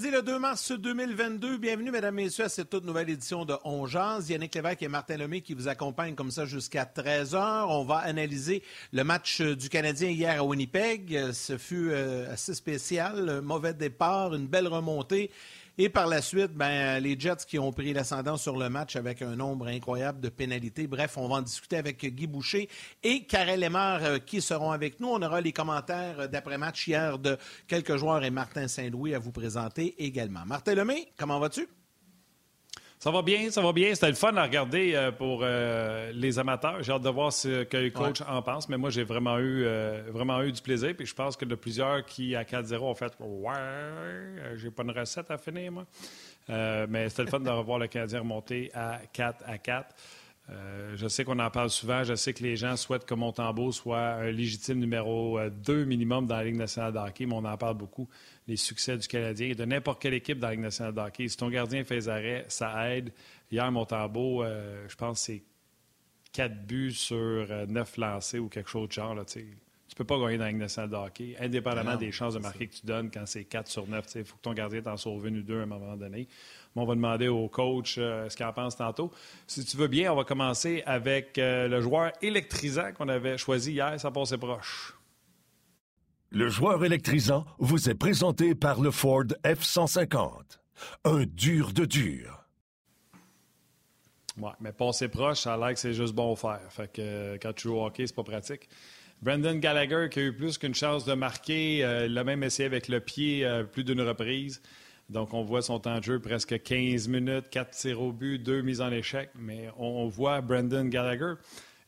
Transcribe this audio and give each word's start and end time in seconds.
Mercredi 0.00 0.16
le 0.16 0.22
2 0.22 0.38
mars 0.38 0.72
2022, 0.72 1.58
bienvenue 1.58 1.90
mesdames 1.90 2.14
messieurs 2.14 2.44
à 2.44 2.48
cette 2.48 2.70
toute 2.70 2.86
nouvelle 2.86 3.10
édition 3.10 3.44
de 3.44 3.54
On 3.64 3.86
Yannick 3.86 4.54
Lévesque 4.54 4.82
et 4.82 4.88
Martin 4.88 5.18
Lemay 5.18 5.42
qui 5.42 5.52
vous 5.52 5.68
accompagnent 5.68 6.14
comme 6.14 6.30
ça 6.30 6.46
jusqu'à 6.46 6.84
13h. 6.84 7.66
On 7.68 7.84
va 7.84 7.96
analyser 7.96 8.62
le 8.94 9.04
match 9.04 9.42
du 9.42 9.68
Canadien 9.68 10.08
hier 10.08 10.40
à 10.40 10.44
Winnipeg. 10.44 11.32
Ce 11.32 11.58
fut 11.58 11.90
euh, 11.90 12.32
assez 12.32 12.54
spécial, 12.54 13.42
mauvais 13.42 13.74
départ, 13.74 14.34
une 14.34 14.46
belle 14.46 14.68
remontée 14.68 15.30
et 15.82 15.88
par 15.88 16.06
la 16.08 16.20
suite, 16.20 16.52
ben, 16.52 17.02
les 17.02 17.18
Jets 17.18 17.46
qui 17.48 17.58
ont 17.58 17.72
pris 17.72 17.94
l'ascendant 17.94 18.36
sur 18.36 18.54
le 18.58 18.68
match 18.68 18.96
avec 18.96 19.22
un 19.22 19.34
nombre 19.34 19.66
incroyable 19.68 20.20
de 20.20 20.28
pénalités. 20.28 20.86
Bref, 20.86 21.16
on 21.16 21.26
va 21.26 21.36
en 21.36 21.40
discuter 21.40 21.78
avec 21.78 22.04
Guy 22.04 22.26
Boucher 22.26 22.68
et 23.02 23.24
Karel 23.24 23.60
Lemar 23.60 24.04
euh, 24.04 24.18
qui 24.18 24.42
seront 24.42 24.72
avec 24.72 25.00
nous. 25.00 25.08
On 25.08 25.22
aura 25.22 25.40
les 25.40 25.52
commentaires 25.52 26.28
d'après-match 26.28 26.86
hier 26.86 27.18
de 27.18 27.38
quelques 27.66 27.96
joueurs 27.96 28.22
et 28.24 28.30
Martin 28.30 28.68
Saint-Louis 28.68 29.14
à 29.14 29.18
vous 29.18 29.32
présenter 29.32 29.94
également. 30.04 30.44
Martin 30.44 30.74
Lemay, 30.74 31.08
comment 31.16 31.40
vas-tu? 31.40 31.66
Ça 33.02 33.10
va 33.10 33.22
bien, 33.22 33.50
ça 33.50 33.62
va 33.62 33.72
bien. 33.72 33.94
C'était 33.94 34.08
le 34.10 34.14
fun 34.14 34.36
à 34.36 34.42
regarder 34.42 34.94
euh, 34.94 35.10
pour 35.10 35.40
euh, 35.42 36.12
les 36.12 36.38
amateurs. 36.38 36.82
J'ai 36.82 36.92
hâte 36.92 37.00
de 37.00 37.08
voir 37.08 37.32
ce 37.32 37.64
que 37.64 37.78
les 37.78 37.90
coachs 37.90 38.20
en 38.28 38.42
pensent, 38.42 38.68
mais 38.68 38.76
moi, 38.76 38.90
j'ai 38.90 39.04
vraiment 39.04 39.38
eu, 39.38 39.64
euh, 39.64 40.02
vraiment 40.12 40.42
eu 40.42 40.52
du 40.52 40.60
plaisir. 40.60 40.92
Puis 40.94 41.06
je 41.06 41.14
pense 41.14 41.34
que 41.34 41.46
de 41.46 41.54
plusieurs 41.54 42.04
qui, 42.04 42.36
à 42.36 42.44
4-0, 42.44 42.76
ont 42.82 42.94
fait 42.94 43.14
Ouais, 43.18 43.54
j'ai 44.56 44.70
pas 44.70 44.82
une 44.82 44.90
recette 44.90 45.30
à 45.30 45.38
finir, 45.38 45.72
moi. 45.72 45.86
mais 46.90 47.08
c'était 47.08 47.22
le 47.22 47.30
fun 47.30 47.40
de 47.40 47.48
revoir 47.48 47.78
le 47.78 47.86
Canadien 47.86 48.18
remonter 48.18 48.70
à 48.74 49.00
4 49.10 49.44
à 49.46 49.56
4. 49.56 49.94
Je 50.96 51.06
sais 51.08 51.24
qu'on 51.24 51.38
en 51.38 51.50
parle 51.50 51.70
souvent. 51.70 52.02
Je 52.02 52.14
sais 52.14 52.32
que 52.32 52.42
les 52.42 52.56
gens 52.56 52.76
souhaitent 52.76 53.04
que 53.04 53.14
Montembeau 53.14 53.72
soit 53.72 54.14
un 54.14 54.30
légitime 54.30 54.78
numéro 54.78 55.38
2 55.48 55.84
minimum 55.84 56.26
dans 56.26 56.36
la 56.36 56.44
Ligue 56.44 56.56
nationale 56.56 56.92
de 56.92 56.98
hockey, 56.98 57.26
mais 57.26 57.34
on 57.34 57.44
en 57.44 57.56
parle 57.56 57.76
beaucoup 57.76 58.08
les 58.48 58.56
succès 58.56 58.96
du 58.96 59.06
Canadien 59.06 59.48
et 59.48 59.54
de 59.54 59.64
n'importe 59.64 60.02
quelle 60.02 60.14
équipe 60.14 60.38
dans 60.38 60.48
la 60.48 60.54
Ligue 60.54 60.62
nationale 60.62 60.92
de 60.92 61.00
hockey. 61.00 61.28
Si 61.28 61.36
ton 61.36 61.48
gardien 61.48 61.84
fait 61.84 61.96
des 61.96 62.08
arrêts, 62.08 62.44
ça 62.48 62.90
aide. 62.90 63.12
Hier, 63.50 63.70
Montembeau, 63.70 64.42
euh, 64.42 64.86
je 64.88 64.96
pense 64.96 65.20
que 65.20 65.26
c'est 65.26 65.42
4 66.32 66.66
buts 66.66 66.92
sur 66.92 67.16
9 67.16 67.48
euh, 67.98 68.00
lancés 68.00 68.38
ou 68.38 68.48
quelque 68.48 68.70
chose 68.70 68.88
de 68.88 68.92
genre. 68.92 69.14
Là, 69.14 69.24
tu 69.24 69.38
ne 69.38 69.94
peux 69.96 70.04
pas 70.04 70.18
gagner 70.18 70.38
dans 70.38 70.44
la 70.44 70.50
Ligue 70.50 70.60
nationale 70.60 70.90
de 70.90 70.96
hockey, 70.96 71.36
indépendamment 71.40 71.96
des 71.96 72.12
chances 72.12 72.34
de 72.34 72.40
marquer 72.40 72.66
que 72.66 72.74
tu 72.74 72.86
donnes 72.86 73.10
quand 73.10 73.26
c'est 73.26 73.44
4 73.44 73.68
sur 73.68 73.86
9. 73.86 74.04
Il 74.16 74.24
faut 74.24 74.36
que 74.36 74.42
ton 74.42 74.54
gardien 74.54 74.82
t'en 74.82 74.96
sauve 74.96 75.26
une 75.28 75.38
ou 75.38 75.42
deux 75.42 75.60
à 75.60 75.62
un 75.62 75.66
moment 75.66 75.96
donné. 75.96 76.28
On 76.76 76.84
va 76.84 76.94
demander 76.94 77.28
au 77.28 77.48
coach 77.48 77.96
euh, 77.98 78.28
ce 78.28 78.36
qu'il 78.36 78.46
en 78.46 78.52
pense 78.52 78.76
tantôt. 78.76 79.10
Si 79.46 79.64
tu 79.64 79.76
veux 79.76 79.88
bien, 79.88 80.12
on 80.12 80.16
va 80.16 80.24
commencer 80.24 80.82
avec 80.86 81.32
le 81.36 81.80
joueur 81.80 82.12
électrisant 82.22 82.92
qu'on 82.92 83.08
avait 83.08 83.38
choisi 83.38 83.72
hier. 83.72 83.98
Ça 84.00 84.10
passait 84.10 84.38
proche. 84.38 84.94
Le 86.30 86.48
joueur 86.48 86.84
électrisant 86.84 87.44
vous 87.58 87.90
est 87.90 87.94
présenté 87.94 88.54
par 88.54 88.80
le 88.80 88.92
Ford 88.92 89.24
F-150. 89.44 90.58
Un 91.04 91.24
dur 91.24 91.72
de 91.72 91.84
dur. 91.84 92.40
Ouais, 94.38 94.52
mais 94.60 94.72
passer 94.72 95.08
proche, 95.08 95.40
ça 95.40 95.54
a 95.54 95.56
l'air 95.56 95.74
que 95.74 95.80
c'est 95.80 95.92
juste 95.92 96.14
bon 96.14 96.36
faire. 96.36 96.60
Fait 96.70 96.90
que 96.90 97.02
euh, 97.02 97.38
quand 97.40 97.52
tu 97.52 97.68
joues 97.68 97.74
au 97.74 97.84
hockey, 97.84 98.06
c'est 98.06 98.14
pas 98.14 98.22
pratique. 98.22 98.68
Brendan 99.20 99.58
Gallagher, 99.58 100.08
qui 100.10 100.20
a 100.20 100.22
eu 100.22 100.32
plus 100.32 100.56
qu'une 100.56 100.74
chance 100.74 101.04
de 101.04 101.12
marquer, 101.12 101.84
euh, 101.84 102.08
l'a 102.08 102.24
même 102.24 102.42
essayé 102.42 102.66
avec 102.66 102.88
le 102.88 103.00
pied 103.00 103.44
euh, 103.44 103.64
plus 103.64 103.84
d'une 103.84 104.00
reprise. 104.00 104.62
Donc, 105.10 105.34
on 105.34 105.42
voit 105.42 105.60
son 105.60 105.80
temps 105.80 105.98
de 105.98 106.04
jeu 106.04 106.20
presque 106.20 106.62
15 106.62 107.08
minutes, 107.08 107.50
4 107.50 107.70
tirs 107.70 108.00
au 108.00 108.12
but, 108.12 108.38
2 108.38 108.62
mises 108.62 108.80
en 108.80 108.90
échec. 108.92 109.30
Mais 109.38 109.68
on 109.76 110.06
voit 110.06 110.40
Brendan 110.40 110.88
Gallagher. 110.88 111.34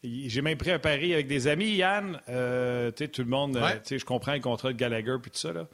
J'ai 0.03 0.43
même 0.43 0.59
pris 0.59 0.73
un 0.73 0.81
pari 0.81 1.15
avec 1.15 1.29
des 1.29 1.47
amis, 1.47 1.77
Yann. 1.77 2.21
Euh, 2.29 2.91
tout 2.91 3.23
le 3.23 3.29
monde, 3.29 3.57
euh, 3.57 3.79
je 3.89 4.05
comprends 4.05 4.35
le 4.35 4.41
contrat 4.41 4.73
de 4.73 4.77
Gallagher 4.77 5.17
puis 5.23 5.31
tout 5.31 5.39
ça. 5.39 5.53
Là. 5.53 5.69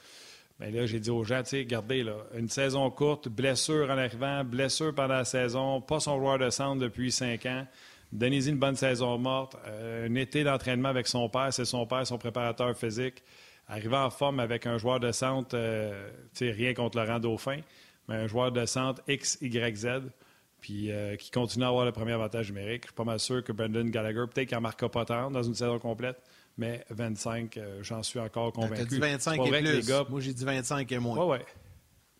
Mais 0.61 0.71
là, 0.71 0.84
j'ai 0.84 1.00
dit 1.00 1.09
aux 1.09 1.25
gens, 1.25 1.43
regardez, 1.50 2.03
là, 2.03 2.17
une 2.37 2.49
saison 2.50 2.91
courte, 2.91 3.28
blessure 3.28 3.89
en 3.91 3.97
arrivant, 3.97 4.45
blessure 4.45 4.95
pendant 4.95 5.15
la 5.15 5.25
saison, 5.25 5.81
pas 5.81 6.01
son 6.01 6.19
joueur 6.19 6.39
de 6.39 6.51
centre 6.51 6.81
depuis 6.81 7.11
cinq 7.11 7.47
ans. 7.47 7.67
Donnez-y 8.12 8.51
une 8.51 8.59
bonne 8.59 8.77
saison 8.77 9.17
morte. 9.17 9.56
Euh, 9.67 10.09
un 10.09 10.15
été 10.17 10.45
d'entraînement 10.45 10.89
avec 10.89 11.06
son 11.06 11.28
père, 11.31 11.53
c'est 11.53 11.65
son 11.65 11.87
père, 11.87 12.06
son 12.06 12.19
préparateur 12.19 12.77
physique. 12.77 13.22
Arriver 13.69 13.97
en 13.97 14.11
forme 14.11 14.41
avec 14.41 14.67
un 14.67 14.79
joueur 14.79 14.99
de 14.99 15.12
centre, 15.12 15.56
rien 16.41 16.75
contre 16.75 16.99
Laurent 16.99 17.21
Dauphin, 17.21 17.61
mais 18.09 18.17
un 18.17 18.27
joueur 18.27 18.51
de 18.51 18.65
centre 18.65 19.03
X, 19.06 19.39
Y, 19.43 19.77
Z 19.77 19.87
puis 20.61 20.91
euh, 20.91 21.17
qui 21.17 21.31
continue 21.31 21.65
à 21.65 21.69
avoir 21.69 21.84
le 21.84 21.93
premier 21.93 22.12
avantage 22.12 22.49
numérique. 22.49 22.84
Je 22.84 22.89
suis 22.89 22.95
pas 22.95 23.05
mal 23.05 23.21
sûr 23.21 23.43
que 23.45 23.53
Brendan 23.53 23.91
Gallagher, 23.91 24.25
peut-être 24.33 24.49
qu'il 24.49 24.57
n'en 24.57 24.62
marquera 24.62 24.91
pas 24.91 25.05
tant 25.05 25.31
dans 25.31 25.43
une 25.43 25.55
saison 25.55 25.78
complète, 25.78 26.21
mais 26.57 26.84
25, 26.91 27.57
euh, 27.57 27.83
j'en 27.83 28.03
suis 28.03 28.19
encore 28.19 28.53
convaincu. 28.53 28.75
Tu 28.77 28.81
as 28.83 28.84
dit 28.84 28.99
25 28.99 29.47
et 29.47 29.51
plus. 29.51 29.93
Moi, 30.09 30.21
j'ai 30.21 30.34
dit 30.34 30.45
25 30.45 30.91
et 30.91 30.99
moins. 30.99 31.25
Oui, 31.25 31.39
oui. 31.39 31.45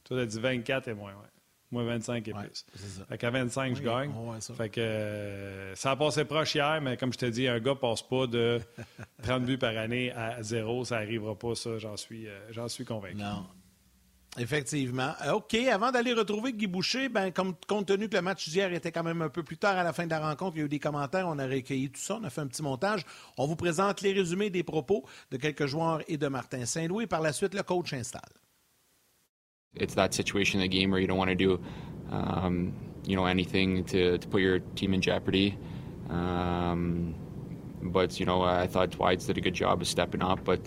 Toi, 0.05 0.19
tu 0.19 0.23
as 0.23 0.27
dit 0.27 0.41
24 0.41 0.89
et 0.89 0.95
moins, 0.95 1.13
oui. 1.13 1.29
Moi, 1.71 1.85
25 1.85 2.29
et 2.29 2.33
plus. 2.33 2.65
Ça. 2.75 3.05
Fait 3.07 3.19
qu'à 3.19 3.31
25, 3.31 3.77
je 3.77 3.83
gagne. 3.83 4.11
Ça. 4.41 4.55
Fait 4.55 4.71
que 4.71 4.81
euh, 4.81 5.75
ça 5.75 5.91
a 5.91 5.97
passé 5.97 6.25
proche 6.25 6.55
hier, 6.55 6.81
mais 6.81 6.97
comme 6.97 7.13
je 7.13 7.19
te 7.19 7.27
dis, 7.27 7.47
un 7.47 7.61
gars 7.61 7.75
passe 7.75 8.03
pas 8.03 8.27
de 8.27 8.61
30 9.23 9.45
buts 9.45 9.59
par 9.59 9.77
année 9.77 10.11
à 10.13 10.43
zéro. 10.43 10.85
Ça 10.85 11.01
n'arrivera 11.01 11.35
pas, 11.35 11.55
ça, 11.55 11.79
j'en 11.79 11.97
suis, 11.97 12.27
j'en 12.51 12.69
suis 12.69 12.85
convaincu. 12.85 13.17
Non. 13.17 13.45
Effectivement. 14.37 15.13
Euh, 15.25 15.33
OK, 15.33 15.55
avant 15.55 15.91
d'aller 15.91 16.13
retrouver 16.13 16.53
Guy 16.53 16.67
Boucher, 16.67 17.09
ben, 17.09 17.33
compte 17.33 17.87
tenu 17.87 18.09
que 18.09 18.17
le 18.17 18.23
match 18.23 18.49
d'hier 18.49 18.73
était 18.73 18.93
quand 18.93 19.03
même 19.03 19.23
un 19.23 19.29
peu 19.29 19.43
plus 19.43 19.57
tard 19.57 19.77
à 19.77 19.83
la 19.83 19.93
fin 19.93 20.05
de 20.05 20.11
la 20.11 20.21
rencontre, 20.21 20.57
il 20.57 20.61
y 20.61 20.63
a 20.63 20.67
eu 20.67 20.69
des 20.69 20.79
commentaires, 20.79 21.27
on 21.29 21.39
a 21.39 21.47
recueilli 21.47 21.91
tout 21.91 22.01
ça, 22.01 22.19
on 22.21 22.25
a 22.25 22.31
fait 22.31 22.41
un 22.41 22.47
petit 22.47 22.63
montage. 22.63 23.05
On 23.37 23.47
vous 23.47 23.57
présente 23.57 24.01
les 24.03 24.13
résumés 24.13 24.51
des 24.51 24.63
propos 24.63 25.05
de 25.31 25.37
quelques 25.37 25.67
joueurs 25.67 26.03
et 26.09 26.17
de 26.17 26.29
Martin 26.29 26.67
Saint-Louis. 26.67 27.07
Par 27.07 27.21
la 27.21 27.33
suite, 27.33 27.55
le 27.55 27.63
coach 27.63 27.93
installe. 27.93 28.21
It's 29.81 29.95
that 29.95 30.15
situation 30.15 30.61
in 30.61 30.71
the 30.71 30.79
game 30.79 30.91
where 30.91 31.01
you 31.01 31.07
don't 31.07 31.19
want 31.19 31.31
to 31.31 31.37
do, 31.37 31.61
um, 32.11 32.73
you 33.07 33.17
know, 33.17 33.27
anything 33.27 33.85
to, 33.85 34.19
to 34.19 34.29
put 34.29 34.41
your 34.41 34.61
team 34.77 34.95
in 34.95 35.01
jeopardy. 35.01 35.57
Um, 36.11 37.15
but, 37.83 38.19
you 38.21 38.27
know, 38.27 38.43
I 38.43 38.67
thought 38.67 38.91
Dwight 38.91 39.21
did 39.21 39.39
a 39.39 39.41
good 39.41 39.55
job 39.55 39.81
of 39.81 39.89
stepping 39.89 40.23
up, 40.23 40.45
but 40.45 40.61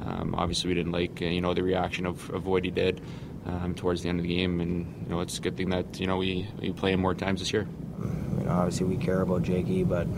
Um, 0.00 0.34
obviously, 0.34 0.68
we 0.68 0.74
didn't 0.74 0.92
like 0.92 1.20
you 1.20 1.42
know 1.42 1.52
the 1.52 1.62
reaction 1.62 2.06
of, 2.06 2.30
of 2.30 2.46
what 2.46 2.64
he 2.64 2.70
did 2.70 3.02
um, 3.44 3.74
towards 3.74 4.00
the 4.02 4.08
end 4.08 4.18
of 4.18 4.24
the 4.26 4.34
game, 4.34 4.62
and 4.62 4.86
you 5.04 5.10
know 5.10 5.20
it's 5.20 5.36
a 5.36 5.42
good 5.42 5.58
thing 5.58 5.68
that 5.70 6.00
you 6.00 6.06
know 6.06 6.16
we, 6.16 6.48
we 6.58 6.72
play 6.72 6.92
him 6.92 7.00
more 7.00 7.14
times 7.14 7.40
this 7.40 7.52
year. 7.52 7.68
You 8.38 8.44
know, 8.44 8.50
obviously 8.50 8.86
we 8.86 8.96
care 8.96 9.20
about 9.20 9.42
Jakey, 9.42 9.84
but 9.84 10.08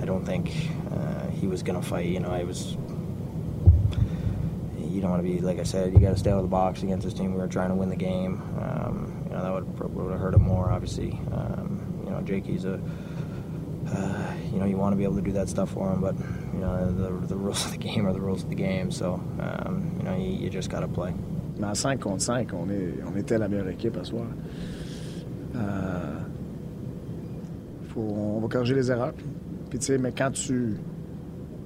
I 0.00 0.06
don't 0.06 0.24
think 0.24 0.48
uh, 0.96 1.28
he 1.28 1.46
was 1.46 1.62
going 1.62 1.78
to 1.78 1.86
fight. 1.86 2.06
You 2.08 2.20
know, 2.20 2.30
I 2.30 2.44
was. 2.44 2.78
You 4.96 5.02
don't 5.02 5.10
want 5.10 5.22
to 5.22 5.28
be 5.28 5.40
like 5.40 5.60
I 5.60 5.64
said. 5.64 5.92
You 5.92 6.00
got 6.00 6.10
to 6.10 6.18
stay 6.18 6.30
out 6.30 6.38
of 6.38 6.42
the 6.42 6.48
box 6.48 6.82
against 6.82 7.04
this 7.04 7.14
team. 7.14 7.34
We 7.34 7.40
were 7.40 7.46
trying 7.46 7.68
to 7.68 7.74
win 7.74 7.90
the 7.90 7.96
game. 7.96 8.42
Um, 8.60 9.24
you 9.26 9.32
know 9.32 9.42
that 9.42 9.52
would 9.52 9.94
would 9.94 10.10
have 10.10 10.20
hurt 10.20 10.34
him 10.34 10.42
more. 10.42 10.70
Obviously, 10.70 11.12
um, 11.32 12.02
you 12.04 12.10
know 12.10 12.20
Jakey's 12.22 12.64
a 12.64 12.80
uh, 13.88 14.34
you 14.52 14.58
know, 14.58 14.64
you 14.64 14.76
want 14.76 14.92
to 14.92 14.96
be 14.96 15.04
able 15.04 15.16
to 15.16 15.22
do 15.22 15.32
that 15.32 15.48
stuff 15.48 15.70
for 15.70 15.92
him, 15.92 16.00
but 16.00 16.14
you 16.52 16.60
know, 16.60 16.90
the, 16.90 17.26
the 17.26 17.36
rules 17.36 17.64
of 17.64 17.72
the 17.72 17.78
game 17.78 18.06
are 18.06 18.12
the 18.12 18.20
rules 18.20 18.42
of 18.42 18.48
the 18.48 18.56
game. 18.56 18.90
So, 18.90 19.14
um, 19.38 19.94
you 19.98 20.04
know, 20.04 20.16
you, 20.16 20.44
you 20.44 20.50
just 20.50 20.70
got 20.70 20.80
to 20.80 20.88
play. 20.88 21.14
Mais 21.58 21.68
en 21.68 21.74
5 21.74 22.00
contre 22.00 22.22
5, 22.22 22.52
on, 22.52 22.68
est, 22.70 23.02
on 23.06 23.16
était 23.16 23.38
la 23.38 23.48
meilleure 23.48 23.68
équipe 23.68 23.96
à 23.96 24.04
ce 24.04 24.10
soir. 24.10 24.26
Euh, 25.54 26.18
faut, 27.88 28.00
on 28.00 28.40
va 28.40 28.48
corriger 28.48 28.74
les 28.74 28.90
erreurs. 28.90 29.14
Puis, 29.70 29.78
tu 29.78 29.96
mais 29.98 30.12
quand 30.12 30.32
tu, 30.32 30.76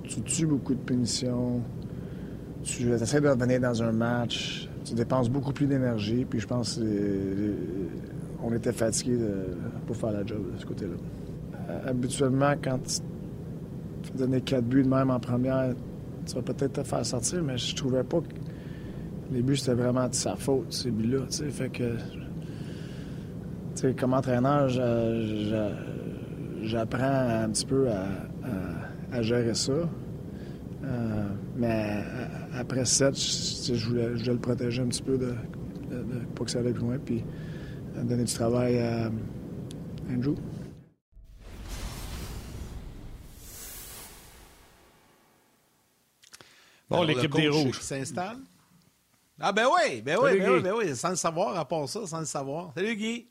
tu 0.05 0.21
tues 0.23 0.47
beaucoup 0.47 0.75
de 0.75 0.81
punitions, 0.81 1.63
tu 2.63 2.93
essaies 2.93 3.21
de 3.21 3.29
revenir 3.29 3.61
dans 3.61 3.83
un 3.83 3.93
match, 3.93 4.69
tu 4.85 4.95
dépenses 4.95 5.29
beaucoup 5.29 5.53
plus 5.53 5.67
d'énergie. 5.67 6.25
Puis, 6.29 6.41
je 6.41 6.47
pense 6.47 6.81
qu'on 8.41 8.53
était 8.53 8.73
fatigué 8.73 9.19
pour 9.87 9.97
faire 9.97 10.13
la 10.13 10.25
job 10.25 10.53
de 10.55 10.59
ce 10.59 10.67
côté-là. 10.67 10.97
Euh, 11.71 11.91
habituellement, 11.91 12.55
quand 12.63 12.79
tu 12.83 13.01
donner 14.17 14.41
quatre 14.41 14.65
buts 14.65 14.83
de 14.83 14.89
même 14.89 15.11
en 15.11 15.21
première, 15.21 15.75
tu 16.27 16.35
vas 16.35 16.43
peut-être 16.43 16.73
te 16.73 16.83
faire 16.83 17.05
sortir, 17.05 17.43
mais 17.43 17.59
je 17.59 17.75
trouvais 17.77 18.03
pas 18.03 18.21
que 18.21 18.35
les 19.33 19.43
buts, 19.43 19.57
c'était 19.57 19.75
vraiment 19.75 20.09
de 20.09 20.15
sa 20.15 20.37
faute, 20.37 20.73
ces 20.73 20.91
buts-là. 20.91 21.21
Fait 21.51 21.69
que, 21.71 21.97
comme 23.93 24.15
entraîneur, 24.15 24.69
j'apprends 26.63 27.43
un 27.45 27.49
petit 27.51 27.67
peu 27.67 27.89
à, 27.91 29.23
gérer 29.23 29.55
ça. 29.55 29.73
Euh, 30.83 31.29
mais 31.57 32.03
après 32.55 32.85
7, 32.85 33.15
je, 33.15 33.87
voulais, 33.87 34.09
le 34.09 34.39
protéger 34.39 34.83
un 34.83 34.89
petit 34.89 35.03
peu 35.03 35.19
de, 35.19 35.35
de, 35.91 36.25
pas 36.35 36.45
que 36.45 36.51
ça 36.51 36.61
aille 36.61 36.73
plus 36.73 36.83
loin, 36.83 36.99
puis 36.99 37.25
donner 37.95 38.25
du 38.25 38.33
travail 38.33 38.79
à 38.79 39.11
Andrew. 40.11 40.35
Bon, 46.89 47.05
l'équipe 47.05 47.33
des 47.33 47.49
Rouges. 47.49 47.79
Qui 47.79 47.85
s'installe. 47.85 48.39
Ah, 49.39 49.53
ben 49.53 49.67
oui, 49.67 50.03
ben 50.03 50.19
oui, 50.21 50.39
ben 50.39 50.51
oui, 50.51 50.61
ben 50.61 50.75
oui, 50.75 50.97
sans 50.97 51.11
le 51.11 51.17
savoir, 51.17 51.57
à 51.57 51.65
part 51.65 51.89
ça, 51.89 52.07
sans 52.07 52.21
le 52.21 52.27
savoir. 52.27 52.73
Salut, 52.75 52.97
Guy. 52.97 53.29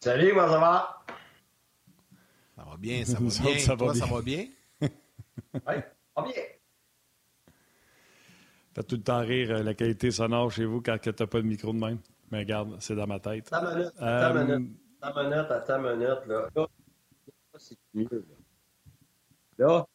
Salut, 0.00 0.30
comment 0.30 0.48
ça 0.48 0.58
va? 0.58 1.04
Ça 2.56 2.64
va 2.64 2.76
bien, 2.76 3.04
ça 3.04 3.12
va 3.20 3.20
bien. 3.20 3.58
Ça, 3.58 3.76
Toi, 3.76 3.94
ça 3.94 4.06
va 4.06 4.22
bien? 4.22 4.46
oui, 4.80 4.88
ça 5.54 5.72
va 6.16 6.22
bien. 6.22 6.42
Faites 8.74 8.88
tout 8.88 8.96
le 8.96 9.02
temps 9.02 9.20
rire 9.20 9.52
euh, 9.52 9.62
la 9.62 9.74
qualité 9.74 10.10
sonore 10.10 10.50
chez 10.50 10.64
vous 10.64 10.80
quand 10.80 10.98
tu 10.98 11.08
n'as 11.08 11.26
pas 11.26 11.40
de 11.40 11.46
micro 11.46 11.72
de 11.72 11.78
même. 11.78 11.98
Mais 12.32 12.40
regarde, 12.40 12.76
c'est 12.80 12.96
dans 12.96 13.06
ma 13.06 13.20
tête. 13.20 13.48
Ta 13.48 13.60
minute, 13.62 13.92
ta 13.96 14.34
euh... 14.34 14.44
minute, 14.44 14.70
ta 15.00 15.22
minute, 15.22 15.50
à 15.50 15.60
ta 15.60 15.78
minute, 15.78 16.26
là. 16.26 16.48
Là, 16.56 16.66
c'est 17.56 17.78
mieux, 17.94 18.08
là. 19.58 19.66
Là, 19.66 19.86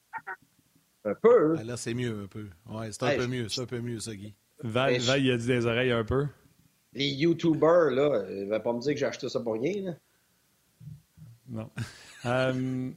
un 1.04 1.16
peu. 1.16 1.58
Ah, 1.60 1.64
là, 1.64 1.76
c'est 1.76 1.94
mieux, 1.94 2.24
un 2.24 2.28
peu. 2.28 2.48
Ouais, 2.68 2.92
c'est 2.92 3.04
un 3.04 3.18
peu 3.18 3.28
mieux, 3.28 3.50
c'est 3.50 3.62
un 3.62 3.66
peu 3.66 3.82
mieux, 3.82 4.00
ça, 4.00 4.16
Guy. 4.16 4.34
Val, 4.64 4.98
Val, 5.00 5.22
il 5.22 5.32
a 5.32 5.38
dit 5.38 5.48
des 5.48 5.66
oreilles 5.66 5.92
un 5.92 6.06
peu. 6.06 6.28
Les 6.94 7.10
YouTubers, 7.10 7.92
là, 7.92 8.26
il 8.30 8.48
va 8.48 8.62
pas 8.62 8.72
me 8.72 8.80
dire 8.80 8.94
que 8.94 9.00
j'ai 9.00 9.06
acheté 9.06 9.28
ça 9.28 9.42
pour 9.42 9.54
rien, 9.54 9.84
là. 9.84 9.94
Non. 11.50 11.70
um... 12.24 12.96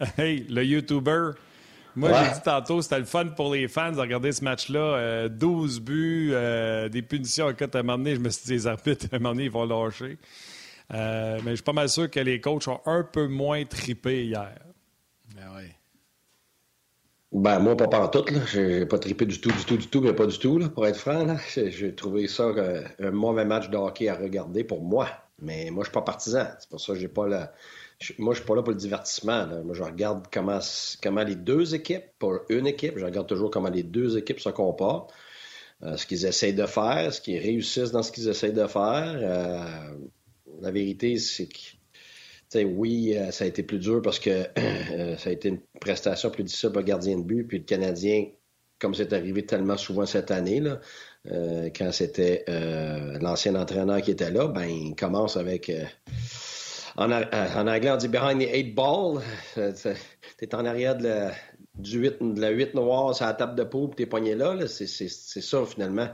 hey, 0.16 0.44
le 0.44 0.64
YouTuber 0.64 1.32
moi, 1.94 2.10
j'ai 2.12 2.34
dit 2.34 2.42
tantôt, 2.42 2.80
c'était 2.82 2.98
le 2.98 3.04
fun 3.04 3.26
pour 3.26 3.52
les 3.52 3.68
fans 3.68 3.92
de 3.92 4.00
regarder 4.00 4.32
ce 4.32 4.42
match-là. 4.44 5.28
12 5.28 5.76
euh, 5.76 5.80
buts, 5.80 6.30
euh, 6.32 6.88
des 6.88 7.02
punitions. 7.02 7.48
à 7.48 7.50
un 7.50 7.82
moment 7.82 7.98
donné, 7.98 8.14
je 8.14 8.20
me 8.20 8.30
suis 8.30 8.46
dit, 8.46 8.52
les 8.52 8.66
arbitres, 8.66 9.06
à 9.12 9.16
un 9.16 9.18
moment 9.18 9.30
donné, 9.34 9.44
ils 9.44 9.50
vont 9.50 9.66
lâcher. 9.66 10.18
Euh, 10.94 11.38
mais 11.44 11.50
je 11.50 11.56
suis 11.56 11.64
pas 11.64 11.72
mal 11.72 11.88
sûr 11.88 12.10
que 12.10 12.20
les 12.20 12.40
coachs 12.40 12.68
ont 12.68 12.80
un 12.86 13.02
peu 13.02 13.26
moins 13.26 13.64
tripé 13.64 14.24
hier. 14.24 14.58
Ben 15.34 15.46
oui. 15.56 15.64
Ben, 17.32 17.58
moi, 17.60 17.76
pas 17.76 17.88
par 17.88 18.10
tout. 18.10 18.24
J'ai 18.52 18.84
pas 18.84 18.98
tripé 18.98 19.24
du 19.24 19.40
tout, 19.40 19.50
du 19.52 19.64
tout, 19.64 19.76
du 19.76 19.86
tout, 19.86 20.00
mais 20.02 20.12
pas 20.12 20.26
du 20.26 20.38
tout, 20.38 20.58
là, 20.58 20.68
pour 20.68 20.86
être 20.86 20.98
franc. 20.98 21.36
J'ai 21.54 21.94
trouvé 21.94 22.26
ça 22.26 22.52
un 22.98 23.10
mauvais 23.10 23.46
match 23.46 23.70
de 23.70 23.76
hockey 23.76 24.08
à 24.08 24.16
regarder 24.16 24.64
pour 24.64 24.82
moi. 24.82 25.08
Mais 25.40 25.70
moi, 25.70 25.82
je 25.82 25.88
suis 25.88 25.94
pas 25.94 26.02
partisan. 26.02 26.46
C'est 26.58 26.68
pour 26.68 26.80
ça 26.80 26.92
que 26.92 26.98
j'ai 26.98 27.08
pas 27.08 27.26
la 27.26 27.52
moi, 28.18 28.34
je 28.34 28.38
suis 28.38 28.46
pas 28.46 28.54
là 28.54 28.62
pour 28.62 28.72
le 28.72 28.78
divertissement. 28.78 29.46
Moi, 29.64 29.74
je 29.74 29.82
regarde 29.82 30.26
comment, 30.32 30.58
comment 31.02 31.22
les 31.22 31.36
deux 31.36 31.74
équipes, 31.74 32.04
pas 32.18 32.38
une 32.48 32.66
équipe, 32.66 32.98
je 32.98 33.04
regarde 33.04 33.26
toujours 33.26 33.50
comment 33.50 33.70
les 33.70 33.82
deux 33.82 34.18
équipes 34.18 34.40
se 34.40 34.48
comportent, 34.48 35.12
euh, 35.82 35.96
ce 35.96 36.06
qu'ils 36.06 36.26
essayent 36.26 36.54
de 36.54 36.66
faire, 36.66 37.12
ce 37.12 37.20
qu'ils 37.20 37.38
réussissent 37.38 37.90
dans 37.90 38.02
ce 38.02 38.12
qu'ils 38.12 38.28
essayent 38.28 38.52
de 38.52 38.66
faire. 38.66 39.14
Euh, 39.16 39.94
la 40.60 40.70
vérité, 40.70 41.18
c'est 41.18 41.48
que 41.48 42.64
oui, 42.64 43.16
euh, 43.16 43.30
ça 43.30 43.44
a 43.44 43.46
été 43.46 43.62
plus 43.62 43.78
dur 43.78 44.02
parce 44.02 44.18
que 44.18 44.44
ça 45.18 45.30
a 45.30 45.32
été 45.32 45.48
une 45.48 45.60
prestation 45.80 46.30
plus 46.30 46.44
difficile 46.44 46.70
pour 46.70 46.80
le 46.80 46.86
gardien 46.86 47.18
de 47.18 47.22
but. 47.22 47.46
Puis 47.46 47.58
le 47.58 47.64
Canadien, 47.64 48.26
comme 48.78 48.94
c'est 48.94 49.12
arrivé 49.12 49.46
tellement 49.46 49.76
souvent 49.76 50.06
cette 50.06 50.30
année, 50.30 50.60
là, 50.60 50.80
quand 51.24 51.92
c'était 51.92 52.44
l'ancien 53.20 53.54
entraîneur 53.54 54.02
qui 54.02 54.10
était 54.10 54.32
là, 54.32 54.48
ben 54.48 54.64
il 54.64 54.96
commence 54.96 55.36
avec 55.36 55.70
en, 56.96 57.10
euh, 57.10 57.24
en, 57.32 57.66
anglais, 57.66 57.90
on 57.90 57.96
dit 57.96 58.08
behind 58.08 58.40
the 58.40 58.48
eight 58.48 58.74
ball. 58.74 59.22
Euh, 59.58 59.72
tu 59.72 60.44
es 60.44 60.54
en 60.54 60.64
arrière 60.64 60.96
de 60.96 61.04
la, 61.04 61.32
du 61.74 61.98
8, 61.98 62.34
de 62.34 62.40
la 62.40 62.50
8 62.50 62.74
noire 62.74 63.14
sur 63.14 63.26
la 63.26 63.34
table 63.34 63.54
de 63.54 63.64
poule, 63.64 63.94
tu 63.96 64.02
es 64.02 64.06
pogné 64.06 64.34
là. 64.34 64.66
C'est 64.66 64.86
ça, 64.86 65.64
finalement. 65.66 66.08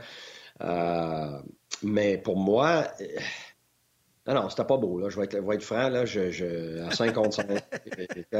Euh, 0.61 1.39
mais 1.83 2.17
pour 2.17 2.37
moi, 2.37 2.87
non, 4.27 4.33
non, 4.35 4.49
c'était 4.49 4.65
pas 4.65 4.77
beau. 4.77 4.99
Là. 4.99 5.09
Je, 5.09 5.19
vais 5.19 5.25
être, 5.25 5.63
franc, 5.63 5.89
là, 5.89 6.05
je, 6.05 6.81
à 6.85 6.91
5 6.91 7.13
contre 7.13 7.33
5. 7.33 7.47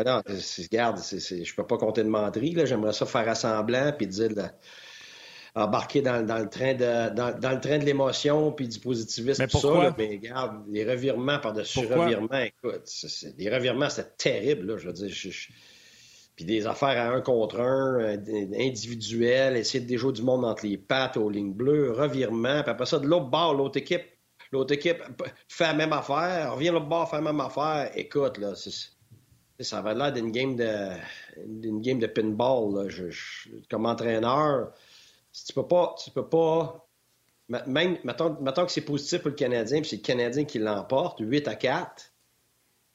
non, 0.05 0.21
regarde, 0.25 0.99
je 0.99 1.55
peux 1.55 1.65
pas 1.65 1.77
compter 1.77 2.03
de 2.03 2.09
menterie. 2.09 2.55
J'aimerais 2.65 2.93
ça 2.93 3.05
faire 3.05 3.27
assemblant 3.27 3.93
puis 3.97 4.07
dire 4.07 4.29
embarquer 5.59 6.01
dans, 6.01 6.25
dans, 6.25 6.37
le 6.37 6.49
train 6.49 6.73
de 6.73 7.13
dans, 7.13 7.37
dans 7.37 7.51
le 7.51 7.59
train 7.59 7.77
de 7.77 7.85
l'émotion 7.85 8.51
puis 8.51 8.67
du 8.67 8.79
positivisme 8.79 9.43
mais 9.43 9.47
tout 9.47 9.59
ça 9.59 9.95
mais 9.97 10.07
regarde 10.07 10.63
les 10.69 10.89
revirements 10.89 11.39
par-dessus 11.39 11.85
revirements 11.85 12.39
écoute 12.39 12.89
les 13.37 13.49
revirements 13.49 13.89
c'était 13.89 14.09
terrible 14.17 14.67
là, 14.67 14.77
je 14.77 14.87
veux 14.87 14.93
dire 14.93 15.13
puis 16.35 16.45
des 16.45 16.67
affaires 16.67 16.97
à 16.97 17.13
un 17.13 17.21
contre 17.21 17.59
un 17.59 17.99
euh, 17.99 18.17
individuelles 18.57 19.57
essayer 19.57 19.83
de 19.83 19.89
déjouer 19.89 20.13
du 20.13 20.21
monde 20.21 20.45
entre 20.45 20.65
les 20.65 20.77
pattes 20.77 21.17
aux 21.17 21.29
lignes 21.29 21.53
bleues 21.53 21.91
revirement 21.91 22.61
puis 22.63 22.71
après 22.71 22.85
ça 22.85 22.99
de 22.99 23.07
l'autre 23.07 23.29
bord 23.29 23.53
l'autre 23.53 23.77
équipe 23.77 24.05
l'autre 24.51 24.73
équipe 24.73 25.03
fait 25.47 25.65
la 25.65 25.73
même 25.73 25.93
affaire 25.93 26.53
revient 26.55 26.69
l'autre 26.69 26.87
bord 26.87 27.09
fait 27.09 27.17
la 27.17 27.23
même 27.23 27.41
affaire. 27.41 27.91
Écoute 27.95 28.37
là 28.37 28.53
ça 29.61 29.79
avait 29.79 29.93
l'air 29.93 30.13
d'une 30.13 30.31
game 30.31 30.55
de 30.55 30.89
d'une 31.45 31.81
game 31.81 31.99
de 31.99 32.07
pinball 32.07 32.73
là. 32.73 32.89
Je, 32.89 33.09
comme 33.69 33.85
entraîneur 33.85 34.71
tu 35.31 35.53
peux 35.53 35.65
peux 36.13 36.29
pas. 36.29 36.85
Même, 37.65 37.97
mettons, 38.03 38.65
que 38.65 38.71
c'est 38.71 38.81
positif 38.81 39.21
pour 39.21 39.29
le 39.29 39.35
Canadien, 39.35 39.81
puis 39.81 39.89
c'est 39.89 39.95
le 39.95 40.01
Canadien 40.03 40.45
qui 40.45 40.59
l'emporte, 40.59 41.19
8 41.19 41.47
à 41.47 41.55
4. 41.55 42.11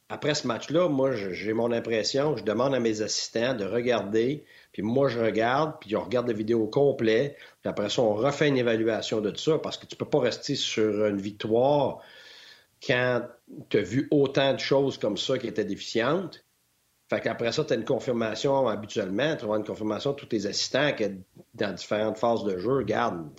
Après 0.07 0.35
ce 0.35 0.47
match-là, 0.47 0.87
moi, 0.87 1.13
j'ai 1.13 1.51
mon 1.51 1.71
impression, 1.71 2.37
je 2.37 2.43
demande 2.43 2.75
à 2.75 2.79
mes 2.79 3.01
assistants 3.01 3.55
de 3.55 3.65
regarder, 3.65 4.45
puis 4.71 4.83
moi, 4.83 5.09
je 5.09 5.19
regarde, 5.19 5.73
puis 5.81 5.95
on 5.95 6.03
regarde 6.03 6.27
la 6.27 6.33
vidéo 6.33 6.61
au 6.61 6.67
complet, 6.67 7.35
puis 7.61 7.69
après 7.69 7.89
ça, 7.89 8.03
on 8.03 8.13
refait 8.13 8.47
une 8.47 8.57
évaluation 8.57 9.19
de 9.19 9.31
tout 9.31 9.41
ça, 9.41 9.57
parce 9.57 9.77
que 9.77 9.87
tu 9.87 9.95
peux 9.95 10.05
pas 10.05 10.19
rester 10.19 10.55
sur 10.55 11.05
une 11.07 11.19
victoire 11.19 12.01
quand 12.85 13.23
tu 13.69 13.79
as 13.79 13.81
vu 13.81 14.07
autant 14.11 14.53
de 14.53 14.59
choses 14.59 14.99
comme 14.99 15.17
ça 15.17 15.39
qui 15.39 15.47
étaient 15.47 15.65
déficientes. 15.65 16.44
Fait 17.09 17.21
qu'après 17.21 17.51
ça, 17.51 17.63
tu 17.63 17.73
as 17.73 17.75
une 17.75 17.85
confirmation 17.85 18.67
habituellement, 18.67 19.35
tu 19.35 19.45
vas 19.45 19.57
une 19.57 19.63
confirmation 19.63 20.11
de 20.11 20.15
tous 20.15 20.25
tes 20.25 20.47
assistants 20.47 20.91
que 20.93 21.03
dans 21.53 21.73
différentes 21.73 22.17
phases 22.17 22.43
de 22.43 22.57
jeu, 22.57 22.77
regarde. 22.77 23.29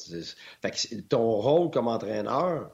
Fait 0.63 0.71
que 0.71 1.01
ton 1.03 1.33
rôle 1.33 1.71
comme 1.71 1.89
entraîneur, 1.89 2.71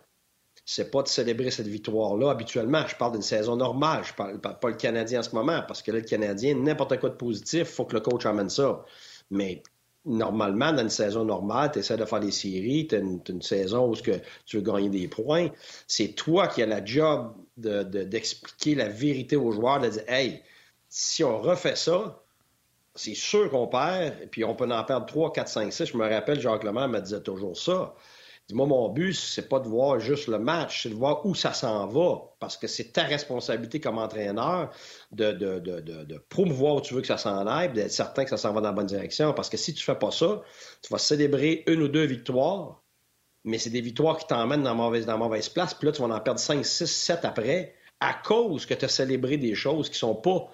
c'est 0.66 0.90
pas 0.90 1.02
de 1.02 1.08
célébrer 1.08 1.50
cette 1.50 1.66
victoire-là 1.66 2.30
habituellement. 2.30 2.86
Je 2.86 2.96
parle 2.96 3.12
d'une 3.12 3.22
saison 3.22 3.56
normale, 3.56 4.04
je 4.04 4.12
parle 4.12 4.40
pas 4.40 4.68
le 4.68 4.76
Canadien 4.76 5.20
en 5.20 5.22
ce 5.22 5.34
moment, 5.34 5.62
parce 5.66 5.82
que 5.82 5.90
là, 5.90 5.98
le 5.98 6.04
Canadien, 6.04 6.54
n'importe 6.56 7.00
quoi 7.00 7.08
de 7.08 7.16
positif, 7.16 7.60
il 7.60 7.74
faut 7.74 7.84
que 7.86 7.94
le 7.94 8.00
coach 8.00 8.26
amène 8.26 8.50
ça. 8.50 8.84
Mais 9.30 9.62
normalement, 10.04 10.72
dans 10.72 10.82
une 10.82 10.90
saison 10.90 11.24
normale, 11.24 11.72
tu 11.72 11.78
essaies 11.78 11.96
de 11.96 12.04
faire 12.04 12.20
des 12.20 12.30
séries, 12.30 12.86
tu 12.86 12.96
as, 12.96 12.98
une, 12.98 13.42
saison 13.42 13.90
où 13.90 13.94
que 13.94 14.20
tu 14.44 14.58
veux 14.58 14.62
gagner 14.62 14.88
des 14.88 15.08
points. 15.08 15.48
C'est 15.86 16.14
toi 16.14 16.48
qui 16.48 16.62
as 16.62 16.66
la 16.66 16.84
job 16.84 17.34
d'expliquer 17.56 18.74
de, 18.74 18.78
la 18.78 18.88
vérité 18.88 19.36
aux 19.36 19.52
joueurs, 19.52 19.80
de 19.80 19.88
dire 19.88 20.04
Hey, 20.06 20.42
si 20.94 21.24
on 21.24 21.38
refait 21.38 21.74
ça, 21.74 22.22
c'est 22.94 23.14
sûr 23.14 23.48
qu'on 23.50 23.66
perd, 23.66 24.20
et 24.22 24.26
puis 24.26 24.44
on 24.44 24.54
peut 24.54 24.70
en 24.70 24.84
perdre 24.84 25.06
3, 25.06 25.32
4, 25.32 25.48
5, 25.48 25.72
6. 25.72 25.86
Je 25.86 25.96
me 25.96 26.06
rappelle, 26.06 26.38
Jacques 26.38 26.64
Lemaire 26.64 26.86
me 26.86 27.00
disait 27.00 27.22
toujours 27.22 27.56
ça. 27.56 27.94
Dis-moi, 28.48 28.66
mon 28.66 28.90
but, 28.90 29.14
c'est 29.14 29.48
pas 29.48 29.58
de 29.58 29.68
voir 29.68 30.00
juste 30.00 30.28
le 30.28 30.38
match, 30.38 30.82
c'est 30.82 30.90
de 30.90 30.94
voir 30.94 31.24
où 31.24 31.34
ça 31.34 31.54
s'en 31.54 31.86
va. 31.86 32.34
Parce 32.40 32.58
que 32.58 32.66
c'est 32.66 32.92
ta 32.92 33.04
responsabilité 33.04 33.80
comme 33.80 33.96
entraîneur 33.96 34.70
de, 35.12 35.32
de, 35.32 35.60
de, 35.60 35.80
de, 35.80 36.18
promouvoir 36.28 36.74
où 36.74 36.80
tu 36.82 36.92
veux 36.92 37.00
que 37.00 37.06
ça 37.06 37.16
s'en 37.16 37.46
aille, 37.46 37.72
d'être 37.72 37.90
certain 37.90 38.24
que 38.24 38.30
ça 38.30 38.36
s'en 38.36 38.52
va 38.52 38.60
dans 38.60 38.68
la 38.68 38.74
bonne 38.74 38.86
direction. 38.86 39.32
Parce 39.32 39.48
que 39.48 39.56
si 39.56 39.72
tu 39.72 39.82
fais 39.82 39.94
pas 39.94 40.10
ça, 40.10 40.42
tu 40.82 40.92
vas 40.92 40.98
célébrer 40.98 41.64
une 41.68 41.80
ou 41.80 41.88
deux 41.88 42.04
victoires, 42.04 42.82
mais 43.44 43.56
c'est 43.56 43.70
des 43.70 43.80
victoires 43.80 44.18
qui 44.18 44.26
t'emmènent 44.26 44.64
dans 44.64 44.74
mauvaise, 44.74 45.06
dans 45.06 45.16
mauvaise 45.16 45.48
place. 45.48 45.72
Puis 45.72 45.86
là, 45.86 45.92
tu 45.92 46.02
vas 46.02 46.14
en 46.14 46.20
perdre 46.20 46.38
5, 46.38 46.66
6, 46.66 46.86
7 46.86 47.24
après, 47.24 47.76
à 48.00 48.12
cause 48.12 48.66
que 48.66 48.74
tu 48.74 48.84
as 48.84 48.88
célébré 48.88 49.38
des 49.38 49.54
choses 49.54 49.88
qui 49.88 49.98
sont 49.98 50.16
pas 50.16 50.50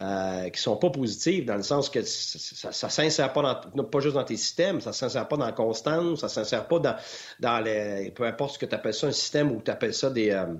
euh, 0.00 0.48
qui 0.50 0.60
sont 0.60 0.76
pas 0.76 0.90
positives 0.90 1.44
dans 1.44 1.56
le 1.56 1.62
sens 1.62 1.90
que 1.90 2.02
ça, 2.02 2.70
ça, 2.70 2.88
s'insère 2.88 3.32
pas 3.32 3.64
dans, 3.74 3.84
pas 3.84 3.98
juste 3.98 4.14
dans 4.14 4.22
tes 4.22 4.36
systèmes, 4.36 4.80
ça 4.80 4.92
s'insère 4.92 5.26
pas 5.26 5.36
dans 5.36 5.46
la 5.46 5.52
constance, 5.52 6.20
ça 6.20 6.28
s'insère 6.28 6.68
pas 6.68 6.78
dans, 6.78 6.96
dans 7.40 7.58
les, 7.58 8.12
peu 8.12 8.24
importe 8.24 8.54
ce 8.54 8.58
que 8.60 8.66
tu 8.66 8.76
appelles 8.76 8.94
ça 8.94 9.08
un 9.08 9.12
système 9.12 9.50
ou 9.50 9.60
tu 9.60 9.72
appelles 9.72 9.94
ça 9.94 10.10
des, 10.10 10.30
euh, 10.30 10.54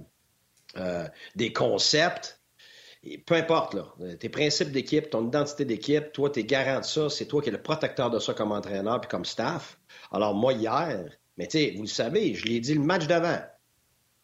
euh, 0.77 1.07
des 1.37 1.53
concepts. 1.53 2.41
peu 3.27 3.37
importe, 3.37 3.75
là, 3.75 3.95
tes 4.19 4.29
principes 4.29 4.73
d'équipe, 4.73 5.09
ton 5.09 5.29
identité 5.29 5.65
d'équipe, 5.65 6.11
toi, 6.13 6.31
tu 6.31 6.41
es 6.41 6.45
garant 6.45 6.81
de 6.81 6.85
ça, 6.85 7.09
c'est 7.09 7.27
toi 7.27 7.41
qui 7.41 7.51
es 7.51 7.53
le 7.53 7.63
protecteur 7.63 8.11
de 8.11 8.19
ça 8.19 8.35
comme 8.35 8.51
entraîneur 8.51 9.01
puis 9.01 9.09
comme 9.09 9.25
staff. 9.25 9.79
Alors, 10.11 10.35
moi, 10.35 10.53
hier, 10.53 11.09
mais 11.37 11.47
tu 11.47 11.59
sais, 11.59 11.75
vous 11.77 11.83
le 11.83 11.89
savez, 11.89 12.35
je 12.35 12.45
l'ai 12.47 12.59
dit 12.59 12.75
le 12.75 12.83
match 12.83 13.07
d'avant. 13.07 13.39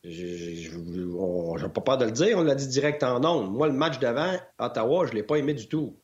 Je 0.05 1.63
n'ai 1.63 1.69
pas 1.71 1.81
peur 1.81 1.99
de 1.99 2.05
le 2.05 2.11
dire, 2.11 2.39
on 2.39 2.43
l'a 2.43 2.55
dit 2.55 2.69
direct 2.69 3.03
en 3.03 3.25
ondes. 3.25 3.51
Moi, 3.51 3.69
le 3.69 3.73
match 3.73 3.99
d'avant, 3.99 4.35
Ottawa, 4.59 5.07
je 5.07 5.13
ne 5.13 5.17
l'ai 5.17 5.23
pas 5.23 5.37
aimé 5.37 5.55
du 5.55 5.67
tout. 5.67 5.97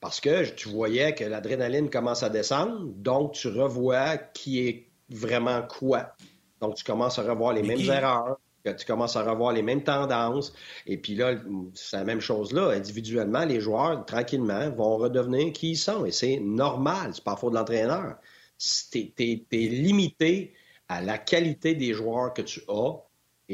Parce 0.00 0.20
que 0.20 0.48
tu 0.50 0.68
voyais 0.68 1.14
que 1.14 1.24
l'adrénaline 1.24 1.90
commence 1.90 2.22
à 2.22 2.28
descendre, 2.28 2.86
donc 2.96 3.32
tu 3.32 3.48
revois 3.48 4.16
qui 4.16 4.66
est 4.66 4.90
vraiment 5.10 5.62
quoi. 5.62 6.14
Donc 6.60 6.76
tu 6.76 6.84
commences 6.84 7.18
à 7.18 7.22
revoir 7.22 7.52
les 7.52 7.62
mêmes 7.62 7.78
erreurs, 7.78 8.38
tu 8.64 8.86
commences 8.86 9.16
à 9.16 9.22
revoir 9.22 9.52
les 9.52 9.62
mêmes 9.62 9.84
tendances. 9.84 10.52
Et 10.86 10.96
puis 10.96 11.14
là, 11.14 11.34
c'est 11.74 11.96
la 11.96 12.04
même 12.04 12.20
chose 12.20 12.52
là. 12.52 12.70
Individuellement, 12.70 13.44
les 13.44 13.60
joueurs, 13.60 14.04
tranquillement, 14.06 14.70
vont 14.70 14.96
redevenir 14.96 15.52
qui 15.52 15.72
ils 15.72 15.76
sont. 15.76 16.04
Et 16.04 16.10
c'est 16.10 16.40
normal. 16.40 17.12
C'est 17.14 17.24
pas 17.24 17.36
faute 17.36 17.52
de 17.52 17.58
l'entraîneur. 17.58 18.16
Tu 18.58 19.12
es, 19.18 19.44
limité 19.52 20.54
à 20.88 21.00
la 21.00 21.18
qualité 21.18 21.74
des 21.74 21.92
joueurs 21.92 22.32
que 22.32 22.42
tu 22.42 22.62
as 22.68 22.92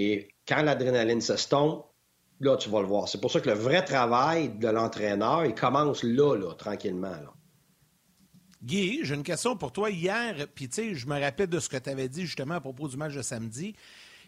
et 0.00 0.28
quand 0.46 0.62
l'adrénaline 0.62 1.20
s'estompe, 1.20 1.84
là, 2.38 2.56
tu 2.56 2.70
vas 2.70 2.82
le 2.82 2.86
voir. 2.86 3.08
C'est 3.08 3.20
pour 3.20 3.32
ça 3.32 3.40
que 3.40 3.48
le 3.48 3.56
vrai 3.56 3.84
travail 3.84 4.48
de 4.48 4.68
l'entraîneur, 4.68 5.44
il 5.44 5.56
commence 5.56 6.04
là, 6.04 6.36
là, 6.36 6.54
tranquillement. 6.54 7.16
Guy, 8.62 9.00
j'ai 9.02 9.14
une 9.16 9.24
question 9.24 9.56
pour 9.56 9.72
toi. 9.72 9.90
Hier, 9.90 10.46
puis 10.54 10.68
tu 10.68 10.74
sais, 10.74 10.94
je 10.94 11.06
me 11.08 11.20
rappelle 11.20 11.48
de 11.48 11.58
ce 11.58 11.68
que 11.68 11.76
tu 11.76 11.90
avais 11.90 12.08
dit 12.08 12.26
justement 12.26 12.54
à 12.54 12.60
propos 12.60 12.86
du 12.86 12.96
match 12.96 13.12
de 13.14 13.22
samedi. 13.22 13.74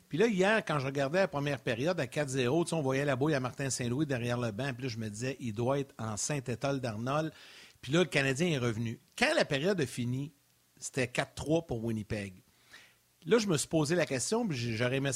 Puis 0.08 0.18
là, 0.18 0.26
hier, 0.26 0.64
quand 0.64 0.80
je 0.80 0.86
regardais 0.86 1.20
la 1.20 1.28
première 1.28 1.60
période 1.60 2.00
à 2.00 2.06
4-0, 2.06 2.74
on 2.74 2.80
voyait 2.80 3.04
la 3.04 3.14
bouille 3.14 3.34
à 3.34 3.40
Martin 3.40 3.70
Saint-Louis 3.70 4.06
derrière 4.06 4.38
le 4.38 4.50
banc. 4.50 4.72
Puis 4.74 4.82
là, 4.82 4.88
je 4.88 4.98
me 4.98 5.08
disais, 5.08 5.36
il 5.38 5.52
doit 5.52 5.78
être 5.78 5.94
en 6.00 6.16
Saint-Étoile 6.16 6.80
d'Arnold. 6.80 7.32
Puis 7.80 7.92
là, 7.92 8.00
le 8.00 8.06
Canadien 8.06 8.48
est 8.48 8.58
revenu. 8.58 8.98
Quand 9.16 9.32
la 9.36 9.44
période 9.44 9.80
a 9.80 9.86
fini, 9.86 10.32
c'était 10.78 11.06
4-3 11.06 11.66
pour 11.66 11.84
Winnipeg. 11.84 12.42
Là, 13.26 13.36
je 13.36 13.46
me 13.48 13.58
suis 13.58 13.68
posé 13.68 13.94
la 13.94 14.06
question, 14.06 14.48
j'aurais 14.50 14.96
aimé. 14.96 15.10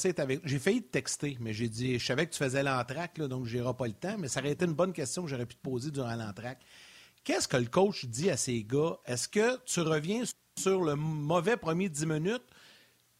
J'ai 0.45 0.59
failli 0.59 0.83
te 0.83 0.91
texter, 0.91 1.39
mais 1.41 1.55
j'ai 1.55 1.71
dit, 1.71 1.99
je 1.99 2.05
savais 2.05 2.27
que 2.27 2.33
tu 2.33 2.39
faisais 2.39 2.63
l'entraque, 2.63 3.19
donc 3.19 3.47
je 3.47 3.59
pas 3.73 3.87
le 3.87 3.95
temps, 3.95 4.17
mais 4.19 4.29
ça 4.29 4.41
aurait 4.41 4.53
été 4.53 4.67
une 4.67 4.75
bonne 4.75 4.93
question 4.93 5.23
que 5.23 5.31
j'aurais 5.31 5.47
pu 5.47 5.55
te 5.55 5.63
poser 5.63 5.91
durant 5.91 6.15
l'entraque. 6.15 6.61
Qu'est-ce 7.25 7.49
que 7.49 7.57
le 7.57 7.65
coach 7.65 8.05
dit 8.05 8.29
à 8.29 8.37
ces 8.37 8.63
gars? 8.63 8.99
Est-ce 9.07 9.27
que 9.27 9.59
tu 9.65 9.81
reviens 9.81 10.25
sur 10.61 10.85
le 10.85 10.97
mauvais 10.97 11.57
premier 11.57 11.89
10 11.89 12.05
minutes 12.05 12.45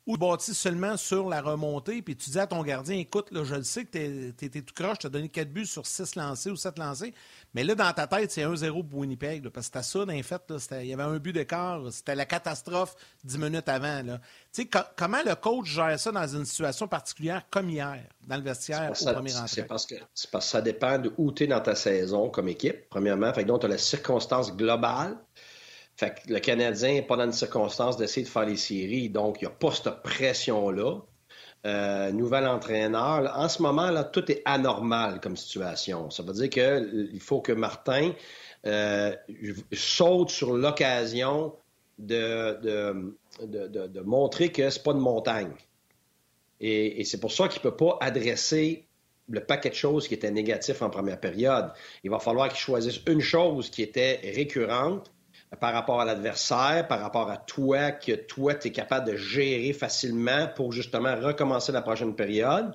ou 0.07 0.19
bâti 0.19 0.55
seulement 0.55 0.97
sur 0.97 1.29
la 1.29 1.41
remontée, 1.41 2.03
puis 2.03 2.15
tu 2.15 2.31
dis 2.31 2.39
à 2.39 2.47
ton 2.47 2.63
gardien, 2.63 2.97
écoute, 2.97 3.31
là, 3.31 3.43
je 3.43 3.55
le 3.55 3.63
sais 3.63 3.85
que 3.85 4.31
tu 4.31 4.45
étais 4.45 4.61
tout 4.61 4.75
croche, 4.75 4.99
tu 4.99 5.07
as 5.07 5.11
donné 5.11 5.31
4 5.31 5.49
buts 5.49 5.65
sur 5.65 5.87
6 5.87 6.17
lancés 6.17 6.51
ou 6.51 6.57
7 6.57 6.79
lancés, 6.79 7.15
mais 7.55 7.65
là, 7.65 7.75
dans 7.75 7.93
ta 7.93 8.07
tête, 8.07 8.31
c'est 8.31 8.45
1-0 8.45 8.87
pour 8.87 8.99
Winnipeg, 8.99 9.49
parce 9.49 9.71
que 9.71 9.81
c'était 9.81 9.83
ça, 9.83 10.01
en 10.03 10.23
fait, 10.23 10.83
il 10.83 10.89
y 10.89 10.93
avait 10.93 11.03
un 11.03 11.19
but 11.19 11.33
d'écart, 11.33 11.81
c'était 11.91 12.15
la 12.15 12.27
catastrophe 12.27 12.97
10 13.25 13.39
minutes 13.39 13.69
avant. 13.69 14.03
Tu 14.53 14.63
sais, 14.63 14.69
comment 14.97 15.23
le 15.25 15.35
coach 15.37 15.67
gère 15.67 15.99
ça 15.99 16.13
dans 16.13 16.27
une 16.27 16.45
situation 16.45 16.87
particulière 16.87 17.43
comme 17.51 17.71
hier, 17.71 18.03
dans 18.27 18.37
le 18.37 18.43
vestiaire 18.43 18.93
au 18.93 19.13
premier 19.13 19.31
C'est 19.47 19.65
parce, 19.65 19.87
que, 19.87 19.95
parce 20.31 20.45
que 20.47 20.51
ça 20.51 20.61
dépend 20.61 20.99
de 20.99 21.13
où 21.17 21.33
tu 21.33 21.45
es 21.45 21.47
dans 21.47 21.61
ta 21.61 21.75
saison 21.75 22.29
comme 22.29 22.49
équipe, 22.49 22.89
premièrement, 22.91 23.33
fait 23.33 23.45
donc 23.45 23.61
tu 23.61 23.67
as 23.67 23.71
la 23.71 23.79
circonstance 23.79 24.55
globale, 24.55 25.17
le 26.01 26.39
Canadien 26.41 26.95
n'est 26.95 27.03
pas 27.03 27.17
dans 27.17 27.25
une 27.25 27.33
circonstance 27.33 27.97
d'essayer 27.97 28.25
de 28.25 28.31
faire 28.31 28.47
les 28.47 28.57
séries, 28.57 29.09
donc 29.11 29.41
il 29.41 29.45
n'y 29.45 29.53
a 29.53 29.55
pas 29.55 29.73
cette 29.73 30.03
pression-là. 30.03 31.01
Euh, 31.67 32.13
nouvel 32.13 32.47
entraîneur. 32.47 33.33
En 33.39 33.49
ce 33.49 33.63
moment, 33.63 33.91
là, 33.91 34.05
tout 34.05 34.31
est 34.31 34.43
anormal 34.45 35.19
comme 35.19 35.35
situation. 35.35 36.11
Ça 36.11 36.23
veut 36.23 36.35
dire 36.35 36.51
qu'il 36.51 37.21
faut 37.21 37.41
que 37.41 37.53
Martin 37.53 38.13
euh, 38.67 39.17
saute 39.73 40.29
sur 40.29 40.55
l'occasion 40.55 41.55
de, 41.99 43.15
montrer 44.05 44.53
que 44.53 44.69
c'est 44.69 44.83
pas 44.83 44.93
une 44.93 44.99
montagne. 44.99 45.55
Et, 46.61 47.03
c'est 47.05 47.19
pour 47.19 47.33
ça 47.33 47.49
qu'il 47.49 47.61
ne 47.65 47.71
peut 47.71 47.77
pas 47.77 47.97
adresser 48.03 48.87
le 49.31 49.41
paquet 49.41 49.71
de 49.71 49.75
choses 49.75 50.07
qui 50.07 50.13
étaient 50.13 50.31
négatifs 50.31 50.83
en 50.83 50.91
première 50.91 51.19
période. 51.19 51.73
Il 52.03 52.11
va 52.11 52.19
falloir 52.19 52.49
qu'il 52.49 52.59
choisisse 52.59 53.01
une 53.07 53.21
chose 53.21 53.71
qui 53.71 53.83
était 53.83 54.21
récurrente 54.35 55.11
par 55.61 55.73
rapport 55.73 56.01
à 56.01 56.05
l'adversaire, 56.05 56.87
par 56.89 57.01
rapport 57.01 57.31
à 57.31 57.37
toi, 57.37 57.93
que 57.93 58.13
toi, 58.13 58.55
tu 58.55 58.69
es 58.69 58.73
capable 58.73 59.11
de 59.11 59.17
gérer 59.17 59.73
facilement 59.73 60.49
pour 60.55 60.73
justement 60.73 61.15
recommencer 61.17 61.73
la 61.73 61.83
prochaine 61.83 62.15
période. 62.15 62.75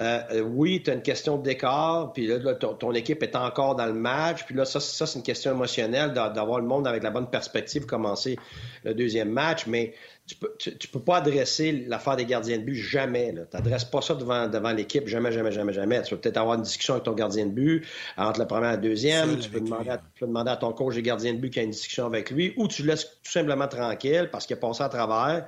Euh, 0.00 0.20
euh, 0.32 0.40
oui, 0.40 0.82
tu 0.82 0.90
as 0.90 0.94
une 0.94 1.02
question 1.02 1.36
d'écart, 1.36 2.12
puis 2.14 2.26
là, 2.26 2.54
ton, 2.54 2.92
équipe 2.92 3.22
est 3.22 3.36
encore 3.36 3.76
dans 3.76 3.84
le 3.84 3.92
match, 3.92 4.44
puis 4.46 4.54
là, 4.54 4.64
ça, 4.64 4.80
ça 4.80 5.06
c'est 5.06 5.18
une 5.18 5.24
question 5.24 5.52
émotionnelle 5.52 6.12
d'avoir 6.14 6.58
le 6.58 6.66
monde 6.66 6.86
avec 6.86 7.02
la 7.02 7.10
bonne 7.10 7.28
perspective 7.28 7.84
commencer 7.84 8.38
le 8.84 8.94
deuxième 8.94 9.28
match, 9.28 9.66
mais 9.66 9.92
tu 10.26 10.36
peux, 10.36 10.56
peux 10.92 11.00
pas 11.00 11.18
adresser 11.18 11.72
l'affaire 11.86 12.16
des 12.16 12.24
gardiens 12.24 12.56
de 12.56 12.62
but 12.62 12.76
jamais. 12.76 13.34
Tu 13.34 13.56
n'adresses 13.56 13.84
pas 13.84 14.00
ça 14.00 14.14
devant, 14.14 14.48
devant 14.48 14.72
l'équipe, 14.72 15.06
jamais, 15.06 15.32
jamais, 15.32 15.52
jamais, 15.52 15.72
jamais. 15.72 16.02
Tu 16.02 16.14
peux 16.14 16.20
peut-être 16.20 16.38
avoir 16.38 16.56
une 16.56 16.62
discussion 16.62 16.94
avec 16.94 17.04
ton 17.04 17.12
gardien 17.12 17.46
de 17.46 17.50
but 17.50 17.84
entre 18.16 18.38
la 18.38 18.46
première 18.46 18.70
et 18.70 18.74
la 18.74 18.78
deuxième. 18.78 19.38
Tu 19.38 19.50
peux, 19.50 19.60
demander 19.60 19.90
à, 19.90 20.00
demander 20.20 20.50
à, 20.50 20.56
ton 20.56 20.72
coach 20.72 20.94
des 20.94 21.02
gardiens 21.02 21.34
de 21.34 21.38
but 21.38 21.50
qui 21.50 21.60
a 21.60 21.62
une 21.62 21.72
discussion 21.72 22.06
avec 22.06 22.30
lui, 22.30 22.54
ou 22.56 22.68
tu 22.68 22.82
le 22.82 22.88
laisses 22.88 23.06
tout 23.22 23.32
simplement 23.32 23.68
tranquille 23.68 24.28
parce 24.30 24.46
qu'il 24.46 24.56
a 24.56 24.60
passé 24.60 24.82
à 24.82 24.88
travers. 24.88 25.46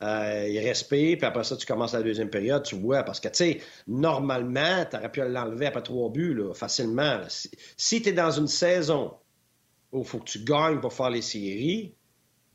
Euh, 0.00 0.46
il 0.48 0.60
respire, 0.60 1.18
puis 1.18 1.26
après 1.26 1.42
ça, 1.42 1.56
tu 1.56 1.66
commences 1.66 1.92
la 1.92 2.02
deuxième 2.02 2.30
période, 2.30 2.62
tu 2.62 2.76
vois, 2.76 3.02
parce 3.02 3.18
que, 3.18 3.28
tu 3.28 3.34
sais, 3.34 3.60
normalement, 3.88 4.84
tu 4.88 4.96
aurais 4.96 5.10
pu 5.10 5.20
l'enlever 5.20 5.66
après 5.66 5.82
trois 5.82 6.08
buts, 6.08 6.34
là, 6.34 6.54
facilement. 6.54 7.20
Si, 7.76 8.00
tu 8.00 8.08
es 8.08 8.12
dans 8.12 8.30
une 8.30 8.46
saison 8.46 9.14
où 9.90 10.00
il 10.00 10.04
faut 10.04 10.18
que 10.18 10.30
tu 10.30 10.44
gagnes 10.44 10.80
pour 10.80 10.92
faire 10.92 11.10
les 11.10 11.22
séries, 11.22 11.94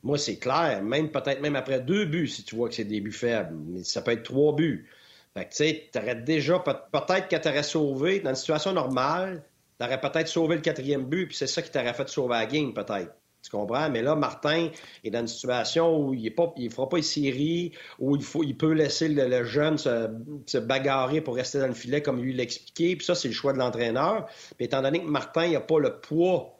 moi, 0.03 0.17
c'est 0.17 0.37
clair, 0.37 0.81
même 0.83 1.11
peut-être 1.11 1.41
même 1.41 1.57
après 1.57 1.81
deux 1.81 2.05
buts, 2.05 2.27
si 2.29 2.43
tu 2.45 2.55
vois 2.55 2.69
que 2.69 2.75
c'est 2.75 2.85
des 2.85 3.01
buts 3.01 3.11
faibles, 3.11 3.55
mais 3.67 3.83
ça 3.83 4.01
peut 4.01 4.11
être 4.11 4.23
trois 4.23 4.53
buts. 4.55 4.87
Fait 5.33 5.45
que, 5.45 5.49
tu 5.49 5.55
sais, 5.57 5.89
t'aurais 5.91 6.15
déjà, 6.15 6.59
peut-être 6.59 7.27
que 7.27 7.35
t'aurais 7.35 7.63
sauvé, 7.63 8.19
dans 8.21 8.29
une 8.29 8.35
situation 8.37 8.71
normale, 8.71 9.43
t'aurais 9.79 9.99
peut-être 9.99 10.29
sauvé 10.29 10.55
le 10.55 10.61
quatrième 10.61 11.05
but, 11.05 11.27
puis 11.27 11.35
c'est 11.35 11.47
ça 11.47 11.61
qui 11.61 11.71
t'aurait 11.71 11.93
fait 11.93 12.07
sauver 12.07 12.35
la 12.35 12.45
game, 12.45 12.73
peut-être. 12.73 13.13
Tu 13.43 13.49
comprends? 13.51 13.89
Mais 13.89 14.01
là, 14.01 14.15
Martin 14.15 14.69
est 15.03 15.09
dans 15.09 15.19
une 15.19 15.27
situation 15.27 15.99
où 15.99 16.13
il 16.13 16.23
ne 16.23 16.69
fera 16.69 16.87
pas 16.87 16.97
une 16.97 17.03
série, 17.03 17.73
où 17.99 18.15
il, 18.15 18.57
peut 18.57 18.71
laisser 18.71 19.09
le, 19.09 19.43
jeune 19.43 19.77
se, 19.77 20.57
bagarrer 20.57 21.19
pour 21.19 21.35
rester 21.35 21.59
dans 21.59 21.67
le 21.67 21.73
filet, 21.73 22.01
comme 22.01 22.21
lui 22.21 22.33
l'expliquait. 22.33 22.95
Puis 22.95 23.05
ça, 23.05 23.15
c'est 23.15 23.27
le 23.27 23.33
choix 23.33 23.51
de 23.51 23.57
l'entraîneur. 23.57 24.27
Puis 24.55 24.65
étant 24.65 24.81
donné 24.81 25.01
que 25.01 25.07
Martin 25.07 25.49
n'a 25.49 25.59
pas 25.59 25.77
le 25.77 25.99
poids 25.99 26.57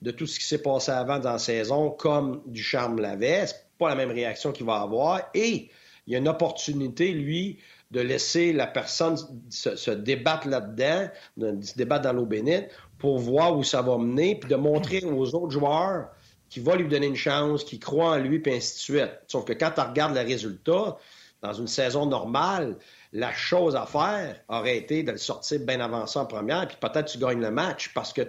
de 0.00 0.10
tout 0.10 0.26
ce 0.26 0.38
qui 0.38 0.46
s'est 0.46 0.62
passé 0.62 0.90
avant 0.90 1.18
dans 1.18 1.32
la 1.32 1.38
saison, 1.38 1.90
comme 1.90 2.42
Ducharme 2.46 2.98
l'avait, 2.98 3.46
c'est 3.46 3.66
pas 3.78 3.90
la 3.90 3.94
même 3.94 4.10
réaction 4.10 4.52
qu'il 4.52 4.64
va 4.64 4.76
avoir. 4.76 5.20
Et 5.34 5.70
il 6.06 6.12
y 6.12 6.16
a 6.16 6.18
une 6.18 6.28
opportunité, 6.28 7.12
lui, 7.12 7.58
de 7.90 8.00
laisser 8.00 8.54
la 8.54 8.66
personne 8.66 9.16
se, 9.50 9.90
débattre 9.90 10.48
là-dedans, 10.48 11.08
de, 11.36 11.62
se 11.62 11.74
débattre 11.76 12.04
dans 12.04 12.14
l'eau 12.14 12.26
bénite, 12.26 12.68
pour 12.98 13.18
voir 13.18 13.56
où 13.56 13.62
ça 13.62 13.82
va 13.82 13.98
mener, 13.98 14.34
puis 14.34 14.48
de 14.48 14.56
montrer 14.56 15.04
aux 15.04 15.34
autres 15.34 15.50
joueurs 15.50 16.08
qui 16.52 16.60
va 16.60 16.76
lui 16.76 16.86
donner 16.86 17.06
une 17.06 17.16
chance, 17.16 17.64
qui 17.64 17.78
croit 17.78 18.10
en 18.10 18.18
lui, 18.18 18.38
puis 18.38 18.52
ainsi 18.52 18.92
de. 18.92 19.08
Sauf 19.26 19.46
que 19.46 19.54
quand 19.54 19.70
tu 19.74 19.80
regardes 19.80 20.14
le 20.14 20.20
résultat, 20.20 20.98
dans 21.40 21.54
une 21.54 21.66
saison 21.66 22.04
normale, 22.04 22.76
la 23.14 23.32
chose 23.32 23.74
à 23.74 23.86
faire 23.86 24.38
aurait 24.48 24.76
été 24.76 25.02
de 25.02 25.12
le 25.12 25.16
sortir 25.16 25.60
bien 25.60 25.80
avancé 25.80 26.18
en 26.18 26.26
première, 26.26 26.68
puis 26.68 26.76
peut-être 26.78 27.06
tu 27.06 27.16
gagnes 27.16 27.40
le 27.40 27.50
match 27.50 27.94
parce 27.94 28.12
que 28.12 28.20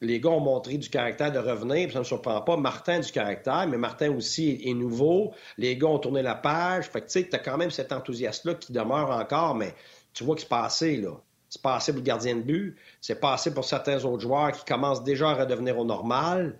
les 0.00 0.20
gars 0.20 0.30
ont 0.30 0.38
montré 0.38 0.78
du 0.78 0.88
caractère 0.88 1.32
de 1.32 1.40
revenir, 1.40 1.86
puis 1.86 1.92
ça 1.92 1.98
ne 1.98 2.04
me 2.04 2.04
surprend 2.04 2.40
pas. 2.40 2.56
Martin 2.56 3.00
du 3.00 3.10
caractère, 3.10 3.66
mais 3.66 3.76
Martin 3.76 4.12
aussi 4.12 4.62
est, 4.64 4.74
nouveau. 4.74 5.32
Les 5.58 5.76
gars 5.76 5.88
ont 5.88 5.98
tourné 5.98 6.22
la 6.22 6.36
page. 6.36 6.84
Fait 6.84 7.00
tu 7.00 7.08
sais, 7.08 7.28
tu 7.28 7.34
as 7.34 7.40
quand 7.40 7.58
même 7.58 7.72
cet 7.72 7.90
enthousiasme-là 7.90 8.54
qui 8.54 8.72
demeure 8.72 9.10
encore, 9.10 9.56
mais 9.56 9.74
tu 10.14 10.22
vois 10.22 10.36
que 10.36 10.42
c'est 10.42 10.48
passé, 10.48 10.98
là. 10.98 11.20
C'est 11.52 11.60
passé 11.60 11.92
pour 11.92 11.98
le 11.98 12.06
gardien 12.06 12.36
de 12.36 12.40
but. 12.40 12.78
C'est 13.02 13.20
passé 13.20 13.52
pour 13.52 13.66
certains 13.66 14.02
autres 14.06 14.22
joueurs 14.22 14.52
qui 14.52 14.64
commencent 14.64 15.04
déjà 15.04 15.32
à 15.32 15.34
redevenir 15.34 15.78
au 15.78 15.84
normal. 15.84 16.58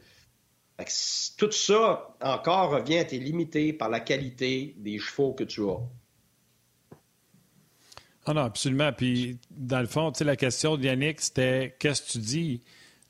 tout 1.39 1.51
ça, 1.51 2.15
encore, 2.21 2.73
revient 2.73 2.99
à 2.99 3.01
être 3.01 3.13
limité 3.13 3.73
par 3.73 3.89
la 3.89 4.01
qualité 4.01 4.75
des 4.77 4.99
chevaux 4.99 5.33
que 5.33 5.45
tu 5.45 5.63
as. 5.63 5.81
Ah 8.27 8.35
non, 8.35 8.43
absolument. 8.43 8.93
Puis, 8.93 9.39
dans 9.51 9.81
le 9.81 9.87
fond, 9.87 10.13
la 10.21 10.37
question 10.37 10.77
de 10.77 10.85
Yannick, 10.85 11.23
c'était 11.23 11.75
qu'est-ce 11.79 12.03
que 12.03 12.09
tu 12.11 12.19
dis? 12.19 12.63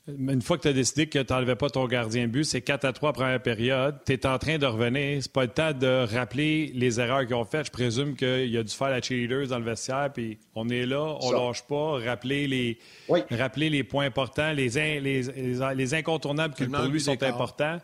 Une 0.05 0.41
fois 0.41 0.57
que 0.57 0.63
tu 0.63 0.67
as 0.67 0.73
décidé 0.73 1.07
que 1.07 1.19
tu 1.19 1.31
n'enlevais 1.31 1.55
pas 1.55 1.69
ton 1.69 1.87
gardien 1.87 2.23
de 2.23 2.31
but, 2.31 2.43
c'est 2.43 2.59
4 2.59 2.83
à 2.83 2.91
3 2.91 3.13
première 3.13 3.41
période. 3.41 3.99
Tu 4.05 4.11
es 4.11 4.25
en 4.25 4.37
train 4.37 4.57
de 4.57 4.65
revenir. 4.65 5.23
C'est 5.23 5.31
pas 5.31 5.43
le 5.43 5.49
temps 5.49 5.71
de 5.71 6.05
rappeler 6.13 6.73
les 6.75 6.99
erreurs 6.99 7.25
qu'ils 7.25 7.35
ont 7.35 7.45
faites. 7.45 7.67
Je 7.67 7.71
présume 7.71 8.15
qu'il 8.17 8.57
a 8.57 8.63
dû 8.63 8.73
faire 8.73 8.89
la 8.89 9.01
cheerleader 9.01 9.47
dans 9.47 9.59
le 9.59 9.63
vestiaire. 9.63 10.11
Puis 10.13 10.39
on 10.55 10.67
est 10.67 10.85
là, 10.85 11.15
on 11.21 11.31
lâche 11.31 11.63
pas. 11.63 11.99
Rappeler 11.99 12.47
les, 12.47 12.79
rappeler 13.31 13.69
les 13.69 13.85
points 13.85 14.05
importants, 14.05 14.51
les, 14.51 14.67
les, 14.99 15.93
incontournables 15.93 16.53
qui 16.53 16.65
pour 16.65 16.83
lui 16.83 16.99
sont 16.99 17.23
importants. 17.23 17.79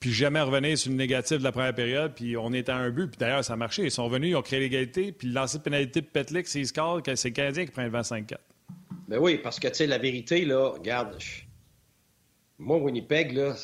Puis 0.00 0.10
jamais 0.10 0.40
revenir 0.40 0.78
sur 0.78 0.90
une 0.90 0.96
négative 0.96 1.38
de 1.38 1.44
la 1.44 1.52
première 1.52 1.74
période. 1.74 2.14
Puis 2.14 2.34
on 2.34 2.54
est 2.54 2.70
à 2.70 2.76
un 2.76 2.88
but. 2.88 3.08
Puis 3.08 3.18
d'ailleurs, 3.18 3.44
ça 3.44 3.52
a 3.52 3.56
marché. 3.56 3.82
Ils 3.84 3.90
sont 3.90 4.08
venus, 4.08 4.30
ils 4.30 4.36
ont 4.36 4.42
créé 4.42 4.58
l'égalité. 4.58 5.12
Puis 5.12 5.28
le 5.28 5.34
lancer 5.34 5.58
de 5.58 5.62
pénalité 5.62 6.00
de 6.00 6.06
Petlik, 6.06 6.48
c'est 6.48 6.64
score, 6.64 7.02
c'est 7.04 7.28
le 7.28 7.34
Canadien 7.34 7.66
qui 7.66 7.72
prend 7.72 7.82
le 7.82 7.90
25-4. 7.90 8.36
Ben 9.12 9.18
oui, 9.18 9.36
parce 9.36 9.60
que, 9.60 9.68
tu 9.68 9.74
sais, 9.74 9.86
la 9.86 9.98
vérité, 9.98 10.46
là, 10.46 10.70
regarde, 10.70 11.18
moi, 12.58 12.78
Winnipeg, 12.78 13.32
là, 13.32 13.54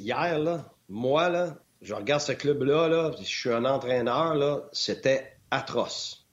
hier, 0.00 0.64
moi, 0.88 1.28
là, 1.28 1.56
je 1.82 1.94
regarde 1.94 2.20
ce 2.20 2.32
club-là, 2.32 2.88
là, 2.88 3.12
je 3.16 3.24
suis 3.24 3.50
un 3.50 3.64
entraîneur, 3.64 4.34
là, 4.34 4.62
c'était 4.72 5.36
atroce. 5.52 6.26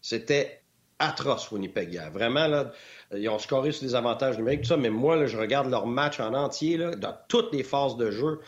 C'était 0.00 0.62
atroce, 1.00 1.50
Winnipeg, 1.50 1.92
hier. 1.92 2.08
Vraiment, 2.12 2.46
là, 2.46 2.70
ils 3.12 3.28
ont 3.28 3.40
scoré 3.40 3.72
sur 3.72 3.82
des 3.84 3.96
avantages 3.96 4.38
numériques, 4.38 4.60
tout 4.60 4.68
ça, 4.68 4.76
mais 4.76 4.90
moi, 4.90 5.16
là, 5.16 5.26
je 5.26 5.36
regarde 5.36 5.68
leur 5.68 5.88
match 5.88 6.20
en 6.20 6.34
entier, 6.34 6.76
là, 6.76 6.94
dans 6.94 7.16
toutes 7.26 7.52
les 7.52 7.64
phases 7.64 7.96
de 7.96 8.12
jeu. 8.12 8.38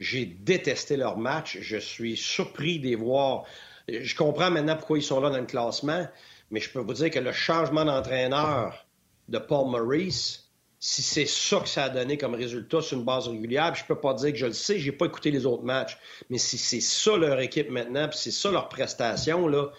J'ai 0.00 0.24
détesté 0.24 0.96
leur 0.96 1.18
match. 1.18 1.58
Je 1.60 1.76
suis 1.76 2.16
surpris 2.16 2.78
de 2.78 2.86
les 2.86 2.96
voir. 2.96 3.44
Je 3.86 4.16
comprends 4.16 4.50
maintenant 4.50 4.76
pourquoi 4.76 4.96
ils 4.96 5.02
sont 5.02 5.20
là 5.20 5.28
dans 5.28 5.36
le 5.36 5.44
classement, 5.44 6.06
mais 6.52 6.60
je 6.60 6.70
peux 6.70 6.78
vous 6.78 6.92
dire 6.92 7.10
que 7.10 7.18
le 7.18 7.32
changement 7.32 7.84
d'entraîneur 7.84 8.86
de 9.28 9.38
Paul 9.38 9.70
Maurice, 9.70 10.50
si 10.78 11.00
c'est 11.00 11.26
ça 11.26 11.60
que 11.60 11.68
ça 11.68 11.84
a 11.84 11.88
donné 11.88 12.18
comme 12.18 12.34
résultat 12.34 12.82
sur 12.82 12.98
une 12.98 13.04
base 13.04 13.26
régulière, 13.26 13.74
je 13.74 13.84
peux 13.84 13.98
pas 13.98 14.14
dire 14.14 14.32
que 14.32 14.38
je 14.38 14.46
le 14.46 14.52
sais, 14.52 14.78
j'ai 14.78 14.92
pas 14.92 15.06
écouté 15.06 15.30
les 15.30 15.46
autres 15.46 15.62
matchs, 15.64 15.96
mais 16.28 16.38
si 16.38 16.58
c'est 16.58 16.80
ça 16.80 17.16
leur 17.16 17.40
équipe 17.40 17.70
maintenant, 17.70 18.08
puis 18.08 18.18
c'est 18.18 18.30
ça 18.30 18.50
leur 18.50 18.68
prestation, 18.68 19.48
là, 19.48 19.70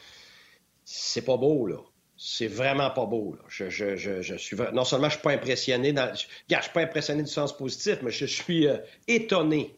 c'est 0.84 1.24
pas 1.24 1.38
beau, 1.38 1.68
là. 1.68 1.78
c'est 2.18 2.48
vraiment 2.48 2.90
pas 2.90 3.06
beau. 3.06 3.38
Je, 3.50 3.70
je, 3.70 4.36
suis 4.38 4.58
non 4.74 4.84
seulement 4.84 5.10
je 5.10 5.14
suis 5.14 5.22
pas 5.22 5.34
impressionné, 5.34 5.94
dans, 5.94 6.12
je, 6.16 6.26
suis 6.62 6.72
pas 6.74 6.82
impressionné 6.82 7.22
du 7.22 7.30
sens 7.30 7.56
positif, 7.56 8.00
mais 8.02 8.12
je 8.12 8.26
suis 8.26 8.68
euh, 8.68 8.78
étonné 9.08 9.78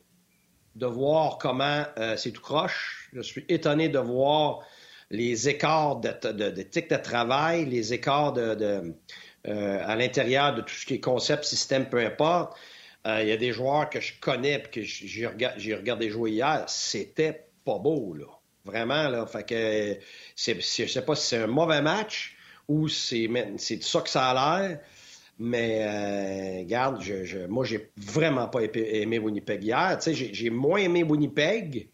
de 0.75 0.85
voir 0.85 1.39
comment 1.39 1.83
euh, 1.97 2.15
c'est 2.15 2.31
tout 2.31 2.41
croche. 2.41 3.09
Je 3.13 3.21
suis 3.21 3.45
étonné 3.49 3.89
de 3.89 3.99
voir 3.99 4.61
les 5.09 5.49
écarts 5.49 5.97
de, 5.97 6.09
de, 6.31 6.49
de 6.49 6.95
travail, 6.97 7.65
les 7.65 7.93
écarts 7.93 8.33
de, 8.33 8.93
euh, 9.47 9.79
à 9.85 9.95
l'intérieur 9.95 10.55
de 10.55 10.61
tout 10.61 10.73
ce 10.73 10.85
qui 10.85 10.95
est 10.95 10.99
concept, 10.99 11.43
système, 11.43 11.87
peu 11.89 11.99
importe. 11.99 12.57
Il 13.07 13.27
y 13.27 13.31
a 13.31 13.37
des 13.37 13.51
joueurs 13.51 13.87
que 13.91 13.99
je 13.99 14.13
connais 14.19 14.55
et 14.55 14.61
que 14.63 14.81
j'ai 14.81 15.75
regardé 15.75 16.09
jouer 16.09 16.31
hier. 16.31 16.63
C'était 16.67 17.45
pas 17.63 17.77
beau, 17.77 18.15
là. 18.15 18.25
Vraiment, 18.65 19.09
là. 19.09 19.27
Fait 19.27 19.45
que, 19.47 19.99
je 20.35 20.87
sais 20.87 21.01
pas 21.01 21.15
si 21.15 21.27
c'est 21.27 21.37
un 21.37 21.47
mauvais 21.47 21.83
match 21.83 22.35
ou 22.67 22.87
c'est, 22.87 23.29
c'est 23.57 23.83
ça 23.83 24.01
que 24.01 24.09
ça 24.09 24.29
a 24.29 24.33
l'air. 24.67 24.79
Mais, 25.37 25.83
euh, 25.83 26.59
regarde, 26.61 27.01
je, 27.01 27.25
je, 27.25 27.39
moi, 27.39 27.65
j'ai 27.65 27.91
vraiment 27.97 28.47
pas 28.47 28.61
aimé 28.63 29.19
Winnipeg 29.19 29.63
hier. 29.63 29.97
Tu 30.01 30.15
sais, 30.15 30.29
j'ai, 30.33 30.49
moins 30.49 30.79
aimé 30.79 31.03
Winnipeg 31.03 31.89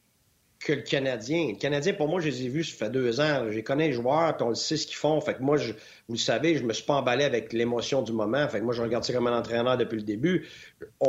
que 0.63 0.74
le 0.74 0.82
Canadien. 0.82 1.50
Le 1.50 1.58
Canadien, 1.58 1.94
pour 1.94 2.08
moi, 2.08 2.22
je 2.22 2.27
les 2.27 2.46
ai 2.46 2.50
vus, 2.50 2.63
ça 2.63 2.86
fait 2.86 2.91
deux 2.91 3.20
ans. 3.20 3.48
Je 3.50 3.60
connais 3.62 3.88
les 3.88 3.94
joueurs, 3.94 4.36
puis 4.38 4.46
on 4.46 4.50
le 4.50 4.56
sait 4.56 4.77
ce 4.77 4.86
qu'ils 4.86 4.96
font. 4.96 5.20
Fait 5.22 5.34
que 5.34 5.41
moi, 5.41 5.58
je, 5.58 5.74
vous 5.74 6.13
le 6.13 6.18
savez, 6.18 6.56
je 6.56 6.63
me 6.63 6.74
suis 6.74 6.86
pas 6.86 6.96
emballé 6.96 7.24
avec 7.24 7.51
l'émotion 7.51 8.01
du 8.01 8.12
moment. 8.12 8.48
Fait 8.48 8.60
que 8.60 8.63
moi, 8.63 8.74
je 8.74 8.82
regarde 8.82 9.03
ça 9.03 9.13
comme 9.13 9.27
un 9.27 9.38
entraîneur 9.38 9.77
depuis 9.77 9.98
le 9.98 10.03
début. 10.03 10.48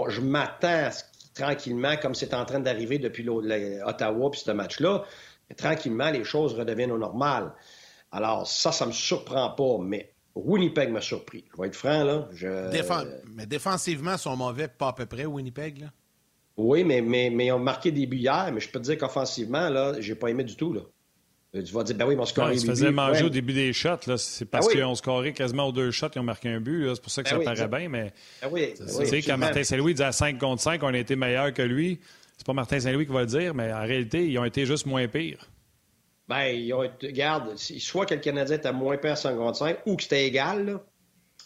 je 0.09 0.21
m'attends 0.21 0.91
tranquillement, 1.35 1.97
comme 1.97 2.15
c'est 2.15 2.35
en 2.35 2.45
train 2.45 2.61
d'arriver 2.61 2.99
depuis 2.99 3.27
Ottawa 3.29 4.31
puis 4.31 4.41
ce 4.41 4.51
match-là, 4.51 5.05
tranquillement, 5.57 6.11
les 6.11 6.25
choses 6.25 6.55
redeviennent 6.55 6.93
au 6.93 6.99
normal. 6.99 7.53
Alors, 8.11 8.47
ça, 8.47 8.73
ça 8.73 8.87
me 8.87 8.93
surprend 8.93 9.51
pas, 9.51 9.79
mais 9.83 10.13
Winnipeg 10.35 10.91
m'a 10.91 11.01
surpris. 11.01 11.45
Je 11.55 11.61
vais 11.61 11.69
être 11.69 11.77
franc, 11.77 12.05
là. 12.05 12.29
Mais 13.35 13.47
défensivement, 13.47 14.13
ils 14.13 14.19
sont 14.19 14.37
mauvais, 14.37 14.69
pas 14.69 14.89
à 14.89 14.93
peu 14.93 15.07
près, 15.07 15.25
Winnipeg, 15.27 15.81
là. 15.81 15.87
Oui, 16.57 16.85
mais, 16.85 17.01
mais, 17.01 17.31
mais 17.31 17.47
ils 17.47 17.53
ont 17.53 17.59
marqué 17.59 17.91
des 17.91 18.07
buts 18.07 18.19
hier, 18.19 18.51
mais 18.53 18.61
je 18.61 18.69
peux 18.69 18.79
te 18.79 18.85
dire 18.85 18.99
qu'offensivement, 18.99 19.69
là, 19.71 19.95
j'ai 20.01 20.15
pas 20.15 20.29
aimé 20.29 20.45
du 20.45 20.57
tout, 20.57 20.73
là. 20.73 20.83
Tu 21.55 21.75
vas 21.75 21.83
dire, 21.83 21.97
ben 21.97 22.07
oui, 22.07 22.17
ils 22.19 22.27
scoré. 22.27 22.55
Ils 22.55 22.61
se 22.61 22.67
faisaient 22.67 22.91
manger 22.91 23.25
au 23.25 23.29
début 23.29 23.53
des 23.53 23.75
shots. 23.75 24.17
C'est 24.17 24.47
parce 24.47 24.69
ben 24.69 24.73
qu'ils 24.73 24.85
ont 24.85 24.95
scoré 24.95 25.35
quasiment 25.35 25.69
aux 25.69 25.73
deux 25.73 25.91
shots, 25.91 26.07
ils 26.15 26.19
ont 26.19 26.25
marqué 26.25 26.49
un 26.49 26.61
but. 26.61 26.89
C'est 26.95 27.03
pour 27.03 27.13
ça 27.13 27.23
que 27.23 27.29
ben 27.29 27.45
ça 27.45 27.45
paraît 27.45 27.69
bien. 27.69 27.89
Mais 27.91 28.13
ben 28.41 28.49
oui, 28.51 28.73
tu 28.75 28.89
sais, 28.89 29.21
quand 29.21 29.37
Martin 29.37 29.63
Saint-Louis 29.63 29.93
dit 29.93 30.03
à 30.03 30.13
5 30.13 30.39
contre 30.39 30.63
5, 30.63 30.83
on 30.83 30.95
a 30.95 30.97
été 30.97 31.15
meilleur 31.15 31.53
que 31.53 31.61
lui, 31.61 32.01
c'est 32.39 32.47
pas 32.47 32.55
Martin 32.55 32.81
Saint-Louis 32.81 33.05
qui 33.05 33.13
va 33.13 33.21
le 33.21 33.27
dire, 33.27 33.55
mais 33.55 33.71
en 33.71 33.83
réalité, 33.83 34.27
ils 34.27 34.39
ont 34.39 34.47
été 34.47 34.65
juste 34.65 34.87
moins 34.87 35.07
pires. 35.09 35.47
Ben, 36.27 36.47
ils 36.47 36.73
ont 36.73 36.85
été, 36.85 37.09
regarde, 37.09 37.55
soit 37.59 38.07
que 38.07 38.15
le 38.15 38.21
Canadien 38.21 38.57
était 38.57 38.73
moins 38.73 38.97
pire 38.97 39.13
à 39.13 39.17
55 39.17 39.81
ou 39.85 39.97
que 39.97 40.05
c'était 40.05 40.27
égal, 40.27 40.81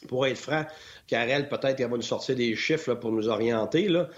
pour 0.07 0.27
être 0.27 0.39
franc. 0.39 0.65
Karel, 1.07 1.49
peut-être 1.49 1.77
qu'elle 1.77 1.91
va 1.91 1.97
nous 1.97 2.03
sortir 2.03 2.37
des 2.37 2.55
chiffres 2.57 2.95
pour 2.95 3.13
nous 3.13 3.29
orienter. 3.29 3.89
Là. 3.89 4.09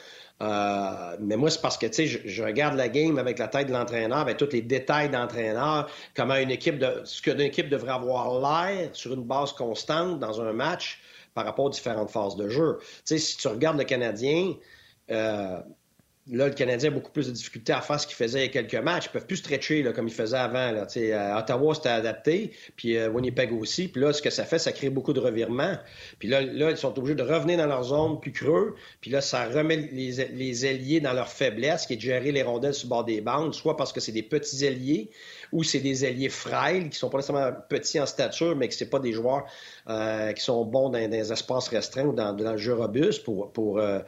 Euh, 0.40 1.16
mais 1.20 1.36
moi, 1.36 1.50
c'est 1.50 1.60
parce 1.60 1.76
que, 1.76 1.86
tu 1.86 1.94
sais, 1.94 2.06
je, 2.06 2.42
regarde 2.42 2.76
la 2.76 2.88
game 2.88 3.18
avec 3.18 3.38
la 3.38 3.48
tête 3.48 3.66
de 3.66 3.72
l'entraîneur, 3.72 4.18
avec 4.18 4.36
tous 4.36 4.50
les 4.52 4.62
détails 4.62 5.10
d'entraîneur, 5.10 5.90
comment 6.14 6.36
une 6.36 6.50
équipe 6.50 6.78
de, 6.78 7.02
ce 7.04 7.20
qu'une 7.20 7.40
équipe 7.40 7.68
devrait 7.68 7.92
avoir 7.92 8.38
l'air 8.40 8.90
sur 8.92 9.14
une 9.14 9.24
base 9.24 9.52
constante 9.52 10.20
dans 10.20 10.40
un 10.40 10.52
match 10.52 11.00
par 11.34 11.44
rapport 11.44 11.66
aux 11.66 11.70
différentes 11.70 12.10
phases 12.10 12.36
de 12.36 12.48
jeu. 12.48 12.78
Tu 12.80 12.86
sais, 13.04 13.18
si 13.18 13.36
tu 13.36 13.48
regardes 13.48 13.78
le 13.78 13.84
Canadien, 13.84 14.54
euh, 15.10 15.60
Là, 16.30 16.48
le 16.48 16.54
Canadien 16.54 16.90
a 16.90 16.92
beaucoup 16.92 17.10
plus 17.10 17.26
de 17.26 17.32
difficultés 17.32 17.72
à 17.72 17.80
faire 17.80 17.98
ce 17.98 18.06
qu'il 18.06 18.16
faisait 18.16 18.40
il 18.40 18.42
y 18.42 18.48
a 18.58 18.62
quelques 18.62 18.82
matchs. 18.84 19.06
Ils 19.06 19.12
peuvent 19.12 19.26
plus 19.26 19.36
stretcher 19.36 19.82
là, 19.82 19.92
comme 19.92 20.08
ils 20.08 20.14
faisaient 20.14 20.36
avant. 20.36 20.72
Là. 20.72 20.86
À 21.14 21.38
Ottawa, 21.38 21.74
c'était 21.74 21.88
adapté, 21.88 22.52
puis 22.76 22.96
euh, 22.96 23.08
Winnipeg 23.08 23.52
aussi. 23.52 23.88
Puis 23.88 24.00
là, 24.00 24.12
ce 24.12 24.20
que 24.20 24.30
ça 24.30 24.44
fait, 24.44 24.58
ça 24.58 24.72
crée 24.72 24.90
beaucoup 24.90 25.12
de 25.12 25.20
revirements. 25.20 25.76
Puis 26.18 26.28
là, 26.28 26.42
là, 26.42 26.70
ils 26.70 26.76
sont 26.76 26.96
obligés 26.98 27.14
de 27.14 27.22
revenir 27.22 27.58
dans 27.58 27.66
leur 27.66 27.84
zone 27.84 28.20
plus 28.20 28.32
creux. 28.32 28.74
Puis 29.00 29.10
là, 29.10 29.20
ça 29.20 29.46
remet 29.46 29.88
les, 29.92 30.26
les 30.26 30.66
ailiers 30.66 31.00
dans 31.00 31.12
leur 31.12 31.28
faiblesse, 31.28 31.86
qui 31.86 31.94
est 31.94 31.96
de 31.96 32.02
gérer 32.02 32.32
les 32.32 32.42
rondelles 32.42 32.74
sur 32.74 32.86
le 32.86 32.90
bord 32.90 33.04
des 33.04 33.20
bandes, 33.20 33.54
soit 33.54 33.76
parce 33.76 33.92
que 33.92 34.00
c'est 34.00 34.12
des 34.12 34.22
petits 34.22 34.64
ailiers 34.64 35.10
ou 35.52 35.62
c'est 35.62 35.80
des 35.80 36.04
ailiers 36.04 36.28
frêles 36.28 36.90
qui 36.90 36.98
sont 36.98 37.08
pas 37.08 37.18
nécessairement 37.18 37.56
petits 37.68 38.00
en 38.00 38.06
stature, 38.06 38.54
mais 38.56 38.68
que 38.68 38.74
c'est 38.74 38.90
pas 38.90 38.98
des 38.98 39.12
joueurs 39.12 39.46
euh, 39.88 40.32
qui 40.32 40.42
sont 40.42 40.64
bons 40.64 40.90
dans, 40.90 41.08
des 41.08 41.32
espaces 41.32 41.68
restreints 41.68 42.06
ou 42.06 42.12
dans, 42.12 42.32
dans 42.32 42.52
le 42.52 42.58
jeu 42.58 42.74
robuste 42.74 43.24
pour, 43.24 43.50
pour 43.52 43.78
euh, 43.78 44.00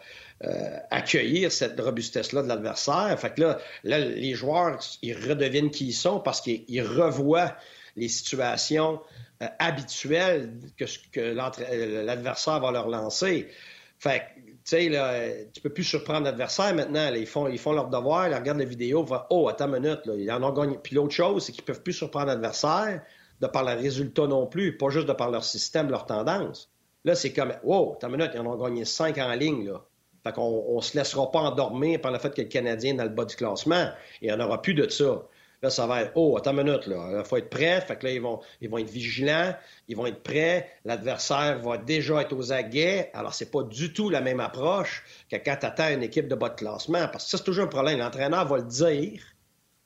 euh, 0.42 0.78
accueillir 0.90 1.52
cette 1.52 1.78
robustesse-là 1.78 2.42
de 2.42 2.48
l'adversaire. 2.48 3.14
Fait 3.20 3.34
que 3.34 3.42
là, 3.42 3.58
les 3.84 4.34
joueurs, 4.34 4.80
ils 5.02 5.12
redeviennent 5.12 5.70
qui 5.70 5.88
ils 5.88 5.92
sont 5.92 6.18
parce 6.18 6.40
qu'ils 6.40 6.82
revoient 6.82 7.54
les 7.94 8.08
situations 8.08 9.02
euh, 9.42 9.48
habituelles 9.58 10.50
que, 10.78 10.86
euh, 11.18 12.04
l'adversaire 12.04 12.58
va 12.58 12.70
leur 12.70 12.88
lancer. 12.88 13.48
Fait 13.98 14.20
que, 14.20 14.40
tu 14.40 14.56
sais, 14.64 14.88
là, 14.88 15.28
tu 15.52 15.60
peux 15.60 15.68
plus 15.68 15.84
surprendre 15.84 16.24
l'adversaire 16.24 16.74
maintenant. 16.74 17.12
ils, 17.12 17.26
font, 17.26 17.72
leur 17.74 17.88
devoir, 17.88 18.28
ils 18.28 18.34
regardent 18.34 18.60
la 18.60 18.64
vidéo, 18.64 19.04
ils 19.04 19.10
vont 19.10 19.20
Oh, 19.28 19.46
attends 19.46 19.66
une 19.66 19.82
minute, 19.82 20.00
ils 20.06 20.32
en 20.32 20.42
ont 20.42 20.52
gagné. 20.54 20.78
Puis 20.82 20.94
l'autre 20.96 21.12
chose, 21.12 21.44
c'est 21.44 21.52
qu'ils 21.52 21.64
peuvent 21.64 21.82
plus 21.82 21.92
surprendre 21.92 22.28
l'adversaire 22.28 23.02
de 23.42 23.46
par 23.46 23.64
le 23.64 23.78
résultat 23.78 24.26
non 24.26 24.46
plus, 24.46 24.78
pas 24.78 24.88
juste 24.88 25.06
de 25.06 25.12
par 25.12 25.30
leur 25.30 25.44
système, 25.44 25.90
leur 25.90 26.06
tendance. 26.06 26.70
Là, 27.04 27.14
c'est 27.14 27.34
comme 27.34 27.52
Oh, 27.62 27.92
attends 27.94 28.08
une 28.08 28.16
minute, 28.16 28.30
ils 28.34 28.40
en 28.40 28.46
ont 28.46 28.56
gagné 28.56 28.86
cinq 28.86 29.18
en 29.18 29.34
ligne, 29.34 29.66
là. 29.66 29.84
Fait 30.24 30.32
qu'on 30.32 30.76
ne 30.76 30.80
se 30.82 30.96
laissera 30.96 31.30
pas 31.30 31.40
endormir 31.40 32.00
par 32.00 32.12
le 32.12 32.18
fait 32.18 32.34
que 32.34 32.42
le 32.42 32.48
Canadien 32.48 32.94
est 32.94 32.96
dans 32.96 33.04
le 33.04 33.10
bas 33.10 33.24
du 33.24 33.36
classement. 33.36 33.88
Il 34.20 34.34
n'y 34.34 34.42
aura 34.42 34.60
plus 34.60 34.74
de 34.74 34.88
ça. 34.88 35.22
Là, 35.62 35.68
ça 35.68 35.86
va 35.86 36.02
être, 36.02 36.12
oh, 36.14 36.38
attends 36.38 36.52
une 36.56 36.64
minute, 36.64 36.86
là. 36.86 37.18
Il 37.18 37.24
faut 37.24 37.36
être 37.36 37.50
prêt. 37.50 37.80
Fait 37.82 37.96
que 37.96 38.06
là, 38.06 38.12
ils 38.12 38.20
vont, 38.20 38.40
ils 38.62 38.70
vont 38.70 38.78
être 38.78 38.88
vigilants. 38.88 39.54
Ils 39.88 39.96
vont 39.96 40.06
être 40.06 40.22
prêts. 40.22 40.70
L'adversaire 40.86 41.58
va 41.58 41.76
déjà 41.76 42.22
être 42.22 42.34
aux 42.34 42.52
aguets. 42.52 43.10
Alors, 43.12 43.34
c'est 43.34 43.50
pas 43.50 43.62
du 43.62 43.92
tout 43.92 44.08
la 44.08 44.22
même 44.22 44.40
approche 44.40 45.04
que 45.30 45.36
quand 45.36 45.56
tu 45.60 45.66
attends 45.66 45.90
une 45.90 46.02
équipe 46.02 46.28
de 46.28 46.34
bas 46.34 46.48
de 46.48 46.54
classement. 46.54 47.06
Parce 47.08 47.24
que 47.24 47.30
ça, 47.30 47.38
c'est 47.38 47.44
toujours 47.44 47.64
un 47.64 47.68
problème. 47.68 47.98
L'entraîneur 47.98 48.46
va 48.46 48.56
le 48.56 48.64
dire 48.64 49.22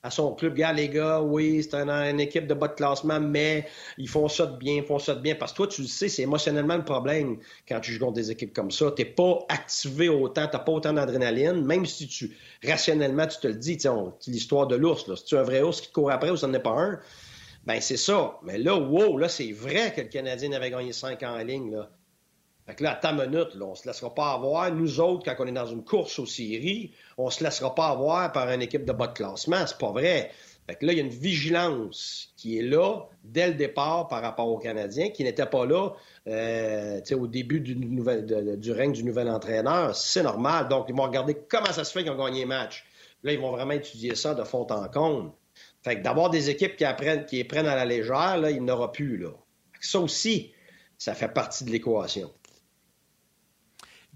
à 0.05 0.11
son 0.11 0.35
club. 0.35 0.53
Gars, 0.53 0.71
les 0.71 0.87
gars, 0.87 1.19
oui, 1.19 1.63
c'est 1.63 1.75
une 1.75 2.19
équipe 2.19 2.45
de 2.45 2.53
bas 2.53 2.67
de 2.67 2.75
classement, 2.75 3.19
mais 3.19 3.65
ils 3.97 4.07
font 4.07 4.27
ça 4.27 4.45
de 4.45 4.55
bien, 4.55 4.75
ils 4.75 4.83
font 4.83 4.99
ça 4.99 5.15
de 5.15 5.19
bien. 5.19 5.33
Parce 5.33 5.51
que 5.51 5.57
toi, 5.57 5.67
tu 5.67 5.81
le 5.81 5.87
sais, 5.87 6.09
c'est 6.09 6.21
émotionnellement 6.21 6.77
le 6.77 6.85
problème 6.85 7.37
quand 7.67 7.79
tu 7.79 7.91
joues 7.91 7.99
contre 7.99 8.13
des 8.13 8.29
équipes 8.29 8.53
comme 8.53 8.69
ça. 8.69 8.91
Tu 8.95 9.01
n'es 9.01 9.09
pas 9.09 9.39
activé 9.49 10.07
autant, 10.07 10.47
tu 10.47 10.55
n'as 10.55 10.63
pas 10.63 10.71
autant 10.71 10.93
d'adrénaline, 10.93 11.65
même 11.65 11.87
si 11.87 12.07
tu, 12.07 12.37
rationnellement, 12.63 13.25
tu 13.25 13.39
te 13.39 13.47
le 13.47 13.55
dis, 13.55 13.79
l'histoire 14.27 14.67
de 14.67 14.75
l'ours, 14.75 15.11
si 15.15 15.25
tu 15.25 15.35
es 15.35 15.39
un 15.39 15.43
vrai 15.43 15.63
ours 15.63 15.81
qui 15.81 15.91
court 15.91 16.11
après 16.11 16.29
ou 16.29 16.37
ça 16.37 16.45
n'en 16.45 16.53
est 16.53 16.59
pas 16.59 16.79
un, 16.79 16.99
ben 17.65 17.81
c'est 17.81 17.97
ça. 17.97 18.37
Mais 18.43 18.59
là, 18.59 18.77
wow, 18.77 19.17
là, 19.17 19.27
c'est 19.27 19.51
vrai 19.53 19.91
que 19.91 20.01
le 20.01 20.07
Canadien 20.07 20.51
avait 20.51 20.69
gagné 20.69 20.93
5 20.93 21.23
en 21.23 21.37
ligne, 21.37 21.71
là. 21.71 21.89
Fait 22.65 22.75
que 22.75 22.83
là, 22.83 22.93
à 22.93 22.95
ta 22.95 23.11
minute, 23.13 23.53
là, 23.55 23.65
on 23.65 23.75
se 23.75 23.87
laissera 23.87 24.13
pas 24.13 24.33
avoir. 24.33 24.71
Nous 24.71 24.99
autres, 24.99 25.23
quand 25.23 25.43
on 25.43 25.47
est 25.47 25.51
dans 25.51 25.67
une 25.67 25.83
course 25.83 26.17
aux 26.17 26.25
séries, 26.25 26.91
on 27.17 27.29
se 27.29 27.43
laissera 27.43 27.75
pas 27.75 27.89
avoir 27.89 28.31
par 28.31 28.49
une 28.49 28.61
équipe 28.61 28.85
de 28.85 28.91
bas 28.91 29.07
de 29.07 29.13
classement. 29.13 29.67
C'est 29.67 29.77
pas 29.77 29.91
vrai. 29.91 30.31
Fait 30.67 30.75
que 30.75 30.85
là, 30.85 30.93
il 30.93 30.97
y 30.97 31.01
a 31.01 31.03
une 31.03 31.09
vigilance 31.09 32.33
qui 32.37 32.57
est 32.57 32.63
là 32.63 33.07
dès 33.23 33.49
le 33.49 33.53
départ 33.53 34.07
par 34.07 34.23
rapport 34.23 34.47
aux 34.47 34.57
Canadiens, 34.57 35.09
qui 35.09 35.23
n'était 35.23 35.45
pas 35.45 35.63
là 35.67 35.91
euh, 36.27 37.01
au 37.11 37.27
début 37.27 37.59
du, 37.59 37.75
du 37.75 38.71
règne 38.71 38.93
du 38.93 39.03
nouvel 39.03 39.29
entraîneur. 39.29 39.95
C'est 39.95 40.23
normal. 40.23 40.67
Donc, 40.67 40.87
ils 40.89 40.95
vont 40.95 41.03
regarder 41.03 41.35
comment 41.47 41.71
ça 41.71 41.83
se 41.83 41.91
fait 41.91 42.01
qu'ils 42.01 42.11
ont 42.11 42.17
gagné 42.17 42.41
le 42.41 42.47
match. 42.47 42.83
Là, 43.21 43.33
ils 43.33 43.39
vont 43.39 43.51
vraiment 43.51 43.73
étudier 43.73 44.15
ça 44.15 44.33
de 44.33 44.43
fond 44.43 44.65
en 44.71 44.87
comble. 44.87 45.31
Fait 45.83 45.97
que 45.97 46.01
d'avoir 46.01 46.31
des 46.31 46.49
équipes 46.49 46.75
qui, 46.77 46.83
apprennent, 46.83 47.25
qui 47.25 47.35
les 47.35 47.43
prennent 47.43 47.67
à 47.67 47.75
la 47.75 47.85
légère, 47.85 48.37
là, 48.37 48.49
il 48.49 48.59
n'y 48.59 48.71
en 48.71 48.73
aura 48.73 48.91
plus. 48.91 49.17
Là. 49.17 49.29
Ça 49.79 49.99
aussi, 49.99 50.51
ça 50.97 51.13
fait 51.13 51.27
partie 51.27 51.63
de 51.63 51.69
l'équation. 51.69 52.31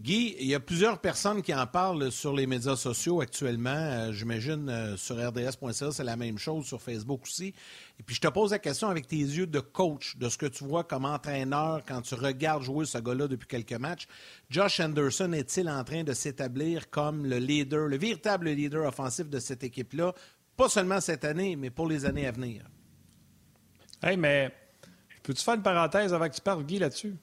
Guy, 0.02 0.38
il 0.40 0.48
y 0.48 0.56
a 0.56 0.62
plusieurs 0.62 1.02
personnes 1.02 1.42
qui 1.42 1.54
en 1.54 1.68
parlent 1.68 2.10
sur 2.10 2.34
les 2.34 2.48
médias 2.48 2.78
sociaux 2.78 3.20
actuellement. 3.20 3.70
Euh, 3.70 4.14
j'imagine 4.14 4.70
euh, 4.70 4.96
sur 4.96 5.18
rds.ca, 5.18 5.92
c'est 5.92 6.06
la 6.06 6.16
même 6.16 6.38
chose, 6.38 6.66
sur 6.66 6.82
Facebook 6.82 7.24
aussi. 7.24 7.54
Et 8.00 8.04
puis 8.04 8.16
je 8.16 8.22
te 8.22 8.30
pose 8.30 8.52
la 8.52 8.60
question 8.60 8.88
avec 8.88 9.08
tes 9.08 9.18
yeux 9.18 9.46
de 9.46 9.60
coach, 9.60 10.16
de 10.16 10.30
ce 10.30 10.38
que 10.38 10.46
tu 10.46 10.64
vois 10.64 10.86
comme 10.86 11.04
entraîneur 11.04 11.82
quand 11.86 12.02
tu 12.02 12.16
regardes 12.16 12.64
jouer 12.64 12.86
ce 12.86 12.98
gars-là 12.98 13.28
depuis 13.28 13.48
quelques 13.48 13.74
matchs. 13.74 14.08
Josh 14.50 14.80
Anderson 14.80 15.34
est-il 15.34 15.70
en 15.70 15.84
train 15.84 16.06
de 16.06 16.14
s'établir 16.14 16.90
comme 16.90 17.26
le 17.26 17.38
leader, 17.38 17.88
le 17.88 17.98
véritable 17.98 18.52
leader 18.52 18.88
offensif 18.88 19.28
de 19.28 19.40
cette 19.40 19.66
équipe-là, 19.66 20.14
pas 20.56 20.70
seulement 20.70 21.02
cette 21.02 21.26
année, 21.26 21.58
mais 21.58 21.72
pour 21.72 21.88
les 21.88 22.06
années 22.06 22.26
à 22.26 22.32
venir? 22.32 22.64
Hey, 24.02 24.16
mais 24.16 24.54
peux-tu 25.24 25.44
faire 25.44 25.56
une 25.56 25.62
parenthèse 25.62 26.14
avant 26.14 26.30
que 26.30 26.36
tu 26.36 26.42
parles, 26.42 26.64
Guy, 26.64 26.80
là-dessus? 26.80 27.18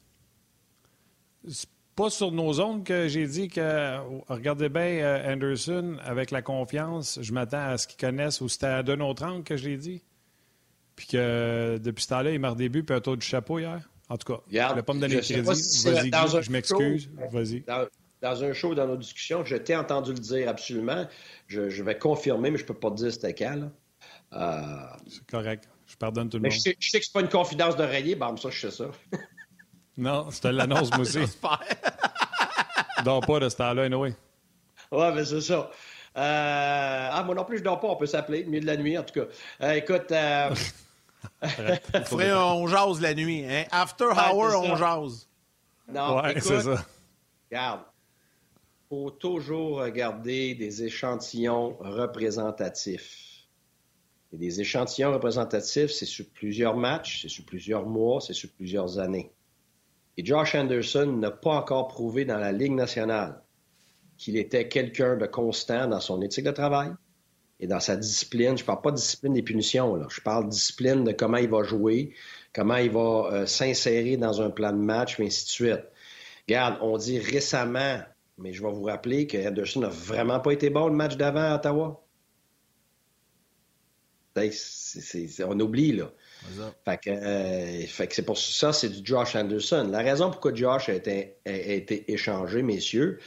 Pas 1.97 2.11
sur 2.11 2.31
nos 2.31 2.53
zones 2.53 2.85
que 2.85 3.09
j'ai 3.09 3.27
dit 3.27 3.49
que, 3.49 3.97
regardez 4.29 4.69
bien 4.69 4.83
euh, 4.83 5.33
Anderson, 5.33 5.97
avec 6.05 6.31
la 6.31 6.43
confiance, 6.43 7.19
je 7.23 7.33
m'attends 7.33 7.71
à 7.71 7.79
ce 7.79 7.89
qu'ils 7.89 7.99
connaissent, 7.99 8.43
ou 8.43 8.49
c'était 8.49 8.67
à 8.67 8.83
d'un 8.83 9.01
autre 9.01 9.25
angle 9.25 9.43
que 9.43 9.57
je 9.57 9.69
l'ai 9.69 9.79
dit? 9.79 10.03
Puis 10.95 11.09
que 11.09 11.79
depuis 11.83 12.05
ce 12.05 12.09
temps-là, 12.09 12.33
il 12.33 12.39
marque 12.39 12.59
des 12.59 12.69
buts 12.69 12.85
puis 12.85 12.95
un 12.95 13.01
tour 13.01 13.17
du 13.17 13.27
chapeau 13.27 13.59
hier. 13.59 13.81
En 14.09 14.17
tout 14.17 14.33
cas, 14.33 14.41
je 14.49 14.77
ne 14.77 14.81
pas 14.83 14.95
me 14.95 15.01
donner 15.01 15.17
le 15.17 15.21
crédit. 15.21 15.41
Vas-y, 15.41 16.43
je 16.43 16.51
m'excuse. 16.53 17.11
Vas-y. 17.33 17.65
Dans, 18.23 18.45
un 18.45 18.53
show, 18.53 18.75
dans 18.75 18.87
nos 18.87 18.97
discussions, 18.97 19.45
je 19.45 19.57
t'ai 19.57 19.77
entendu 19.77 20.13
le 20.13 20.19
dire 20.19 20.49
absolument. 20.49 21.07
Je, 21.49 21.83
vais 21.83 21.99
confirmer, 21.99 22.51
mais 22.51 22.59
je 22.59 22.63
ne 22.63 22.69
peux 22.69 22.75
pas 22.75 22.91
te 22.91 22.97
dire 22.97 23.13
c'était 23.13 23.35
quand. 23.35 23.71
Euh, 24.33 24.61
c'est 25.07 25.27
correct. 25.27 25.69
Je 25.87 25.97
pardonne 25.97 26.29
tout 26.29 26.39
le 26.39 26.45
monde. 26.45 26.53
Je 26.53 26.59
sais, 26.59 26.77
je 26.79 26.91
sais, 26.91 26.99
que 26.99 27.05
c'est 27.05 27.13
pas 27.13 27.21
une 27.21 27.29
confidence 27.29 27.77
d'oreiller, 27.77 28.17
ben 28.17 28.37
ça, 28.37 28.51
je 28.51 28.69
sais 28.69 28.71
ça. 28.71 28.91
non, 29.97 30.31
c'était 30.31 30.53
l'annonce, 30.53 30.91
moi 30.91 31.01
aussi. 31.01 31.19
dors 33.05 33.21
pas 33.21 33.41
de 33.41 33.49
ce 33.49 33.57
temps-là, 33.57 33.85
anyway. 33.85 34.15
Ouais, 34.91 35.13
mais 35.13 35.25
c'est 35.25 35.41
ça. 35.41 35.71
Euh... 36.17 37.09
Ah, 37.13 37.23
moi 37.25 37.35
non 37.35 37.45
plus, 37.45 37.59
je 37.59 37.63
dors 37.63 37.81
pas. 37.81 37.89
On 37.89 37.97
peut 37.97 38.07
s'appeler, 38.07 38.45
milieu 38.45 38.61
de 38.61 38.67
la 38.67 38.77
nuit, 38.77 38.97
en 38.97 39.03
tout 39.03 39.21
cas. 39.21 39.27
Euh, 39.63 39.73
écoute. 39.73 40.11
Euh... 40.13 40.55
on 42.13 42.67
jase 42.67 43.01
la 43.01 43.15
nuit. 43.15 43.45
Hein? 43.49 43.65
After 43.71 44.07
hour, 44.07 44.63
on 44.63 44.77
jase. 44.77 45.29
Non, 45.89 46.21
ouais, 46.21 46.41
c'est 46.41 46.61
ça. 46.63 46.85
Regarde. 47.51 47.81
Il 48.85 48.89
faut 48.89 49.11
toujours 49.11 49.81
regarder 49.81 50.55
des 50.55 50.85
échantillons 50.85 51.77
représentatifs. 51.81 53.47
Et 54.33 54.37
des 54.37 54.61
échantillons 54.61 55.13
représentatifs, 55.13 55.91
c'est 55.91 56.07
sur 56.07 56.27
plusieurs 56.33 56.77
matchs, 56.77 57.23
c'est 57.23 57.29
sur 57.29 57.45
plusieurs 57.45 57.87
mois, 57.87 58.21
c'est 58.21 58.33
sur 58.33 58.51
plusieurs 58.51 58.99
années. 58.99 59.33
Et 60.17 60.25
Josh 60.25 60.55
Anderson 60.55 61.17
n'a 61.19 61.31
pas 61.31 61.53
encore 61.53 61.89
prouvé 61.89 62.25
dans 62.25 62.39
la 62.39 62.53
Ligue 62.53 62.73
nationale 62.73 63.43
qu'il 64.17 64.37
était 64.37 64.69
quelqu'un 64.69 65.17
de 65.17 65.27
constant 65.27 65.87
dans 65.87 66.01
son 66.01 66.23
éthique 66.23 66.47
de 66.47 66.51
travail 66.51 66.91
et 67.61 67.67
dans 67.67 67.81
sa 67.81 67.97
discipline. 67.97 68.57
Je 68.57 68.63
ne 68.63 68.67
parle 68.67 68.81
pas 68.81 68.91
de 68.91 68.97
discipline 68.97 69.35
des 69.35 69.43
punitions, 69.43 69.95
là. 69.97 70.07
je 70.09 70.21
parle 70.21 70.47
de 70.47 70.51
discipline 70.51 71.05
de 71.05 71.13
comment 71.13 71.37
il 71.37 71.49
va 71.49 71.63
jouer, 71.63 72.15
comment 72.55 72.77
il 72.77 72.91
va 72.91 73.29
euh, 73.33 73.47
s'insérer 73.47 74.17
dans 74.17 74.41
un 74.41 74.51
plan 74.51 74.73
de 74.73 74.79
match, 74.79 75.21
et 75.21 75.27
ainsi 75.27 75.45
de 75.45 75.51
suite. 75.51 75.85
Regarde, 76.49 76.79
on 76.81 76.97
dit 76.97 77.19
récemment, 77.19 77.99
mais 78.39 78.53
je 78.53 78.63
vais 78.63 78.73
vous 78.73 78.85
rappeler 78.85 79.27
que 79.27 79.37
Anderson 79.47 79.81
n'a 79.81 79.89
vraiment 79.89 80.41
pas 80.41 80.53
été 80.53 80.71
bon 80.71 80.89
le 80.89 80.95
match 80.95 81.17
d'avant 81.17 81.53
à 81.53 81.57
Ottawa. 81.57 82.03
on 84.37 85.61
oublie, 85.61 85.93
là. 85.93 86.11
Euh, 86.89 87.87
fait 87.87 88.07
que 88.07 88.15
c'est 88.15 88.25
pour 88.25 88.39
ça, 88.39 88.73
c'est 88.73 88.89
du 88.89 89.01
Josh 89.05 89.37
Anderson. 89.37 89.89
La 89.91 89.99
raison 89.99 90.31
pourquoi 90.31 90.55
Josh 90.55 90.89
a 90.89 90.95
été, 90.95 91.37
a 91.45 91.51
été 91.51 92.11
échangé, 92.13 92.63
messieurs, 92.63 93.19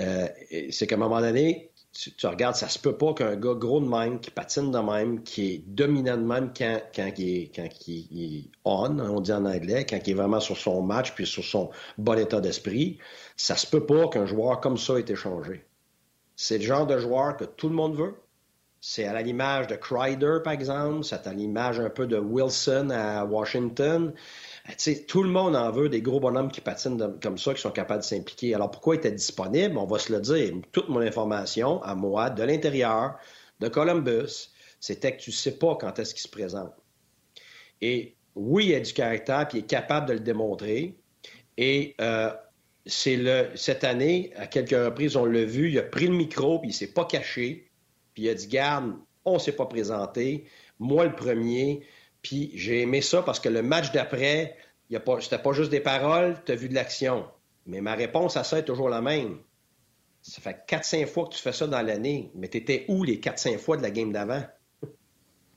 euh, 0.00 0.28
c'est 0.70 0.86
qu'à 0.86 0.94
un 0.94 0.98
moment 0.98 1.20
donné, 1.20 1.72
tu, 1.92 2.26
regardes, 2.26 2.56
ça 2.56 2.68
se 2.68 2.78
peut 2.78 2.96
pas 2.96 3.12
qu'un 3.12 3.36
gars 3.36 3.54
gros 3.54 3.80
de 3.80 3.86
même, 3.86 4.18
qui 4.18 4.30
patine 4.30 4.70
de 4.70 4.78
même, 4.78 5.22
qui 5.22 5.52
est 5.52 5.58
dominant 5.66 6.16
de 6.16 6.22
même 6.22 6.52
quand, 6.56 6.80
quand, 6.94 7.12
il, 7.18 7.42
est, 7.42 7.54
quand 7.54 7.68
il 7.86 8.50
on, 8.64 8.98
on 8.98 9.20
dit 9.20 9.32
en 9.32 9.44
anglais, 9.44 9.84
quand 9.84 9.98
il 10.06 10.10
est 10.10 10.14
vraiment 10.14 10.40
sur 10.40 10.56
son 10.56 10.80
match 10.80 11.12
puis 11.12 11.26
sur 11.26 11.44
son 11.44 11.70
bon 11.98 12.18
état 12.18 12.40
d'esprit, 12.40 12.98
ça 13.36 13.56
se 13.56 13.66
peut 13.66 13.84
pas 13.84 14.08
qu'un 14.08 14.24
joueur 14.24 14.60
comme 14.60 14.78
ça 14.78 14.94
ait 14.94 15.00
été 15.00 15.14
changé. 15.14 15.66
C'est 16.34 16.58
le 16.58 16.64
genre 16.64 16.86
de 16.86 16.96
joueur 16.98 17.36
que 17.36 17.44
tout 17.44 17.68
le 17.68 17.74
monde 17.74 17.94
veut. 17.94 18.14
C'est 18.84 19.04
à 19.04 19.22
l'image 19.22 19.68
de 19.68 19.76
Kreider, 19.76 20.38
par 20.42 20.52
exemple. 20.52 21.04
C'est 21.04 21.28
à 21.28 21.32
l'image 21.32 21.78
un 21.78 21.88
peu 21.88 22.08
de 22.08 22.18
Wilson 22.18 22.90
à 22.90 23.24
Washington. 23.24 24.12
Euh, 24.68 24.94
tout 25.06 25.22
le 25.22 25.30
monde 25.30 25.54
en 25.54 25.70
veut 25.70 25.88
des 25.88 26.02
gros 26.02 26.18
bonhommes 26.18 26.50
qui 26.50 26.60
patinent 26.60 27.16
comme 27.22 27.38
ça, 27.38 27.54
qui 27.54 27.60
sont 27.60 27.70
capables 27.70 28.00
de 28.00 28.04
s'impliquer. 28.04 28.56
Alors 28.56 28.72
pourquoi 28.72 28.96
il 28.96 28.98
était 28.98 29.12
disponible? 29.12 29.78
On 29.78 29.86
va 29.86 30.00
se 30.00 30.12
le 30.12 30.20
dire. 30.20 30.52
Toute 30.72 30.88
mon 30.88 30.98
information 30.98 31.80
à 31.84 31.94
moi, 31.94 32.28
de 32.28 32.42
l'intérieur, 32.42 33.14
de 33.60 33.68
Columbus, 33.68 34.50
c'était 34.80 35.16
que 35.16 35.22
tu 35.22 35.30
ne 35.30 35.34
sais 35.36 35.58
pas 35.58 35.76
quand 35.76 36.00
est-ce 36.00 36.12
qu'il 36.12 36.22
se 36.24 36.28
présente. 36.28 36.72
Et 37.80 38.16
oui, 38.34 38.66
il 38.70 38.74
a 38.74 38.80
du 38.80 38.92
caractère, 38.92 39.46
puis 39.46 39.58
il 39.58 39.60
est 39.62 39.66
capable 39.68 40.08
de 40.08 40.14
le 40.14 40.20
démontrer. 40.20 40.96
Et 41.56 41.94
euh, 42.00 42.32
c'est 42.84 43.16
le 43.16 43.50
cette 43.54 43.84
année, 43.84 44.32
à 44.34 44.48
quelques 44.48 44.70
reprises, 44.70 45.14
on 45.14 45.24
l'a 45.24 45.44
vu, 45.44 45.70
il 45.70 45.78
a 45.78 45.84
pris 45.84 46.08
le 46.08 46.16
micro, 46.16 46.58
puis 46.58 46.70
il 46.70 46.74
s'est 46.74 46.92
pas 46.92 47.04
caché, 47.04 47.68
puis 48.14 48.24
il 48.24 48.28
a 48.28 48.34
dit 48.34 48.48
Garde, 48.48 48.94
on 49.24 49.38
s'est 49.38 49.52
pas 49.52 49.66
présenté, 49.66 50.46
moi 50.78 51.04
le 51.04 51.14
premier. 51.14 51.86
Puis 52.22 52.52
j'ai 52.54 52.82
aimé 52.82 53.00
ça 53.00 53.22
parce 53.22 53.40
que 53.40 53.48
le 53.48 53.62
match 53.62 53.92
d'après, 53.92 54.56
c'était 55.20 55.38
pas 55.38 55.52
juste 55.52 55.70
des 55.70 55.80
paroles, 55.80 56.36
tu 56.44 56.52
as 56.52 56.54
vu 56.54 56.68
de 56.68 56.74
l'action. 56.74 57.24
Mais 57.66 57.80
ma 57.80 57.94
réponse 57.94 58.36
à 58.36 58.44
ça 58.44 58.58
est 58.58 58.64
toujours 58.64 58.88
la 58.88 59.00
même. 59.00 59.38
Ça 60.20 60.40
fait 60.40 60.64
4-5 60.68 61.06
fois 61.06 61.26
que 61.26 61.34
tu 61.34 61.40
fais 61.40 61.52
ça 61.52 61.66
dans 61.66 61.82
l'année, 61.82 62.30
mais 62.34 62.48
tu 62.48 62.58
étais 62.58 62.84
où 62.88 63.02
les 63.02 63.18
4-5 63.18 63.58
fois 63.58 63.76
de 63.76 63.82
la 63.82 63.90
game 63.90 64.12
d'avant? 64.12 64.42
tu 64.82 64.88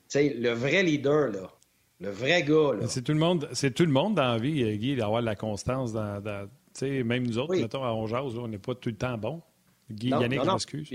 sais, 0.08 0.30
le 0.30 0.50
vrai 0.50 0.82
leader, 0.82 1.28
là, 1.28 1.52
le 2.00 2.10
vrai 2.10 2.42
gars. 2.42 2.74
Là. 2.74 2.88
C'est 2.88 3.02
tout 3.02 3.12
le 3.12 3.18
monde, 3.18 3.48
c'est 3.52 3.72
tout 3.72 3.84
le 3.84 3.92
monde 3.92 4.16
dans 4.16 4.32
la 4.32 4.38
vie, 4.38 4.76
Guy, 4.78 4.96
d'avoir 4.96 5.20
de 5.20 5.26
la 5.26 5.36
constance 5.36 5.92
dans. 5.92 6.20
dans 6.20 6.48
même 6.82 7.26
nous 7.26 7.38
autres, 7.38 7.56
mettons, 7.56 7.84
à 7.84 7.92
Ongeaz, 7.92 8.36
on 8.36 8.48
n'est 8.48 8.58
pas 8.58 8.74
tout 8.74 8.90
le 8.90 8.96
temps 8.96 9.16
bon. 9.16 9.40
Guy, 9.90 10.10
non, 10.10 10.20
Yannick, 10.20 10.44
non, 10.44 10.56
excuse. 10.56 10.90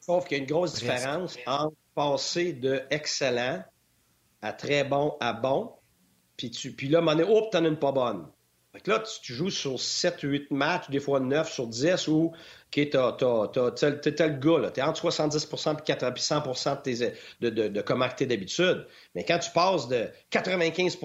Sauf 0.00 0.26
qu'il 0.26 0.38
y 0.38 0.40
a 0.40 0.42
une 0.42 0.48
grosse 0.48 0.74
différence 0.74 1.36
entre 1.46 1.74
passer 1.94 2.52
de 2.52 2.82
excellent 2.90 3.62
à 4.40 4.52
très 4.52 4.84
bon 4.84 5.16
à 5.20 5.32
bon. 5.32 5.72
Puis, 6.36 6.50
tu, 6.50 6.72
puis 6.72 6.88
là, 6.88 6.98
à 6.98 7.00
un 7.00 7.04
moment 7.04 7.16
donné, 7.16 7.30
oh, 7.32 7.48
t'en 7.50 7.64
as 7.64 7.68
une 7.68 7.78
pas 7.78 7.92
bonne. 7.92 8.26
Fait 8.72 8.80
que 8.80 8.90
là, 8.90 9.00
tu, 9.00 9.34
joues 9.34 9.50
sur 9.50 9.78
7, 9.78 10.20
8 10.22 10.50
matchs, 10.50 10.88
des 10.88 10.98
fois 10.98 11.20
9 11.20 11.52
sur 11.52 11.66
10, 11.66 12.08
où 12.08 12.32
okay, 12.68 12.88
t'as, 12.88 13.12
t'as, 13.12 13.48
t'as, 13.48 13.70
t'as, 13.70 14.26
le 14.26 14.38
gars, 14.38 14.58
là, 14.58 14.70
t'es 14.70 14.80
entre 14.80 14.98
70 14.98 15.36
et 15.36 15.56
100 15.56 15.74
de, 15.74 16.80
tes, 16.80 17.12
de, 17.40 17.50
de, 17.50 17.68
de 17.68 17.80
comment 17.82 18.08
t'es 18.08 18.24
d'habitude. 18.24 18.86
Mais 19.14 19.24
quand 19.24 19.38
tu 19.40 19.50
passes 19.50 19.88
de 19.88 20.08
95 20.30 20.98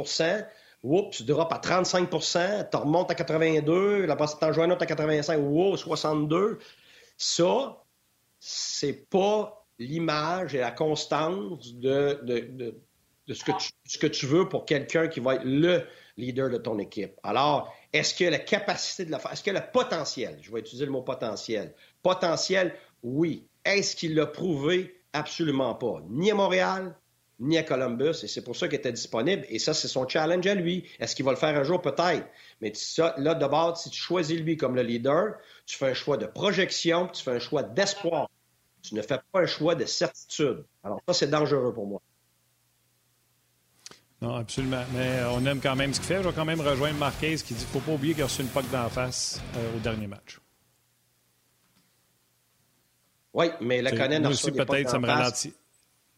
oups, 0.84 1.18
tu 1.18 1.24
drops 1.24 1.54
à 1.54 1.60
35% 1.60 2.70
tu 2.72 2.78
remontes 2.78 3.12
à 3.12 3.16
82, 3.16 4.06
la 4.06 4.16
passe 4.16 4.40
t'en 4.40 4.54
joues 4.54 4.62
un 4.62 4.72
autre 4.72 4.84
à 4.84 4.86
85, 4.86 5.38
wow, 5.38 5.76
62. 5.76 6.60
Ça, 7.18 7.84
c'est 8.40 9.10
pas 9.10 9.66
l'image 9.80 10.56
et 10.56 10.60
la 10.60 10.72
constance 10.72 11.74
de, 11.76 12.76
ce 13.28 13.98
que 13.98 14.08
tu, 14.08 14.26
veux 14.26 14.50
pour 14.50 14.66
quelqu'un 14.66 15.08
qui 15.08 15.20
va 15.20 15.36
être 15.36 15.44
le 15.46 15.84
leader 16.18 16.50
de 16.50 16.58
ton 16.58 16.80
équipe. 16.80 17.14
Alors, 17.24 17.74
est-ce 17.94 18.14
qu'il 18.14 18.28
a 18.28 18.32
la 18.32 18.40
capacité 18.40 19.06
de 19.06 19.12
le 19.12 19.18
faire? 19.18 19.32
Est-ce 19.32 19.44
qu'il 19.44 19.56
a 19.56 19.60
le 19.60 19.72
potentiel? 19.72 20.38
Je 20.42 20.52
vais 20.52 20.60
utiliser 20.60 20.86
le 20.86 20.92
mot 20.92 21.02
potentiel. 21.02 21.74
Potentiel, 22.02 22.74
oui. 23.04 23.48
Est-ce 23.64 23.96
qu'il 23.96 24.16
l'a 24.16 24.26
prouvé? 24.26 25.02
Absolument 25.14 25.76
pas. 25.76 26.02
Ni 26.10 26.32
à 26.32 26.36
Montréal, 26.36 26.98
ni 27.40 27.58
à 27.58 27.64
Columbus, 27.64 28.24
et 28.24 28.28
c'est 28.28 28.44
pour 28.44 28.56
ça 28.56 28.68
qu'il 28.68 28.80
était 28.80 28.92
disponible. 28.92 29.46
Et 29.50 29.60
ça, 29.60 29.74
c'est 29.74 29.88
son 29.88 30.08
challenge 30.08 30.48
à 30.48 30.56
lui. 30.56 30.90
Est-ce 31.00 31.16
qu'il 31.16 31.26
va 31.26 31.32
le 31.32 31.38
faire 31.38 31.56
un 31.56 31.64
jour? 31.64 31.82
Peut-être. 31.82 32.28
Mais 32.62 32.72
ça, 32.74 33.14
là, 33.18 33.36
d'abord, 33.36 33.78
si 33.78 33.90
tu 33.90 34.00
choisis 34.00 34.40
lui 34.40 34.58
comme 34.58 34.76
le 34.76 34.82
leader, 34.82 35.36
tu 35.66 35.78
fais 35.78 35.90
un 35.90 35.94
choix 35.94 36.18
de 36.18 36.26
projection, 36.26 37.08
tu 37.08 37.24
fais 37.24 37.32
un 37.32 37.40
choix 37.40 37.64
d'espoir. 37.64 38.30
Tu 38.82 38.96
ne 38.96 39.02
fais 39.02 39.20
pas 39.32 39.42
un 39.42 39.46
choix 39.46 39.76
de 39.76 39.86
certitude. 39.86 40.64
Alors 40.84 41.02
ça, 41.08 41.14
c'est 41.14 41.30
dangereux 41.30 41.74
pour 41.74 41.86
moi. 41.86 42.02
Non, 44.22 44.36
absolument. 44.36 44.84
Mais 44.94 45.22
on 45.32 45.46
aime 45.46 45.60
quand 45.62 45.76
même 45.76 45.94
ce 45.94 46.00
qu'il 46.00 46.08
fait. 46.08 46.24
Je 46.24 46.28
vais 46.28 46.34
quand 46.34 46.46
même 46.46 46.62
rejoindre 46.62 46.98
Marquez 46.98 47.36
qui 47.36 47.54
dit 47.54 47.66
qu'il 47.66 47.78
ne 47.78 47.82
faut 47.84 47.92
pas 47.92 47.92
oublier 47.92 48.14
qu'il 48.14 48.24
a 48.24 48.26
reçu 48.26 48.42
une 48.42 48.48
POC 48.48 48.70
d'en 48.72 48.90
face 48.90 49.40
euh, 49.56 49.76
au 49.76 49.80
dernier 49.80 50.08
match. 50.08 50.40
Oui, 53.34 53.52
mais 53.62 53.84
la 53.84 53.92
Conan 53.92 54.24
a 54.24 54.30
aussi, 54.30 54.52
peut-être, 54.52 54.90
ça 54.90 54.98
me 54.98 55.06
ralentit. 55.06 55.54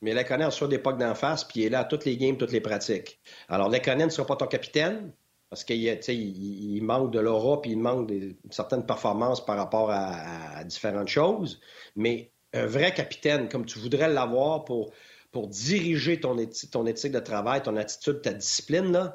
Mais 0.01 0.23
Conan 0.23 0.47
reçoit 0.47 0.67
des 0.67 0.79
POC 0.79 0.97
d'en 0.97 1.15
face, 1.15 1.43
puis 1.43 1.61
il 1.61 1.65
est 1.65 1.69
là 1.69 1.79
à 1.79 1.83
toutes 1.83 2.05
les 2.05 2.15
games, 2.17 2.37
toutes 2.37 2.51
les 2.51 2.61
pratiques. 2.61 3.19
Alors, 3.49 3.69
la 3.69 3.79
Conan 3.79 4.05
ne 4.05 4.09
sera 4.09 4.25
pas 4.25 4.37
ton 4.37 4.47
capitaine, 4.47 5.11
parce 5.49 5.63
qu'il 5.63 5.81
il, 5.83 6.81
manque 6.81 7.11
de 7.11 7.19
l'aura, 7.19 7.61
puis 7.61 7.71
il 7.71 7.79
manque 7.79 8.07
de 8.07 8.35
certaines 8.49 8.85
performances 8.85 9.43
par 9.43 9.57
rapport 9.57 9.89
à, 9.91 10.63
différentes 10.63 11.07
choses. 11.07 11.59
Mais 11.95 12.31
un 12.53 12.65
vrai 12.65 12.93
capitaine, 12.93 13.49
comme 13.49 13.65
tu 13.65 13.79
voudrais 13.79 14.09
l'avoir 14.09 14.65
pour 14.65 14.91
pour 15.31 15.47
diriger 15.47 16.19
ton, 16.19 16.35
ton 16.71 16.85
éthique 16.87 17.11
de 17.11 17.19
travail, 17.19 17.61
ton 17.61 17.77
attitude, 17.77 18.21
ta 18.21 18.33
discipline, 18.33 19.13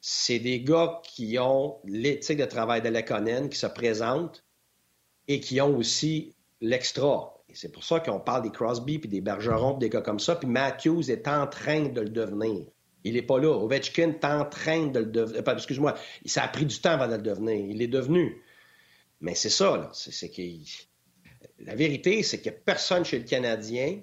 c'est 0.00 0.38
des 0.38 0.60
gars 0.62 1.00
qui 1.04 1.38
ont 1.38 1.80
l'éthique 1.84 2.38
de 2.38 2.46
travail 2.46 2.80
de 2.80 2.88
l'Econen, 2.88 3.50
qui 3.50 3.58
se 3.58 3.66
présentent 3.66 4.42
et 5.28 5.40
qui 5.40 5.60
ont 5.60 5.76
aussi 5.76 6.34
l'extra. 6.60 7.39
C'est 7.54 7.72
pour 7.72 7.84
ça 7.84 8.00
qu'on 8.00 8.20
parle 8.20 8.42
des 8.42 8.50
Crosby, 8.50 8.98
puis 8.98 9.08
des 9.08 9.20
Bergeron, 9.20 9.78
des 9.78 9.88
gars 9.88 10.00
comme 10.00 10.20
ça. 10.20 10.36
Puis 10.36 10.48
Matthews 10.48 11.10
est 11.10 11.26
en 11.28 11.46
train 11.46 11.88
de 11.88 12.00
le 12.00 12.08
devenir. 12.08 12.66
Il 13.04 13.14
n'est 13.14 13.22
pas 13.22 13.38
là. 13.38 13.50
Ovechkin 13.50 14.10
est 14.10 14.24
en 14.24 14.44
train 14.44 14.86
de 14.86 15.00
le 15.00 15.06
devenir. 15.06 15.42
Euh, 15.46 15.54
excuse-moi, 15.54 15.94
ça 16.26 16.42
a 16.42 16.48
pris 16.48 16.66
du 16.66 16.78
temps 16.78 16.92
avant 16.92 17.08
de 17.08 17.14
le 17.14 17.22
devenir. 17.22 17.56
Il 17.56 17.80
est 17.82 17.88
devenu. 17.88 18.42
Mais 19.20 19.34
c'est 19.34 19.50
ça, 19.50 19.76
là. 19.76 19.92
La 21.58 21.74
vérité, 21.74 22.22
c'est 22.22 22.40
qu'il 22.40 22.52
n'y 22.52 22.58
a 22.58 22.60
personne 22.60 23.04
chez 23.04 23.18
le 23.18 23.24
Canadien 23.24 24.00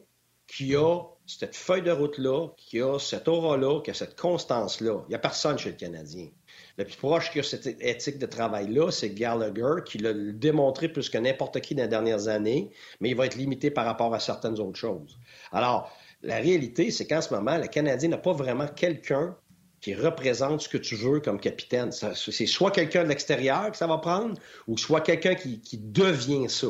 qui 0.48 0.76
a 0.76 1.02
cette 1.26 1.56
feuille 1.56 1.82
de 1.82 1.92
route-là, 1.92 2.50
qui 2.56 2.82
a 2.82 3.00
cette 3.00 3.28
aura-là, 3.28 3.82
qui 3.82 3.92
a 3.92 3.94
cette 3.94 4.20
constance-là. 4.20 5.04
Il 5.08 5.10
n'y 5.10 5.16
a 5.16 5.20
personne 5.20 5.58
chez 5.58 5.72
le 5.72 5.76
Canadien. 5.76 6.30
Le 6.78 6.86
plus 6.86 6.96
proche 6.96 7.32
qui 7.32 7.40
a 7.40 7.44
cette 7.44 7.66
éthique 7.82 8.20
de 8.20 8.28
travail-là, 8.28 8.92
c'est 8.92 9.10
Gallagher, 9.10 9.84
qui 9.84 9.98
l'a 9.98 10.14
démontré 10.14 10.90
plus 10.90 11.10
que 11.10 11.18
n'importe 11.18 11.60
qui 11.62 11.74
dans 11.74 11.84
les 11.84 11.90
dernières 11.90 12.28
années, 12.28 12.72
mais 13.00 13.10
il 13.10 13.16
va 13.16 13.26
être 13.26 13.36
limité 13.36 13.72
par 13.72 13.86
rapport 13.86 14.14
à 14.14 14.20
certaines 14.20 14.60
autres 14.60 14.78
choses. 14.78 15.18
Alors, 15.52 15.92
la 16.22 16.36
réalité, 16.36 16.92
c'est 16.92 17.08
qu'en 17.08 17.22
ce 17.22 17.34
moment, 17.34 17.58
le 17.58 17.68
Canadien 17.68 18.10
n'a 18.10 18.18
pas 18.18 18.34
vraiment 18.34 18.68
quelqu'un 18.68 19.36
qui 19.82 19.96
représente 19.96 20.62
ce 20.62 20.70
que 20.70 20.78
tu 20.78 20.96
veux 20.96 21.20
comme 21.20 21.40
capitaine. 21.40 21.92
C'est 21.92 22.46
soit 22.46 22.72
quelqu'un 22.72 23.04
de 23.04 23.10
l'extérieur 23.10 23.72
que 23.72 23.78
ça 23.78 23.88
va 23.88 23.98
prendre, 23.98 24.40
ou 24.68 24.78
soit 24.78 25.02
quelqu'un 25.02 25.34
qui, 25.34 25.62
qui 25.62 25.78
devient 25.78 26.50
ça. 26.50 26.68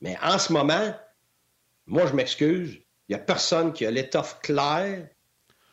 Mais 0.00 0.16
en 0.22 0.38
ce 0.38 0.52
moment, 0.52 0.94
moi, 1.86 2.06
je 2.06 2.14
m'excuse, 2.14 2.78
il 3.08 3.14
n'y 3.14 3.16
a 3.16 3.18
personne 3.18 3.72
qui 3.72 3.84
a 3.84 3.90
l'étoffe 3.90 4.40
claire 4.42 5.08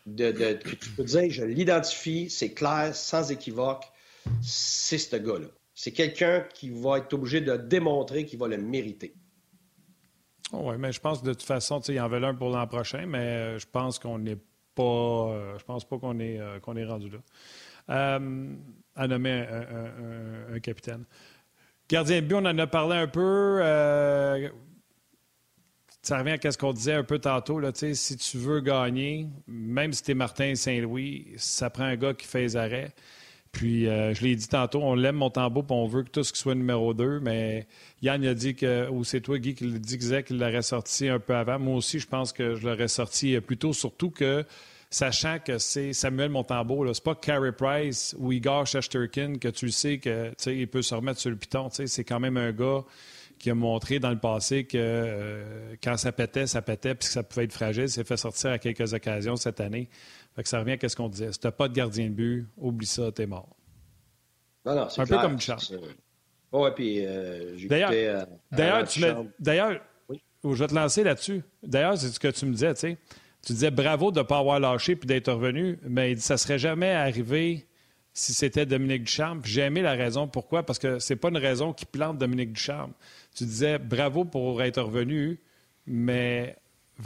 de, 0.05 0.31
que 0.53 0.75
tu 0.75 0.89
peux 0.91 1.03
dire, 1.03 1.29
je 1.29 1.43
l'identifie, 1.43 2.29
c'est 2.29 2.53
clair, 2.53 2.95
sans 2.95 3.31
équivoque, 3.31 3.85
c'est 4.41 4.97
ce 4.97 5.15
gars-là. 5.15 5.47
C'est 5.75 5.91
quelqu'un 5.91 6.45
qui 6.53 6.69
va 6.69 6.99
être 6.99 7.13
obligé 7.13 7.41
de 7.41 7.55
démontrer 7.57 8.25
qu'il 8.25 8.39
va 8.39 8.47
le 8.47 8.57
mériter. 8.57 9.13
oui, 10.51 10.75
mais 10.77 10.91
je 10.91 10.99
pense 10.99 11.21
que 11.21 11.25
de 11.25 11.33
toute 11.33 11.43
façon, 11.43 11.79
il 11.87 11.95
y 11.95 11.99
en 11.99 12.07
veut 12.07 12.23
un 12.23 12.35
pour 12.35 12.49
l'an 12.49 12.67
prochain, 12.67 13.05
mais 13.07 13.17
euh, 13.17 13.59
je 13.59 13.65
pense 13.65 13.97
qu'on 13.97 14.19
n'est 14.19 14.37
pas. 14.75 14.83
Euh, 14.83 15.57
je 15.57 15.63
pense 15.63 15.85
pas 15.85 15.97
qu'on 15.97 16.19
est, 16.19 16.39
euh, 16.39 16.59
qu'on 16.59 16.75
est 16.75 16.85
rendu 16.85 17.09
là. 17.09 18.19
à 18.95 19.07
nommer 19.07 19.45
un, 20.53 20.59
capitaine. 20.59 21.05
Gardien 21.89 22.21
de 22.21 22.27
but, 22.27 22.35
on 22.35 22.45
en 22.45 22.57
a 22.57 22.67
parlé 22.67 22.95
un 22.97 23.07
peu. 23.07 23.61
Ça 26.03 26.19
revient 26.19 26.37
à 26.43 26.51
ce 26.51 26.57
qu'on 26.57 26.73
disait 26.73 26.93
un 26.93 27.03
peu 27.03 27.17
tantôt. 27.17 27.59
Là, 27.59 27.71
si 27.73 28.17
tu 28.17 28.37
veux 28.37 28.59
gagner, 28.59 29.27
même 29.47 29.93
si 29.93 30.03
tu 30.03 30.11
es 30.11 30.13
Martin 30.13 30.53
Saint-Louis, 30.53 31.27
ça 31.37 31.69
prend 31.69 31.85
un 31.85 31.95
gars 31.95 32.13
qui 32.13 32.27
fait 32.27 32.41
les 32.41 32.57
arrêts. 32.57 32.91
Puis, 33.53 33.87
euh, 33.87 34.13
je 34.13 34.23
l'ai 34.23 34.35
dit 34.35 34.47
tantôt, 34.47 34.81
on 34.81 34.95
l'aime, 34.95 35.15
Montembeau, 35.15 35.63
puis 35.63 35.75
on 35.75 35.85
veut 35.85 36.03
que 36.03 36.09
tout 36.09 36.23
ce 36.23 36.33
qui 36.33 36.39
soit 36.39 36.55
numéro 36.55 36.93
2, 36.93 37.19
mais 37.19 37.67
Yann 38.01 38.25
a 38.25 38.33
dit 38.33 38.55
que, 38.55 38.89
ou 38.89 39.03
c'est 39.03 39.21
toi, 39.21 39.37
Guy, 39.37 39.55
qui 39.55 39.67
disait 39.79 40.23
qu'il 40.23 40.39
l'aurait 40.39 40.63
sorti 40.63 41.07
un 41.07 41.19
peu 41.19 41.35
avant. 41.35 41.59
Moi 41.59 41.75
aussi, 41.75 41.99
je 41.99 42.07
pense 42.07 42.33
que 42.33 42.55
je 42.55 42.67
l'aurais 42.67 42.87
sorti 42.87 43.39
plus 43.39 43.57
tôt, 43.57 43.71
surtout 43.71 44.09
que, 44.09 44.43
sachant 44.89 45.37
que 45.39 45.59
c'est 45.59 45.93
Samuel 45.93 46.31
Montembeau, 46.31 46.91
c'est 46.93 47.03
pas 47.03 47.15
Carey 47.15 47.51
Price 47.53 48.15
ou 48.17 48.31
Igor 48.31 48.65
Shesterkin 48.65 49.35
que 49.35 49.49
tu 49.49 49.69
sais 49.69 49.99
qu'il 49.99 50.67
peut 50.67 50.81
se 50.81 50.95
remettre 50.95 51.19
sur 51.19 51.29
le 51.29 51.37
piton. 51.37 51.69
C'est 51.71 52.03
quand 52.03 52.19
même 52.19 52.37
un 52.37 52.51
gars 52.51 52.83
qui 53.43 53.49
a 53.49 53.55
montré 53.55 53.99
dans 53.99 54.09
le 54.09 54.19
passé 54.19 54.63
que 54.63 54.77
euh, 54.79 55.75
quand 55.83 55.97
ça 55.97 56.13
pétait, 56.13 56.47
ça 56.47 56.61
pétait, 56.61 56.95
puis 56.95 57.09
que 57.09 57.13
ça 57.13 57.23
pouvait 57.23 57.43
être 57.43 57.51
fragile. 57.51 57.89
s'est 57.89 58.05
fait 58.05 58.15
sortir 58.15 58.51
à 58.51 58.57
quelques 58.57 58.93
occasions 58.93 59.35
cette 59.35 59.59
année. 59.59 59.89
Fait 60.33 60.43
que 60.43 60.47
ça 60.47 60.59
revient 60.59 60.77
à 60.81 60.87
ce 60.87 60.95
qu'on 60.95 61.09
disait. 61.09 61.33
Si 61.33 61.41
t'as 61.41 61.51
pas 61.51 61.67
de 61.67 61.73
gardien 61.73 62.05
de 62.05 62.13
but, 62.13 62.47
oublie 62.55 62.87
ça, 62.87 63.11
t'es 63.11 63.25
mort. 63.25 63.49
Non, 64.65 64.75
non, 64.75 64.87
Un 64.97 65.05
peu 65.05 65.17
comme 65.17 65.41
Charles. 65.41 65.59
Oh, 66.53 66.63
ouais, 66.63 66.71
puis 66.71 67.05
euh, 67.05 67.57
D'ailleurs, 67.67 68.27
d'ailleurs, 68.49 68.87
tu 68.87 69.01
d'ailleurs 69.39 69.81
je 70.45 70.59
vais 70.59 70.67
te 70.67 70.75
lancer 70.75 71.03
là-dessus. 71.03 71.41
D'ailleurs, 71.63 71.97
c'est 71.97 72.09
ce 72.09 72.19
que 72.19 72.29
tu 72.29 72.45
me 72.45 72.51
disais, 72.51 72.73
tu 72.73 72.79
sais. 72.79 72.97
Tu 73.45 73.51
disais 73.51 73.71
bravo 73.71 74.11
de 74.11 74.19
ne 74.19 74.23
pas 74.23 74.37
avoir 74.37 74.61
lâché 74.61 74.95
puis 74.95 75.05
d'être 75.05 75.31
revenu, 75.31 75.77
mais 75.83 76.15
ça 76.15 76.37
serait 76.37 76.59
jamais 76.59 76.91
arrivé 76.91 77.67
si 78.13 78.33
c'était 78.33 78.65
Dominique 78.65 79.03
Ducharme. 79.03 79.41
J'ai 79.43 79.61
aimé 79.61 79.81
la 79.81 79.93
raison. 79.93 80.27
Pourquoi? 80.27 80.63
Parce 80.63 80.79
que 80.79 80.99
c'est 80.99 81.15
pas 81.15 81.29
une 81.29 81.37
raison 81.37 81.73
qui 81.73 81.85
plante 81.85 82.17
Dominique 82.17 82.53
Ducharme. 82.53 82.93
Tu 83.33 83.45
disais 83.45 83.79
bravo 83.79 84.25
pour 84.25 84.61
être 84.61 84.81
revenu, 84.81 85.39
mais 85.87 86.55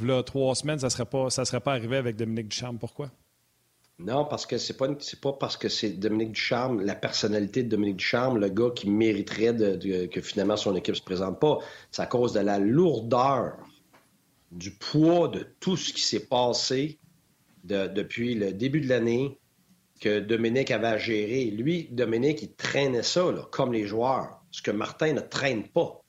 là, 0.01 0.23
trois 0.23 0.55
semaines, 0.55 0.79
ça 0.79 0.87
ne 0.87 0.91
serait, 0.91 1.05
pas, 1.05 1.29
serait 1.29 1.61
pas 1.61 1.73
arrivé 1.73 1.97
avec 1.97 2.15
Dominique 2.15 2.49
Ducharme. 2.49 2.77
Pourquoi? 2.77 3.11
Non, 3.99 4.25
parce 4.25 4.45
que 4.45 4.59
c'est 4.59 4.77
pas 4.77 4.87
pas 5.21 5.33
parce 5.33 5.57
que 5.57 5.69
c'est 5.69 5.89
Dominique 5.89 6.33
Ducharme, 6.33 6.81
la 6.81 6.93
personnalité 6.93 7.63
de 7.63 7.69
Dominique 7.69 7.97
Ducharme, 7.97 8.37
le 8.37 8.49
gars 8.49 8.69
qui 8.75 8.89
mériterait 8.89 9.55
que 10.11 10.21
finalement 10.21 10.55
son 10.55 10.75
équipe 10.75 10.95
se 10.95 11.01
présente 11.01 11.39
pas. 11.39 11.57
C'est 11.89 12.03
à 12.03 12.05
cause 12.05 12.33
de 12.33 12.41
la 12.41 12.59
lourdeur, 12.59 13.57
du 14.51 14.71
poids 14.71 15.27
de 15.29 15.47
tout 15.59 15.77
ce 15.77 15.91
qui 15.93 16.01
s'est 16.01 16.27
passé 16.27 16.99
depuis 17.63 18.35
le 18.35 18.53
début 18.53 18.81
de 18.81 18.87
l'année 18.87 19.39
que 19.99 20.19
Dominique 20.19 20.69
avait 20.69 20.87
à 20.87 20.97
gérer. 20.97 21.45
Lui, 21.45 21.87
Dominique, 21.91 22.43
il 22.43 22.53
traînait 22.53 23.01
ça, 23.01 23.25
comme 23.51 23.73
les 23.73 23.87
joueurs, 23.87 24.41
ce 24.51 24.61
que 24.61 24.71
Martin 24.71 25.13
ne 25.13 25.21
traîne 25.21 25.67
pas. 25.67 26.03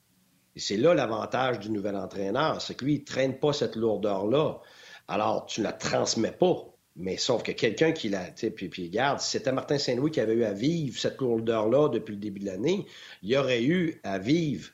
Et 0.58 0.60
c'est 0.60 0.76
là 0.76 0.92
l'avantage 0.92 1.60
du 1.60 1.70
nouvel 1.70 1.94
entraîneur, 1.94 2.60
c'est 2.60 2.74
que 2.74 2.84
lui, 2.84 2.94
il 2.96 3.00
ne 3.02 3.04
traîne 3.04 3.38
pas 3.38 3.52
cette 3.52 3.76
lourdeur-là. 3.76 4.58
Alors, 5.06 5.46
tu 5.46 5.60
ne 5.60 5.66
la 5.66 5.72
transmets 5.72 6.32
pas. 6.32 6.64
Mais 6.96 7.16
sauf 7.16 7.44
que 7.44 7.52
quelqu'un 7.52 7.92
qui 7.92 8.08
l'a. 8.08 8.24
Puis, 8.32 8.68
puis 8.68 8.86
regarde, 8.86 9.20
si 9.20 9.30
c'était 9.30 9.52
Martin 9.52 9.78
Saint-Louis 9.78 10.10
qui 10.10 10.18
avait 10.18 10.34
eu 10.34 10.42
à 10.42 10.52
vivre 10.52 10.98
cette 10.98 11.20
lourdeur-là 11.20 11.90
depuis 11.90 12.16
le 12.16 12.18
début 12.18 12.40
de 12.40 12.46
l'année, 12.46 12.86
il 13.22 13.36
aurait 13.36 13.62
eu 13.62 14.00
à 14.02 14.18
vivre 14.18 14.70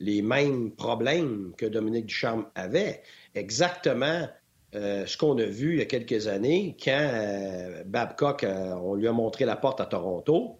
les 0.00 0.20
mêmes 0.20 0.70
problèmes 0.70 1.54
que 1.56 1.64
Dominique 1.64 2.04
Ducharme 2.04 2.44
avait. 2.54 3.02
Exactement 3.34 4.28
euh, 4.74 5.06
ce 5.06 5.16
qu'on 5.16 5.38
a 5.38 5.46
vu 5.46 5.72
il 5.72 5.78
y 5.78 5.82
a 5.82 5.86
quelques 5.86 6.26
années 6.26 6.76
quand 6.78 7.08
euh, 7.10 7.84
Babcock, 7.86 8.44
euh, 8.44 8.74
on 8.74 8.96
lui 8.96 9.08
a 9.08 9.12
montré 9.12 9.46
la 9.46 9.56
porte 9.56 9.80
à 9.80 9.86
Toronto. 9.86 10.58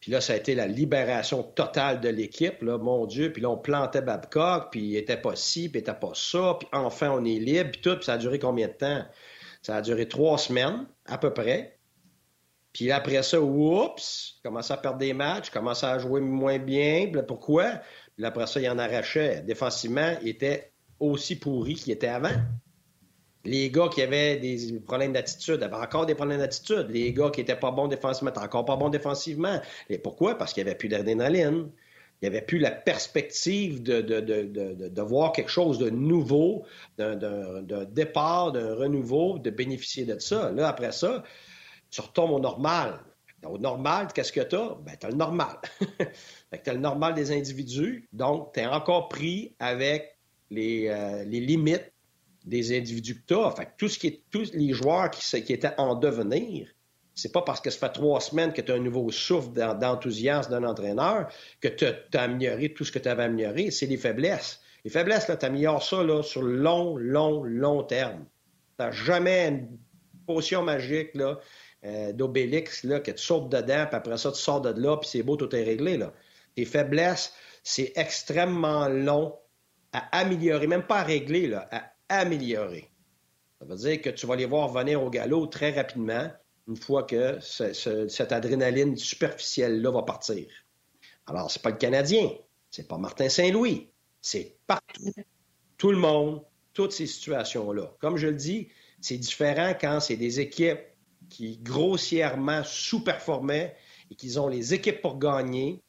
Puis 0.00 0.10
là, 0.10 0.20
ça 0.20 0.32
a 0.32 0.36
été 0.36 0.54
la 0.54 0.66
libération 0.66 1.42
totale 1.42 2.00
de 2.00 2.08
l'équipe, 2.08 2.62
là, 2.62 2.78
mon 2.78 3.04
Dieu. 3.04 3.32
Puis 3.32 3.42
là, 3.42 3.50
on 3.50 3.58
plantait 3.58 4.00
Babcock, 4.00 4.70
puis 4.70 4.80
il 4.80 4.96
était 4.96 5.18
pas 5.18 5.36
ci, 5.36 5.68
puis 5.68 5.80
il 5.80 5.82
était 5.82 5.92
pas 5.92 6.12
ça. 6.14 6.56
Puis 6.58 6.68
enfin, 6.72 7.10
on 7.10 7.24
est 7.24 7.38
libre, 7.38 7.70
puis 7.72 7.82
tout. 7.82 7.96
Puis 7.96 8.06
ça 8.06 8.14
a 8.14 8.18
duré 8.18 8.38
combien 8.38 8.68
de 8.68 8.72
temps? 8.72 9.04
Ça 9.60 9.76
a 9.76 9.82
duré 9.82 10.08
trois 10.08 10.38
semaines, 10.38 10.86
à 11.04 11.18
peu 11.18 11.34
près. 11.34 11.78
Puis 12.72 12.90
après 12.92 13.22
ça, 13.22 13.40
oups, 13.40 14.40
commence 14.42 14.70
à 14.70 14.76
perdre 14.78 14.98
des 14.98 15.12
matchs, 15.12 15.50
commence 15.50 15.84
à 15.84 15.98
jouer 15.98 16.20
moins 16.20 16.58
bien. 16.58 17.10
Pourquoi? 17.26 17.80
Puis 18.16 18.24
après 18.24 18.46
ça, 18.46 18.60
il 18.60 18.70
en 18.70 18.78
arrachait. 18.78 19.42
Défensivement, 19.42 20.14
il 20.22 20.28
était 20.28 20.72
aussi 20.98 21.36
pourri 21.36 21.74
qu'il 21.74 21.92
était 21.92 22.08
avant. 22.08 22.30
Les 23.44 23.70
gars 23.70 23.88
qui 23.88 24.02
avaient 24.02 24.36
des 24.36 24.80
problèmes 24.80 25.12
d'attitude 25.12 25.62
avaient 25.62 25.74
encore 25.74 26.06
des 26.06 26.14
problèmes 26.14 26.40
d'attitude. 26.40 26.88
Les 26.90 27.12
gars 27.12 27.30
qui 27.30 27.40
étaient 27.40 27.56
pas 27.56 27.70
bons 27.70 27.88
défensivement 27.88 28.30
étaient 28.30 28.40
encore 28.40 28.64
pas 28.64 28.76
bons 28.76 28.90
défensivement. 28.90 29.60
Et 29.88 29.98
pourquoi? 29.98 30.36
Parce 30.36 30.52
qu'il 30.52 30.62
n'y 30.62 30.68
avait 30.68 30.78
plus 30.78 30.88
d'adrénaline. 30.88 31.70
Il 32.20 32.28
n'y 32.28 32.36
avait 32.36 32.44
plus 32.44 32.58
la 32.58 32.70
perspective 32.70 33.82
de, 33.82 34.02
de, 34.02 34.20
de, 34.20 34.88
de, 34.88 35.02
voir 35.02 35.32
quelque 35.32 35.50
chose 35.50 35.78
de 35.78 35.88
nouveau, 35.88 36.66
d'un 36.98 37.16
départ, 37.90 38.52
d'un 38.52 38.74
renouveau, 38.74 39.38
de 39.38 39.48
bénéficier 39.48 40.04
de 40.04 40.18
ça. 40.18 40.52
Là, 40.52 40.68
après 40.68 40.92
ça, 40.92 41.24
tu 41.90 42.02
retombes 42.02 42.32
au 42.32 42.40
normal. 42.40 43.00
Au 43.46 43.56
normal, 43.56 44.08
qu'est-ce 44.14 44.32
que 44.32 44.42
tu 44.42 44.54
as? 44.54 44.76
Ben, 44.84 44.96
tu 45.00 45.06
as 45.06 45.10
le 45.10 45.16
normal. 45.16 45.56
tu 45.88 46.70
as 46.70 46.74
le 46.74 46.78
normal 46.78 47.14
des 47.14 47.32
individus. 47.32 48.06
Donc, 48.12 48.52
tu 48.52 48.60
encore 48.66 49.08
pris 49.08 49.54
avec 49.58 50.18
les, 50.50 50.88
euh, 50.88 51.24
les 51.24 51.40
limites 51.40 51.90
des 52.44 52.76
individus 52.76 53.16
que 53.20 53.26
tu 53.26 53.34
as. 53.34 53.50
Fait 53.52 53.68
tout 53.76 53.88
ce 53.88 53.98
qui 53.98 54.06
est, 54.06 54.22
tous 54.30 54.52
les 54.52 54.72
joueurs 54.72 55.10
qui, 55.10 55.42
qui 55.42 55.52
étaient 55.52 55.74
en 55.78 55.94
devenir, 55.94 56.68
c'est 57.14 57.32
pas 57.32 57.42
parce 57.42 57.60
que 57.60 57.70
ça 57.70 57.78
fait 57.78 57.92
trois 57.92 58.20
semaines 58.20 58.52
que 58.52 58.62
tu 58.62 58.72
as 58.72 58.76
un 58.76 58.80
nouveau 58.80 59.10
souffle 59.10 59.50
d'enthousiasme 59.52 60.50
d'un 60.50 60.64
entraîneur 60.64 61.28
que 61.60 61.68
tu 61.68 61.84
as, 61.84 62.20
amélioré 62.20 62.72
tout 62.72 62.84
ce 62.84 62.92
que 62.92 62.98
tu 62.98 63.08
avais 63.08 63.24
amélioré. 63.24 63.70
C'est 63.70 63.86
les 63.86 63.96
faiblesses. 63.96 64.60
Les 64.84 64.90
faiblesses, 64.90 65.26
tu 65.26 65.46
améliores 65.46 65.82
ça 65.82 66.02
là, 66.02 66.22
sur 66.22 66.42
long, 66.42 66.96
long, 66.96 67.42
long 67.44 67.82
terme. 67.82 68.24
Tu 68.78 68.84
n'as 68.84 68.92
jamais 68.92 69.48
une 69.48 69.78
potion 70.26 70.62
magique 70.62 71.14
là, 71.14 71.38
euh, 71.84 72.12
d'Obélix 72.12 72.84
là, 72.84 73.00
que 73.00 73.10
tu 73.10 73.22
sautes 73.22 73.50
dedans, 73.50 73.86
puis 73.86 73.96
après 73.96 74.16
ça, 74.16 74.32
tu 74.32 74.40
sors 74.40 74.60
de 74.60 74.80
là, 74.80 74.96
puis 74.96 75.10
c'est 75.10 75.22
beau, 75.22 75.36
tout 75.36 75.54
est 75.54 75.62
réglé. 75.62 75.98
Là. 75.98 76.14
Tes 76.54 76.64
faiblesses, 76.64 77.34
c'est 77.62 77.92
extrêmement 77.96 78.88
long 78.88 79.34
à 79.92 80.20
améliorer, 80.20 80.66
même 80.66 80.86
pas 80.86 81.00
à 81.00 81.02
régler, 81.02 81.48
là, 81.48 81.68
améliorer. 82.10 82.90
Ça 83.58 83.64
veut 83.64 83.76
dire 83.76 84.02
que 84.02 84.10
tu 84.10 84.26
vas 84.26 84.36
les 84.36 84.44
voir 84.44 84.68
venir 84.68 85.02
au 85.02 85.08
galop 85.08 85.46
très 85.46 85.70
rapidement 85.70 86.30
une 86.68 86.76
fois 86.76 87.04
que 87.04 87.38
cette 87.40 88.32
adrénaline 88.32 88.96
superficielle-là 88.96 89.90
va 89.90 90.02
partir. 90.02 90.46
Alors, 91.26 91.50
c'est 91.50 91.62
pas 91.62 91.70
le 91.70 91.76
Canadien, 91.76 92.30
c'est 92.70 92.86
pas 92.86 92.98
Martin 92.98 93.28
Saint-Louis, 93.28 93.90
c'est 94.20 94.58
partout, 94.66 95.12
tout 95.78 95.90
le 95.90 95.98
monde, 95.98 96.42
toutes 96.72 96.92
ces 96.92 97.06
situations-là. 97.06 97.94
Comme 98.00 98.16
je 98.16 98.28
le 98.28 98.34
dis, 98.34 98.68
c'est 99.00 99.18
différent 99.18 99.72
quand 99.80 100.00
c'est 100.00 100.16
des 100.16 100.40
équipes 100.40 100.80
qui 101.28 101.58
grossièrement 101.58 102.62
sous-performaient 102.64 103.76
et 104.10 104.14
qu'ils 104.14 104.38
ont 104.40 104.48
les 104.48 104.74
équipes 104.74 105.00
pour 105.00 105.18
gagner 105.18 105.82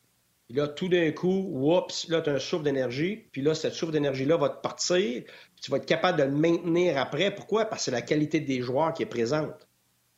puis 0.51 0.59
là, 0.59 0.67
tout 0.67 0.89
d'un 0.89 1.09
coup, 1.13 1.49
oups, 1.53 2.09
là, 2.09 2.19
tu 2.19 2.29
as 2.29 2.33
un 2.33 2.39
souffle 2.39 2.65
d'énergie. 2.65 3.23
Puis 3.31 3.41
là, 3.41 3.55
cette 3.55 3.73
souffle 3.73 3.93
d'énergie-là 3.93 4.35
va 4.35 4.49
te 4.49 4.61
partir. 4.61 5.23
Tu 5.61 5.71
vas 5.71 5.77
être 5.77 5.85
capable 5.85 6.19
de 6.19 6.23
le 6.23 6.31
maintenir 6.31 6.97
après. 6.97 7.33
Pourquoi? 7.33 7.63
Parce 7.63 7.83
que 7.83 7.85
c'est 7.85 7.91
la 7.91 8.01
qualité 8.01 8.41
des 8.41 8.61
joueurs 8.61 8.93
qui 8.93 9.03
est 9.03 9.05
présente. 9.05 9.65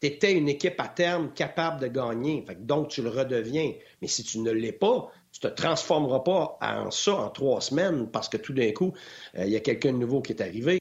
Tu 0.01 0.07
étais 0.07 0.33
une 0.33 0.49
équipe 0.49 0.79
à 0.79 0.87
terme 0.87 1.31
capable 1.33 1.81
de 1.81 1.85
gagner. 1.85 2.43
donc, 2.57 2.87
tu 2.87 3.03
le 3.03 3.09
redeviens. 3.09 3.73
Mais 4.01 4.07
si 4.07 4.23
tu 4.23 4.39
ne 4.39 4.49
l'es 4.49 4.71
pas, 4.71 5.11
tu 5.31 5.39
te 5.39 5.49
transformeras 5.49 6.21
pas 6.21 6.57
en 6.63 6.89
ça 6.89 7.13
en 7.13 7.29
trois 7.29 7.61
semaines 7.61 8.09
parce 8.09 8.27
que 8.27 8.37
tout 8.37 8.53
d'un 8.53 8.71
coup, 8.71 8.91
euh, 9.37 9.45
il 9.45 9.51
y 9.51 9.55
a 9.55 9.59
quelqu'un 9.59 9.93
de 9.93 9.97
nouveau 9.97 10.23
qui 10.23 10.31
est 10.31 10.41
arrivé. 10.41 10.79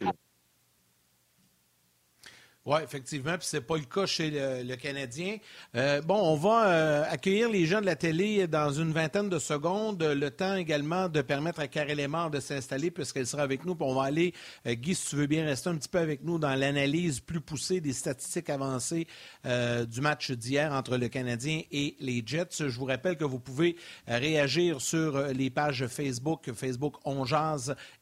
Oui, 2.64 2.78
effectivement, 2.84 3.36
puis 3.36 3.48
c'est 3.50 3.60
pas 3.60 3.76
le 3.76 3.82
cas 3.82 4.06
chez 4.06 4.30
le, 4.30 4.76
Canadien. 4.76 5.38
Euh, 5.74 6.00
bon, 6.00 6.14
on 6.14 6.36
va 6.36 6.68
euh, 6.68 7.04
accueillir 7.10 7.50
les 7.50 7.66
gens 7.66 7.80
de 7.80 7.86
la 7.86 7.96
télé 7.96 8.46
dans 8.46 8.70
une 8.70 8.92
vingtaine 8.92 9.28
de 9.28 9.40
secondes. 9.40 10.00
Le 10.00 10.30
temps 10.30 10.54
également 10.54 11.08
de 11.08 11.22
permettre 11.22 11.58
à 11.58 11.66
Karel 11.66 11.98
Lemar 11.98 12.30
de 12.30 12.38
s'installer 12.38 12.92
puisqu'elle 12.92 13.26
sera 13.26 13.42
avec 13.42 13.64
nous. 13.64 13.76
On 13.80 13.96
va 13.96 14.04
aller, 14.04 14.32
euh, 14.68 14.74
Guy, 14.74 14.94
si 14.94 15.08
tu 15.08 15.16
veux 15.16 15.26
bien 15.26 15.44
rester 15.44 15.70
un 15.70 15.74
petit 15.74 15.88
peu 15.88 15.98
avec 15.98 16.22
nous 16.22 16.38
dans 16.38 16.54
l'analyse 16.54 17.18
plus 17.18 17.40
poussée 17.40 17.80
des 17.80 17.92
statistiques 17.92 18.48
avancées 18.48 19.08
du 19.44 20.00
match 20.00 20.30
d'hier 20.30 20.72
entre 20.72 20.96
le 20.96 21.08
Canadien 21.08 21.62
et 21.72 21.96
les 21.98 22.22
Jets. 22.24 22.68
Je 22.68 22.78
vous 22.78 22.84
rappelle 22.84 23.16
que 23.16 23.24
vous 23.24 23.40
pouvez 23.40 23.74
réagir 24.06 24.80
sur 24.80 25.18
les 25.18 25.50
pages 25.50 25.86
Facebook, 25.88 26.48
Facebook 26.54 26.94
On 27.04 27.24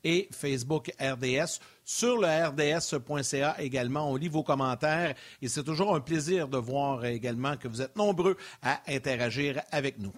et 0.04 0.28
Facebook 0.32 0.92
RDS 1.00 1.60
sur 1.90 2.18
le 2.18 2.28
rds.ca 2.28 3.56
également. 3.58 4.12
On 4.12 4.14
lit 4.14 4.28
vos 4.28 4.44
commentaires 4.44 5.16
et 5.42 5.48
c'est 5.48 5.64
toujours 5.64 5.92
un 5.96 6.00
plaisir 6.00 6.46
de 6.46 6.56
voir 6.56 7.04
également 7.04 7.56
que 7.56 7.66
vous 7.66 7.82
êtes 7.82 7.96
nombreux 7.96 8.36
à 8.62 8.80
interagir 8.86 9.60
avec 9.72 9.98
nous. 9.98 10.12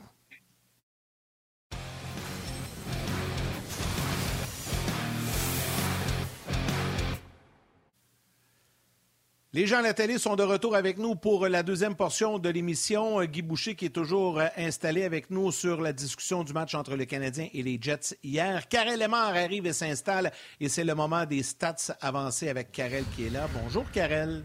Les 9.55 9.67
gens 9.67 9.81
à 9.81 9.83
la 9.83 9.93
télé 9.93 10.17
sont 10.17 10.35
de 10.35 10.43
retour 10.43 10.75
avec 10.75 10.97
nous 10.97 11.15
pour 11.15 11.47
la 11.47 11.63
deuxième 11.63 11.95
portion 11.95 12.39
de 12.39 12.49
l'émission. 12.49 13.23
Guy 13.25 13.43
Boucher 13.43 13.75
qui 13.75 13.85
est 13.85 13.91
toujours 13.91 14.41
euh, 14.41 14.47
installé 14.57 15.05
avec 15.05 15.29
nous 15.29 15.53
sur 15.53 15.83
la 15.83 15.93
discussion 15.93 16.43
du 16.43 16.55
match 16.55 16.75
entre 16.75 16.97
les 16.97 17.07
Canadiens 17.07 17.49
et 17.53 17.63
les 17.63 17.77
Jets 17.79 18.17
hier. 18.23 18.67
Karel 18.69 18.99
Lemar 18.99 19.37
arrive 19.37 19.67
et 19.67 19.75
s'installe 19.75 20.33
et 20.59 20.71
c'est 20.71 20.85
le 20.85 20.95
moment 20.95 21.27
des 21.27 21.43
stats 21.43 21.95
avancés 22.01 22.49
avec 22.49 22.73
Karel 22.73 23.05
qui 23.15 23.27
est 23.27 23.31
là. 23.31 23.47
Bonjour 23.63 23.85
Karel. 23.91 24.43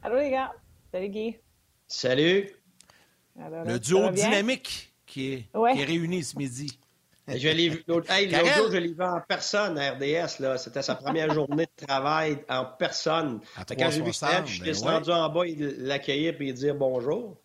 Allô 0.00 0.14
les 0.20 0.30
gars. 0.30 0.52
Salut 0.92 1.08
Guy. 1.08 1.36
Salut. 1.88 2.50
le 3.34 3.78
duo 3.80 4.10
dynamique 4.10 4.94
qui 5.06 5.32
est, 5.32 5.38
qui 5.74 5.80
est 5.80 5.84
réuni 5.84 6.22
ce 6.22 6.38
midi. 6.38 6.78
Je 7.36 7.48
l'ai 7.48 7.68
vu 7.68 7.84
l'autre 7.86 8.08
jour, 8.08 8.70
je 8.70 8.76
l'ai 8.76 8.92
vu 8.92 9.02
en 9.02 9.20
personne 9.26 9.78
à 9.78 9.92
RDS. 9.92 10.58
C'était 10.58 10.82
sa 10.82 10.94
première 10.94 11.32
journée 11.32 11.66
de 11.66 11.86
travail 11.86 12.38
en 12.48 12.64
personne. 12.64 13.40
Quand 13.56 13.90
j'ai 13.90 14.02
vu 14.02 14.12
je 14.12 14.46
suis 14.46 14.60
ben 14.60 14.64
descendu 14.64 15.10
en 15.10 15.28
bas, 15.28 15.42
l'accueillir 15.78 16.34
et 16.40 16.52
dire 16.52 16.74
bonjour. 16.74 17.36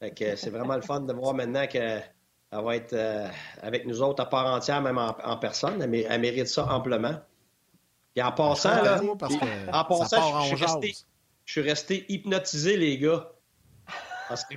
c'est 0.00 0.50
vraiment 0.50 0.76
le 0.76 0.82
fun 0.82 1.00
de 1.00 1.12
voir 1.12 1.34
maintenant 1.34 1.66
qu'elle 1.66 2.02
va 2.52 2.76
être 2.76 2.92
euh, 2.92 3.28
avec 3.62 3.86
nous 3.86 4.02
autres 4.02 4.22
à 4.22 4.26
part 4.26 4.46
entière, 4.46 4.80
même 4.80 4.98
en, 4.98 5.36
personne. 5.36 5.82
Elle, 5.82 6.20
mérite 6.20 6.46
ça 6.46 6.66
amplement. 6.72 7.14
Et 8.16 8.22
en 8.22 8.32
passant, 8.32 8.82
là, 8.82 9.00
en 9.72 9.84
passant, 9.84 10.42
je, 10.42 10.56
resté, 10.56 10.94
je 11.44 11.52
suis 11.52 11.60
resté 11.60 12.06
hypnotisé, 12.08 12.76
les 12.76 12.98
gars. 12.98 13.30
Parce 14.30 14.44
que 14.44 14.54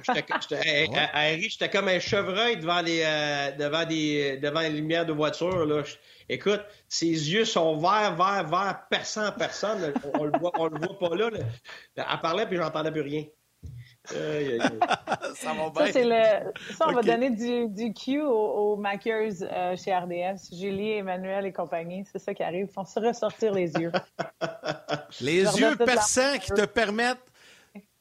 j'étais 1.40 1.70
comme 1.70 1.88
un 1.88 2.00
chevreuil 2.00 2.58
devant 2.58 2.82
les, 2.82 3.02
euh, 3.04 3.52
devant 3.58 3.86
des, 3.86 4.38
devant 4.38 4.60
les 4.60 4.70
lumières 4.70 5.08
de 5.08 5.14
voiture. 5.14 5.66
Là. 5.66 5.82
Écoute, 6.30 6.62
ses 6.88 7.08
yeux 7.08 7.44
sont 7.44 7.78
verts, 7.78 8.16
verts, 8.16 8.48
verts, 8.48 8.84
perçants, 8.92 9.32
personne. 9.32 9.92
On, 10.14 10.26
le 10.26 10.32
voit, 10.40 10.52
on 10.60 10.68
le 10.68 10.78
voit 10.78 11.00
pas 11.00 11.16
là. 11.16 11.32
là. 11.32 11.40
Elle 11.96 12.22
parlait 12.22 12.46
puis 12.46 12.58
j'entendais 12.58 12.92
plus 12.92 13.02
rien. 13.02 13.24
ça 14.06 15.54
va 15.54 15.70
bien. 15.70 15.92
Ça, 15.92 16.00
le... 16.04 16.74
ça 16.74 16.88
on 16.90 16.92
va 16.92 17.02
donner 17.02 17.32
du, 17.32 17.70
du 17.70 17.94
cue 17.94 18.22
aux, 18.22 18.76
makers 18.76 19.32
euh, 19.42 19.76
chez 19.76 19.96
RDS. 19.96 20.56
Julie, 20.56 20.92
Emmanuel 20.92 21.48
et 21.48 21.54
compagnie. 21.54 22.04
C'est 22.12 22.20
ça 22.20 22.34
qui 22.36 22.44
arrive. 22.44 22.68
Ils 22.70 22.74
font 22.74 22.86
se 22.86 23.00
ressortir 23.00 23.54
les 23.54 23.72
yeux. 23.74 23.92
les 25.22 25.44
yeux 25.44 25.76
perçants 25.78 26.38
qui 26.40 26.52
te 26.52 26.66
permettent 26.66 27.18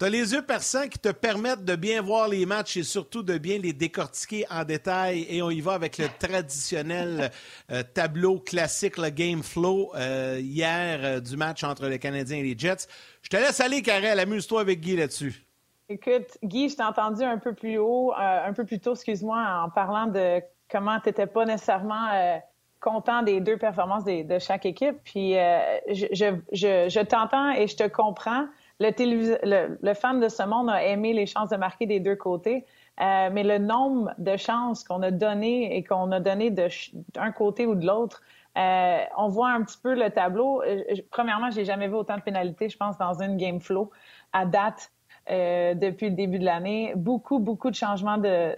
tu 0.02 0.06
as 0.06 0.10
les 0.10 0.32
yeux 0.32 0.42
perçants 0.42 0.88
qui 0.88 0.98
te 0.98 1.10
permettent 1.10 1.64
de 1.64 1.76
bien 1.76 2.02
voir 2.02 2.26
les 2.26 2.44
matchs 2.44 2.76
et 2.76 2.82
surtout 2.82 3.22
de 3.22 3.38
bien 3.38 3.58
les 3.58 3.72
décortiquer 3.72 4.44
en 4.50 4.64
détail. 4.64 5.24
Et 5.30 5.42
on 5.42 5.50
y 5.50 5.60
va 5.60 5.74
avec 5.74 5.96
le 5.96 6.06
traditionnel 6.18 7.30
euh, 7.70 7.84
tableau 7.94 8.40
classique, 8.40 8.96
le 8.96 9.10
game 9.10 9.44
flow, 9.44 9.92
euh, 9.94 10.40
hier 10.40 10.98
euh, 11.04 11.20
du 11.20 11.36
match 11.36 11.62
entre 11.62 11.86
les 11.86 12.00
Canadiens 12.00 12.38
et 12.38 12.42
les 12.42 12.58
Jets. 12.58 12.88
Je 13.22 13.28
te 13.28 13.36
laisse 13.36 13.60
aller, 13.60 13.80
Karel. 13.80 14.18
Amuse-toi 14.18 14.62
avec 14.62 14.80
Guy 14.80 14.96
là-dessus. 14.96 15.46
Écoute, 15.88 16.36
Guy, 16.42 16.68
je 16.68 16.74
t'ai 16.74 16.82
entendu 16.82 17.22
un 17.22 17.38
peu 17.38 17.54
plus 17.54 17.78
haut, 17.78 18.12
un 18.16 18.52
peu 18.54 18.64
plus 18.64 18.80
tôt, 18.80 18.94
excuse-moi, 18.94 19.38
en 19.64 19.70
parlant 19.70 20.08
de 20.08 20.40
comment 20.68 20.98
tu 20.98 21.10
n'étais 21.10 21.28
pas 21.28 21.44
nécessairement 21.44 22.40
content 22.80 23.22
des 23.22 23.40
deux 23.40 23.56
performances 23.56 24.04
de 24.04 24.38
chaque 24.40 24.66
équipe. 24.66 24.96
Puis 25.04 25.34
je, 25.34 26.34
je 26.50 27.02
t'entends 27.02 27.52
et 27.52 27.68
je 27.68 27.76
te 27.76 27.86
comprends 27.86 28.46
le, 28.80 29.94
fan 29.94 30.20
de 30.20 30.28
ce 30.28 30.42
monde 30.42 30.70
a 30.70 30.84
aimé 30.84 31.12
les 31.12 31.26
chances 31.26 31.50
de 31.50 31.56
marquer 31.56 31.86
des 31.86 32.00
deux 32.00 32.16
côtés. 32.16 32.64
Euh, 33.00 33.30
mais 33.32 33.42
le 33.42 33.58
nombre 33.58 34.12
de 34.18 34.36
chances 34.36 34.84
qu'on 34.84 35.02
a 35.02 35.10
donné 35.10 35.76
et 35.76 35.82
qu'on 35.82 36.12
a 36.12 36.20
donné 36.20 36.50
d'un 36.50 37.32
côté 37.32 37.66
ou 37.66 37.74
de 37.74 37.86
l'autre, 37.86 38.22
euh, 38.58 38.98
on 39.16 39.28
voit 39.28 39.50
un 39.50 39.62
petit 39.62 39.78
peu 39.82 39.94
le 39.94 40.10
tableau. 40.10 40.62
Euh, 40.62 40.82
premièrement, 41.10 41.50
j'ai 41.50 41.64
jamais 41.64 41.88
vu 41.88 41.94
autant 41.94 42.16
de 42.16 42.22
pénalités, 42.22 42.68
je 42.68 42.76
pense, 42.76 42.98
dans 42.98 43.22
une 43.22 43.36
game 43.36 43.60
flow 43.60 43.90
à 44.32 44.44
date 44.44 44.90
depuis 45.28 46.10
le 46.10 46.16
début 46.16 46.40
de 46.40 46.44
l'année. 46.44 46.92
Beaucoup, 46.96 47.38
beaucoup 47.38 47.70
de 47.70 47.76
changements 47.76 48.18
de, 48.18 48.56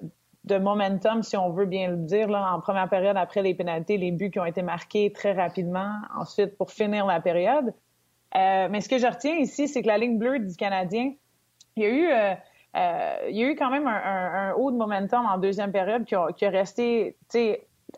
momentum, 0.59 1.23
si 1.23 1.37
on 1.37 1.51
veut 1.51 1.67
bien 1.67 1.91
le 1.91 1.97
dire, 1.99 2.31
en 2.31 2.59
première 2.61 2.89
période 2.89 3.19
après 3.19 3.43
les 3.43 3.55
pénalités, 3.55 3.99
les 3.99 4.11
buts 4.11 4.31
qui 4.31 4.41
ont 4.41 4.47
été 4.47 4.63
marqués 4.63 5.13
très 5.13 5.33
rapidement, 5.33 5.93
ensuite 6.17 6.57
pour 6.57 6.71
finir 6.71 7.05
la 7.07 7.21
période. 7.21 7.75
Euh, 8.37 8.69
mais 8.71 8.81
ce 8.81 8.89
que 8.89 8.99
je 8.99 9.07
retiens 9.07 9.37
ici, 9.37 9.69
c'est 9.69 9.83
que 9.83 9.87
la 9.87 9.99
ligne 9.99 10.19
bleue 10.19 10.41
du 10.41 10.57
Canadien, 10.57 11.13
il 11.77 11.83
y 11.83 11.87
a 11.87 11.89
eu, 11.89 12.07
euh, 12.07 12.35
euh, 12.77 13.29
il 13.29 13.37
y 13.37 13.45
a 13.45 13.47
eu 13.49 13.57
quand 13.57 13.71
même 13.71 13.87
un, 13.87 14.53
haut 14.55 14.71
de 14.71 14.77
momentum 14.77 15.25
en 15.27 15.39
deuxième 15.39 15.73
période 15.73 16.05
qui 16.05 16.15
a, 16.15 16.33
qui 16.33 16.45
a 16.45 16.51
resté 16.51 17.17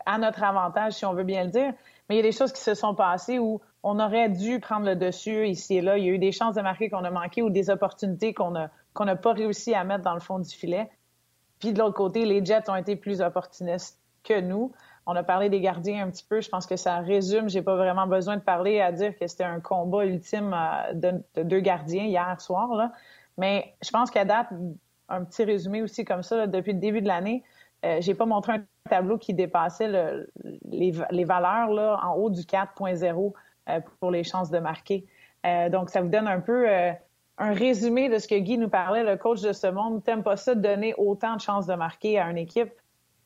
à 0.05 0.17
notre 0.17 0.43
avantage, 0.43 0.93
si 0.93 1.05
on 1.05 1.13
veut 1.13 1.23
bien 1.23 1.45
le 1.45 1.49
dire. 1.49 1.73
Mais 2.07 2.15
il 2.15 2.17
y 2.17 2.19
a 2.19 2.23
des 2.23 2.31
choses 2.31 2.53
qui 2.53 2.61
se 2.61 2.75
sont 2.75 2.93
passées 2.93 3.39
où 3.39 3.61
on 3.83 3.99
aurait 3.99 4.29
dû 4.29 4.59
prendre 4.59 4.85
le 4.85 4.95
dessus 4.95 5.47
ici 5.47 5.77
et 5.77 5.81
là. 5.81 5.97
Il 5.97 6.05
y 6.05 6.09
a 6.09 6.11
eu 6.11 6.19
des 6.19 6.31
chances 6.31 6.55
de 6.55 6.61
marquer 6.61 6.89
qu'on 6.89 7.03
a 7.03 7.11
manquées 7.11 7.41
ou 7.41 7.49
des 7.49 7.69
opportunités 7.69 8.33
qu'on 8.33 8.51
n'a 8.51 8.69
qu'on 8.93 9.15
pas 9.15 9.33
réussi 9.33 9.73
à 9.73 9.83
mettre 9.83 10.03
dans 10.03 10.13
le 10.13 10.19
fond 10.19 10.39
du 10.39 10.49
filet. 10.49 10.89
Puis 11.59 11.73
de 11.73 11.79
l'autre 11.79 11.95
côté, 11.95 12.25
les 12.25 12.43
Jets 12.43 12.69
ont 12.69 12.75
été 12.75 12.95
plus 12.95 13.21
opportunistes 13.21 13.99
que 14.23 14.39
nous. 14.39 14.71
On 15.09 15.15
a 15.15 15.23
parlé 15.23 15.49
des 15.49 15.61
gardiens 15.61 16.05
un 16.05 16.11
petit 16.11 16.25
peu. 16.25 16.41
Je 16.41 16.49
pense 16.49 16.67
que 16.67 16.75
ça 16.75 16.97
résume. 16.97 17.49
J'ai 17.49 17.61
pas 17.61 17.77
vraiment 17.77 18.07
besoin 18.07 18.35
de 18.35 18.41
parler 18.41 18.81
à 18.81 18.91
dire 18.91 19.17
que 19.17 19.25
c'était 19.25 19.45
un 19.45 19.61
combat 19.61 20.05
ultime 20.05 20.53
euh, 20.53 20.93
de, 21.33 21.43
deux 21.43 21.61
gardiens 21.61 22.03
hier 22.03 22.41
soir. 22.41 22.91
Mais 23.37 23.73
je 23.81 23.89
pense 23.89 24.11
qu'à 24.11 24.25
date, 24.25 24.49
un 25.07 25.23
petit 25.23 25.45
résumé 25.45 25.81
aussi 25.81 26.03
comme 26.03 26.23
ça, 26.23 26.45
depuis 26.45 26.73
le 26.73 26.79
début 26.79 27.01
de 27.01 27.07
l'année, 27.07 27.41
euh, 27.85 27.99
j'ai 28.01 28.15
pas 28.15 28.25
montré 28.25 28.53
un 28.53 28.63
tableau 28.89 29.17
qui 29.17 29.33
dépassait 29.33 29.89
les, 30.65 31.23
valeurs 31.23 32.03
en 32.03 32.15
haut 32.15 32.29
du 32.29 32.41
4.0 32.41 33.33
euh, 33.69 33.79
pour 34.01 34.11
les 34.11 34.25
chances 34.25 34.51
de 34.51 34.59
marquer. 34.59 35.05
donc, 35.71 35.89
ça 35.89 36.01
vous 36.01 36.09
donne 36.09 36.27
un 36.27 36.41
peu 36.41 36.67
un 37.37 37.53
résumé 37.53 38.09
de 38.09 38.17
ce 38.17 38.27
que 38.27 38.35
Guy 38.35 38.57
nous 38.57 38.67
parlait, 38.67 39.03
le 39.03 39.15
coach 39.15 39.41
de 39.41 39.53
ce 39.53 39.67
monde. 39.67 40.03
T'aimes 40.03 40.23
pas 40.23 40.35
ça 40.35 40.53
de 40.53 40.61
donner 40.61 40.93
autant 40.97 41.37
de 41.37 41.41
chances 41.41 41.65
de 41.65 41.75
marquer 41.75 42.19
à 42.19 42.29
une 42.29 42.37
équipe. 42.37 42.73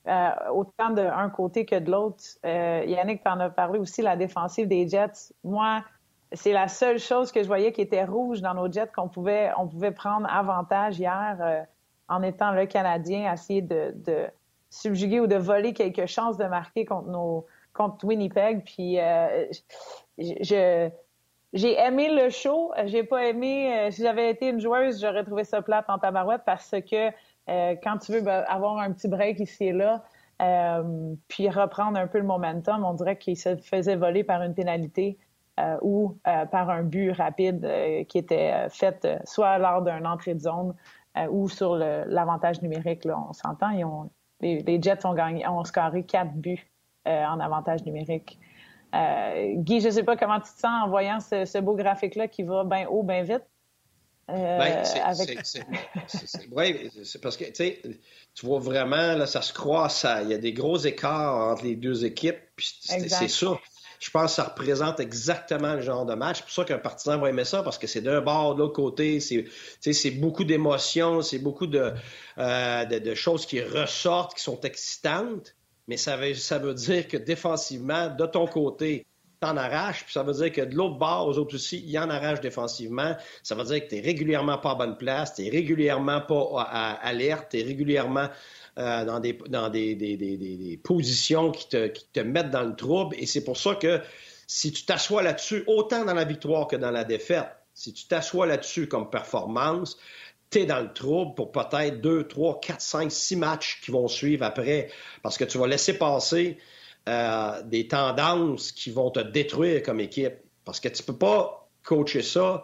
Euh, 0.07 0.29
autant 0.51 0.89
d'un 0.89 1.29
côté 1.29 1.63
que 1.63 1.75
de 1.77 1.91
l'autre. 1.91 2.23
Euh, 2.43 2.83
Yannick 2.87 3.23
t'en 3.23 3.39
a 3.39 3.51
parlé 3.51 3.77
aussi, 3.77 4.01
la 4.01 4.15
défensive 4.15 4.67
des 4.67 4.87
Jets. 4.87 5.31
Moi, 5.43 5.83
c'est 6.31 6.53
la 6.53 6.67
seule 6.67 6.97
chose 6.97 7.31
que 7.31 7.43
je 7.43 7.47
voyais 7.47 7.71
qui 7.71 7.81
était 7.81 8.03
rouge 8.03 8.41
dans 8.41 8.55
nos 8.55 8.71
Jets 8.71 8.89
qu'on 8.95 9.09
pouvait, 9.09 9.51
on 9.59 9.67
pouvait 9.67 9.91
prendre 9.91 10.27
avantage 10.27 10.97
hier 10.97 11.37
euh, 11.39 11.61
en 12.07 12.23
étant 12.23 12.51
le 12.51 12.65
Canadien, 12.65 13.31
essayer 13.31 13.61
de, 13.61 13.93
subjuguer 14.71 15.19
ou 15.19 15.27
de 15.27 15.35
voler 15.35 15.73
quelques 15.73 16.07
chances 16.07 16.37
de 16.37 16.45
marquer 16.45 16.83
contre 16.83 17.09
nos 17.09 17.45
contre 17.73 18.03
Winnipeg. 18.05 18.63
Puis 18.63 18.97
j'ai 20.17 20.91
aimé 21.79 22.09
le 22.09 22.29
show. 22.31 22.71
J'ai 22.85 23.03
pas 23.03 23.27
aimé. 23.27 23.89
si 23.91 24.01
j'avais 24.01 24.31
été 24.31 24.49
une 24.49 24.59
joueuse, 24.59 24.99
j'aurais 24.99 25.23
trouvé 25.23 25.43
ça 25.43 25.61
plate 25.61 25.85
en 25.89 25.99
tabarouette 25.99 26.41
parce 26.43 26.71
que 26.89 27.11
euh, 27.51 27.75
quand 27.83 27.97
tu 27.97 28.13
veux 28.13 28.21
ben, 28.21 28.43
avoir 28.47 28.77
un 28.77 28.91
petit 28.91 29.07
break 29.07 29.39
ici 29.39 29.65
et 29.65 29.73
là, 29.73 30.03
euh, 30.41 31.13
puis 31.27 31.49
reprendre 31.49 31.99
un 31.99 32.07
peu 32.07 32.17
le 32.17 32.23
momentum, 32.23 32.83
on 32.83 32.93
dirait 32.93 33.17
qu'il 33.17 33.37
se 33.37 33.57
faisait 33.57 33.95
voler 33.95 34.23
par 34.23 34.41
une 34.41 34.53
pénalité 34.53 35.19
euh, 35.59 35.77
ou 35.81 36.17
par 36.23 36.69
un 36.69 36.83
but 36.83 37.11
rapide 37.11 37.67
qui 38.07 38.17
était 38.17 38.69
fait 38.69 39.07
soit 39.25 39.57
lors 39.57 39.81
d'une 39.81 40.07
entrée 40.07 40.33
de 40.33 40.39
zone 40.39 40.73
ou 41.29 41.49
sur 41.49 41.75
l'avantage 41.75 42.61
numérique. 42.61 43.05
On 43.05 43.33
s'entend, 43.33 43.69
les, 44.39 44.81
Jets 44.81 45.05
ont 45.05 45.13
gagné, 45.13 45.45
ont 45.47 45.63
scoré 45.65 46.03
quatre 46.03 46.31
buts 46.31 46.71
en 47.05 47.39
avantage 47.39 47.83
numérique. 47.85 48.39
Guy, 48.93 49.81
je 49.81 49.87
ne 49.87 49.91
sais 49.91 50.03
pas 50.03 50.15
comment 50.15 50.39
tu 50.39 50.51
te 50.53 50.59
sens 50.59 50.85
en 50.85 50.87
voyant 50.87 51.19
ce 51.19 51.59
beau 51.59 51.75
graphique-là 51.75 52.27
qui 52.29 52.43
va 52.43 52.63
bien 52.63 52.87
haut, 52.87 53.03
bien 53.03 53.23
vite. 53.23 53.50
Ben, 54.27 54.83
c'est 57.03 57.21
parce 57.21 57.37
que 57.37 57.45
tu 57.45 58.45
vois 58.45 58.59
vraiment, 58.59 59.15
là, 59.15 59.27
ça 59.27 59.41
se 59.41 59.53
croise, 59.53 60.05
il 60.23 60.29
y 60.29 60.33
a 60.33 60.37
des 60.37 60.53
gros 60.53 60.77
écarts 60.77 61.35
entre 61.51 61.63
les 61.63 61.75
deux 61.75 62.05
équipes, 62.05 62.39
c'est 62.57 63.27
ça. 63.27 63.59
Je 63.99 64.09
pense 64.09 64.31
que 64.31 64.35
ça 64.37 64.43
représente 64.45 64.99
exactement 64.99 65.75
le 65.75 65.81
genre 65.81 66.07
de 66.07 66.15
match. 66.15 66.37
C'est 66.37 66.43
pour 66.43 66.51
ça 66.53 66.63
qu'un 66.65 66.79
partisan 66.79 67.19
va 67.19 67.29
aimer 67.29 67.45
ça, 67.45 67.61
parce 67.61 67.77
que 67.77 67.85
c'est 67.85 68.01
d'un 68.01 68.19
bord, 68.21 68.55
de 68.55 68.61
l'autre 68.61 68.73
côté, 68.73 69.19
c'est 69.19 70.11
beaucoup 70.11 70.43
d'émotions, 70.43 71.21
c'est 71.21 71.37
beaucoup 71.37 71.67
de, 71.67 71.93
euh, 72.39 72.85
de, 72.85 72.97
de, 72.97 73.13
choses 73.13 73.45
qui 73.45 73.61
ressortent, 73.61 74.35
qui 74.35 74.41
sont 74.41 74.59
excitantes, 74.61 75.55
mais 75.87 75.97
ça 75.97 76.17
veut, 76.17 76.33
ça 76.33 76.57
veut 76.57 76.73
dire 76.73 77.07
que 77.07 77.17
défensivement, 77.17 78.09
de 78.09 78.25
ton 78.25 78.47
côté, 78.47 79.05
t'en 79.41 79.57
arraches, 79.57 80.03
puis 80.03 80.13
ça 80.13 80.21
veut 80.21 80.33
dire 80.33 80.51
que 80.51 80.61
de 80.61 80.75
l'autre 80.75 80.97
bord, 80.97 81.27
aux 81.27 81.37
autres 81.39 81.55
aussi, 81.55 81.83
il 81.85 81.97
en 81.97 82.09
arrache 82.09 82.41
défensivement. 82.41 83.17
Ça 83.41 83.55
veut 83.55 83.63
dire 83.63 83.83
que 83.83 83.89
tu 83.89 83.95
n'es 83.95 84.01
régulièrement 84.01 84.59
pas 84.59 84.71
à 84.71 84.75
bonne 84.75 84.97
place, 84.97 85.33
tu 85.33 85.41
n'es 85.41 85.49
régulièrement 85.49 86.21
pas 86.21 86.61
à, 86.61 86.91
alerte, 87.07 87.47
tu 87.49 87.59
es 87.59 87.63
régulièrement 87.63 88.29
euh, 88.77 89.03
dans, 89.03 89.19
des, 89.19 89.33
dans 89.49 89.69
des, 89.69 89.95
des, 89.95 90.15
des, 90.15 90.79
positions 90.83 91.51
qui 91.51 91.67
te, 91.67 91.87
qui 91.87 92.05
te 92.13 92.19
mettent 92.19 92.51
dans 92.51 92.63
le 92.63 92.75
trouble. 92.75 93.15
Et 93.17 93.25
c'est 93.25 93.43
pour 93.43 93.57
ça 93.57 93.75
que 93.75 93.99
Si 94.45 94.71
tu 94.71 94.85
t'assois 94.85 95.23
là-dessus, 95.23 95.63
autant 95.65 96.05
dans 96.05 96.13
la 96.13 96.23
victoire 96.25 96.67
que 96.67 96.75
dans 96.75 96.91
la 96.91 97.03
défaite, 97.03 97.47
si 97.73 97.93
tu 97.93 98.05
t'assois 98.07 98.45
là-dessus 98.45 98.87
comme 98.87 99.09
performance, 99.09 99.97
tu 100.51 100.59
es 100.59 100.65
dans 100.65 100.81
le 100.81 100.93
trouble 100.93 101.33
pour 101.33 101.51
peut-être 101.51 101.99
deux, 101.99 102.27
trois, 102.27 102.59
quatre, 102.59 102.81
cinq, 102.81 103.11
six 103.11 103.37
matchs 103.37 103.81
qui 103.83 103.89
vont 103.89 104.07
suivre 104.07 104.45
après, 104.45 104.89
parce 105.23 105.37
que 105.37 105.45
tu 105.45 105.57
vas 105.57 105.67
laisser 105.67 105.97
passer 105.97 106.59
euh, 107.09 107.61
des 107.63 107.87
tendances 107.87 108.71
qui 108.71 108.91
vont 108.91 109.09
te 109.11 109.19
détruire 109.19 109.83
comme 109.83 109.99
équipe. 109.99 110.35
Parce 110.65 110.79
que 110.79 110.89
tu 110.89 111.03
peux 111.03 111.17
pas 111.17 111.67
coacher 111.83 112.21
ça 112.21 112.63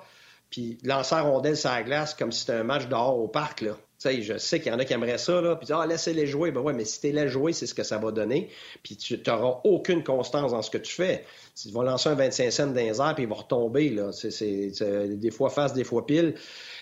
puis 0.49 0.77
lancer 0.83 1.15
la 1.15 1.21
rondelle 1.21 1.57
sur 1.57 1.69
la 1.69 1.83
glace 1.83 2.13
comme 2.13 2.31
si 2.31 2.41
c'était 2.41 2.53
un 2.53 2.63
match 2.63 2.87
dehors 2.87 3.17
au 3.19 3.27
parc. 3.27 3.61
Là. 3.61 3.77
je 4.03 4.37
sais 4.37 4.59
qu'il 4.59 4.71
y 4.71 4.75
en 4.75 4.79
a 4.79 4.85
qui 4.85 4.93
aimeraient 4.93 5.17
ça, 5.17 5.41
là, 5.41 5.55
puis 5.55 5.67
ah, 5.71 5.85
laissez-les 5.85 6.27
jouer. 6.27 6.51
Ben 6.51 6.61
ouais, 6.61 6.73
mais 6.73 6.85
si 6.85 7.01
tu 7.01 7.11
les 7.11 7.27
jouer, 7.27 7.51
c'est 7.51 7.67
ce 7.67 7.73
que 7.73 7.83
ça 7.83 7.97
va 7.97 8.11
donner. 8.11 8.49
Puis 8.83 8.95
tu 8.95 9.19
n'auras 9.27 9.59
aucune 9.63 10.03
constance 10.03 10.51
dans 10.51 10.61
ce 10.61 10.69
que 10.69 10.77
tu 10.77 10.93
fais. 10.93 11.25
Tu 11.61 11.69
vas 11.71 11.83
lancer 11.83 12.09
un 12.09 12.15
25 12.15 12.51
cents 12.51 12.67
dans 12.67 12.75
les 12.75 13.01
airs, 13.01 13.13
puis 13.15 13.23
il 13.23 13.29
va 13.29 13.35
retomber. 13.35 13.89
Là. 13.89 14.11
C'est, 14.11 14.71
des 15.17 15.31
fois 15.31 15.49
face, 15.49 15.73
des 15.73 15.83
fois 15.83 16.05
pile. 16.05 16.35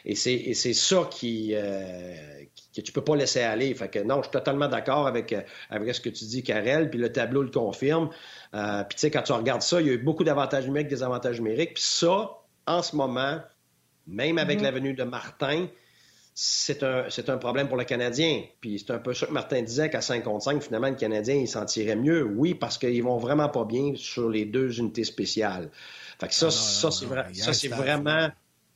Et 0.06 0.16
c'est, 0.16 0.54
ça 0.74 1.08
qui, 1.10 1.54
euh, 1.56 2.16
que 2.76 2.82
tu 2.82 2.92
peux 2.92 3.04
pas 3.04 3.16
laisser 3.16 3.42
aller. 3.42 3.74
Fait 3.74 3.90
que 3.90 4.00
non, 4.00 4.18
je 4.18 4.24
suis 4.24 4.32
totalement 4.32 4.68
d'accord 4.68 5.08
avec, 5.08 5.36
avec 5.70 5.96
ce 5.96 6.02
que 6.02 6.10
tu 6.10 6.26
dis, 6.26 6.44
Karel, 6.44 6.90
puis 6.90 7.00
le 7.00 7.12
tableau 7.12 7.42
le 7.42 7.50
confirme. 7.50 8.10
Euh, 8.54 8.84
puis 8.84 8.96
tu 8.96 9.02
sais, 9.02 9.12
quand 9.12 9.24
tu 9.24 9.32
regardes 9.32 9.62
ça, 9.62 9.82
il 9.82 9.88
y 9.88 9.90
a 9.90 9.94
eu 9.94 9.98
beaucoup 9.98 10.24
d'avantages 10.24 10.66
numériques, 10.66 10.90
des 10.90 11.04
avantages 11.04 11.40
numériques. 11.40 11.76
Puis 11.76 11.84
ça, 11.84 12.32
en 12.68 12.82
ce 12.82 12.96
moment, 12.96 13.40
même 14.08 14.38
avec 14.38 14.60
mm-hmm. 14.60 14.64
la 14.64 14.72
venue 14.72 14.94
de 14.94 15.04
Martin, 15.04 15.68
c'est 16.38 16.84
un, 16.84 17.06
un 17.28 17.38
problème 17.38 17.70
pour 17.70 17.78
le 17.78 17.86
Canadien. 17.86 18.44
Puis 18.60 18.84
c'est 18.86 18.92
un 18.92 19.00
peu 19.00 19.14
ça 19.14 19.26
que 19.26 19.32
Martin 19.32 19.62
disait 19.62 19.90
qu'à 19.90 20.02
5 20.02 20.24
contre 20.24 20.44
5, 20.44 20.62
finalement, 20.62 20.90
le 20.90 20.96
Canadien, 20.96 21.36
il 21.36 21.48
s'en 21.48 21.66
tirait 21.66 21.96
mieux. 21.96 22.24
Oui, 22.24 22.56
parce 22.56 22.78
qu'ils 22.78 23.04
vont 23.04 23.18
vraiment 23.18 23.48
pas 23.48 23.64
bien 23.64 23.94
sur 23.96 24.30
les 24.30 24.44
deux 24.44 24.80
unités 24.80 25.06
spéciales. 25.06 25.72
Fait 26.20 26.28
que 26.28 26.34
ça, 26.34 26.52
ça, 26.52 26.92
c'est, 26.92 27.06
ça, 27.36 27.54
c'est 27.54 27.68
vraiment 27.70 28.30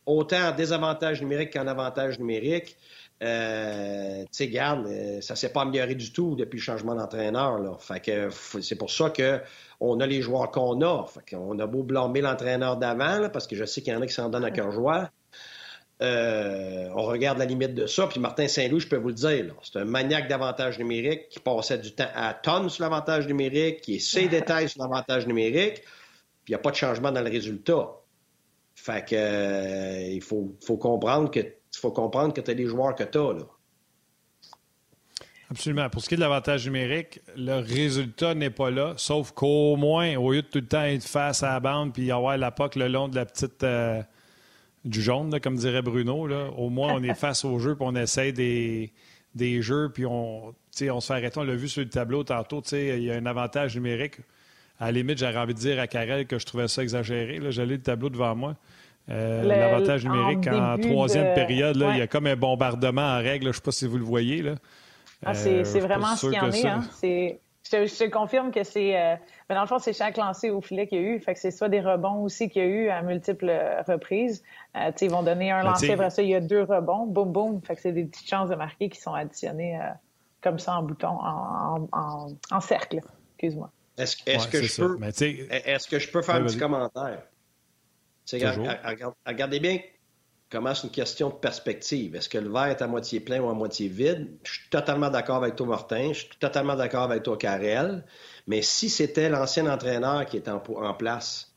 autant 0.05 0.49
en 0.49 0.51
désavantage 0.55 1.21
numérique 1.21 1.53
qu'en 1.53 1.67
avantage 1.67 2.17
numérique. 2.17 2.77
Euh, 3.21 4.21
tu 4.21 4.27
sais, 4.31 4.47
garde, 4.47 4.87
euh, 4.87 5.19
ça 5.19 5.35
s'est 5.35 5.51
pas 5.51 5.63
amélioré 5.63 5.95
du 5.95 6.13
tout 6.13 6.35
depuis 6.35 6.57
le 6.57 6.63
changement 6.63 6.95
d'entraîneur. 6.95 7.59
Là. 7.59 7.75
Fait 7.79 7.99
que 7.99 8.29
c'est 8.61 8.77
pour 8.77 8.89
ça 8.89 9.09
que 9.09 9.41
on 9.81 9.99
a 9.99 10.07
les 10.07 10.21
joueurs 10.21 10.51
qu'on 10.51 10.81
a. 10.81 11.05
Fait 11.05 11.35
qu'on 11.35 11.59
a 11.59 11.67
beau 11.67 11.83
blâmer 11.83 12.21
l'entraîneur 12.21 12.77
d'avant, 12.77 13.29
parce 13.29 13.47
que 13.47 13.55
je 13.55 13.65
sais 13.65 13.81
qu'il 13.81 13.93
y 13.93 13.95
en 13.95 14.01
a 14.01 14.07
qui 14.07 14.13
s'en 14.13 14.29
donnent 14.29 14.45
à 14.45 14.51
cœur 14.51 14.71
joie. 14.71 15.09
Euh, 16.01 16.87
on 16.95 17.03
regarde 17.03 17.39
la 17.39 17.45
limite 17.45 17.73
de 17.73 17.85
ça. 17.85 18.07
Puis 18.07 18.21
Martin 18.21 18.47
Saint-Louis, 18.47 18.79
je 18.79 18.87
peux 18.87 18.95
vous 18.95 19.09
le 19.09 19.13
dire, 19.13 19.53
c'est 19.61 19.79
un 19.79 19.85
maniaque 19.85 20.29
d'avantage 20.29 20.79
numérique 20.79 21.27
qui 21.29 21.39
passait 21.39 21.77
du 21.77 21.93
temps 21.93 22.07
à 22.15 22.33
tonnes 22.33 22.69
sur 22.69 22.83
l'avantage 22.83 23.27
numérique, 23.27 23.81
qui 23.81 23.95
essaie 23.95 24.23
des 24.23 24.39
détails 24.39 24.69
sur 24.69 24.81
l'avantage 24.81 25.27
numérique, 25.27 25.81
puis 26.45 26.49
il 26.49 26.51
n'y 26.51 26.55
a 26.55 26.59
pas 26.59 26.71
de 26.71 26.77
changement 26.77 27.11
dans 27.11 27.21
le 27.21 27.29
résultat. 27.29 27.89
Fait 28.75 29.05
que 29.05 29.15
euh, 29.15 30.01
il 30.03 30.21
faut, 30.21 30.55
faut, 30.65 30.77
comprendre 30.77 31.29
que 31.29 31.41
faut 31.77 31.91
comprendre 31.91 32.33
que 32.33 32.41
tu 32.41 32.51
as 32.51 32.53
les 32.53 32.65
joueurs 32.65 32.95
que 32.95 33.03
tu 33.03 33.17
as. 33.17 33.33
Là. 33.33 33.45
Absolument. 35.51 35.89
Pour 35.89 36.01
ce 36.01 36.09
qui 36.09 36.15
est 36.15 36.17
de 36.17 36.21
l'avantage 36.21 36.65
numérique, 36.65 37.21
le 37.35 37.59
résultat 37.59 38.35
n'est 38.35 38.49
pas 38.49 38.69
là, 38.69 38.93
sauf 38.97 39.31
qu'au 39.31 39.75
moins, 39.75 40.15
au 40.17 40.31
lieu 40.31 40.41
de 40.41 40.47
tout 40.47 40.59
le 40.59 40.67
temps 40.67 40.83
être 40.83 41.03
face 41.03 41.41
à 41.43 41.53
la 41.53 41.59
bande 41.59 41.93
puis 41.93 42.11
avoir 42.11 42.37
la 42.37 42.51
POC 42.51 42.75
le 42.75 42.87
long 42.87 43.07
de 43.07 43.15
la 43.15 43.25
petite. 43.25 43.63
Euh, 43.63 44.01
du 44.85 45.01
jaune, 45.01 45.39
comme 45.39 45.55
dirait 45.55 45.81
Bruno. 45.81 46.27
Là. 46.27 46.49
Au 46.57 46.69
moins, 46.69 46.93
on 46.93 47.03
est 47.03 47.13
face 47.15 47.45
au 47.45 47.59
jeu, 47.59 47.75
puis 47.75 47.85
on 47.87 47.95
essaie 47.95 48.31
des, 48.31 48.91
des 49.35 49.61
jeux, 49.61 49.89
puis 49.93 50.05
on, 50.05 50.47
on 50.47 50.53
se 51.01 51.07
fait 51.07 51.13
arrêter. 51.13 51.39
On 51.39 51.43
l'a 51.43 51.55
vu 51.55 51.67
sur 51.67 51.81
le 51.81 51.89
tableau 51.89 52.23
tantôt. 52.23 52.61
Il 52.71 53.03
y 53.03 53.11
a 53.11 53.15
un 53.15 53.25
avantage 53.25 53.75
numérique. 53.75 54.17
À 54.79 54.85
la 54.85 54.91
limite, 54.93 55.17
j'aurais 55.17 55.37
envie 55.37 55.53
de 55.53 55.59
dire 55.59 55.79
à 55.79 55.87
Karel 55.87 56.25
que 56.25 56.39
je 56.39 56.45
trouvais 56.45 56.67
ça 56.67 56.81
exagéré. 56.81 57.39
J'allais 57.51 57.75
le 57.75 57.81
tableau 57.81 58.09
devant 58.09 58.35
moi. 58.35 58.55
Euh, 59.09 59.43
l'avantage 59.43 60.05
numérique 60.05 60.47
en, 60.47 60.77
troisième 60.77 61.33
période, 61.33 61.75
là, 61.75 61.93
il 61.93 61.99
y 61.99 62.01
a 62.01 62.07
comme 62.07 62.27
un 62.27 62.35
bombardement 62.35 63.01
en 63.01 63.17
règle. 63.17 63.45
Je 63.45 63.49
ne 63.49 63.53
sais 63.53 63.61
pas 63.61 63.71
si 63.71 63.87
vous 63.87 63.97
le 63.97 64.03
voyez. 64.03 64.41
Là. 64.41 64.55
Ah, 65.25 65.33
c'est 65.33 65.61
euh, 65.61 65.79
vraiment 65.79 66.15
ce 66.15 66.27
qu'il 66.27 66.35
y 66.35 66.39
en 66.39 66.51
est. 66.51 66.67
Hein. 66.67 66.83
Je, 67.71 67.97
te, 67.97 68.09
confirme 68.09 68.51
que 68.51 68.63
c'est. 68.63 68.99
Euh, 68.99 69.15
mais 69.47 69.55
dans 69.55 69.61
le 69.61 69.67
fond, 69.67 69.79
c'est 69.79 69.93
chaque 69.93 70.17
lancé 70.17 70.49
au 70.49 70.61
filet 70.61 70.87
qu'il 70.87 71.01
y 71.01 71.05
a 71.05 71.05
eu. 71.05 71.19
Fait 71.19 71.33
que 71.33 71.39
c'est 71.39 71.51
soit 71.51 71.69
des 71.69 71.81
rebonds 71.81 72.23
aussi 72.23 72.49
qu'il 72.49 72.63
y 72.63 72.65
a 72.65 72.67
eu 72.67 72.89
à 72.89 73.01
multiples 73.01 73.51
reprises. 73.87 74.43
Euh, 74.75 74.91
ils 75.01 75.09
vont 75.09 75.23
donner 75.23 75.51
un 75.51 75.63
ben, 75.63 75.69
lancer, 75.69 75.91
après 75.91 76.09
ça, 76.09 76.21
il 76.21 76.29
y 76.29 76.35
a 76.35 76.41
deux 76.41 76.63
rebonds, 76.63 77.05
boum, 77.05 77.31
boum. 77.31 77.61
Fait 77.61 77.75
que 77.75 77.81
c'est 77.81 77.91
des 77.91 78.05
petites 78.05 78.29
chances 78.29 78.49
de 78.49 78.55
marquer 78.55 78.89
qui 78.89 78.99
sont 78.99 79.13
additionnées 79.13 79.77
euh, 79.77 79.89
comme 80.41 80.57
ça 80.57 80.77
en 80.77 80.83
bouton, 80.83 81.19
en, 81.21 82.61
cercle. 82.61 83.01
Excuse-moi. 83.37 83.71
Est-ce 83.97 84.47
que, 84.47 84.63
je 84.63 84.81
peux, 84.81 84.97
est-ce 85.05 85.87
que 85.87 85.99
je 85.99 86.09
peux 86.09 86.21
faire 86.21 86.35
un 86.35 86.45
petit 86.45 86.57
commentaire? 86.57 87.21
Regardez 89.25 89.59
bien 89.59 89.79
comment 90.49 90.73
c'est 90.73 90.87
une 90.87 90.93
question 90.93 91.29
de 91.29 91.35
perspective. 91.35 92.15
Est-ce 92.15 92.29
que 92.29 92.37
le 92.37 92.49
verre 92.49 92.67
est 92.67 92.81
à 92.81 92.87
moitié 92.87 93.19
plein 93.19 93.39
ou 93.39 93.49
à 93.49 93.53
moitié 93.53 93.87
vide? 93.87 94.37
Je 94.43 94.53
suis 94.53 94.69
totalement 94.69 95.09
d'accord 95.09 95.37
avec 95.37 95.55
toi, 95.55 95.67
Martin. 95.67 96.11
Je 96.13 96.19
suis 96.19 96.37
totalement 96.39 96.75
d'accord 96.75 97.03
avec 97.03 97.23
toi, 97.23 97.37
Karel. 97.37 98.03
Mais 98.47 98.61
si 98.61 98.89
c'était 98.89 99.29
l'ancien 99.29 99.71
entraîneur 99.71 100.25
qui 100.25 100.37
était 100.37 100.51
en, 100.51 100.93
place, 100.93 101.53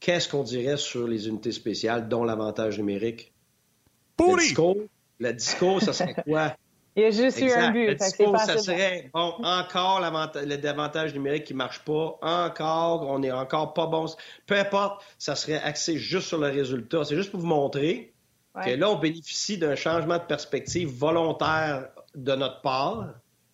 qu'est-ce 0.00 0.28
qu'on 0.28 0.44
dirait 0.44 0.76
sur 0.76 1.08
les 1.08 1.28
unités 1.28 1.52
spéciales, 1.52 2.08
dont 2.08 2.24
l'avantage 2.24 2.78
numérique? 2.78 3.32
Le 4.18 4.38
discours, 4.38 4.76
le 5.18 5.32
discours, 5.32 5.82
ça 5.82 5.92
serait 5.92 6.14
quoi? 6.26 6.56
Il 6.96 7.02
y 7.02 7.04
a 7.04 7.10
juste 7.10 7.40
eu 7.40 7.50
un 7.50 7.72
but. 7.72 7.88
Le 7.88 7.98
ça 7.98 8.58
serait, 8.58 9.10
bon, 9.12 9.34
encore 9.42 10.00
l'avantage 10.00 11.12
numérique 11.12 11.44
qui 11.44 11.52
marche 11.52 11.80
pas, 11.80 12.18
encore, 12.22 13.06
on 13.08 13.22
est 13.22 13.30
encore 13.30 13.74
pas 13.74 13.86
bon. 13.86 14.06
Peu 14.46 14.56
importe, 14.58 15.04
ça 15.18 15.36
serait 15.36 15.60
axé 15.62 15.98
juste 15.98 16.28
sur 16.28 16.38
le 16.38 16.48
résultat. 16.48 17.04
C'est 17.04 17.16
juste 17.16 17.30
pour 17.30 17.40
vous 17.40 17.46
montrer 17.46 18.14
que 18.64 18.70
là, 18.70 18.90
on 18.90 18.96
bénéficie 18.96 19.58
d'un 19.58 19.74
changement 19.76 20.16
de 20.16 20.22
perspective 20.22 20.88
volontaire 20.88 21.88
de 22.14 22.34
notre 22.34 22.62
part, 22.62 23.08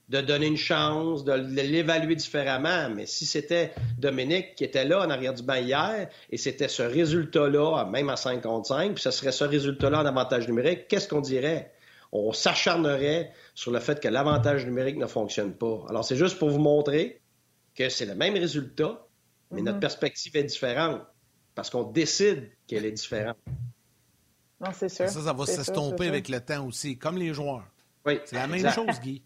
de 0.08 0.20
donner 0.20 0.46
une 0.46 0.56
chance, 0.56 1.24
de 1.24 1.32
l'évaluer 1.32 2.14
différemment. 2.14 2.90
Mais 2.94 3.06
si 3.06 3.26
c'était 3.26 3.72
Dominique 3.98 4.54
qui 4.54 4.62
était 4.62 4.84
là 4.84 5.00
en 5.00 5.10
arrière 5.10 5.34
du 5.34 5.42
banc 5.42 5.54
hier, 5.54 6.08
et 6.30 6.36
c'était 6.36 6.68
ce 6.68 6.84
résultat-là, 6.84 7.86
même 7.86 8.08
à 8.08 8.16
5 8.16 8.40
contre 8.42 8.68
5, 8.68 8.94
puis 8.94 9.02
ce 9.02 9.10
serait 9.10 9.32
ce 9.32 9.42
résultat-là 9.42 10.02
en 10.02 10.06
avantage 10.06 10.46
numérique, 10.46 10.86
qu'est-ce 10.86 11.08
qu'on 11.08 11.20
dirait? 11.20 11.72
On 12.12 12.32
s'acharnerait 12.32 13.32
sur 13.54 13.72
le 13.72 13.80
fait 13.80 14.00
que 14.00 14.08
l'avantage 14.08 14.66
numérique 14.66 14.98
ne 14.98 15.06
fonctionne 15.06 15.54
pas. 15.54 15.84
Alors, 15.88 16.04
c'est 16.04 16.16
juste 16.16 16.38
pour 16.38 16.50
vous 16.50 16.58
montrer 16.58 17.22
que 17.74 17.88
c'est 17.88 18.06
le 18.06 18.14
même 18.14 18.34
résultat, 18.34 19.06
mais 19.50 19.62
notre 19.62 19.78
mm-hmm. 19.78 19.80
perspective 19.80 20.36
est 20.36 20.44
différente 20.44 21.02
parce 21.54 21.70
qu'on 21.70 21.84
décide 21.84 22.50
qu'elle 22.66 22.84
est 22.84 22.92
différente. 22.92 23.38
Non, 24.60 24.70
c'est 24.74 24.88
sûr. 24.88 25.08
Ça, 25.08 25.22
ça 25.22 25.32
va 25.32 25.46
s'estomper 25.46 26.08
avec 26.08 26.28
le 26.28 26.40
temps 26.40 26.66
aussi, 26.66 26.96
comme 26.98 27.16
les 27.18 27.32
joueurs. 27.34 27.64
Oui. 28.06 28.20
C'est 28.24 28.36
la 28.36 28.46
même 28.46 28.70
chose, 28.70 29.00
Guy. 29.00 29.22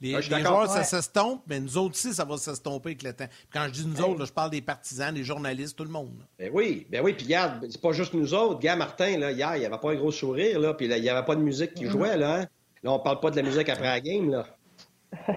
Les, 0.00 0.14
ah, 0.14 0.20
joueurs, 0.20 0.70
ça 0.70 0.84
s'estompe, 0.84 1.42
mais 1.46 1.58
nous 1.58 1.78
autres 1.78 1.94
aussi, 1.94 2.12
ça 2.12 2.24
va 2.24 2.36
s'estomper 2.36 2.90
avec 2.90 3.02
le 3.02 3.14
temps. 3.14 3.28
quand 3.50 3.64
je 3.68 3.72
dis 3.72 3.86
nous 3.86 4.00
autres, 4.02 4.26
je 4.26 4.32
parle 4.32 4.50
des 4.50 4.60
partisans, 4.60 5.14
des 5.14 5.24
journalistes, 5.24 5.76
tout 5.76 5.84
le 5.84 5.90
monde. 5.90 6.22
Ben 6.38 6.50
oui, 6.52 6.86
ben 6.90 7.02
oui, 7.02 7.14
puis 7.14 7.24
regarde, 7.24 7.66
c'est 7.70 7.80
pas 7.80 7.92
juste 7.92 8.12
nous 8.12 8.34
autres. 8.34 8.60
Gars, 8.60 8.76
Martin, 8.76 9.16
là, 9.16 9.32
hier, 9.32 9.56
il 9.56 9.60
n'y 9.60 9.64
avait 9.64 9.78
pas 9.78 9.92
un 9.92 9.94
gros 9.94 10.12
sourire, 10.12 10.60
là, 10.60 10.74
puis 10.74 10.86
il 10.86 11.00
n'y 11.00 11.08
avait 11.08 11.24
pas 11.24 11.34
de 11.34 11.40
musique 11.40 11.72
qui 11.72 11.86
mm-hmm. 11.86 11.90
jouait, 11.90 12.16
là. 12.18 12.40
Hein. 12.40 12.46
Là, 12.82 12.92
on 12.92 12.98
parle 12.98 13.20
pas 13.20 13.30
de 13.30 13.36
la 13.36 13.42
musique 13.42 13.70
après 13.70 13.86
la 13.86 14.00
game, 14.00 14.30
là. 14.30 14.46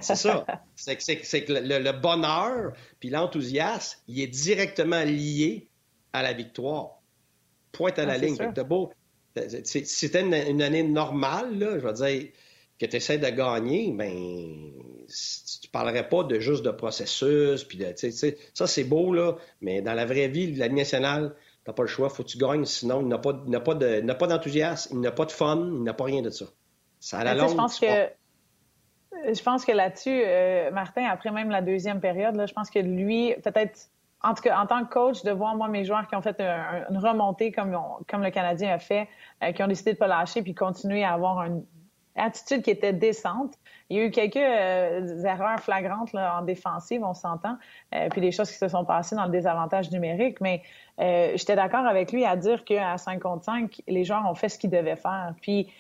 C'est 0.02 0.16
ça. 0.16 0.46
C'est 0.76 0.98
que, 0.98 1.54
le, 1.54 1.92
bonheur 1.92 2.74
puis 3.00 3.10
l'enthousiasme, 3.10 4.00
il 4.08 4.20
est 4.22 4.28
directement 4.28 5.04
lié 5.04 5.70
à 6.12 6.22
la 6.22 6.34
victoire. 6.34 7.00
Pointe 7.72 7.98
à 7.98 8.06
la 8.06 8.14
ah, 8.14 8.18
ligne. 8.18 8.36
Fait 8.36 8.64
beau, 8.64 8.92
si 9.64 9.86
c'était 9.86 10.22
une, 10.22 10.62
année 10.62 10.84
normale, 10.84 11.58
là, 11.58 11.80
je 11.80 11.86
veux 11.86 11.94
dire, 11.94 12.30
que 12.80 12.86
tu 12.86 12.96
essaies 12.96 13.18
de 13.18 13.30
gagner, 13.30 13.92
ben, 13.92 14.14
tu 15.08 15.70
parlerais 15.70 16.08
pas 16.08 16.24
de 16.24 16.40
juste 16.40 16.64
de 16.64 16.72
processus, 16.72 17.64
puis 17.64 17.78
de, 17.78 17.94
ça 18.54 18.68
c'est 18.68 18.84
beau, 18.84 19.14
là, 19.14 19.36
mais 19.62 19.82
dans 19.82 19.94
la 19.94 20.06
vraie 20.06 20.28
vie, 20.28 20.56
la 20.56 20.70
nationale, 20.70 21.36
t'as 21.66 21.74
pas 21.74 21.84
le 21.84 21.90
choix, 21.90 22.10
faut 22.10 22.24
que 22.24 22.30
tu 22.30 22.38
gagnes, 22.38 22.66
sinon 22.66 23.02
il 23.02 23.08
n'a 23.08 23.18
pas, 23.18 23.34
pas, 23.34 23.76
de, 23.76 24.14
pas 24.14 24.28
d'enthousiasme, 24.28 24.96
il 24.96 25.02
n'a 25.02 25.12
pas 25.12 25.26
de 25.26 25.32
fun, 25.32 25.72
il 25.76 25.84
n'a 25.84 25.94
pas 25.94 26.06
rien 26.06 26.22
de 26.22 26.30
ça. 26.30 26.46
Ça 27.00 27.20
a 27.20 27.24
la 27.24 27.36
longue. 27.36 27.50
Je 27.50 27.56
pense 27.56 27.80
que, 27.80 28.10
je 29.34 29.44
pense 29.44 29.66
que 29.66 29.72
là-dessus, 29.72 30.22
euh, 30.26 30.72
Martin, 30.72 31.06
après 31.06 31.32
même 31.32 31.50
la 31.50 31.62
deuxième 31.62 32.00
période, 32.00 32.36
là, 32.36 32.46
je 32.46 32.54
pense 32.54 32.70
que 32.70 32.80
lui, 32.80 33.36
peut-être 33.44 33.90
en 34.22 34.34
tout 34.34 34.44
cas, 34.44 34.60
en 34.60 34.66
tant 34.66 34.84
que 34.84 34.92
coach, 34.92 35.24
de 35.24 35.32
voir, 35.32 35.56
moi, 35.56 35.70
mes 35.70 35.86
joueurs 35.86 36.06
qui 36.08 36.16
ont 36.16 36.22
fait 36.22 36.42
une 36.42 36.98
remontée 36.98 37.54
comme, 37.54 37.78
comme 38.10 38.22
le 38.22 38.32
Canadien 38.32 38.74
a 38.74 38.80
fait, 38.80 39.08
euh, 39.42 39.54
qui 39.54 39.64
ont 39.64 39.68
décidé 39.68 39.92
de 39.92 39.96
ne 39.96 40.00
pas 40.00 40.08
lâcher 40.08 40.42
puis 40.42 40.54
continuer 40.54 41.06
à 41.06 41.14
avoir 41.14 41.44
une 41.44 41.64
attitude 42.16 42.62
qui 42.62 42.72
était 42.72 42.94
décente. 42.94 43.54
Il 43.90 43.98
y 43.98 44.00
a 44.02 44.06
eu 44.06 44.12
quelques 44.12 44.36
euh, 44.38 45.24
erreurs 45.24 45.60
flagrantes 45.60 46.14
en 46.14 46.42
défensive, 46.44 47.04
on 47.04 47.14
s'entend, 47.14 47.58
euh, 47.96 48.10
puis 48.10 48.22
des 48.22 48.32
choses 48.32 48.52
qui 48.52 48.58
se 48.58 48.68
sont 48.68 48.86
passées 48.86 49.16
dans 49.16 49.26
le 49.26 49.32
désavantage 49.32 49.92
numérique, 49.92 50.42
mais 50.42 50.62
j'étais 51.00 51.56
d'accord 51.56 51.86
avec 51.86 52.12
lui 52.12 52.26
à 52.26 52.36
dire 52.36 52.66
qu'à 52.66 52.98
5 52.98 53.22
contre 53.22 53.46
5, 53.46 53.82
les 53.88 54.04
joueurs 54.04 54.30
ont 54.30 54.36
fait 54.36 54.50
ce 54.50 54.60
qu'ils 54.60 54.70
devaient 54.70 54.98
faire. 54.98 55.34
Puis 55.42 55.72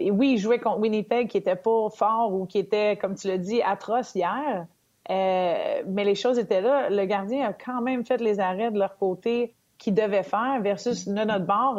oui, 0.00 0.32
ils 0.32 0.38
jouaient 0.38 0.58
contre 0.58 0.80
Winnipeg 0.80 1.28
qui 1.28 1.36
était 1.36 1.54
pas 1.54 1.88
fort 1.90 2.32
ou 2.34 2.44
qui 2.44 2.58
était, 2.58 2.96
comme 2.96 3.14
tu 3.14 3.28
l'as 3.28 3.38
dit, 3.38 3.62
atroce 3.62 4.16
hier, 4.16 4.66
mais 5.08 6.04
les 6.04 6.16
choses 6.16 6.40
étaient 6.40 6.60
là. 6.60 6.90
Le 6.90 7.04
gardien 7.04 7.48
a 7.48 7.52
quand 7.52 7.80
même 7.82 8.04
fait 8.04 8.20
les 8.20 8.40
arrêts 8.40 8.72
de 8.72 8.78
leur 8.80 8.96
côté 8.96 9.54
qu'il 9.78 9.94
devait 9.94 10.22
faire 10.22 10.60
versus 10.60 11.06
de 11.06 11.12
notre 11.12 11.46
bord. 11.46 11.78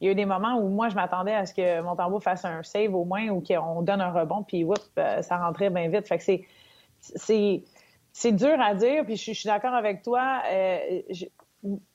il 0.00 0.06
y 0.06 0.08
a 0.08 0.12
eu 0.12 0.14
des 0.14 0.24
moments 0.24 0.56
où 0.58 0.68
moi, 0.68 0.88
je 0.88 0.94
m'attendais 0.94 1.34
à 1.34 1.46
ce 1.46 1.54
que 1.54 1.80
Montembeau 1.80 2.20
fasse 2.20 2.44
un 2.44 2.62
save 2.62 2.94
au 2.94 3.04
moins 3.04 3.28
ou 3.28 3.40
qu'on 3.40 3.82
donne 3.82 4.00
un 4.00 4.10
rebond, 4.10 4.42
puis 4.42 4.64
whoop, 4.64 4.78
ça 4.96 5.38
rentrait 5.38 5.70
bien 5.70 5.88
vite. 5.88 6.06
Fait 6.06 6.18
que 6.18 6.24
c'est, 6.24 6.44
c'est, 7.00 7.62
c'est 8.12 8.32
dur 8.32 8.60
à 8.60 8.74
dire, 8.74 9.04
puis 9.04 9.16
je, 9.16 9.32
suis 9.32 9.46
d'accord 9.46 9.74
avec 9.74 10.02
toi. 10.02 10.42
je, 10.48 11.26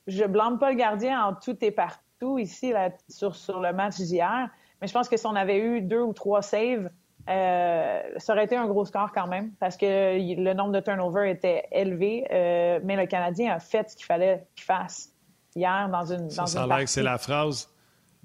je 0.06 0.24
blâme 0.24 0.58
pas 0.58 0.70
le 0.70 0.76
gardien 0.76 1.24
en 1.24 1.34
tout 1.34 1.56
et 1.64 1.70
partout 1.70 2.38
ici 2.38 2.72
là, 2.72 2.90
sur, 3.08 3.34
sur 3.34 3.60
le 3.60 3.72
match 3.72 3.96
d'hier, 3.96 4.48
mais 4.80 4.86
je 4.86 4.92
pense 4.92 5.08
que 5.08 5.16
si 5.16 5.26
on 5.26 5.34
avait 5.34 5.58
eu 5.58 5.80
deux 5.80 6.00
ou 6.00 6.12
trois 6.12 6.42
saves, 6.42 6.90
euh, 7.28 8.02
ça 8.18 8.34
aurait 8.34 8.44
été 8.44 8.56
un 8.56 8.66
gros 8.66 8.84
score 8.84 9.10
quand 9.12 9.26
même 9.26 9.52
parce 9.58 9.76
que 9.76 9.86
le 10.18 10.52
nombre 10.52 10.72
de 10.72 10.80
turnovers 10.80 11.24
était 11.24 11.64
élevé, 11.72 12.26
euh, 12.30 12.80
mais 12.84 12.96
le 12.96 13.06
Canadien 13.06 13.54
a 13.54 13.60
fait 13.60 13.90
ce 13.90 13.96
qu'il 13.96 14.04
fallait 14.04 14.46
qu'il 14.54 14.64
fasse 14.64 15.13
hier 15.54 15.88
dans 15.88 16.04
une 16.04 16.28
dans 16.28 16.46
ça, 16.46 16.64
une 16.64 16.70
ça 16.70 16.86
c'est 16.86 17.02
la 17.02 17.18
phrase. 17.18 17.68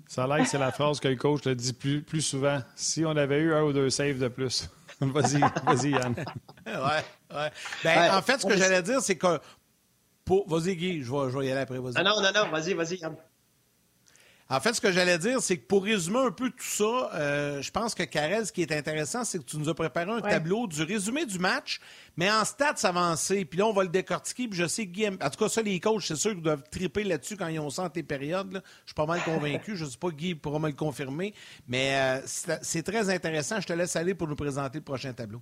Ça 0.07 0.23
a 0.23 0.27
l'air 0.27 0.37
que 0.39 0.49
c'est 0.49 0.57
la 0.57 0.71
phrase 0.71 0.99
que 0.99 1.07
le 1.07 1.15
coach 1.15 1.45
le 1.45 1.53
dit 1.53 1.73
plus, 1.73 2.01
plus 2.01 2.21
souvent. 2.21 2.59
Si 2.75 3.05
on 3.05 3.15
avait 3.15 3.39
eu 3.39 3.53
un 3.53 3.61
ou 3.61 3.73
deux 3.73 3.91
saves 3.91 4.17
de 4.17 4.27
plus. 4.27 4.67
vas-y, 5.01 5.39
vas-y, 5.39 5.91
Yann. 5.91 6.15
ouais, 6.65 7.35
ouais. 7.35 7.51
Ben, 7.83 8.15
en 8.15 8.21
fait, 8.21 8.41
ce 8.41 8.47
que 8.47 8.57
j'allais 8.57 8.81
dire, 8.81 9.01
c'est 9.01 9.17
que 9.17 9.39
Vas-y, 10.47 10.75
Guy, 10.75 11.01
je 11.01 11.11
vais, 11.11 11.47
y 11.47 11.51
aller 11.51 11.61
après. 11.61 11.79
Ah 11.95 12.03
non, 12.03 12.21
non, 12.21 12.29
non, 12.33 12.49
vas-y, 12.51 12.73
vas-y, 12.73 12.99
En 14.51 14.59
fait, 14.59 14.73
ce 14.73 14.81
que 14.81 14.91
j'allais 14.91 15.19
dire, 15.19 15.41
c'est 15.41 15.57
que 15.57 15.67
pour 15.67 15.83
résumer 15.83 16.17
un 16.17 16.31
peu 16.31 16.49
tout 16.49 16.63
ça, 16.63 17.11
euh, 17.13 17.61
je 17.61 17.69
pense 17.69 17.93
que 17.93 18.01
Karel, 18.01 18.47
ce 18.47 18.51
qui 18.51 18.63
est 18.63 18.71
intéressant, 18.71 19.23
c'est 19.23 19.37
que 19.37 19.43
tu 19.43 19.57
nous 19.57 19.69
as 19.69 19.75
préparé 19.75 20.09
un 20.09 20.21
tableau 20.21 20.65
du 20.65 20.81
résumé 20.81 21.27
du 21.27 21.37
match, 21.37 21.79
mais 22.17 22.31
en 22.31 22.43
stats 22.43 22.87
avancés. 22.87 23.45
Puis 23.45 23.59
là, 23.59 23.67
on 23.67 23.73
va 23.73 23.83
le 23.83 23.89
décortiquer. 23.89 24.47
Puis 24.47 24.57
je 24.57 24.65
sais 24.65 24.87
que 24.87 24.91
Guy, 24.91 25.07
en 25.07 25.11
tout 25.11 25.37
cas, 25.37 25.49
ça, 25.49 25.61
les 25.61 25.79
coachs, 25.79 26.01
c'est 26.01 26.15
sûr 26.15 26.31
qu'ils 26.31 26.41
doivent 26.41 26.63
triper 26.71 27.03
là-dessus 27.03 27.37
quand 27.37 27.47
ils 27.47 27.59
ont 27.59 27.69
senti 27.69 27.99
tes 27.99 28.03
périodes. 28.03 28.63
Je 28.85 28.87
suis 28.87 28.95
pas 28.95 29.05
mal 29.05 29.21
convaincu. 29.21 29.75
je 29.75 29.85
ne 29.85 29.89
sais 29.89 29.99
pas, 29.99 30.09
Guy 30.09 30.33
pourra 30.33 30.57
me 30.57 30.69
le 30.69 30.75
confirmer. 30.75 31.35
Mais 31.67 31.93
euh, 31.95 32.21
c'est 32.25 32.83
très 32.83 33.07
intéressant. 33.11 33.61
Je 33.61 33.67
te 33.67 33.73
laisse 33.73 33.95
aller 33.95 34.15
pour 34.15 34.27
nous 34.27 34.35
présenter 34.35 34.79
le 34.79 34.83
prochain 34.83 35.13
tableau. 35.13 35.41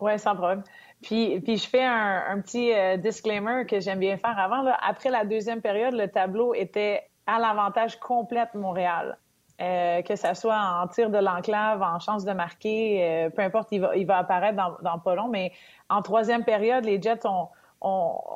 Oui, 0.00 0.16
sans 0.20 0.36
problème. 0.36 0.62
Puis, 1.02 1.40
puis 1.40 1.56
je 1.56 1.66
fais 1.68 1.84
un, 1.84 2.40
petit 2.42 2.72
euh, 2.72 2.96
disclaimer 2.96 3.66
que 3.66 3.80
j'aime 3.80 3.98
bien 3.98 4.16
faire 4.18 4.38
avant. 4.38 4.62
Là. 4.62 4.78
Après 4.86 5.10
la 5.10 5.24
deuxième 5.24 5.60
période, 5.60 5.94
le 5.94 6.06
tableau 6.06 6.54
était 6.54 7.02
à 7.26 7.38
l'avantage 7.38 7.98
complète 7.98 8.54
Montréal. 8.54 9.18
Euh, 9.58 10.02
que 10.02 10.16
ça 10.16 10.34
soit 10.34 10.58
en 10.58 10.86
tir 10.86 11.08
de 11.08 11.16
l'enclave, 11.16 11.80
en 11.80 11.98
chance 11.98 12.26
de 12.26 12.32
marquer, 12.32 13.02
euh, 13.02 13.30
peu 13.30 13.40
importe, 13.40 13.68
il 13.72 13.80
va, 13.80 13.96
il 13.96 14.06
va 14.06 14.18
apparaître 14.18 14.54
dans, 14.54 14.76
dans 14.82 14.98
pas 14.98 15.14
long. 15.14 15.28
Mais 15.28 15.50
en 15.88 16.02
troisième 16.02 16.44
période, 16.44 16.84
les 16.84 17.00
Jets 17.00 17.26
ont, 17.26 17.48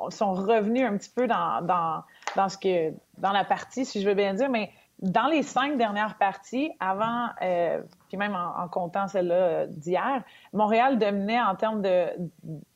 sont 0.09 0.33
revenus 0.33 0.83
un 0.83 0.97
petit 0.97 1.11
peu 1.15 1.27
dans, 1.27 1.61
dans, 1.61 2.03
dans, 2.35 2.49
ce 2.49 2.57
que, 2.57 2.91
dans 3.19 3.31
la 3.31 3.43
partie, 3.43 3.85
si 3.85 4.01
je 4.01 4.07
veux 4.07 4.15
bien 4.15 4.33
dire. 4.33 4.49
Mais 4.49 4.71
dans 5.01 5.27
les 5.27 5.43
cinq 5.43 5.77
dernières 5.77 6.17
parties, 6.17 6.71
avant, 6.79 7.27
euh, 7.43 7.81
puis 8.07 8.17
même 8.17 8.35
en, 8.35 8.67
comptant 8.67 9.07
celle-là 9.07 9.67
d'hier, 9.67 10.23
Montréal 10.53 10.97
dominait 10.97 11.41
en 11.41 11.55
termes 11.55 11.83
de, 11.83 12.07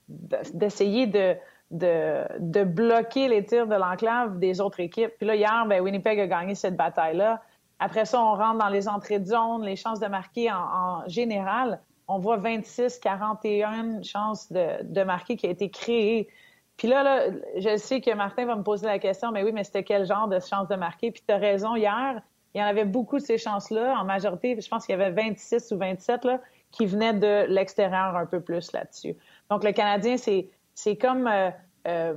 d'essayer 0.07 1.07
de, 1.07 1.33
de, 1.33 1.37
de, 1.71 2.63
bloquer 2.63 3.27
les 3.27 3.45
tirs 3.45 3.67
de 3.67 3.75
l'enclave 3.75 4.39
des 4.39 4.61
autres 4.61 4.79
équipes. 4.79 5.11
Puis 5.17 5.25
là, 5.25 5.35
hier, 5.35 5.65
ben, 5.67 5.81
Winnipeg 5.81 6.19
a 6.19 6.27
gagné 6.27 6.55
cette 6.55 6.75
bataille-là. 6.75 7.41
Après 7.79 8.05
ça, 8.05 8.21
on 8.21 8.35
rentre 8.35 8.59
dans 8.59 8.69
les 8.69 8.87
entrées 8.87 9.19
de 9.19 9.25
zone, 9.25 9.63
les 9.63 9.75
chances 9.75 9.99
de 9.99 10.07
marquer 10.07 10.51
en, 10.51 11.07
général. 11.07 11.81
On 12.07 12.19
voit 12.19 12.37
26, 12.37 12.99
41 12.99 14.03
chances 14.03 14.51
de, 14.51 15.03
marquer 15.03 15.35
qui 15.35 15.47
a 15.47 15.49
été 15.49 15.69
créées 15.69 16.29
puis 16.77 16.87
là, 16.87 17.29
je 17.57 17.77
sais 17.77 18.01
que 18.01 18.13
Martin 18.13 18.45
va 18.45 18.55
me 18.55 18.63
poser 18.63 18.85
la 18.85 18.99
question, 18.99 19.31
mais 19.31 19.43
oui, 19.43 19.51
mais 19.53 19.63
c'était 19.63 19.83
quel 19.83 20.05
genre 20.05 20.27
de 20.27 20.39
chance 20.39 20.67
de 20.67 20.75
marquer? 20.75 21.11
Puis 21.11 21.23
tu 21.25 21.33
as 21.33 21.37
raison, 21.37 21.75
hier, 21.75 22.21
il 22.53 22.59
y 22.59 22.63
en 22.63 22.67
avait 22.67 22.85
beaucoup 22.85 23.17
de 23.17 23.23
ces 23.23 23.37
chances-là. 23.37 23.97
En 23.97 24.03
majorité, 24.03 24.59
je 24.59 24.67
pense 24.67 24.85
qu'il 24.85 24.97
y 24.97 25.01
avait 25.01 25.11
26 25.11 25.71
ou 25.71 25.77
27 25.77 26.25
là, 26.25 26.41
qui 26.71 26.85
venaient 26.85 27.13
de 27.13 27.45
l'extérieur 27.47 28.15
un 28.17 28.25
peu 28.25 28.41
plus 28.41 28.73
là-dessus. 28.73 29.15
Donc, 29.49 29.63
le 29.63 29.71
Canadien, 29.71 30.17
c'est, 30.17 30.49
c'est 30.75 30.97
comme 30.97 31.27
euh, 31.27 31.49
euh, 31.87 32.13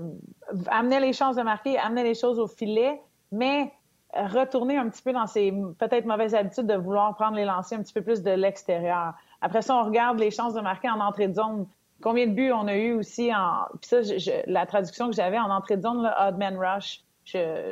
amener 0.67 1.01
les 1.01 1.13
chances 1.13 1.37
de 1.37 1.43
marquer, 1.43 1.79
amener 1.79 2.03
les 2.03 2.15
choses 2.15 2.39
au 2.39 2.47
filet, 2.47 3.01
mais 3.33 3.73
retourner 4.15 4.77
un 4.77 4.89
petit 4.89 5.03
peu 5.03 5.13
dans 5.13 5.27
ses 5.27 5.53
peut-être 5.79 6.07
mauvaises 6.07 6.35
habitudes 6.35 6.67
de 6.67 6.75
vouloir 6.75 7.15
prendre 7.15 7.37
les 7.37 7.45
lancers 7.45 7.79
un 7.79 7.83
petit 7.83 7.93
peu 7.93 8.03
plus 8.03 8.23
de 8.23 8.31
l'extérieur. 8.31 9.15
Après 9.41 9.63
ça, 9.63 9.77
on 9.77 9.85
regarde 9.85 10.19
les 10.19 10.31
chances 10.31 10.55
de 10.55 10.61
marquer 10.61 10.91
en 10.91 11.01
entrée 11.01 11.29
de 11.29 11.35
zone. 11.35 11.67
Combien 12.03 12.27
de 12.27 12.33
buts 12.33 12.53
on 12.53 12.67
a 12.69 12.77
eu 12.77 12.95
aussi 12.95 13.35
en. 13.35 13.67
Puis 13.81 13.89
ça, 13.89 14.41
la 14.47 14.67
traduction 14.67 15.09
que 15.09 15.15
j'avais 15.15 15.39
en 15.39 15.51
entrée 15.51 15.77
de 15.77 15.83
zone, 15.83 16.03
là, 16.03 16.29
odd 16.29 16.39
man 16.39 16.57
rush. 16.57 17.03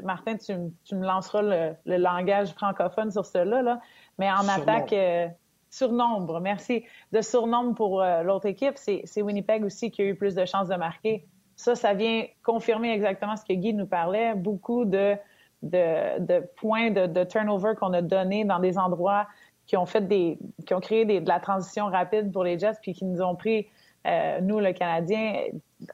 Martin, 0.02 0.36
tu, 0.36 0.52
me 0.94 1.06
lanceras 1.06 1.40
le, 1.40 1.96
langage 1.96 2.52
francophone 2.52 3.10
sur 3.10 3.24
cela, 3.24 3.62
là. 3.62 3.80
Mais 4.18 4.30
en 4.30 4.46
attaque, 4.48 4.92
euh, 4.92 5.28
surnombre, 5.76 6.40
merci. 6.40 6.84
De 7.12 7.20
surnombre 7.20 7.74
pour 7.74 8.02
euh, 8.02 8.22
l'autre 8.22 8.46
équipe, 8.46 8.76
c'est 8.76 9.22
Winnipeg 9.22 9.64
aussi 9.64 9.90
qui 9.90 10.02
a 10.02 10.04
eu 10.06 10.14
plus 10.14 10.34
de 10.34 10.44
chances 10.44 10.68
de 10.68 10.76
marquer. 10.76 11.26
Ça, 11.56 11.74
ça 11.74 11.94
vient 11.94 12.24
confirmer 12.42 12.92
exactement 12.92 13.36
ce 13.36 13.44
que 13.44 13.52
Guy 13.52 13.74
nous 13.74 13.86
parlait. 13.86 14.34
Beaucoup 14.34 14.84
de, 14.84 15.16
de, 15.62 16.40
points 16.56 16.90
de, 16.90 17.24
turnover 17.24 17.74
qu'on 17.78 17.92
a 17.92 18.02
donnés 18.02 18.44
dans 18.44 18.58
des 18.58 18.78
endroits 18.78 19.26
qui 19.66 19.76
ont 19.76 19.86
fait 19.86 20.06
des, 20.06 20.38
qui 20.66 20.74
ont 20.74 20.80
créé 20.80 21.04
de 21.04 21.28
la 21.28 21.40
transition 21.40 21.86
rapide 21.86 22.32
pour 22.32 22.44
les 22.44 22.58
Jets, 22.58 22.78
puis 22.80 22.92
qui 22.92 23.04
nous 23.04 23.20
ont 23.20 23.34
pris 23.34 23.66
euh, 24.06 24.40
nous, 24.40 24.60
le 24.60 24.72
Canadien, 24.72 25.46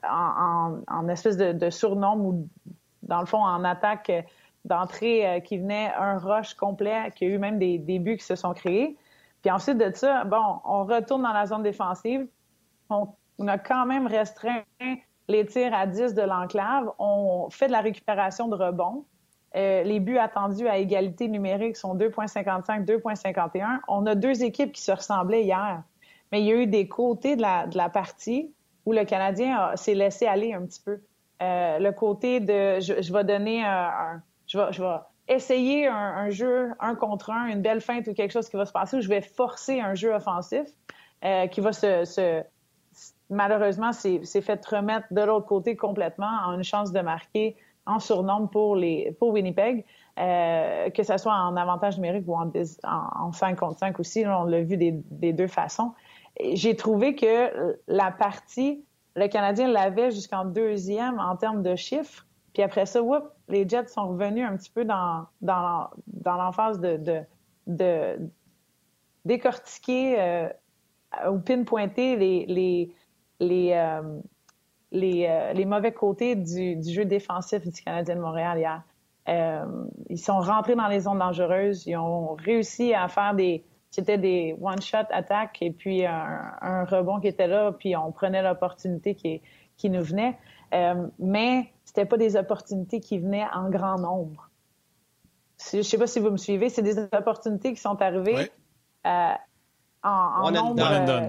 en, 0.09 1.09
espèce 1.09 1.37
de, 1.37 1.71
surnom 1.71 2.17
ou, 2.17 2.49
dans 3.03 3.21
le 3.21 3.27
fond, 3.27 3.43
en 3.43 3.65
attaque 3.65 4.13
d'entrée 4.65 5.27
euh, 5.27 5.41
qui 5.41 5.59
venait 5.59 5.91
un 5.97 6.19
rush 6.19 6.55
complet, 6.55 7.11
qui 7.17 7.25
a 7.25 7.29
eu 7.29 7.39
même 7.39 7.59
des, 7.59 7.99
buts 7.99 8.19
qui 8.19 8.25
se 8.25 8.37
sont 8.37 8.53
créés. 8.53 8.97
Puis 9.43 9.51
ensuite 9.51 9.79
de 9.79 9.93
ça, 9.95 10.25
bon, 10.25 10.61
on 10.65 10.85
retourne 10.85 11.23
dans 11.23 11.33
la 11.33 11.47
zone 11.47 11.63
défensive. 11.63 12.27
On, 12.91 13.09
a 13.47 13.59
quand 13.59 13.87
même 13.87 14.07
restreint 14.07 14.63
les 15.29 15.47
tirs 15.47 15.75
à 15.75 15.87
10 15.87 16.15
de 16.15 16.23
l'enclave. 16.23 16.93
On 16.99 17.49
fait 17.51 17.67
de 17.67 17.73
la 17.73 17.81
récupération 17.81 18.49
de 18.49 18.55
rebonds. 18.55 19.05
Euh, 19.57 19.83
les 19.83 20.01
buts 20.01 20.19
attendus 20.19 20.69
à 20.69 20.79
égalité 20.79 21.29
numérique 21.29 21.77
sont 21.77 21.97
2,55, 21.97 22.85
2,51. 22.85 23.81
On 23.89 24.07
a 24.07 24.15
deux 24.15 24.45
équipes 24.45 24.73
qui 24.73 24.83
se 24.83 24.93
ressemblaient 24.93 25.43
hier 25.43 25.83
mais 26.33 26.41
il 26.41 26.47
y 26.47 26.51
a 26.51 26.57
eu 26.57 26.67
des 26.67 26.89
côtés 26.89 27.37
de 27.37 27.43
la, 27.43 27.89
partie 27.91 28.53
où 28.87 28.93
le 28.93 29.05
Canadien 29.05 29.77
s'est 29.77 29.95
laissé 29.95 30.27
aller 30.27 30.55
un 30.55 30.65
petit 30.65 30.81
peu. 30.81 31.01
Euh, 31.43 31.79
le 31.79 31.93
côté 31.93 32.41
de 32.41 32.81
je, 32.81 33.13
vais 33.13 33.25
donner 33.25 33.63
un, 33.65 34.23
je, 34.47 34.59
vais, 34.59 34.73
je 34.73 34.83
vais 34.83 34.97
essayer 35.35 35.87
un, 35.87 36.31
jeu 36.31 36.71
un 36.81 36.95
contre 36.95 37.31
un, 37.31 37.47
une 37.47 37.63
belle 37.63 37.81
feinte 37.81 38.07
ou 38.09 38.15
quelque 38.15 38.33
chose 38.33 38.49
qui 38.49 38.57
va 38.57 38.67
se 38.67 38.73
passer, 38.73 38.99
où 38.99 39.01
je 39.01 39.09
vais 39.09 39.21
forcer 39.21 39.81
un 39.81 39.95
jeu 39.95 40.13
offensif 40.13 40.67
euh, 41.25 41.47
qui 41.47 41.61
va 41.61 41.73
se, 41.73 42.05
se 42.05 42.43
malheureusement 43.31 43.93
s'est 43.93 44.21
fait 44.41 44.65
remettre 44.67 45.07
de 45.11 45.23
l'autre 45.23 45.47
côté 45.47 45.77
complètement 45.77 46.31
en 46.47 46.55
une 46.55 46.65
chance 46.65 46.93
de 46.93 47.01
marquer 47.01 47.57
en 47.87 47.99
surnombre 47.99 48.49
pour 48.51 48.77
les 48.77 49.17
pour 49.19 49.31
Winnipeg, 49.31 49.85
euh, 50.19 50.91
que 50.91 51.03
ce 51.03 51.17
soit 51.17 51.35
en 51.35 51.57
avantage 51.57 51.97
numérique 51.97 52.25
ou 52.29 52.35
en, 52.35 52.53
en, 52.85 53.33
5 53.33 53.59
contre 53.59 53.79
5 53.79 53.99
aussi, 53.99 54.25
on 54.27 54.45
l'a 54.45 54.63
vu 54.63 54.77
des, 54.77 55.33
deux 55.33 55.49
façons 55.49 55.93
j'ai 56.53 56.77
trouvé 56.77 57.15
que 57.15 57.79
la 57.89 58.11
partie, 58.11 58.85
le 59.17 59.29
Canadien 59.29 59.69
l'avait 59.69 60.11
jusqu'en 60.11 60.45
deuxième 60.45 61.19
en 61.19 61.37
termes 61.37 61.63
de 61.63 61.77
chiffres. 61.77 62.27
Puis 62.53 62.63
après 62.63 62.87
ça, 62.87 63.03
whoop, 63.03 63.25
les 63.49 63.69
Jets 63.69 63.89
sont 63.89 64.09
revenus 64.09 64.47
un 64.47 64.57
petit 64.57 64.71
peu 64.71 64.85
dans, 64.85 65.27
dans, 65.41 65.89
dans 66.07 66.51
de, 66.79 66.97
de, 66.97 67.21
de 67.67 68.19
décortiquer 69.25 70.21
euh, 70.21 70.49
ou 71.31 71.39
pinpointer 71.39 72.17
les, 72.17 72.95
euh, 73.41 74.03
euh, 74.95 75.67
mauvais 75.67 75.93
côtés 75.93 76.37
du, 76.37 76.83
jeu 76.83 77.05
défensif 77.05 77.67
du 77.67 77.83
Canadien 77.83 78.17
de 78.17 78.21
Montréal 78.21 78.59
hier. 78.59 78.83
Ils 80.09 80.19
sont 80.19 80.41
rentrés 80.41 80.75
dans 80.75 80.89
les 80.89 81.01
zones 81.01 81.21
dangereuses. 81.21 81.87
Ils 81.87 81.97
ont 81.97 82.35
réussi 82.35 82.93
à 82.93 83.09
faire 83.09 83.35
des, 83.35 83.65
c'était 83.91 84.19
des 84.19 84.57
one-shot 84.61 85.07
attaques 85.11 85.59
et 85.63 85.71
puis 85.71 86.05
un, 86.05 86.85
rebond 86.85 87.21
qui 87.21 87.29
était 87.29 87.47
là, 87.47 87.73
puis 87.73 87.97
on 87.97 88.11
prenait 88.11 88.43
l'opportunité 88.43 89.15
qui 89.15 89.91
nous 89.91 90.03
venait. 90.03 90.37
Euh, 90.73 91.07
mais 91.19 91.73
c'était 91.85 92.07
pas 92.07 92.17
des 92.17 92.37
opportunités 92.37 93.01
qui 93.01 93.19
venaient 93.19 93.47
en 93.53 93.69
grand 93.69 93.99
nombre. 93.99 94.49
Je 95.73 95.83
sais 95.83 95.99
pas 95.99 96.07
si 96.07 96.19
vous 96.19 96.31
me 96.31 96.37
suivez, 96.37 96.71
c'est 96.71 96.83
des 96.83 96.99
opportunités 96.99 97.73
qui 97.73 97.81
sont 97.81 98.01
arrivées 98.01 98.51
euh, 99.07 99.33
en, 100.03 100.47
one 100.47 100.55
nombre. 100.55 100.83
And 100.83 101.05
done. 101.05 101.29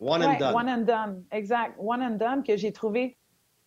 one 0.00 0.22
and 0.22 0.38
done. 0.38 0.54
One 0.54 0.68
and 0.68 0.84
done, 0.84 1.24
exact. 1.30 1.76
One 1.78 2.02
and 2.02 2.16
done 2.16 2.42
que 2.42 2.56
j'ai 2.56 2.72
trouvé, 2.72 3.16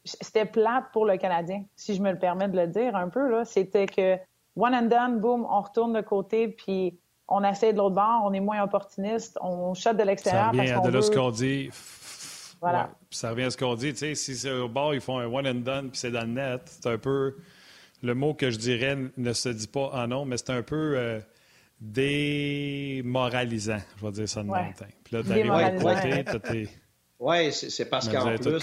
c'était 0.04 0.46
plate 0.46 0.86
pour 0.92 1.06
le 1.06 1.18
Canadien, 1.18 1.64
si 1.76 1.96
je 1.96 2.02
me 2.02 2.12
le 2.12 2.20
permets 2.20 2.50
de 2.50 2.58
le 2.58 2.68
dire 2.68 2.96
un 2.96 3.10
peu. 3.10 3.30
là. 3.30 3.46
C'était 3.46 3.86
que 3.86 4.18
one 4.56 4.74
and 4.74 4.88
done, 4.88 5.20
boum, 5.20 5.46
on 5.50 5.62
retourne 5.62 5.94
de 5.94 6.02
côté, 6.02 6.50
puis 6.50 7.00
on 7.28 7.44
essaie 7.44 7.72
de 7.72 7.78
l'autre 7.78 7.96
bord, 7.96 8.24
on 8.26 8.34
est 8.34 8.40
moins 8.40 8.62
opportuniste, 8.64 9.38
on 9.42 9.74
shot 9.74 9.94
de 9.94 10.04
l'extérieur. 10.04 10.52
Ça 10.52 10.58
parce 10.58 10.72
qu'on 10.72 10.88
de 10.90 10.92
veut... 10.92 11.02
ce 11.02 11.12
qu'on 11.12 11.32
dit. 11.32 11.70
Voilà. 12.64 12.90
ça 13.12 13.30
revient 13.32 13.44
à 13.44 13.52
ce 13.52 13.58
qu'on 13.58 13.76
dit. 13.76 13.94
Si 13.96 14.16
c'est 14.16 14.52
au 14.52 14.70
bord, 14.70 14.96
ils 14.96 15.02
font 15.02 15.20
un 15.20 15.26
one 15.26 15.46
and 15.46 15.64
done, 15.66 15.90
puis 15.90 16.00
c'est 16.00 16.12
dans 16.12 16.22
le 16.22 16.28
net, 16.28 16.62
c'est 16.66 16.88
un 16.90 16.98
peu. 16.98 17.36
Le 18.02 18.16
mot 18.16 18.34
que 18.34 18.50
je 18.52 18.58
dirais 18.58 18.98
ne 19.18 19.34
se 19.34 19.50
dit 19.50 19.68
pas 19.68 19.90
en 19.94 20.08
nom, 20.08 20.24
mais 20.24 20.38
c'est 20.38 20.52
un 20.52 20.64
peu 20.64 20.94
euh, 20.98 21.20
démoralisant, 21.82 23.82
je 23.98 24.06
vais 24.06 24.14
dire 24.14 24.30
ça 24.30 24.44
de 24.44 24.50
ouais. 24.50 24.74
Puis 25.04 25.16
là, 25.16 25.24
t'arrives 25.24 25.52
à 25.52 25.72
côté, 25.72 26.24
t'es. 26.40 26.70
Oui, 27.20 27.52
c'est 27.52 27.90
parce 27.90 28.08
qu'en 28.10 28.36
plus, 28.36 28.60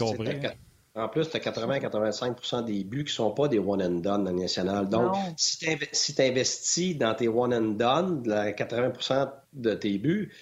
en 0.95 1.09
plus, 1.09 1.31
tu 1.31 1.37
as 1.37 1.41
80-85% 1.41 2.65
des 2.65 2.85
buts 2.85 3.05
qui 3.05 3.13
ne 3.13 3.15
sont 3.15 3.31
pas 3.31 3.49
des 3.49 3.59
one 3.59 3.83
and 3.83 4.01
done 4.01 4.25
dans 4.25 4.33
le 4.33 4.39
national. 4.39 4.89
Donc, 4.89 5.15
non. 5.15 5.35
si 5.37 6.15
tu 6.15 6.23
investis 6.23 6.97
dans 6.99 7.15
tes 7.15 7.29
one 7.29 7.55
and 7.55 7.77
done, 7.77 8.23
80 8.57 8.93
de 9.53 9.75
tes 9.75 9.99
buts, 9.99 10.33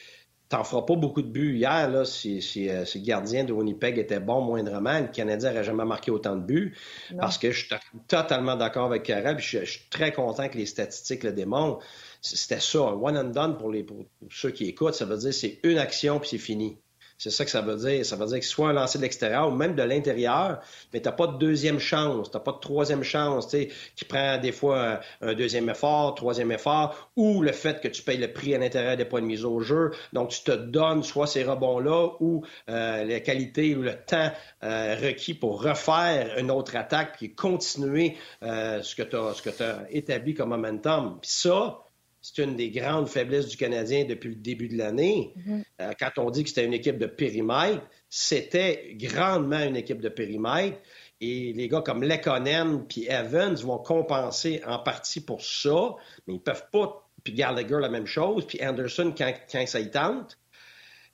t'en 0.49 0.65
feras 0.65 0.83
pas 0.83 0.97
beaucoup 0.97 1.23
de 1.23 1.29
buts. 1.29 1.57
Hier, 1.57 1.91
là, 1.91 2.05
si, 2.05 2.41
si, 2.41 2.69
euh, 2.69 2.85
si, 2.85 2.99
le 2.99 3.05
gardien 3.05 3.45
de 3.45 3.53
Winnipeg 3.53 3.99
était 3.99 4.21
bon 4.21 4.41
moindrement, 4.41 5.01
le 5.01 5.09
Canadien 5.09 5.51
n'aurait 5.51 5.65
jamais 5.65 5.85
marqué 5.85 6.11
autant 6.11 6.37
de 6.37 6.43
buts. 6.43 6.77
Non. 7.11 7.19
Parce 7.19 7.39
que 7.39 7.51
je 7.51 7.67
suis 7.67 7.77
totalement 8.07 8.57
d'accord 8.57 8.87
avec 8.87 9.03
Karel. 9.03 9.39
Je, 9.39 9.61
je, 9.61 9.65
suis 9.65 9.89
très 9.91 10.13
content 10.13 10.49
que 10.49 10.57
les 10.57 10.67
statistiques 10.67 11.25
le 11.25 11.33
démontrent. 11.33 11.85
C'était 12.21 12.61
ça, 12.61 12.79
un 12.79 12.95
one 12.95 13.17
and 13.17 13.31
done 13.31 13.59
pour, 13.59 13.71
les, 13.71 13.83
pour, 13.83 13.99
pour 14.19 14.33
ceux 14.33 14.51
qui 14.51 14.67
écoutent. 14.67 14.95
Ça 14.95 15.05
veut 15.05 15.19
dire 15.19 15.35
c'est 15.35 15.61
une 15.63 15.79
action 15.79 16.19
puis 16.19 16.31
c'est 16.31 16.39
fini. 16.39 16.79
C'est 17.19 17.31
ça 17.31 17.45
que 17.45 17.51
ça 17.51 17.61
veut 17.61 17.77
dire. 17.77 18.07
Ça 18.07 18.15
veut 18.15 18.27
dire 18.27 18.39
que 18.39 18.45
soit 18.45 18.69
un 18.69 18.73
lancer 18.73 18.99
de 18.99 19.03
l'extérieur 19.03 19.49
ou 19.49 19.51
même 19.51 19.75
de 19.75 19.83
l'intérieur, 19.83 20.61
mais 20.93 21.01
tu 21.01 21.09
n'as 21.09 21.15
pas 21.15 21.27
de 21.27 21.37
deuxième 21.37 21.81
chance, 21.81 22.31
tu 22.31 22.37
n'as 22.37 22.43
pas 22.43 22.53
de 22.53 22.61
troisième 22.61 23.03
chance, 23.03 23.49
tu 23.49 23.59
sais, 23.59 23.69
qui 23.97 24.05
prend 24.05 24.39
des 24.39 24.53
fois 24.53 25.01
un, 25.21 25.31
un, 25.31 25.35
deuxième 25.35 25.69
effort, 25.69 26.15
troisième 26.15 26.53
effort, 26.53 27.11
ou 27.17 27.43
le 27.43 27.51
fait 27.51 27.81
que 27.81 27.89
tu 27.89 28.03
payes 28.03 28.19
le 28.19 28.33
prix 28.33 28.55
à 28.55 28.59
l'intérieur 28.59 28.97
des 28.97 29.05
points 29.05 29.21
de 29.21 29.27
mise 29.27 29.45
au 29.45 29.59
jeu. 29.59 29.91
Donc, 30.13 30.29
tu 30.29 30.43
te 30.45 30.53
donnes 30.53 31.03
soit 31.03 31.27
ces 31.27 31.43
rebonds-là 31.43 32.11
ou 32.21 32.45
euh, 32.69 33.05
la 33.05 33.21
qualité 33.21 33.75
ou 33.75 33.83
le 33.83 33.95
temps 33.95 34.31
euh, 34.63 34.97
requis 35.03 35.35
pour 35.35 35.63
refaire 35.63 36.39
une 36.39 36.53
autre 36.53 36.77
attaque 36.77 37.17
puis 37.17 37.35
continuer 37.35 38.17
euh, 38.45 38.81
ce 38.83 38.95
que 38.95 39.03
tu 39.03 39.17
as, 39.17 39.65
as 39.65 39.91
établi 39.91 40.35
comme 40.35 40.51
momentum. 40.51 41.19
Puis 41.21 41.31
ça, 41.33 41.81
c'est 42.21 42.43
une 42.43 42.57
des 42.57 42.71
grandes 42.71 43.09
faiblesses 43.09 43.49
du 43.49 43.57
Canadien 43.57 44.05
depuis 44.05 44.31
le 44.31 44.35
début 44.35 44.69
de 44.69 44.77
l'année. 44.77 45.33
Mm-hmm. 45.37 45.63
euh, 45.81 45.93
quand 45.99 46.11
on 46.19 46.31
dit 46.31 46.43
que 46.43 46.49
c'était 46.49 46.65
une 46.65 46.75
équipe 46.75 46.99
de 46.99 47.07
périmètre, 47.07 47.83
c'était 48.11 48.95
grandement 48.95 49.61
une 49.61 49.77
équipe 49.77 50.01
de 50.01 50.09
périmètre. 50.09 50.79
Et 51.21 51.53
les 51.53 51.69
gars 51.69 51.83
comme 51.83 52.03
Lekonen 52.03 52.87
puis 52.87 53.07
Evans 53.09 53.55
vont 53.57 53.79
compenser 53.79 54.61
en 54.67 54.79
partie 54.79 55.21
pour 55.21 55.43
ça, 55.43 55.95
mais 56.27 56.35
ils 56.35 56.41
peuvent 56.41 56.67
pas. 56.73 57.09
Puis 57.25 57.35
Gallagher, 57.35 57.79
la 57.81 57.89
même 57.89 58.07
chose. 58.07 58.47
Puis 58.47 58.65
Anderson, 58.65 59.13
quand, 59.17 59.33
quand 59.51 59.67
ça 59.67 59.81
y 59.81 59.91
tente. 59.91 60.39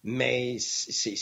Mais 0.06 0.58
c'est, 0.58 1.14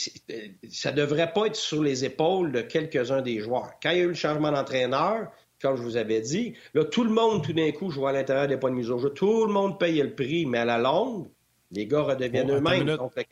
ça 0.69 0.91
devrait 0.91 1.31
pas 1.31 1.45
être 1.45 1.55
sur 1.55 1.81
les 1.81 2.03
épaules 2.03 2.51
de 2.51 2.59
quelques-uns 2.59 3.21
des 3.21 3.39
joueurs. 3.39 3.71
Quand 3.81 3.91
il 3.91 3.97
y 3.97 4.01
a 4.01 4.03
eu 4.03 4.09
le 4.09 4.13
changement 4.13 4.51
d'entraîneur, 4.51 5.31
comme 5.63 5.77
je 5.77 5.81
vous 5.81 5.95
avais 5.95 6.19
dit. 6.19 6.53
Là, 6.73 6.83
tout 6.83 7.05
le 7.05 7.09
monde, 7.09 7.43
tout 7.43 7.53
d'un 7.53 7.71
coup, 7.71 7.89
jouait 7.89 8.09
à 8.09 8.11
l'intérieur 8.11 8.47
des 8.47 8.57
points 8.57 8.69
de 8.69 8.75
mise 8.75 8.91
au 8.91 8.99
jeu. 8.99 9.09
Tout 9.11 9.45
le 9.45 9.53
monde 9.53 9.79
payait 9.79 10.03
le 10.03 10.13
prix, 10.13 10.45
mais 10.45 10.59
à 10.59 10.65
la 10.65 10.77
longue, 10.77 11.29
les 11.71 11.87
gars 11.87 12.01
redeviennent 12.01 12.51
oh, 12.51 12.55
eux-mêmes. 12.55 12.97
Donc, 12.97 13.15
le, 13.15 13.23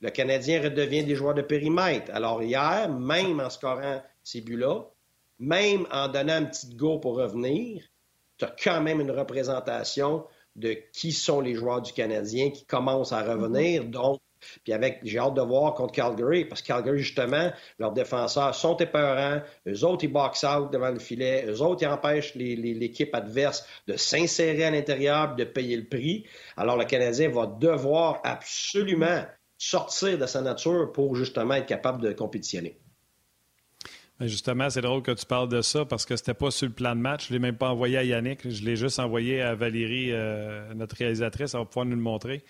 le, 0.00 0.10
Canadien 0.10 0.60
redevient 0.60 1.04
des 1.04 1.14
joueurs 1.14 1.34
de 1.34 1.42
périmètre. 1.42 2.12
Alors, 2.12 2.42
hier, 2.42 2.92
même 2.92 3.38
en 3.38 3.48
scorant 3.48 4.02
ces 4.24 4.40
buts-là, 4.40 4.86
même 5.38 5.86
en 5.92 6.08
donnant 6.08 6.34
un 6.34 6.44
petit 6.46 6.74
go 6.74 6.98
pour 6.98 7.14
revenir, 7.16 7.84
tu 8.38 8.44
as 8.44 8.54
quand 8.62 8.80
même 8.80 9.00
une 9.00 9.12
représentation 9.12 10.24
de 10.56 10.76
qui 10.92 11.12
sont 11.12 11.40
les 11.40 11.54
joueurs 11.54 11.80
du 11.80 11.92
Canadien 11.92 12.50
qui 12.50 12.66
commencent 12.66 13.12
à 13.12 13.22
revenir. 13.22 13.84
Mm-hmm. 13.84 13.90
Donc, 13.90 14.20
puis 14.64 14.72
avec, 14.72 15.00
j'ai 15.02 15.18
hâte 15.18 15.34
de 15.34 15.42
voir 15.42 15.74
contre 15.74 15.92
Calgary, 15.92 16.44
parce 16.44 16.62
que 16.62 16.66
Calgary, 16.68 16.98
justement, 16.98 17.50
leurs 17.78 17.92
défenseurs 17.92 18.54
sont 18.54 18.76
épeurants. 18.76 19.40
Eux 19.66 19.84
autres, 19.84 20.04
ils 20.04 20.12
box 20.12 20.44
out 20.44 20.72
devant 20.72 20.90
le 20.90 20.98
filet. 20.98 21.44
Eux 21.46 21.62
autres, 21.62 21.82
ils 21.82 21.88
empêchent 21.88 22.34
l'équipe 22.34 23.14
adverse 23.14 23.66
de 23.86 23.96
s'insérer 23.96 24.64
à 24.64 24.70
l'intérieur 24.70 25.34
de 25.34 25.44
payer 25.44 25.76
le 25.76 25.84
prix. 25.84 26.24
Alors, 26.56 26.76
le 26.76 26.84
Canadien 26.84 27.28
va 27.30 27.46
devoir 27.46 28.20
absolument 28.24 29.24
sortir 29.58 30.18
de 30.18 30.26
sa 30.26 30.40
nature 30.40 30.92
pour 30.92 31.16
justement 31.16 31.54
être 31.54 31.66
capable 31.66 32.02
de 32.02 32.12
compétitionner. 32.12 32.78
Justement, 34.20 34.68
c'est 34.68 34.80
drôle 34.80 35.02
que 35.02 35.12
tu 35.12 35.24
parles 35.26 35.48
de 35.48 35.62
ça 35.62 35.84
parce 35.84 36.04
que 36.04 36.16
c'était 36.16 36.34
pas 36.34 36.50
sur 36.50 36.66
le 36.66 36.72
plan 36.72 36.96
de 36.96 37.00
match. 37.00 37.28
Je 37.28 37.32
l'ai 37.32 37.38
même 37.38 37.56
pas 37.56 37.68
envoyé 37.68 37.98
à 37.98 38.02
Yannick. 38.02 38.48
Je 38.48 38.64
l'ai 38.64 38.74
juste 38.74 38.98
envoyé 38.98 39.40
à 39.40 39.54
Valérie, 39.54 40.10
euh, 40.10 40.74
notre 40.74 40.96
réalisatrice. 40.96 41.54
Elle 41.54 41.60
va 41.60 41.66
pouvoir 41.66 41.86
nous 41.86 41.94
le 41.94 42.02
montrer. 42.02 42.42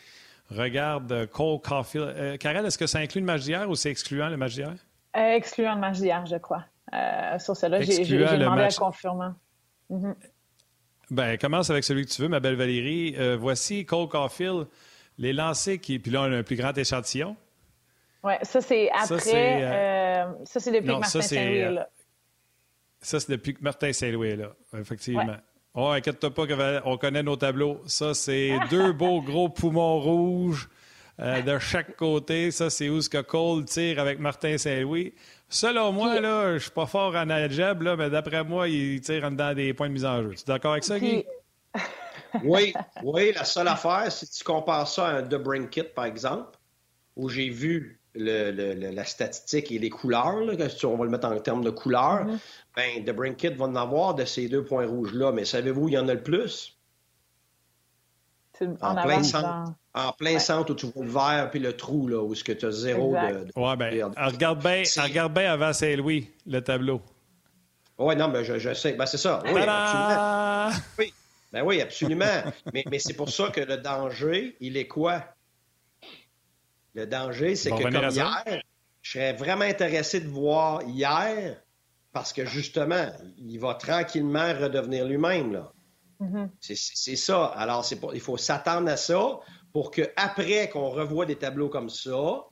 Regarde 0.50 1.12
euh, 1.12 1.26
Cole 1.26 1.60
Caulfield. 1.60 2.14
Euh, 2.16 2.36
Karel, 2.36 2.64
est-ce 2.64 2.78
que 2.78 2.86
ça 2.86 2.98
inclut 2.98 3.20
le 3.20 3.26
match 3.26 3.42
d'hier 3.42 3.68
ou 3.68 3.74
c'est 3.74 3.90
excluant 3.90 4.28
le 4.28 4.36
match 4.36 4.54
d'hier? 4.54 4.74
Euh, 5.16 5.34
excluant 5.34 5.74
le 5.74 5.80
match 5.80 5.98
d'hier, 5.98 6.24
je 6.26 6.36
crois. 6.36 6.64
Euh, 6.92 7.38
sur 7.38 7.56
cela, 7.56 7.80
j'ai 7.82 8.04
demandé 8.04 8.62
match... 8.62 8.76
à 8.76 8.78
confirmer. 8.78 9.28
Mm 9.90 10.04
-hmm. 10.04 10.14
Ben, 11.10 11.38
commence 11.38 11.70
avec 11.70 11.84
celui 11.84 12.04
que 12.04 12.10
tu 12.10 12.22
veux, 12.22 12.28
ma 12.28 12.40
belle 12.40 12.56
Valérie. 12.56 13.14
Euh, 13.18 13.36
voici 13.38 13.84
Cole 13.84 14.08
Caulfield, 14.08 14.66
les 15.18 15.32
lancers 15.32 15.80
qui. 15.80 15.98
Puis 15.98 16.10
là, 16.10 16.22
on 16.22 16.32
a 16.32 16.36
un 16.36 16.42
plus 16.42 16.56
grand 16.56 16.76
échantillon. 16.76 17.36
Oui, 18.22 18.34
ça, 18.42 18.60
c'est 18.60 18.90
après. 18.90 19.18
Ça, 20.44 20.60
c'est 20.60 20.72
depuis 20.72 20.88
que 20.88 20.92
Martin 20.92 21.20
Saint-Louis 21.22 21.58
est 21.58 21.70
là. 21.70 21.88
Ça, 23.00 23.20
c'est 23.20 23.30
depuis 23.32 23.54
que 23.54 23.62
Martin 23.62 23.92
Saint-Louis 23.92 24.30
est 24.30 24.36
là, 24.36 24.50
effectivement. 24.76 25.24
Ouais. 25.24 25.36
Oh, 25.74 25.88
inquiète-toi 25.88 26.34
pas, 26.34 26.82
on 26.84 26.96
connaît 26.96 27.22
nos 27.22 27.36
tableaux. 27.36 27.80
Ça, 27.86 28.14
c'est 28.14 28.58
deux 28.70 28.92
beaux 28.92 29.22
gros 29.22 29.48
poumons 29.48 30.00
rouges 30.00 30.68
euh, 31.20 31.42
de 31.42 31.58
chaque 31.58 31.96
côté. 31.96 32.50
Ça, 32.50 32.70
c'est 32.70 32.88
où 32.88 33.00
ce 33.00 33.08
que 33.08 33.20
Cole 33.20 33.64
tire 33.64 34.00
avec 34.00 34.18
Martin 34.18 34.58
Saint-Louis. 34.58 35.14
Selon 35.48 35.92
moi, 35.92 36.20
là, 36.20 36.54
je 36.54 36.64
suis 36.64 36.70
pas 36.70 36.86
fort 36.86 37.14
en 37.14 37.30
algèbre, 37.30 37.82
là, 37.82 37.96
mais 37.96 38.10
d'après 38.10 38.44
moi, 38.44 38.68
il 38.68 39.00
tire 39.00 39.24
en 39.24 39.30
dedans 39.30 39.54
des 39.54 39.72
points 39.72 39.88
de 39.88 39.94
mise 39.94 40.04
en 40.04 40.22
jeu. 40.22 40.34
Tu 40.34 40.42
es 40.42 40.44
d'accord 40.46 40.72
avec 40.72 40.84
ça, 40.84 40.98
Guy? 40.98 41.24
oui, 42.44 42.74
oui. 43.02 43.32
La 43.34 43.44
seule 43.44 43.68
affaire, 43.68 44.10
si 44.10 44.28
tu 44.28 44.44
compares 44.44 44.88
ça 44.88 45.06
à 45.08 45.12
un 45.18 45.22
De 45.22 45.38
Kit, 45.66 45.84
par 45.84 46.04
exemple, 46.04 46.58
où 47.16 47.28
j'ai 47.28 47.48
vu 47.48 47.97
le, 48.14 48.50
le, 48.50 48.90
la 48.90 49.04
statistique 49.04 49.70
et 49.72 49.78
les 49.78 49.90
couleurs, 49.90 50.40
là, 50.40 50.54
on 50.84 50.96
va 50.96 51.04
le 51.04 51.10
mettre 51.10 51.26
en 51.28 51.38
termes 51.38 51.64
de 51.64 51.70
couleurs, 51.70 52.24
mm 52.24 52.30
-hmm. 52.30 52.38
ben, 52.76 53.04
The 53.04 53.16
Brinkit 53.16 53.54
va 53.54 53.66
en 53.66 53.76
avoir 53.76 54.14
de 54.14 54.24
ces 54.24 54.48
deux 54.48 54.64
points 54.64 54.86
rouges-là. 54.86 55.32
Mais 55.32 55.44
savez-vous, 55.44 55.88
il 55.88 55.94
y 55.94 55.98
en 55.98 56.08
a 56.08 56.14
le 56.14 56.22
plus? 56.22 56.74
En, 58.60 58.96
en, 58.96 59.02
plein 59.02 59.22
centre, 59.22 59.72
en 59.94 60.12
plein 60.12 60.32
ouais. 60.32 60.40
centre 60.40 60.72
où 60.72 60.74
tu 60.74 60.86
vois 60.86 61.04
le 61.04 61.10
vert 61.10 61.50
puis 61.50 61.60
le 61.60 61.72
trou, 61.76 62.08
là, 62.08 62.20
où 62.20 62.34
ce 62.34 62.42
que 62.42 62.52
tu 62.52 62.66
as 62.66 62.72
zéro 62.72 63.14
exact. 63.14 63.34
de, 63.34 63.44
de. 63.44 63.52
Ouais, 63.56 63.76
ben, 63.76 64.12
regarde 64.16 64.60
bien, 64.60 64.82
regarde 65.00 65.32
bien 65.32 65.52
avant 65.52 65.72
Saint-Louis, 65.72 66.28
le 66.46 66.60
tableau. 66.60 67.00
Oui, 67.98 68.16
non, 68.16 68.28
mais 68.28 68.44
je, 68.44 68.58
je 68.58 68.74
sais. 68.74 68.92
Ben, 68.94 69.06
c'est 69.06 69.18
ça. 69.18 69.42
Oui, 69.44 69.60
absolument. 69.60 70.70
Oui. 70.98 71.12
Ben 71.52 71.62
oui, 71.62 71.80
absolument. 71.80 72.42
mais 72.72 72.84
mais 72.90 72.98
c'est 72.98 73.14
pour 73.14 73.30
ça 73.30 73.50
que 73.50 73.60
le 73.60 73.76
danger, 73.76 74.56
il 74.60 74.76
est 74.76 74.86
quoi? 74.88 75.24
Le 76.94 77.06
danger, 77.06 77.54
c'est 77.56 77.70
que 77.70 77.82
comme 77.82 78.10
hier, 78.10 78.62
je 79.02 79.10
serais 79.12 79.32
vraiment 79.32 79.64
intéressé 79.64 80.20
de 80.20 80.28
voir 80.28 80.82
hier, 80.82 81.60
parce 82.12 82.32
que 82.32 82.44
justement, 82.44 83.06
il 83.36 83.58
va 83.58 83.74
tranquillement 83.74 84.52
redevenir 84.54 85.04
lui-même. 85.06 85.52
là. 85.52 85.72
Mm 86.20 86.26
-hmm. 86.34 86.48
C'est 86.60 87.16
ça. 87.16 87.46
Alors, 87.46 87.86
il 88.14 88.20
faut 88.20 88.36
s'attendre 88.36 88.90
à 88.90 88.96
ça 88.96 89.38
pour 89.72 89.90
qu'après 89.90 90.68
qu'on 90.68 90.88
revoie 90.90 91.26
des 91.26 91.36
tableaux 91.36 91.68
comme 91.68 91.90
ça, 91.90 92.44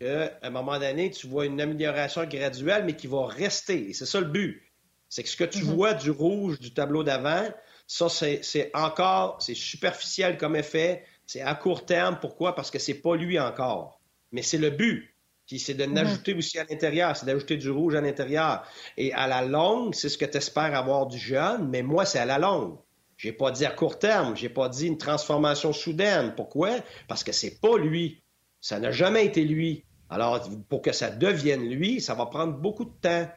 qu'à 0.00 0.38
un 0.42 0.50
moment 0.50 0.78
donné, 0.78 1.10
tu 1.10 1.26
vois 1.28 1.46
une 1.46 1.60
amélioration 1.60 2.24
graduelle, 2.24 2.84
mais 2.84 2.96
qui 2.96 3.06
va 3.06 3.26
rester. 3.26 3.92
C'est 3.92 4.06
ça 4.06 4.20
le 4.20 4.26
but. 4.26 4.62
C'est 5.08 5.22
que 5.22 5.28
ce 5.28 5.36
que 5.36 5.44
tu 5.44 5.62
mm 5.62 5.68
-hmm. 5.68 5.74
vois 5.76 5.94
du 5.94 6.10
rouge 6.10 6.58
du 6.58 6.72
tableau 6.74 7.02
d'avant, 7.04 7.46
ça, 7.86 8.08
c'est 8.08 8.70
encore, 8.74 9.40
c'est 9.40 9.54
superficiel 9.54 10.36
comme 10.38 10.56
effet, 10.56 11.04
c'est 11.26 11.42
à 11.42 11.54
court 11.54 11.84
terme. 11.84 12.18
Pourquoi? 12.20 12.54
Parce 12.54 12.70
que 12.70 12.78
c'est 12.78 12.94
pas 12.94 13.16
lui 13.16 13.38
encore. 13.38 14.00
Mais 14.32 14.42
c'est 14.42 14.58
le 14.58 14.70
but. 14.70 15.14
Puis 15.46 15.60
c'est 15.60 15.74
de 15.74 15.84
n'ajouter 15.84 16.34
mmh. 16.34 16.38
aussi 16.38 16.58
à 16.58 16.64
l'intérieur, 16.64 17.16
c'est 17.16 17.26
d'ajouter 17.26 17.56
du 17.56 17.70
rouge 17.70 17.94
à 17.94 18.00
l'intérieur. 18.00 18.64
Et 18.96 19.12
à 19.12 19.28
la 19.28 19.42
longue, 19.42 19.94
c'est 19.94 20.08
ce 20.08 20.18
que 20.18 20.24
tu 20.24 20.36
espères 20.38 20.74
avoir 20.74 21.06
du 21.06 21.18
jeune, 21.18 21.68
mais 21.68 21.82
moi, 21.82 22.04
c'est 22.04 22.18
à 22.18 22.24
la 22.24 22.38
longue. 22.38 22.78
J'ai 23.16 23.32
pas 23.32 23.50
dit 23.50 23.64
à 23.64 23.70
court 23.70 23.98
terme, 23.98 24.36
j'ai 24.36 24.48
pas 24.48 24.68
dit 24.68 24.88
une 24.88 24.98
transformation 24.98 25.72
soudaine. 25.72 26.34
Pourquoi? 26.34 26.70
Parce 27.08 27.22
que 27.22 27.32
c'est 27.32 27.60
pas 27.60 27.78
lui. 27.78 28.22
Ça 28.60 28.78
n'a 28.80 28.90
jamais 28.90 29.24
été 29.24 29.44
lui. 29.44 29.84
Alors, 30.10 30.48
pour 30.68 30.82
que 30.82 30.92
ça 30.92 31.10
devienne 31.10 31.68
lui, 31.68 32.00
ça 32.00 32.14
va 32.14 32.26
prendre 32.26 32.54
beaucoup 32.54 32.84
de 32.84 32.94
temps. 33.00 33.28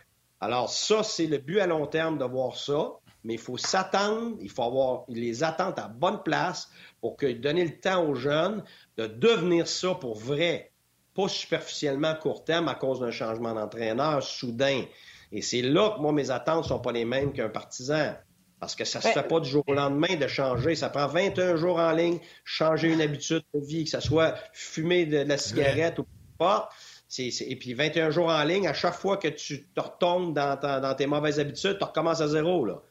Alors, 0.41 0.69
ça, 0.69 1.03
c'est 1.03 1.27
le 1.27 1.37
but 1.37 1.59
à 1.59 1.67
long 1.67 1.85
terme 1.85 2.17
de 2.17 2.25
voir 2.25 2.57
ça. 2.57 2.91
Mais 3.23 3.33
il 3.33 3.39
faut 3.39 3.57
s'attendre, 3.57 4.37
il 4.41 4.49
faut 4.49 4.63
avoir 4.63 5.03
les 5.09 5.43
attentes 5.43 5.77
à 5.77 5.87
bonne 5.87 6.23
place 6.23 6.69
pour 7.01 7.17
que, 7.17 7.31
donner 7.31 7.65
le 7.65 7.79
temps 7.79 8.05
aux 8.05 8.15
jeunes 8.15 8.63
de 8.97 9.07
devenir 9.07 9.67
ça 9.67 9.95
pour 9.95 10.17
vrai, 10.17 10.71
pas 11.15 11.27
superficiellement 11.27 12.09
à 12.09 12.15
court 12.15 12.45
terme 12.45 12.67
à 12.67 12.75
cause 12.75 13.01
d'un 13.01 13.11
changement 13.11 13.53
d'entraîneur 13.53 14.23
soudain. 14.23 14.83
Et 15.31 15.41
c'est 15.41 15.61
là 15.61 15.91
que 15.95 16.01
moi, 16.01 16.11
mes 16.11 16.31
attentes 16.31 16.65
sont 16.65 16.79
pas 16.79 16.91
les 16.91 17.05
mêmes 17.05 17.33
qu'un 17.33 17.49
partisan. 17.49 18.15
Parce 18.59 18.75
que 18.75 18.83
ça 18.83 18.99
se 18.99 19.07
fait 19.07 19.27
pas 19.27 19.39
du 19.39 19.49
jour 19.49 19.63
au 19.67 19.73
lendemain 19.73 20.15
de 20.17 20.27
changer. 20.27 20.75
Ça 20.75 20.89
prend 20.89 21.07
21 21.07 21.55
jours 21.55 21.79
en 21.79 21.91
ligne, 21.91 22.19
changer 22.43 22.91
une 22.91 23.01
habitude 23.01 23.43
de 23.53 23.59
vie, 23.61 23.85
que 23.85 23.89
ce 23.89 24.01
soit 24.01 24.35
fumer 24.51 25.05
de 25.05 25.19
la 25.19 25.37
cigarette 25.37 25.99
ou 25.99 26.05
pas. 26.37 26.69
Et 27.17 27.55
puis 27.55 27.73
21 27.73 28.11
jours 28.11 28.27
en 28.27 28.43
ligne, 28.43 28.67
à 28.67 28.73
chaque 28.73 28.95
fois 28.95 29.17
que 29.17 29.29
tu 29.29 29.63
te 29.63 29.79
retombes 29.79 30.33
dans, 30.33 30.95
tes 30.95 31.07
mauvaises 31.07 31.39
habitudes, 31.39 31.77
tu 31.77 31.83
recommences 31.83 32.21
à 32.21 32.27
zéro. 32.27 32.65
Là. 32.65 32.81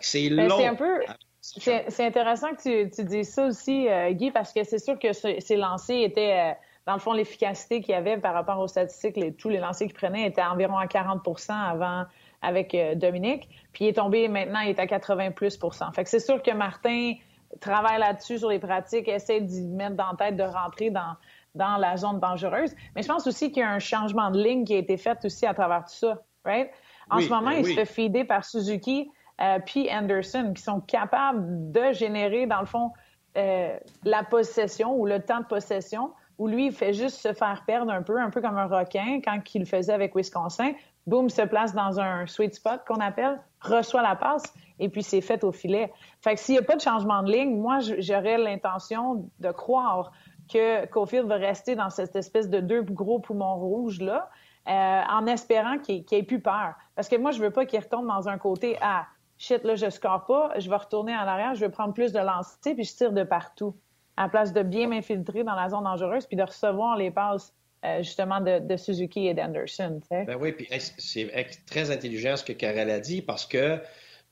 C'est 0.00 0.28
ben, 0.30 0.48
long. 0.48 0.58
C'est 0.58 0.66
un 0.66 0.74
peu... 0.74 1.00
C'est 1.40 2.04
intéressant 2.04 2.54
que 2.54 2.84
tu, 2.84 2.90
tu 2.90 3.04
dises 3.04 3.30
ça 3.30 3.46
aussi, 3.46 3.88
euh, 3.88 4.10
Guy, 4.10 4.30
parce 4.30 4.52
que 4.52 4.64
c'est 4.64 4.78
sûr 4.78 4.98
que 4.98 5.12
ces 5.12 5.56
lancers 5.56 6.02
étaient, 6.02 6.50
euh, 6.50 6.52
dans 6.86 6.92
le 6.92 6.98
fond, 6.98 7.12
l'efficacité 7.12 7.80
qu'il 7.80 7.94
y 7.94 7.96
avait 7.96 8.18
par 8.18 8.34
rapport 8.34 8.58
aux 8.58 8.68
statistiques, 8.68 9.16
les, 9.16 9.32
tous 9.32 9.48
les 9.48 9.58
lancers 9.58 9.86
qu'il 9.86 9.96
prenait 9.96 10.26
étaient 10.26 10.42
environ 10.42 10.76
à 10.76 10.86
40% 10.86 11.52
avant 11.52 12.04
avec 12.42 12.74
euh, 12.74 12.94
Dominique. 12.94 13.48
Puis 13.72 13.86
il 13.86 13.88
est 13.88 13.92
tombé 13.94 14.28
maintenant, 14.28 14.60
il 14.60 14.70
est 14.70 14.78
à 14.78 14.86
80 14.86 15.30
plus 15.30 15.58
Fait 15.94 16.04
que 16.04 16.10
c'est 16.10 16.20
sûr 16.20 16.42
que 16.42 16.50
Martin 16.50 17.14
travaille 17.60 17.98
là-dessus 17.98 18.38
sur 18.38 18.50
les 18.50 18.58
pratiques, 18.58 19.08
essaie 19.08 19.40
d'y 19.40 19.66
mettre 19.68 19.96
dans 19.96 20.10
la 20.10 20.16
tête 20.16 20.36
de 20.36 20.42
rentrer 20.42 20.90
dans, 20.90 21.16
dans 21.54 21.76
la 21.78 21.96
zone 21.96 22.20
dangereuse. 22.20 22.74
Mais 22.94 23.02
je 23.02 23.08
pense 23.08 23.26
aussi 23.26 23.50
qu'il 23.50 23.62
y 23.62 23.66
a 23.66 23.70
un 23.70 23.78
changement 23.78 24.30
de 24.30 24.42
ligne 24.42 24.64
qui 24.64 24.74
a 24.74 24.78
été 24.78 24.96
fait 24.96 25.18
aussi 25.24 25.46
à 25.46 25.54
travers 25.54 25.84
tout 25.84 25.94
ça, 25.94 26.22
right? 26.44 26.70
En 27.10 27.20
ce 27.20 27.28
moment, 27.30 27.50
il 27.50 27.64
se 27.64 27.72
fait 27.72 27.86
feeder 27.86 28.26
par 28.26 28.44
Suzuki 28.44 29.10
euh, 29.40 29.58
puis 29.64 29.88
Anderson, 29.90 30.52
qui 30.54 30.62
sont 30.62 30.80
capables 30.80 31.72
de 31.72 31.92
générer, 31.92 32.46
dans 32.46 32.60
le 32.60 32.66
fond, 32.66 32.92
euh, 33.36 33.76
la 34.04 34.24
possession 34.24 34.96
ou 34.96 35.06
le 35.06 35.20
temps 35.20 35.40
de 35.40 35.46
possession, 35.46 36.10
où 36.38 36.48
lui, 36.48 36.66
il 36.66 36.72
fait 36.72 36.92
juste 36.92 37.18
se 37.18 37.32
faire 37.32 37.64
perdre 37.66 37.92
un 37.92 38.02
peu, 38.02 38.20
un 38.20 38.30
peu 38.30 38.40
comme 38.40 38.56
un 38.56 38.66
requin 38.66 39.20
quand 39.24 39.38
il 39.54 39.60
le 39.60 39.66
faisait 39.66 39.92
avec 39.92 40.14
Wisconsin. 40.14 40.72
Boom, 41.06 41.30
se 41.30 41.42
place 41.42 41.74
dans 41.74 42.00
un 42.00 42.26
sweet 42.26 42.54
spot 42.54 42.82
qu'on 42.86 43.00
appelle, 43.00 43.40
reçoit 43.60 44.02
la 44.02 44.14
passe, 44.14 44.42
et 44.78 44.88
puis 44.88 45.02
c'est 45.02 45.20
fait 45.20 45.42
au 45.42 45.52
filet. 45.52 45.92
Fait 46.20 46.34
que 46.34 46.40
s'il 46.40 46.54
n'y 46.54 46.58
a 46.58 46.62
pas 46.62 46.76
de 46.76 46.80
changement 46.80 47.22
de 47.22 47.32
ligne, 47.32 47.58
moi, 47.58 47.78
j'aurais 47.80 48.38
l'intention 48.38 49.28
de 49.40 49.50
croire 49.50 50.12
que 50.52 50.86
Cofield 50.86 51.26
va 51.26 51.36
rester 51.36 51.76
dans 51.76 51.90
cette 51.90 52.16
espèce 52.16 52.48
de 52.48 52.60
deux 52.60 52.82
gros 52.82 53.20
poumons 53.20 53.56
rouges 53.56 54.00
là, 54.00 54.30
euh, 54.68 55.02
en 55.10 55.26
espérant 55.26 55.78
qu'il 55.78 56.04
ait 56.10 56.22
plus 56.22 56.40
peur. 56.40 56.74
Parce 56.94 57.08
que 57.08 57.16
moi, 57.16 57.30
je 57.30 57.40
veux 57.40 57.50
pas 57.50 57.66
qu'il 57.66 57.80
retombe 57.80 58.06
dans 58.06 58.28
un 58.28 58.38
côté 58.38 58.76
ah 58.80 59.06
shit 59.38 59.64
là, 59.64 59.74
je 59.76 59.88
score 59.88 60.26
pas, 60.26 60.52
je 60.58 60.68
vais 60.68 60.76
retourner 60.76 61.14
en 61.14 61.20
arrière, 61.20 61.54
je 61.54 61.60
vais 61.60 61.70
prendre 61.70 61.94
plus 61.94 62.12
de 62.12 62.18
lancers 62.18 62.58
puis 62.62 62.84
je 62.84 62.94
tire 62.94 63.12
de 63.12 63.22
partout, 63.22 63.74
à 64.16 64.28
place 64.28 64.52
de 64.52 64.62
bien 64.62 64.88
m'infiltrer 64.88 65.44
dans 65.44 65.54
la 65.54 65.68
zone 65.68 65.84
dangereuse 65.84 66.26
puis 66.26 66.36
de 66.36 66.42
recevoir 66.42 66.96
les 66.96 67.10
passes. 67.10 67.54
Euh, 67.84 68.02
justement 68.02 68.40
de, 68.40 68.76
Suzuki 68.76 69.28
et 69.28 69.34
d'Anderson. 69.34 70.00
Ben 70.10 70.36
oui, 70.40 70.50
puis 70.50 70.66
c'est 70.98 71.30
très 71.64 71.92
intelligent 71.92 72.36
ce 72.36 72.42
que 72.42 72.52
Karel 72.52 72.90
a 72.90 72.98
dit 72.98 73.22
parce 73.22 73.46
que 73.46 73.78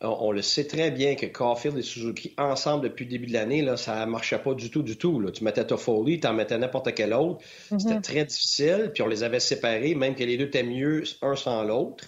on, 0.00 0.32
le 0.32 0.42
sait 0.42 0.66
très 0.66 0.90
bien 0.90 1.14
que 1.14 1.26
Caulfield 1.26 1.78
et 1.78 1.82
Suzuki, 1.82 2.34
ensemble 2.38 2.82
depuis 2.82 3.04
le 3.04 3.10
début 3.12 3.26
de 3.26 3.32
l'année, 3.32 3.62
là, 3.62 3.76
ça 3.76 4.04
ne 4.04 4.10
marchait 4.10 4.38
pas 4.40 4.54
du 4.54 4.68
tout, 4.70 4.82
du 4.82 4.98
tout. 4.98 5.20
Là. 5.20 5.30
Tu 5.30 5.44
mettais 5.44 5.64
Toffoli, 5.64 6.18
tu 6.18 6.26
en 6.26 6.34
mettais 6.34 6.58
n'importe 6.58 6.92
quel 6.92 7.14
autre. 7.14 7.44
Mm-hmm. 7.70 7.78
C'était 7.78 8.00
très 8.00 8.24
difficile, 8.24 8.90
puis 8.92 9.02
on 9.02 9.06
les 9.06 9.22
avait 9.22 9.40
séparés, 9.40 9.94
même 9.94 10.16
que 10.16 10.24
les 10.24 10.36
deux 10.36 10.46
étaient 10.46 10.64
mieux 10.64 11.04
un 11.22 11.36
sans 11.36 11.62
l'autre. 11.62 12.04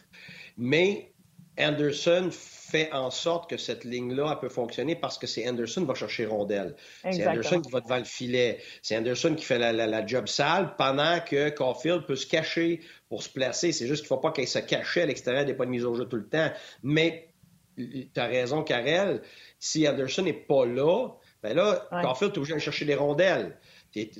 Mais 0.59 1.13
Anderson 1.59 2.29
fait 2.71 2.93
en 2.93 3.11
sorte 3.11 3.49
que 3.49 3.57
cette 3.57 3.85
ligne-là 3.85 4.37
peut 4.37 4.49
fonctionner 4.49 4.95
parce 4.95 5.19
que 5.19 5.27
c'est 5.27 5.49
Anderson 5.49 5.81
qui 5.83 5.87
va 5.87 5.95
chercher 5.95 6.27
rondelle. 6.27 6.75
C'est 7.11 7.27
Anderson 7.27 7.61
qui 7.61 7.71
va 7.71 7.81
devant 7.81 7.99
le 7.99 8.05
filet. 8.05 8.59
C'est 8.83 8.97
Anderson 8.97 9.35
qui 9.35 9.45
fait 9.45 9.59
la, 9.59 10.07
job 10.07 10.29
sale 10.29 10.75
pendant 10.77 11.21
que 11.21 11.49
Caulfield 11.51 12.07
peut 12.07 12.17
se 12.17 12.27
cacher 12.27 12.81
pour 13.09 13.23
se 13.23 13.29
placer. 13.29 13.73
C'est 13.73 13.87
juste 13.87 14.03
qu'il 14.03 14.13
ne 14.13 14.17
faut 14.17 14.23
pas 14.23 14.33
qu'il 14.33 14.47
se 14.47 14.59
cache 14.59 14.97
à 14.97 15.07
l'extérieur 15.07 15.45
des 15.45 15.55
pas 15.55 15.65
de 15.65 15.71
mise 15.71 15.85
au 15.85 15.95
jeu 15.95 16.05
tout 16.05 16.17
le 16.17 16.29
temps. 16.29 16.51
Mais 16.83 17.29
tu 17.77 18.11
as 18.17 18.27
raison, 18.27 18.63
Karel. 18.63 19.23
Si 19.59 19.89
Anderson 19.89 20.23
n'est 20.23 20.33
pas 20.33 20.67
là, 20.67 21.09
ben 21.43 21.55
là, 21.55 21.89
ouais. 21.93 22.03
Caulfield 22.03 22.33
est 22.33 22.39
obligé 22.39 22.53
d'aller 22.53 22.65
chercher 22.65 22.85
des 22.85 22.95
rondelles. 22.95 23.57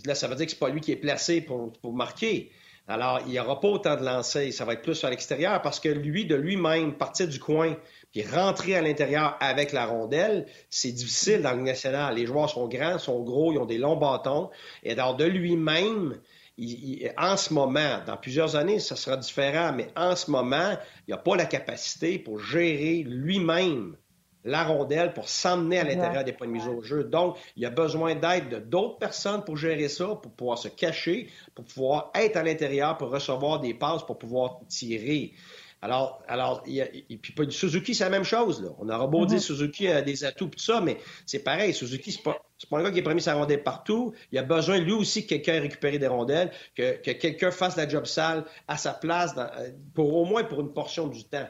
là, 0.07 0.15
ça 0.15 0.29
veut 0.29 0.37
dire 0.37 0.47
que 0.47 0.53
c'est 0.53 0.59
pas 0.59 0.69
lui 0.69 0.81
qui 0.81 0.93
est 0.93 0.97
placé 0.97 1.41
pour, 1.41 1.73
marquer. 1.93 2.51
Alors, 2.87 3.21
il 3.27 3.33
n'y 3.33 3.39
aura 3.39 3.61
pas 3.61 3.69
autant 3.69 3.97
de 3.97 4.05
lancers. 4.05 4.53
Ça 4.53 4.65
va 4.65 4.73
être 4.73 4.83
plus 4.83 5.03
à 5.05 5.11
l'extérieur 5.11 5.61
parce 5.61 5.79
que 5.79 5.89
lui, 5.89 6.25
de 6.25 6.37
lui-même, 6.37 6.95
partir 6.95 7.29
du 7.29 7.39
coin 7.39 7.77
puis 8.13 8.25
rentrer 8.27 8.77
à 8.77 8.83
l'intérieur 8.83 9.37
avec 9.41 9.73
la 9.73 9.87
rondelle, 9.87 10.47
c'est 10.71 10.93
difficile 10.93 11.43
dans 11.43 11.53
le 11.53 11.63
national. 11.63 12.15
Les 12.15 12.27
joueurs 12.27 12.49
sont 12.49 12.69
grands, 12.69 12.99
sont 12.99 13.23
gros, 13.23 13.53
ils 13.53 13.59
ont 13.59 13.67
des 13.67 13.79
longs 13.79 13.97
bâtons. 13.97 14.51
Et 14.83 14.93
alors, 14.93 15.17
de 15.17 15.25
lui-même, 15.25 16.19
en 17.17 17.37
ce 17.37 17.53
moment, 17.53 18.01
dans 18.07 18.17
plusieurs 18.17 18.57
années, 18.57 18.81
ça 18.81 18.97
sera 18.97 19.17
différent, 19.17 19.73
mais 19.73 19.89
en 19.97 20.17
ce 20.17 20.31
moment, 20.31 20.77
il 21.07 21.13
n'a 21.13 21.19
pas 21.19 21.37
la 21.37 21.47
capacité 21.47 22.19
pour 22.19 22.41
gérer 22.41 23.05
lui-même 23.07 23.97
la 24.45 24.65
rondelle 24.65 25.13
pour 25.13 25.29
s'emmener 25.29 25.79
à 25.79 25.85
l'intérieur 25.85 26.25
des 26.25 26.33
points 26.33 26.47
de 26.47 26.53
mise 26.53 26.69
au 26.69 26.81
jeu. 26.81 27.05
Donc, 27.05 27.37
il 27.57 27.67
a 27.67 27.71
besoin 27.71 28.15
d'aide 28.15 28.49
de 28.49 28.59
d'autres 28.59 28.99
personnes 28.99 29.45
pour 29.45 29.57
gérer 29.57 29.89
ça, 29.89 30.07
pour 30.07 30.33
pouvoir 30.33 30.59
se 30.59 30.69
cacher, 30.69 31.29
pour 31.55 31.65
pouvoir 31.65 32.11
être 32.15 32.37
à 32.37 32.43
l'intérieur, 32.43 32.97
pour 32.97 33.11
recevoir 33.11 33.61
des 33.61 33.75
passes, 33.75 34.05
pour 34.05 34.19
pouvoir 34.19 34.61
tirer. 34.69 35.35
Alors, 35.81 36.23
alors 36.27 36.63
il 36.67 36.75
y 36.75 36.83
a, 36.83 36.87
et 36.93 37.19
puis 37.19 37.35
Suzuki, 37.51 37.95
c'est 37.95 38.03
la 38.05 38.11
même 38.11 38.25
chose. 38.25 38.63
Là. 38.63 38.71
On 38.79 38.89
aura 38.89 39.07
beau 39.07 39.27
dire. 39.27 39.41
Suzuki 39.41 39.87
a 39.87 40.03
des 40.03 40.25
atouts 40.25 40.49
tout 40.49 40.59
ça, 40.59 40.81
mais 40.81 40.99
c'est 41.25 41.39
pareil. 41.39 41.73
Suzuki, 41.73 42.11
c'est 42.11 42.23
pas, 42.23 42.37
pas 42.69 42.79
un 42.79 42.83
gars 42.83 42.91
qui 42.91 42.99
est 42.99 43.03
promis 43.03 43.23
sa 43.23 43.35
rondelle 43.35 43.63
partout. 43.63 44.13
Il 44.33 44.39
a 44.39 44.43
besoin, 44.43 44.79
lui 44.79 44.93
aussi, 44.93 45.23
que 45.23 45.29
quelqu'un 45.29 45.61
récupère 45.61 45.97
des 45.97 46.07
rondelles, 46.09 46.51
que, 46.75 46.97
que 46.97 47.13
quelqu'un 47.13 47.53
fasse 47.53 47.77
la 47.77 47.89
job 47.89 48.07
sale 48.07 48.45
à 48.67 48.77
sa 48.77 48.93
place, 48.93 49.35
euh, 49.37 49.71
pour 49.95 50.15
au 50.15 50.25
moins 50.25 50.43
pour 50.43 50.61
une 50.61 50.73
portion 50.73 51.07
du 51.07 51.25
temps. 51.25 51.49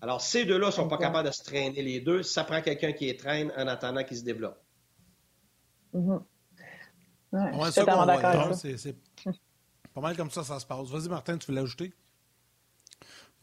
Alors, 0.00 0.20
ces 0.20 0.44
deux-là 0.44 0.72
sont 0.72 0.88
pas 0.88 0.98
capables 0.98 1.28
de 1.28 1.32
se 1.32 1.44
traîner 1.44 1.82
les 1.82 2.00
deux. 2.00 2.24
Ça 2.24 2.42
prend 2.42 2.60
quelqu'un 2.60 2.92
qui 2.92 3.06
les 3.06 3.16
traîne 3.16 3.52
en 3.56 3.68
attendant 3.68 4.02
qu'ils 4.02 4.18
se 4.18 4.24
développent. 4.24 4.60
Mm-hmm. 5.94 6.22
c'est 8.72 8.96
pas 9.94 10.00
mal 10.00 10.16
comme 10.16 10.30
ça, 10.30 10.42
ça 10.42 10.58
se 10.58 10.66
passe. 10.66 10.88
Vas-y, 10.88 11.08
Martin, 11.08 11.38
tu 11.38 11.50
veux 11.50 11.56
l'ajouter? 11.56 11.92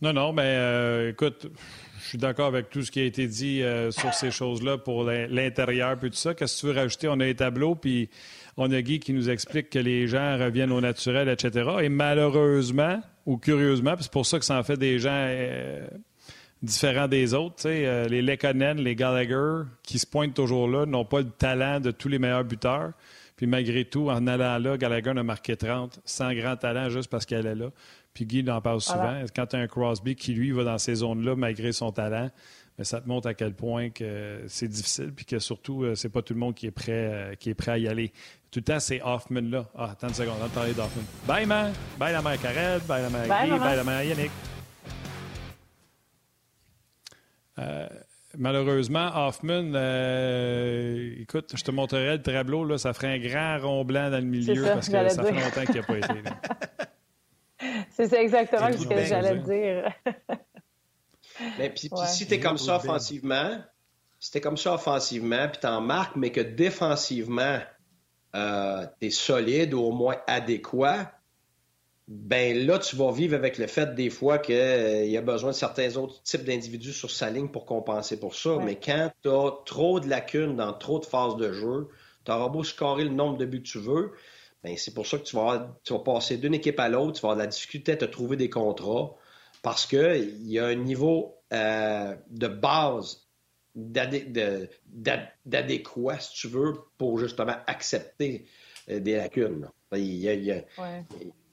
Non, 0.06 0.14
non, 0.14 0.34
mais 0.34 0.43
euh, 0.45 1.10
écoute, 1.10 1.47
je 1.99 2.08
suis 2.08 2.20
d'accord 2.20 2.45
avec 2.45 2.70
tout 2.70 2.84
ce 2.84 2.91
qui 2.91 2.99
a 2.99 3.06
été 3.06 3.26
dit 3.26 3.64
euh, 3.64 3.89
sur 3.89 4.14
ces 4.14 4.30
choses-là 4.30 4.78
pour 4.78 5.03
l'intérieur 5.03 5.97
puis 5.97 6.12
tout 6.12 6.16
ça. 6.16 6.36
Qu'est-ce 6.36 6.58
que 6.58 6.60
tu 6.60 6.66
veux 6.68 6.80
rajouter? 6.80 7.08
On 7.08 7.20
a 7.20 7.26
les 7.26 7.34
tableaux, 7.34 7.74
puis 7.74 8.12
on 8.56 8.72
a 8.72 8.84
Guy 8.84 8.99
qui 8.99 9.14
nous 9.14 9.32
explique 9.32 9.72
que 9.72 9.80
les 9.80 10.08
gens 10.08 10.38
reviennent 10.38 10.72
au 10.72 10.80
naturel, 10.80 11.28
etc. 11.28 11.72
Et 11.82 11.89
malheureusement, 11.89 13.01
ou 13.26 13.38
curieusement, 13.38 13.95
c'est 13.99 14.12
pour 14.12 14.28
ça 14.28 14.38
que 14.38 14.45
ça 14.45 14.60
en 14.60 14.64
fait 14.64 14.78
des 14.78 14.99
gens 14.99 15.10
euh, 15.12 15.88
différents 16.62 17.08
des 17.08 17.34
autres, 17.34 17.68
les 17.68 18.22
Lekonen, 18.22 18.78
les 18.78 18.95
Gallagher, 18.95 19.64
qui 19.82 19.97
se 19.97 20.06
pointent 20.06 20.36
toujours 20.36 20.68
là, 20.68 20.86
n'ont 20.86 21.03
pas 21.03 21.22
le 21.22 21.32
talent 21.32 21.80
de 21.80 21.89
tous 21.89 22.10
les 22.10 22.20
meilleurs 22.20 22.45
buteurs. 22.45 22.91
Puis 23.38 23.47
malgré 23.47 23.86
tout, 23.86 24.12
en 24.12 24.28
allant 24.28 24.60
là, 24.60 24.78
Gallagher 24.78 25.10
a 25.10 25.24
marqué 25.24 25.58
30, 25.58 25.99
sans 26.06 26.32
grand 26.34 26.56
talent, 26.58 26.89
juste 26.89 27.10
parce 27.10 27.26
qu'elle 27.26 27.47
est 27.47 27.56
là. 27.56 27.72
Puis 28.16 28.26
Guy 28.26 28.49
en 28.49 28.61
parle 28.61 28.80
souvent. 28.80 29.22
Quand 29.36 29.45
tu 29.45 29.55
as 29.57 29.59
un 29.59 29.68
Crosby 29.68 30.16
qui, 30.16 30.34
lui, 30.34 30.51
va 30.51 30.63
dans 30.63 30.78
ces 30.78 30.95
zones-là 30.95 31.36
malgré 31.36 31.74
son 31.74 31.91
talent, 31.91 32.32
mais 32.78 32.86
ça 32.86 33.01
te 33.01 33.09
montre 33.09 33.28
à 33.28 33.34
quel 33.34 33.53
point 33.53 33.89
que 33.89 34.41
c'est 34.47 34.70
difficile, 34.70 35.11
puis 35.13 35.26
que 35.26 35.38
surtout, 35.38 35.84
euh, 35.84 35.95
c'est 35.95 36.09
pas 36.09 36.22
tout 36.22 36.34
le 36.34 36.39
monde 36.39 36.55
qui 36.55 36.66
est 36.66 36.72
prêt, 36.72 36.91
euh, 36.91 37.36
qui 37.36 37.49
est 37.49 37.53
prêt 37.53 37.74
à 37.74 37.78
y 37.78 37.89
aller. 37.89 38.13
Tout 38.51 38.59
le 38.59 38.63
temps, 38.63 38.80
c'est 38.80 39.01
Hoffman 39.03 39.41
là. 39.41 39.66
Ah, 39.78 39.89
attends 39.91 40.07
une 40.07 40.13
seconde, 40.13 40.36
on 40.39 40.43
va 40.43 40.49
parler 40.49 40.74
d'Hoffman. 40.74 41.03
Bye, 41.28 41.45
man! 41.45 41.74
Bye, 41.99 42.13
la 42.13 42.22
mère 42.22 42.41
Karel! 42.41 42.80
Bye, 42.88 43.03
la 43.03 43.09
mère 43.09 43.24
Guy! 43.24 43.59
Bye, 43.59 43.76
la 43.76 43.84
mère 43.84 44.03
Yannick! 44.03 44.32
Euh, 47.59 47.89
malheureusement, 48.38 49.28
Hoffman, 49.28 49.74
écoute, 51.20 51.53
je 51.53 51.63
te 51.63 51.72
montrerai 51.72 52.16
le 52.16 52.22
tableau, 52.22 52.63
là, 52.63 52.78
ça 52.78 52.93
ferait 52.93 53.13
un 53.13 53.20
grand 53.20 53.59
rond 53.59 53.84
blanc 53.84 54.09
dans 54.09 54.20
le 54.20 54.24
milieu 54.24 54.63
parce 54.63 54.88
que 54.88 55.09
ça 55.09 55.22
fait 55.22 55.32
longtemps 55.34 55.66
qu'il 55.66 55.76
n'a 55.76 55.84
pas 55.84 55.97
été. 55.97 56.13
C'est 57.91 58.13
exactement 58.13 58.72
ce 58.72 58.88
que 58.88 59.03
j'allais 59.03 59.39
dire. 59.39 59.93
mais 61.59 61.70
puis, 61.70 61.89
si 62.07 62.28
tu 62.28 62.34
es 62.34 62.39
comme 62.39 62.57
ça 62.57 62.78
offensivement, 62.78 63.61
si 64.20 64.32
tu 64.32 64.41
comme 64.41 64.57
ça 64.57 64.74
offensivement, 64.74 65.47
puis 65.49 65.59
tu 65.61 65.68
en 65.68 65.82
marques, 65.82 66.16
mais 66.16 66.32
que 66.32 66.41
défensivement, 66.41 67.59
euh, 68.36 68.86
tu 68.99 69.07
es 69.07 69.09
solide 69.11 69.74
ou 69.74 69.82
au 69.82 69.91
moins 69.91 70.18
adéquat, 70.28 71.11
ben 72.07 72.66
là, 72.68 72.78
tu 72.78 72.95
vas 72.95 73.11
vivre 73.11 73.36
avec 73.36 73.57
le 73.57 73.66
fait 73.66 73.95
des 73.95 74.11
fois 74.11 74.38
qu'il 74.38 74.55
euh, 74.55 75.05
y 75.05 75.18
a 75.18 75.22
besoin 75.22 75.51
de 75.51 75.55
certains 75.55 75.97
autres 75.97 76.22
types 76.22 76.43
d'individus 76.43 76.93
sur 76.93 77.09
sa 77.09 77.32
ligne 77.32 77.47
pour 77.47 77.66
compenser 77.66 78.20
pour 78.20 78.36
ça. 78.36 78.57
Mais 78.63 78.76
quand 78.76 79.11
tu 79.24 79.30
as 79.30 79.51
trop 79.66 79.99
de 79.99 80.07
lacunes 80.07 80.55
dans 80.55 80.74
trop 80.74 80.99
de 80.99 81.05
phases 81.05 81.36
de 81.36 81.51
jeu, 81.51 81.89
tu 82.24 82.32
auras 82.32 82.49
beau 82.49 82.63
scorer 82.63 83.05
le 83.05 83.09
nombre 83.09 83.38
de 83.38 83.45
buts 83.45 83.63
que 83.63 83.68
tu 83.68 83.80
veux, 83.80 84.11
c'est 84.78 84.93
pour 84.93 85.05
ça 85.05 85.18
que 85.18 85.24
tu 85.24 85.36
vas, 85.36 85.76
tu 85.84 85.93
vas 85.93 85.99
passer 85.99 86.38
d'une 86.38 86.53
équipe 86.53 86.80
à 86.80 86.89
l'autre, 86.89 87.13
tu 87.13 87.22
vas 87.22 87.32
avoir 87.32 87.36
de 87.38 87.41
la 87.41 87.47
difficulté 87.47 87.93
à 87.93 87.97
te 87.97 88.05
trouver 88.05 88.38
des 88.38 88.49
contrats 88.49 89.16
parce 89.61 89.86
qu'il 89.86 90.47
y 90.47 90.59
a 90.59 90.68
un 90.68 90.76
niveau 90.76 91.38
euh, 91.53 92.16
de 92.30 92.47
base 92.47 93.28
d'adéquat, 93.76 94.70
si 96.20 96.34
tu 96.34 96.47
veux, 96.47 96.74
pour 96.97 97.20
justement 97.20 97.55
accepter 97.68 98.45
euh, 98.89 98.99
des 98.99 99.16
lacunes. 99.16 99.70
Il 99.93 100.16
y, 100.16 100.30
a, 100.30 100.36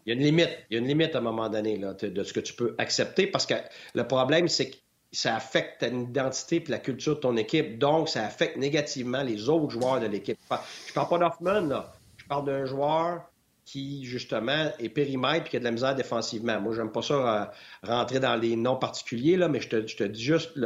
une 0.07 0.19
limite. 0.19 0.51
Il 0.71 0.75
y 0.75 0.77
a 0.77 0.81
une 0.81 0.89
limite 0.89 1.15
à 1.15 1.19
un 1.19 1.23
moment 1.23 1.49
donné 1.49 1.77
là, 1.77 1.95
de 1.95 2.23
ce 2.23 2.33
que 2.33 2.41
tu 2.41 2.55
peux 2.55 2.75
accepter 2.79 3.27
parce 3.27 3.47
que 3.47 3.55
le 3.95 4.07
problème, 4.07 4.49
c'est 4.49 4.71
que 4.71 4.77
ça 5.13 5.37
affecte 5.37 5.81
ton 5.81 6.01
identité 6.01 6.57
et 6.57 6.71
la 6.71 6.79
culture 6.79 7.17
de 7.17 7.21
ton 7.21 7.37
équipe. 7.37 7.79
Donc, 7.79 8.09
ça 8.09 8.25
affecte 8.25 8.57
négativement 8.57 9.23
les 9.23 9.49
autres 9.49 9.71
joueurs 9.71 10.01
de 10.01 10.07
l'équipe. 10.07 10.39
Je 10.87 10.93
parle 10.93 11.09
pas 11.09 11.19
d'Hoffman, 11.19 11.69
là. 11.69 11.93
Je 12.23 12.29
parle 12.29 12.47
d'un 12.47 12.65
joueur 12.65 13.29
qui, 13.65 14.05
justement, 14.05 14.71
est 14.79 14.89
périmètre 14.89 15.47
et 15.47 15.51
qui 15.51 15.57
a 15.57 15.59
de 15.59 15.65
la 15.65 15.71
misère 15.71 15.95
défensivement. 15.95 16.61
Moi, 16.61 16.75
j'aime 16.75 16.91
pas 16.91 17.03
ça 17.03 17.43
euh, 17.43 17.47
rentrer 17.83 18.21
dans 18.21 18.37
les 18.37 18.57
noms 18.57 18.77
particuliers, 18.77 19.37
là, 19.37 19.49
mais 19.49 19.61
je 19.61 19.69
te, 19.69 20.05
dis 20.05 20.23
juste, 20.23 20.59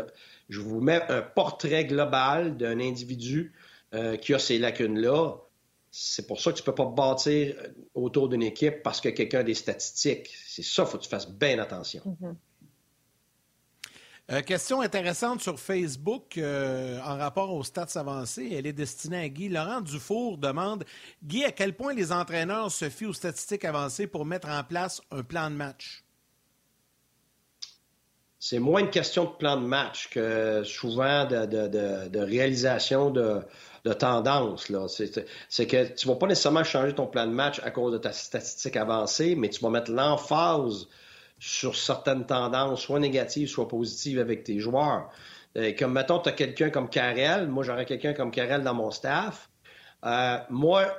je 0.48 0.60
vous 0.60 0.80
mets 0.80 1.02
un 1.08 1.22
portrait 1.22 1.84
global 1.84 2.56
d'un 2.56 2.78
individu 2.80 3.52
euh, 3.94 4.16
qui 4.16 4.34
a 4.34 4.38
ces 4.38 4.58
lacunes-là. 4.58 5.36
C'est 5.90 6.26
pour 6.26 6.40
ça 6.40 6.52
que 6.52 6.58
tu 6.58 6.62
peux 6.62 6.74
pas 6.74 6.84
bâtir 6.86 7.56
autour 7.94 8.28
d'une 8.28 8.42
équipe 8.42 8.82
parce 8.82 9.00
que 9.00 9.08
quelqu'un 9.08 9.40
a 9.40 9.44
des 9.44 9.54
statistiques. 9.54 10.30
C'est 10.46 10.64
ça, 10.64 10.84
faut 10.84 10.98
que 10.98 11.04
tu 11.04 11.08
fasses 11.08 11.30
bien 11.30 11.58
attention. 11.58 12.02
Mm-hmm. 12.04 12.34
Euh, 14.32 14.42
question 14.42 14.80
intéressante 14.80 15.40
sur 15.40 15.60
Facebook 15.60 16.36
euh, 16.36 16.98
en 17.04 17.16
rapport 17.16 17.54
aux 17.54 17.62
stats 17.62 17.86
avancées. 17.94 18.50
Elle 18.52 18.66
est 18.66 18.72
destinée 18.72 19.20
à 19.20 19.28
Guy. 19.28 19.48
Laurent 19.48 19.80
Dufour 19.80 20.36
demande 20.36 20.84
Guy, 21.22 21.44
à 21.44 21.52
quel 21.52 21.76
point 21.76 21.94
les 21.94 22.10
entraîneurs 22.10 22.72
se 22.72 22.88
fient 22.88 23.06
aux 23.06 23.12
statistiques 23.12 23.64
avancées 23.64 24.08
pour 24.08 24.24
mettre 24.24 24.48
en 24.48 24.64
place 24.64 25.00
un 25.12 25.22
plan 25.22 25.48
de 25.48 25.54
match? 25.54 26.02
C'est 28.40 28.58
moins 28.58 28.80
une 28.80 28.90
question 28.90 29.26
de 29.26 29.30
plan 29.30 29.60
de 29.60 29.64
match 29.64 30.08
que 30.10 30.64
souvent 30.64 31.24
de, 31.24 32.18
réalisation 32.18 33.10
de, 33.10 33.42
tendance. 33.96 34.72
C'est 35.48 35.66
que 35.68 35.86
tu 35.94 36.08
ne 36.08 36.12
vas 36.12 36.18
pas 36.18 36.26
nécessairement 36.26 36.64
changer 36.64 36.96
ton 36.96 37.06
plan 37.06 37.26
de 37.28 37.32
match 37.32 37.60
à 37.62 37.70
cause 37.70 37.92
de 37.92 37.98
ta 37.98 38.10
statistique 38.10 38.76
avancée, 38.76 39.36
mais 39.36 39.50
tu 39.50 39.60
vas 39.60 39.70
mettre 39.70 39.92
l'emphase 39.92 40.88
sur 41.38 41.76
certaines 41.76 42.26
tendances, 42.26 42.82
soit 42.82 42.98
négatives, 42.98 43.48
soit 43.48 43.68
positives 43.68 44.18
avec 44.18 44.44
tes 44.44 44.58
joueurs. 44.58 45.10
Euh, 45.56 45.72
comme, 45.78 45.92
mettons, 45.92 46.18
tu 46.18 46.28
as 46.28 46.32
quelqu'un 46.32 46.70
comme 46.70 46.88
Karel. 46.88 47.48
Moi, 47.48 47.64
j'aurais 47.64 47.86
quelqu'un 47.86 48.12
comme 48.12 48.30
Karel 48.30 48.62
dans 48.62 48.74
mon 48.74 48.90
staff. 48.90 49.48
Euh, 50.04 50.38
moi, 50.50 50.98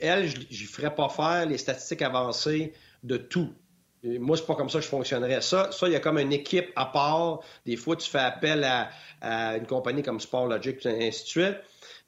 elle, 0.00 0.28
je 0.28 0.40
ne 0.64 0.68
ferais 0.68 0.94
pas 0.94 1.08
faire 1.08 1.46
les 1.46 1.58
statistiques 1.58 2.02
avancées 2.02 2.72
de 3.02 3.16
tout. 3.16 3.52
moi, 4.02 4.36
c'est 4.36 4.46
pas 4.46 4.54
comme 4.54 4.68
ça 4.68 4.78
que 4.78 4.84
je 4.84 4.90
fonctionnerais. 4.90 5.40
Ça, 5.40 5.70
il 5.82 5.92
y 5.92 5.96
a 5.96 6.00
comme 6.00 6.18
une 6.18 6.32
équipe 6.32 6.70
à 6.76 6.86
part. 6.86 7.40
Des 7.64 7.76
fois, 7.76 7.96
tu 7.96 8.10
fais 8.10 8.18
appel 8.18 8.64
à, 8.64 9.56
une 9.56 9.66
compagnie 9.66 10.02
comme 10.02 10.20
SportLogic, 10.20 10.84
et 10.86 11.08
ainsi 11.08 11.22
de 11.22 11.28
suite. 11.28 11.56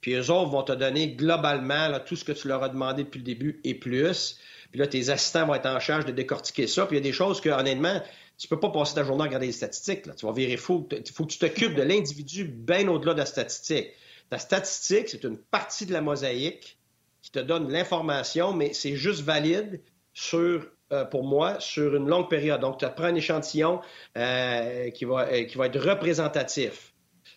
Puis 0.00 0.12
eux 0.14 0.30
autres 0.30 0.50
vont 0.50 0.62
te 0.62 0.72
donner 0.72 1.14
globalement 1.14 1.98
tout 2.04 2.16
ce 2.16 2.24
que 2.24 2.32
tu 2.32 2.48
leur 2.48 2.62
as 2.62 2.68
demandé 2.68 3.04
depuis 3.04 3.18
le 3.18 3.24
début 3.24 3.60
et 3.64 3.74
plus. 3.74 4.38
Puis 4.70 4.80
là, 4.80 4.86
tes 4.86 5.10
assistants 5.10 5.46
vont 5.46 5.54
être 5.54 5.66
en 5.66 5.80
charge 5.80 6.04
de 6.04 6.12
décortiquer 6.12 6.66
ça. 6.66 6.86
Puis 6.86 6.96
il 6.96 7.00
y 7.00 7.02
a 7.02 7.08
des 7.08 7.12
choses 7.12 7.40
que, 7.40 7.48
honnêtement, 7.48 8.02
tu 8.38 8.48
peux 8.48 8.60
pas 8.60 8.70
passer 8.70 8.94
ta 8.94 9.04
journée 9.04 9.22
à 9.22 9.26
regarder 9.26 9.46
les 9.46 9.52
statistiques. 9.52 10.02
Tu 10.16 10.26
vas 10.26 10.32
virer 10.32 10.56
fou. 10.56 10.86
Il 10.90 11.12
faut 11.12 11.24
que 11.24 11.32
tu 11.32 11.38
t'occupes 11.38 11.74
de 11.74 11.82
l'individu 11.82 12.44
bien 12.44 12.86
au-delà 12.88 13.14
de 13.14 13.18
la 13.18 13.26
statistique. 13.26 13.88
Ta 14.28 14.38
statistique, 14.38 15.08
c'est 15.08 15.24
une 15.24 15.38
partie 15.38 15.86
de 15.86 15.92
la 15.92 16.00
mosaïque 16.00 16.78
qui 17.22 17.30
te 17.30 17.38
donne 17.38 17.70
l'information, 17.70 18.52
mais 18.52 18.72
c'est 18.72 18.96
juste 18.96 19.22
valide 19.22 19.80
sur, 20.12 20.66
euh, 20.92 21.04
pour 21.04 21.24
moi, 21.24 21.58
sur 21.60 21.94
une 21.96 22.08
longue 22.08 22.28
période. 22.28 22.60
Donc, 22.60 22.78
tu 22.78 22.86
prends 22.94 23.04
un 23.04 23.14
échantillon 23.14 23.80
euh, 24.16 24.90
qui, 24.90 25.04
va, 25.04 25.28
euh, 25.28 25.44
qui 25.44 25.56
va 25.56 25.66
être 25.66 25.78
représentatif. 25.78 26.92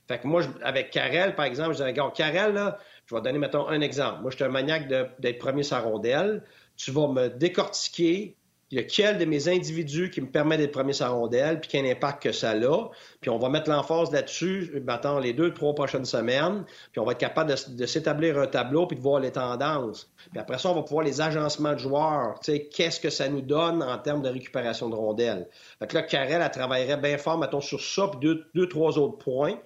Fait 0.07 0.19
que 0.19 0.27
moi, 0.27 0.43
avec 0.63 0.91
Karel, 0.91 1.36
par 1.36 1.45
exemple, 1.45 1.71
je 1.71 1.77
dirais, 1.77 1.89
regarde, 1.91 2.15
Karel, 2.15 2.53
là, 2.53 2.80
je 3.05 3.15
vais 3.15 3.21
donner, 3.21 3.39
mettons, 3.39 3.67
un 3.67 3.82
exemple. 3.82 4.21
Moi, 4.21 4.32
je 4.32 4.36
suis 4.36 4.45
un 4.45 4.49
maniaque 4.49 4.88
d'être 5.19 5.39
premier 5.39 5.63
sa 5.63 5.80
rondelle 5.80 6.43
tu 6.80 6.91
vas 6.91 7.07
me 7.07 7.27
décortiquer 7.27 8.38
lequel 8.71 9.17
de 9.17 9.25
mes 9.25 9.47
individus 9.47 10.11
qui 10.11 10.21
me 10.21 10.30
permet 10.30 10.57
d'être 10.57 10.71
premier 10.71 10.93
sa 10.93 11.09
rondelle, 11.09 11.59
puis 11.59 11.69
quel 11.71 11.86
impact 11.86 12.23
que 12.23 12.32
ça 12.32 12.51
a. 12.51 12.89
Puis 13.19 13.30
on 13.30 13.38
va 13.39 13.49
mettre 13.49 13.69
l'emphase 13.69 14.11
là-dessus, 14.11 14.82
maintenant 14.86 15.19
les 15.19 15.34
deux, 15.34 15.53
trois 15.53 15.73
prochaines 15.73 16.05
semaines, 16.05 16.63
puis 16.91 16.99
on 16.99 17.05
va 17.05 17.13
être 17.13 17.17
capable 17.17 17.53
de, 17.67 17.86
s'établir 17.86 18.38
un 18.38 18.47
tableau 18.47 18.86
puis 18.86 18.95
de 18.95 19.01
voir 19.01 19.19
les 19.19 19.32
tendances. 19.32 20.11
Puis 20.32 20.39
après 20.39 20.57
ça, 20.57 20.69
on 20.69 20.75
va 20.75 20.84
pouvoir 20.84 21.03
les 21.03 21.19
agencements 21.19 21.73
de 21.73 21.80
joueurs. 21.80 22.39
Tu 22.41 22.51
sais, 22.51 22.65
qu'est-ce 22.67 22.99
que 22.99 23.09
ça 23.09 23.27
nous 23.27 23.41
donne 23.41 23.82
en 23.82 23.97
termes 23.97 24.21
de 24.21 24.30
récupération 24.30 24.89
de 24.89 24.95
rondelles. 24.95 25.47
Fait 25.80 25.88
que 25.88 25.95
là, 25.95 26.03
Karel, 26.03 26.41
elle 26.41 26.51
travaillerait 26.51 26.97
bien 26.97 27.17
fort, 27.17 27.39
mettons, 27.39 27.61
sur 27.61 27.82
ça, 27.82 28.07
puis 28.07 28.19
deux, 28.19 28.45
deux, 28.53 28.69
trois 28.69 28.97
autres 28.97 29.17
points. 29.17 29.57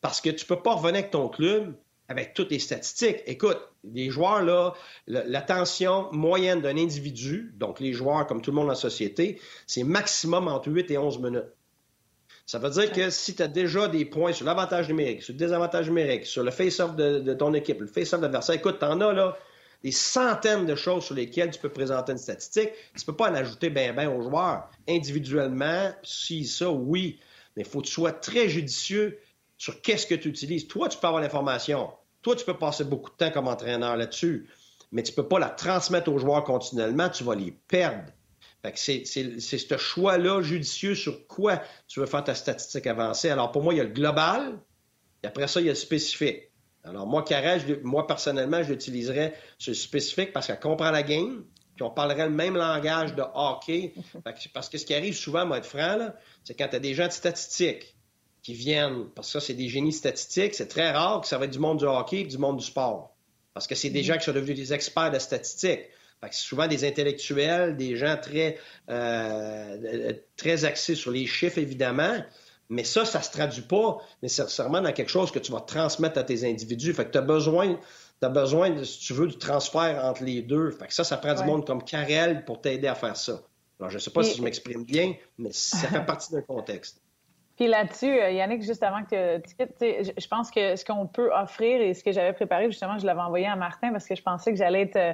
Parce 0.00 0.20
que 0.20 0.30
tu 0.30 0.44
peux 0.44 0.60
pas 0.60 0.74
revenir 0.74 0.96
avec 1.00 1.10
ton 1.10 1.28
club 1.28 1.74
avec 2.10 2.34
toutes 2.34 2.50
les 2.50 2.58
statistiques. 2.58 3.22
Écoute, 3.26 3.58
les 3.84 4.10
joueurs, 4.10 4.42
là, 4.42 4.74
l'attention 5.06 6.08
moyenne 6.10 6.60
d'un 6.60 6.76
individu, 6.76 7.54
donc 7.54 7.78
les 7.78 7.92
joueurs 7.92 8.26
comme 8.26 8.42
tout 8.42 8.50
le 8.50 8.56
monde 8.56 8.66
dans 8.66 8.72
la 8.72 8.76
société, 8.76 9.40
c'est 9.68 9.84
maximum 9.84 10.48
entre 10.48 10.68
8 10.72 10.90
et 10.90 10.98
11 10.98 11.20
minutes. 11.20 11.44
Ça 12.46 12.58
veut 12.58 12.70
dire 12.70 12.90
que 12.90 13.10
si 13.10 13.36
tu 13.36 13.42
as 13.42 13.48
déjà 13.48 13.86
des 13.86 14.04
points 14.04 14.32
sur 14.32 14.44
l'avantage 14.44 14.88
numérique, 14.88 15.22
sur 15.22 15.34
le 15.34 15.38
désavantage 15.38 15.86
numérique, 15.86 16.26
sur 16.26 16.42
le 16.42 16.50
face-off 16.50 16.96
de, 16.96 17.32
ton 17.34 17.54
équipe, 17.54 17.80
le 17.80 17.86
face-off 17.86 18.18
de 18.18 18.24
l'adversaire, 18.24 18.56
écoute, 18.56 18.80
tu 18.80 18.84
en 18.86 19.00
as 19.00 19.12
là 19.12 19.38
des 19.84 19.92
centaines 19.92 20.66
de 20.66 20.74
choses 20.74 21.04
sur 21.04 21.14
lesquelles 21.14 21.52
tu 21.52 21.60
peux 21.60 21.68
présenter 21.68 22.10
une 22.10 22.18
statistique. 22.18 22.70
Tu 22.98 23.04
peux 23.06 23.14
pas 23.14 23.30
en 23.30 23.34
ajouter 23.34 23.70
bien 23.70 23.92
ben 23.92 24.08
aux 24.08 24.20
joueurs. 24.20 24.68
Individuellement, 24.88 25.92
si 26.02 26.44
ça, 26.44 26.70
oui. 26.70 27.20
Mais 27.56 27.62
il 27.62 27.68
faut 27.68 27.80
que 27.80 27.86
tu 27.86 27.92
sois 27.92 28.12
très 28.12 28.48
judicieux 28.48 29.20
sur 29.56 29.80
qu'est-ce 29.80 30.08
que 30.08 30.16
tu 30.16 30.28
utilises. 30.28 30.66
Toi, 30.66 30.88
tu 30.88 30.98
peux 30.98 31.06
avoir 31.06 31.22
l'information. 31.22 31.90
Toi, 32.22 32.36
tu 32.36 32.44
peux 32.44 32.56
passer 32.56 32.84
beaucoup 32.84 33.10
de 33.10 33.16
temps 33.16 33.30
comme 33.30 33.48
entraîneur 33.48 33.96
là-dessus, 33.96 34.48
mais 34.92 35.02
tu 35.02 35.12
ne 35.12 35.16
peux 35.16 35.28
pas 35.28 35.38
la 35.38 35.48
transmettre 35.48 36.10
aux 36.10 36.18
joueurs 36.18 36.44
continuellement, 36.44 37.08
tu 37.08 37.24
vas 37.24 37.34
les 37.34 37.52
perdre. 37.68 38.12
c'est, 38.74 39.04
ce 39.04 39.76
choix-là 39.76 40.42
judicieux 40.42 40.94
sur 40.94 41.26
quoi 41.26 41.62
tu 41.88 42.00
veux 42.00 42.06
faire 42.06 42.24
ta 42.24 42.34
statistique 42.34 42.86
avancée. 42.86 43.30
Alors, 43.30 43.52
pour 43.52 43.62
moi, 43.62 43.72
il 43.74 43.78
y 43.78 43.80
a 43.80 43.84
le 43.84 43.90
global, 43.90 44.58
et 45.22 45.26
après 45.26 45.48
ça, 45.48 45.60
il 45.60 45.66
y 45.66 45.70
a 45.70 45.72
le 45.72 45.76
spécifique. 45.76 46.50
Alors, 46.84 47.06
moi, 47.06 47.22
Carré, 47.22 47.58
moi, 47.82 48.06
personnellement, 48.06 48.62
je 48.62 48.72
l'utiliserais 48.72 49.34
sur 49.58 49.70
le 49.70 49.76
spécifique 49.76 50.32
parce 50.32 50.46
qu'elle 50.46 50.60
comprend 50.60 50.90
la 50.90 51.02
game, 51.02 51.44
puis 51.74 51.82
on 51.82 51.90
parlerait 51.90 52.28
le 52.28 52.34
même 52.34 52.56
langage 52.56 53.14
de 53.14 53.22
hockey. 53.34 53.94
parce 54.54 54.68
que 54.68 54.78
ce 54.78 54.84
qui 54.84 54.94
arrive 54.94 55.14
souvent, 55.14 55.46
moi, 55.46 55.58
être 55.58 55.66
franc, 55.66 56.10
c'est 56.44 56.54
quand 56.54 56.68
tu 56.68 56.76
as 56.76 56.80
des 56.80 56.94
gens 56.94 57.06
de 57.06 57.12
statistiques 57.12 57.96
qui 58.42 58.54
viennent, 58.54 59.06
parce 59.14 59.28
que 59.28 59.40
ça, 59.40 59.46
c'est 59.46 59.54
des 59.54 59.68
génies 59.68 59.92
statistiques, 59.92 60.54
c'est 60.54 60.68
très 60.68 60.90
rare 60.90 61.20
que 61.20 61.26
ça 61.26 61.38
va 61.38 61.44
être 61.44 61.50
du 61.50 61.58
monde 61.58 61.78
du 61.78 61.84
hockey 61.84 62.20
et 62.20 62.24
du 62.24 62.38
monde 62.38 62.58
du 62.58 62.64
sport. 62.64 63.14
Parce 63.54 63.66
que 63.66 63.74
c'est 63.74 63.90
des 63.90 64.00
mm-hmm. 64.00 64.04
gens 64.04 64.18
qui 64.18 64.24
sont 64.24 64.32
devenus 64.32 64.56
des 64.56 64.72
experts 64.72 65.10
de 65.10 65.18
statistiques. 65.18 65.88
c'est 66.22 66.32
souvent 66.32 66.66
des 66.66 66.84
intellectuels, 66.84 67.76
des 67.76 67.96
gens 67.96 68.16
très, 68.20 68.58
euh, 68.88 70.12
très 70.36 70.64
axés 70.64 70.94
sur 70.94 71.10
les 71.10 71.26
chiffres, 71.26 71.58
évidemment. 71.58 72.18
Mais 72.70 72.84
ça, 72.84 73.04
ça 73.04 73.20
se 73.20 73.32
traduit 73.32 73.62
pas 73.62 73.98
nécessairement 74.22 74.80
dans 74.80 74.92
quelque 74.92 75.10
chose 75.10 75.32
que 75.32 75.40
tu 75.40 75.50
vas 75.50 75.60
transmettre 75.60 76.18
à 76.18 76.22
tes 76.22 76.48
individus. 76.48 76.94
Fait 76.94 77.04
que 77.04 77.10
tu 77.10 77.18
as 77.18 77.22
besoin, 77.22 77.78
as 78.22 78.28
besoin, 78.28 78.84
si 78.84 79.00
tu 79.00 79.12
veux, 79.12 79.26
du 79.26 79.36
transfert 79.38 80.04
entre 80.04 80.22
les 80.22 80.40
deux. 80.40 80.70
Fait 80.70 80.86
que 80.86 80.94
ça, 80.94 81.02
ça 81.02 81.16
prend 81.16 81.34
du 81.34 81.42
monde 81.42 81.66
comme 81.66 81.82
Karel 81.82 82.44
pour 82.44 82.60
t'aider 82.60 82.86
à 82.86 82.94
faire 82.94 83.16
ça. 83.16 83.42
Alors, 83.80 83.90
je 83.90 83.96
ne 83.96 84.00
sais 84.00 84.10
pas 84.10 84.22
si 84.22 84.36
je 84.36 84.42
m'exprime 84.42 84.84
bien, 84.84 85.14
mais 85.38 85.50
ça 85.52 85.88
fait 85.88 86.00
partie 86.06 86.30
d'un 86.32 86.42
contexte. 86.42 86.99
Puis 87.60 87.68
là-dessus, 87.68 88.18
euh, 88.18 88.30
Yannick, 88.30 88.62
juste 88.62 88.82
avant 88.82 89.04
que 89.04 89.36
tu 89.36 89.54
quittes, 89.54 89.74
je 89.78 90.28
pense 90.28 90.50
que 90.50 90.76
ce 90.76 90.82
qu'on 90.82 91.06
peut 91.06 91.30
offrir 91.30 91.82
et 91.82 91.92
ce 91.92 92.02
que 92.02 92.10
j'avais 92.10 92.32
préparé, 92.32 92.70
justement, 92.70 92.98
je 92.98 93.04
l'avais 93.04 93.20
envoyé 93.20 93.46
à 93.46 93.54
Martin 93.54 93.92
parce 93.92 94.06
que 94.06 94.14
je 94.14 94.22
pensais 94.22 94.50
que 94.50 94.56
j'allais 94.56 94.80
être 94.80 94.96
euh, 94.96 95.12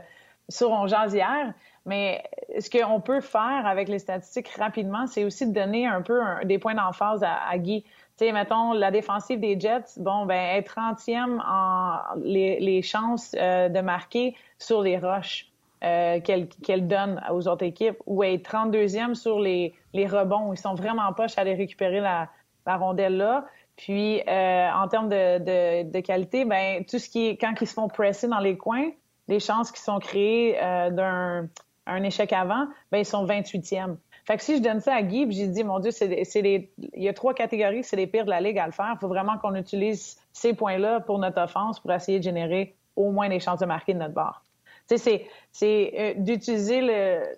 sur 0.49 0.71
On 0.71 0.87
hier. 0.87 1.53
Mais 1.87 2.23
ce 2.61 2.71
qu'on 2.71 3.01
peut 3.01 3.21
faire 3.21 3.67
avec 3.67 3.89
les 3.89 3.99
statistiques 3.99 4.47
rapidement, 4.51 5.09
c'est 5.09 5.25
aussi 5.25 5.49
de 5.49 5.53
donner 5.53 5.89
un 5.89 6.03
peu 6.03 6.21
des 6.45 6.61
points 6.61 6.77
d'emphase 6.77 7.25
à, 7.25 7.59
Guy. 7.59 7.83
Tu 7.83 8.27
sais, 8.27 8.31
mettons, 8.31 8.75
la 8.75 8.93
défensive 8.93 9.41
des 9.41 9.59
Jets, 9.59 9.99
bon, 9.99 10.25
ben, 10.25 10.57
être 10.57 10.73
30e 10.73 11.41
en 11.45 11.99
les, 12.23 12.81
chances 12.83 13.35
euh, 13.37 13.69
de 13.69 13.81
marquer 13.81 14.37
sur 14.61 14.83
les 14.83 14.99
roches 14.99 15.51
qu'elle 15.81 16.87
donne 16.87 17.21
aux 17.31 17.47
autres 17.49 17.65
équipes 17.65 17.99
ou 18.07 18.23
être 18.25 18.49
32e 18.49 19.15
sur 19.15 19.41
les, 19.41 19.75
les 19.93 20.07
rebonds. 20.07 20.53
Ils 20.53 20.59
sont 20.59 20.75
vraiment 20.75 21.13
poches 21.13 21.39
à 21.39 21.43
aller 21.43 21.55
récupérer 21.55 22.01
la, 22.01 22.29
la 22.67 22.77
rondelle 22.77 23.17
là. 23.17 23.47
Puis 23.77 24.23
euh, 24.27 24.71
en 24.71 24.89
termes 24.89 25.09
de, 25.09 25.83
de, 25.83 26.01
qualité, 26.01 26.45
ben 26.45 26.85
tout 26.85 26.99
ce 26.99 27.09
qui 27.09 27.29
est 27.29 27.37
quand 27.37 27.55
ils 27.61 27.67
se 27.67 27.75
font 27.75 27.89
presser 27.89 28.27
dans 28.27 28.39
les 28.39 28.57
coins, 28.57 28.91
les 29.29 29.41
chances 29.41 29.71
qui 29.71 29.81
sont 29.81 29.99
créées 29.99 30.57
euh, 30.63 30.91
d'un 30.91 31.49
un 31.89 32.03
échec 32.03 32.33
avant, 32.33 32.67
ben 32.91 32.99
ils 32.99 33.05
sont 33.05 33.25
28e. 33.25 33.97
Fait 34.25 34.37
que 34.37 34.43
si 34.43 34.57
je 34.57 34.63
donne 34.63 34.81
ça 34.81 34.95
à 34.95 35.03
Guy, 35.03 35.31
j'ai 35.31 35.47
dit 35.47 35.63
mon 35.63 35.79
Dieu, 35.79 35.93
c'est 35.93 36.09
les 36.09 36.73
il 36.95 37.03
y 37.03 37.09
a 37.09 37.13
trois 37.13 37.33
catégories, 37.33 37.85
c'est 37.85 37.97
les 37.97 38.09
pires 38.09 38.25
de 38.25 38.31
la 38.31 38.41
ligue 38.41 38.59
à 38.59 38.67
le 38.67 38.73
faire. 38.73 38.93
Il 38.95 38.99
faut 38.99 39.09
vraiment 39.09 39.39
qu'on 39.39 39.55
utilise 39.55 40.19
ces 40.33 40.53
points-là 40.53 41.01
pour 41.01 41.19
notre 41.19 41.41
offense 41.41 41.79
pour 41.79 41.93
essayer 41.93 42.19
de 42.19 42.25
générer 42.25 42.75
au 42.97 43.13
moins 43.13 43.29
des 43.29 43.39
chances 43.39 43.61
de 43.61 43.67
marquer 43.67 43.95
de 43.95 43.99
notre 43.99 44.15
barre. 44.15 44.43
C'est 44.89 45.29
euh, 45.63 46.15
d'utiliser 46.17 46.81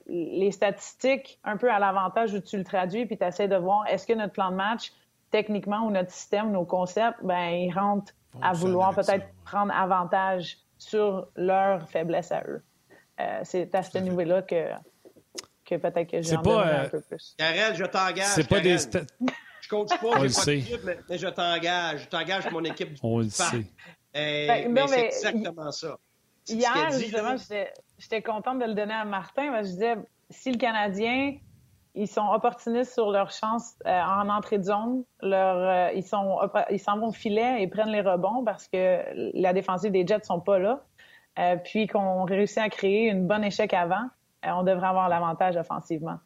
les 0.06 0.50
statistiques 0.50 1.38
un 1.44 1.56
peu 1.56 1.70
à 1.70 1.78
l'avantage 1.78 2.34
où 2.34 2.40
tu 2.40 2.56
le 2.56 2.64
traduis, 2.64 3.06
puis 3.06 3.16
tu 3.16 3.24
essaies 3.24 3.48
de 3.48 3.56
voir 3.56 3.86
est-ce 3.88 4.06
que 4.06 4.12
notre 4.12 4.32
plan 4.32 4.50
de 4.50 4.56
match 4.56 4.92
techniquement, 5.30 5.86
ou 5.86 5.90
notre 5.90 6.10
système, 6.10 6.52
nos 6.52 6.64
concepts, 6.64 7.18
ben, 7.22 7.50
ils 7.50 7.72
rentrent 7.72 8.12
à 8.40 8.52
vouloir 8.52 8.94
peut-être 8.94 9.26
prendre 9.44 9.72
avantage 9.72 10.58
sur 10.78 11.28
leurs 11.36 11.88
faiblesses 11.90 12.32
à 12.32 12.42
eux. 12.46 12.62
Euh, 13.20 13.40
c'est 13.42 13.74
à 13.74 13.82
ce 13.82 13.98
niveau-là 13.98 14.42
que, 14.42 14.70
que 15.64 15.74
peut-être 15.74 16.10
que 16.10 16.22
j'en 16.22 16.40
pas, 16.40 16.64
un 16.64 16.84
euh, 16.84 16.88
peu 16.88 17.00
plus. 17.00 17.34
Karel, 17.36 17.74
je 17.74 17.84
t'engage. 17.84 18.26
C'est 18.26 18.48
pas 18.48 18.60
des... 18.60 18.76
Je 18.78 19.68
coach 19.68 19.88
pas, 19.88 19.96
j'ai 19.96 20.34
pas 20.34 20.44
de 20.46 20.86
mais, 20.86 20.98
mais, 21.10 21.18
je 21.18 21.26
t'engage. 21.28 22.04
Je 22.04 22.08
t'engage 22.08 22.44
pour 22.44 22.52
mon 22.52 22.64
équipe 22.64 22.94
du 22.94 23.00
On 23.02 23.18
le 23.18 23.28
sait. 23.28 23.66
Ben, 24.14 24.72
mais, 24.72 24.86
c'est 24.86 25.28
exactement 25.28 25.70
ça. 25.72 25.98
hier, 26.48 26.90
justement, 26.92 27.36
j'étais 27.98 28.22
contente 28.22 28.60
de 28.60 28.64
le 28.64 28.74
donner 28.74 28.94
à 28.94 29.04
Martin. 29.04 29.52
je 29.58 29.66
disais, 29.66 29.96
si 30.30 30.52
le 30.52 30.58
Canadien, 30.58 31.36
ils 31.94 32.08
sont 32.08 32.26
opportunistes 32.32 32.92
sur 32.92 33.10
leur 33.10 33.30
chance 33.30 33.74
euh, 33.86 34.00
en 34.00 34.28
entrée 34.28 34.58
de 34.58 34.64
zone, 34.64 35.04
leur, 35.20 35.56
euh, 35.56 35.92
ils 35.94 36.04
sont 36.04 36.38
ils 36.70 36.78
s'en 36.78 36.98
vont 36.98 37.08
au 37.08 37.12
filet 37.12 37.62
et 37.62 37.68
prennent 37.68 37.90
les 37.90 38.00
rebonds 38.00 38.44
parce 38.44 38.68
que 38.68 39.02
la 39.34 39.52
défensive 39.52 39.92
des 39.92 40.06
Jets 40.06 40.24
sont 40.24 40.40
pas 40.40 40.58
là. 40.58 40.84
Euh, 41.38 41.56
puis 41.56 41.86
qu'on 41.86 42.24
réussit 42.24 42.58
à 42.58 42.68
créer 42.68 43.08
une 43.08 43.26
bonne 43.26 43.44
échec 43.44 43.72
avant, 43.72 44.06
on 44.44 44.64
devrait 44.64 44.88
avoir 44.88 45.08
l'avantage 45.08 45.56
offensivement. 45.56 46.18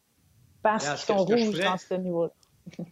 Parce 0.62 0.88
qu'ils 0.88 1.14
sont 1.14 1.24
rouges 1.24 1.60
dans 1.60 1.76
ce 1.76 1.94
niveau-là 1.94 2.32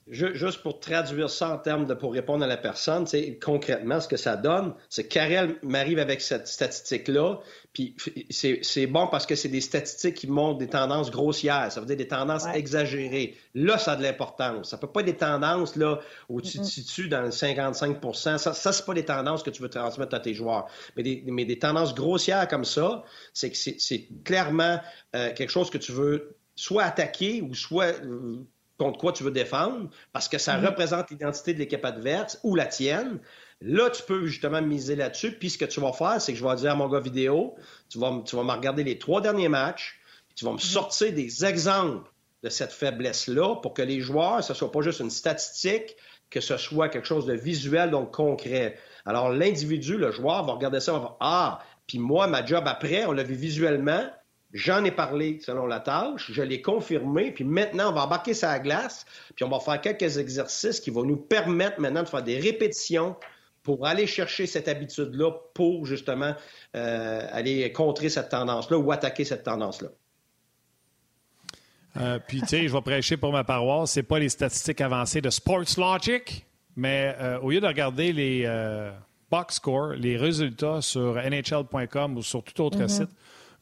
juste 0.08 0.62
pour 0.62 0.80
traduire 0.80 1.30
ça 1.30 1.54
en 1.54 1.58
termes 1.58 1.86
de 1.86 1.94
pour 1.94 2.12
répondre 2.12 2.44
à 2.44 2.46
la 2.46 2.56
personne, 2.56 3.06
concrètement, 3.40 4.00
ce 4.00 4.08
que 4.08 4.16
ça 4.16 4.36
donne, 4.36 4.74
c'est 4.88 5.04
que 5.04 5.14
Karel 5.14 5.56
m'arrive 5.62 5.98
avec 5.98 6.20
cette 6.20 6.48
statistique-là, 6.48 7.40
puis 7.72 7.96
c'est 8.30 8.86
bon 8.86 9.06
parce 9.06 9.26
que 9.26 9.34
c'est 9.34 9.48
des 9.48 9.60
statistiques 9.60 10.16
qui 10.16 10.26
montrent 10.26 10.58
des 10.58 10.68
tendances 10.68 11.10
grossières, 11.10 11.70
ça 11.70 11.80
veut 11.80 11.86
dire 11.86 11.96
des 11.96 12.08
tendances 12.08 12.46
exagérées. 12.52 13.36
Là, 13.54 13.78
ça 13.78 13.92
a 13.92 13.96
de 13.96 14.02
l'importance. 14.02 14.70
Ça 14.70 14.78
peut 14.78 14.86
pas 14.86 15.00
être 15.00 15.06
des 15.06 15.16
tendances 15.16 15.76
là 15.76 16.00
où 16.28 16.40
tu 16.40 16.58
te 16.58 16.64
situes 16.64 17.08
dans 17.08 17.22
le 17.22 17.30
55 17.30 17.98
Ça, 18.14 18.38
ça 18.38 18.72
c'est 18.72 18.84
pas 18.84 18.94
des 18.94 19.04
tendances 19.04 19.42
que 19.42 19.50
tu 19.50 19.62
veux 19.62 19.70
transmettre 19.70 20.14
à 20.14 20.20
tes 20.20 20.34
joueurs. 20.34 20.66
Mais 20.96 21.02
des, 21.02 21.22
mais 21.26 21.44
des 21.44 21.58
tendances 21.58 21.94
grossières 21.94 22.48
comme 22.48 22.64
ça, 22.64 23.04
c'est 23.34 23.50
que 23.50 23.56
c'est 23.56 24.08
clairement 24.24 24.80
euh, 25.14 25.32
quelque 25.32 25.50
chose 25.50 25.70
que 25.70 25.78
tu 25.78 25.92
veux 25.92 26.36
soit 26.56 26.82
attaquer 26.82 27.40
ou 27.40 27.54
soit 27.54 27.94
euh, 28.04 28.44
contre 28.80 28.98
quoi 28.98 29.12
tu 29.12 29.22
veux 29.22 29.30
défendre, 29.30 29.90
parce 30.12 30.26
que 30.26 30.38
ça 30.38 30.56
mhm. 30.56 30.66
représente 30.66 31.10
l'identité 31.10 31.52
de 31.52 31.58
l'équipe 31.58 31.84
adverse 31.84 32.40
ou 32.42 32.56
la 32.56 32.64
tienne. 32.64 33.18
Là, 33.60 33.90
tu 33.90 34.02
peux 34.02 34.24
justement 34.24 34.62
miser 34.62 34.96
là-dessus. 34.96 35.32
Puis 35.32 35.50
ce 35.50 35.58
que 35.58 35.66
tu 35.66 35.80
vas 35.80 35.92
faire, 35.92 36.18
c'est 36.18 36.32
que 36.32 36.38
je 36.38 36.44
vais 36.44 36.56
dire 36.56 36.72
à 36.72 36.74
mon 36.74 36.88
gars 36.88 37.00
vidéo, 37.00 37.54
tu 37.90 37.98
vas, 37.98 38.22
tu 38.24 38.36
vas 38.36 38.42
me 38.42 38.52
regarder 38.52 38.82
les 38.82 38.98
trois 38.98 39.20
derniers 39.20 39.50
matchs, 39.50 40.00
tu 40.34 40.46
vas 40.46 40.52
me 40.52 40.56
mhm. 40.56 40.60
sortir 40.60 41.12
des 41.12 41.44
exemples 41.44 42.10
de 42.42 42.48
cette 42.48 42.72
faiblesse-là 42.72 43.56
pour 43.56 43.74
que 43.74 43.82
les 43.82 44.00
joueurs, 44.00 44.42
ce 44.42 44.54
soit 44.54 44.72
pas 44.72 44.80
juste 44.80 45.00
une 45.00 45.10
statistique, 45.10 45.94
que 46.30 46.40
ce 46.40 46.56
soit 46.56 46.88
quelque 46.88 47.06
chose 47.06 47.26
de 47.26 47.34
visuel, 47.34 47.90
donc 47.90 48.14
concret. 48.14 48.78
Alors, 49.04 49.28
l'individu, 49.28 49.98
le 49.98 50.10
joueur, 50.10 50.44
va 50.46 50.54
regarder 50.54 50.80
ça, 50.80 50.92
va 50.92 51.00
dire, 51.00 51.16
ah, 51.20 51.60
puis 51.86 51.98
moi, 51.98 52.28
ma 52.28 52.46
job 52.46 52.64
après, 52.66 53.04
on 53.04 53.12
l'a 53.12 53.24
vu 53.24 53.34
visuellement, 53.34 54.08
J'en 54.52 54.84
ai 54.84 54.90
parlé 54.90 55.38
selon 55.40 55.66
la 55.66 55.78
tâche, 55.78 56.32
je 56.32 56.42
l'ai 56.42 56.60
confirmé, 56.60 57.30
puis 57.30 57.44
maintenant, 57.44 57.90
on 57.90 57.92
va 57.92 58.04
embarquer 58.04 58.34
sa 58.34 58.58
glace, 58.58 59.06
puis 59.36 59.44
on 59.44 59.48
va 59.48 59.60
faire 59.60 59.80
quelques 59.80 60.18
exercices 60.18 60.80
qui 60.80 60.90
vont 60.90 61.04
nous 61.04 61.16
permettre 61.16 61.80
maintenant 61.80 62.02
de 62.02 62.08
faire 62.08 62.24
des 62.24 62.38
répétitions 62.38 63.14
pour 63.62 63.86
aller 63.86 64.08
chercher 64.08 64.46
cette 64.46 64.66
habitude-là 64.66 65.32
pour 65.54 65.86
justement 65.86 66.34
euh, 66.74 67.28
aller 67.30 67.70
contrer 67.72 68.08
cette 68.08 68.30
tendance-là 68.30 68.76
ou 68.78 68.90
attaquer 68.90 69.24
cette 69.24 69.44
tendance-là. 69.44 69.88
Euh, 71.96 72.18
puis, 72.26 72.40
tu 72.40 72.48
sais, 72.48 72.68
je 72.68 72.72
vais 72.72 72.80
prêcher 72.80 73.16
pour 73.16 73.32
ma 73.32 73.44
paroisse. 73.44 73.92
C'est 73.92 74.02
pas 74.02 74.18
les 74.18 74.28
statistiques 74.28 74.80
avancées 74.80 75.20
de 75.20 75.30
Sports 75.30 75.76
Logic, 75.76 76.44
mais 76.74 77.14
euh, 77.20 77.38
au 77.40 77.50
lieu 77.50 77.60
de 77.60 77.66
regarder 77.66 78.12
les 78.12 78.48
box 79.30 79.56
scores, 79.56 79.92
les 79.92 80.16
résultats 80.16 80.80
sur 80.80 81.14
NHL.com 81.14 82.16
ou 82.16 82.22
sur 82.22 82.42
tout 82.42 82.62
autre 82.62 82.78
mm-hmm. 82.78 82.88
site, 82.88 83.10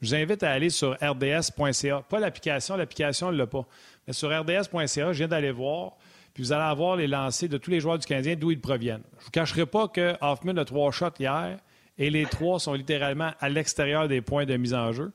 je 0.00 0.08
vous 0.08 0.14
invite 0.14 0.42
à 0.42 0.52
aller 0.52 0.70
sur 0.70 0.96
rds.ca. 1.02 2.02
Pas 2.08 2.20
l'application, 2.20 2.76
l'application 2.76 3.32
ne 3.32 3.36
l'a 3.36 3.46
pas. 3.46 3.66
Mais 4.06 4.12
sur 4.12 4.28
rds.ca, 4.30 5.12
je 5.12 5.18
viens 5.18 5.28
d'aller 5.28 5.50
voir. 5.50 5.96
Puis 6.34 6.44
vous 6.44 6.52
allez 6.52 6.70
avoir 6.70 6.96
les 6.96 7.08
lancers 7.08 7.48
de 7.48 7.58
tous 7.58 7.70
les 7.70 7.80
joueurs 7.80 7.98
du 7.98 8.06
Canadien, 8.06 8.36
d'où 8.36 8.52
ils 8.52 8.60
proviennent. 8.60 9.02
Je 9.14 9.20
ne 9.20 9.24
vous 9.24 9.30
cacherai 9.30 9.66
pas 9.66 9.88
que 9.88 10.14
Hoffman 10.20 10.56
a 10.56 10.64
trois 10.64 10.92
shots 10.92 11.18
hier 11.18 11.58
et 11.98 12.10
les 12.10 12.26
trois 12.26 12.60
sont 12.60 12.74
littéralement 12.74 13.32
à 13.40 13.48
l'extérieur 13.48 14.06
des 14.06 14.20
points 14.20 14.46
de 14.46 14.56
mise 14.56 14.74
en 14.74 14.92
jeu. 14.92 15.12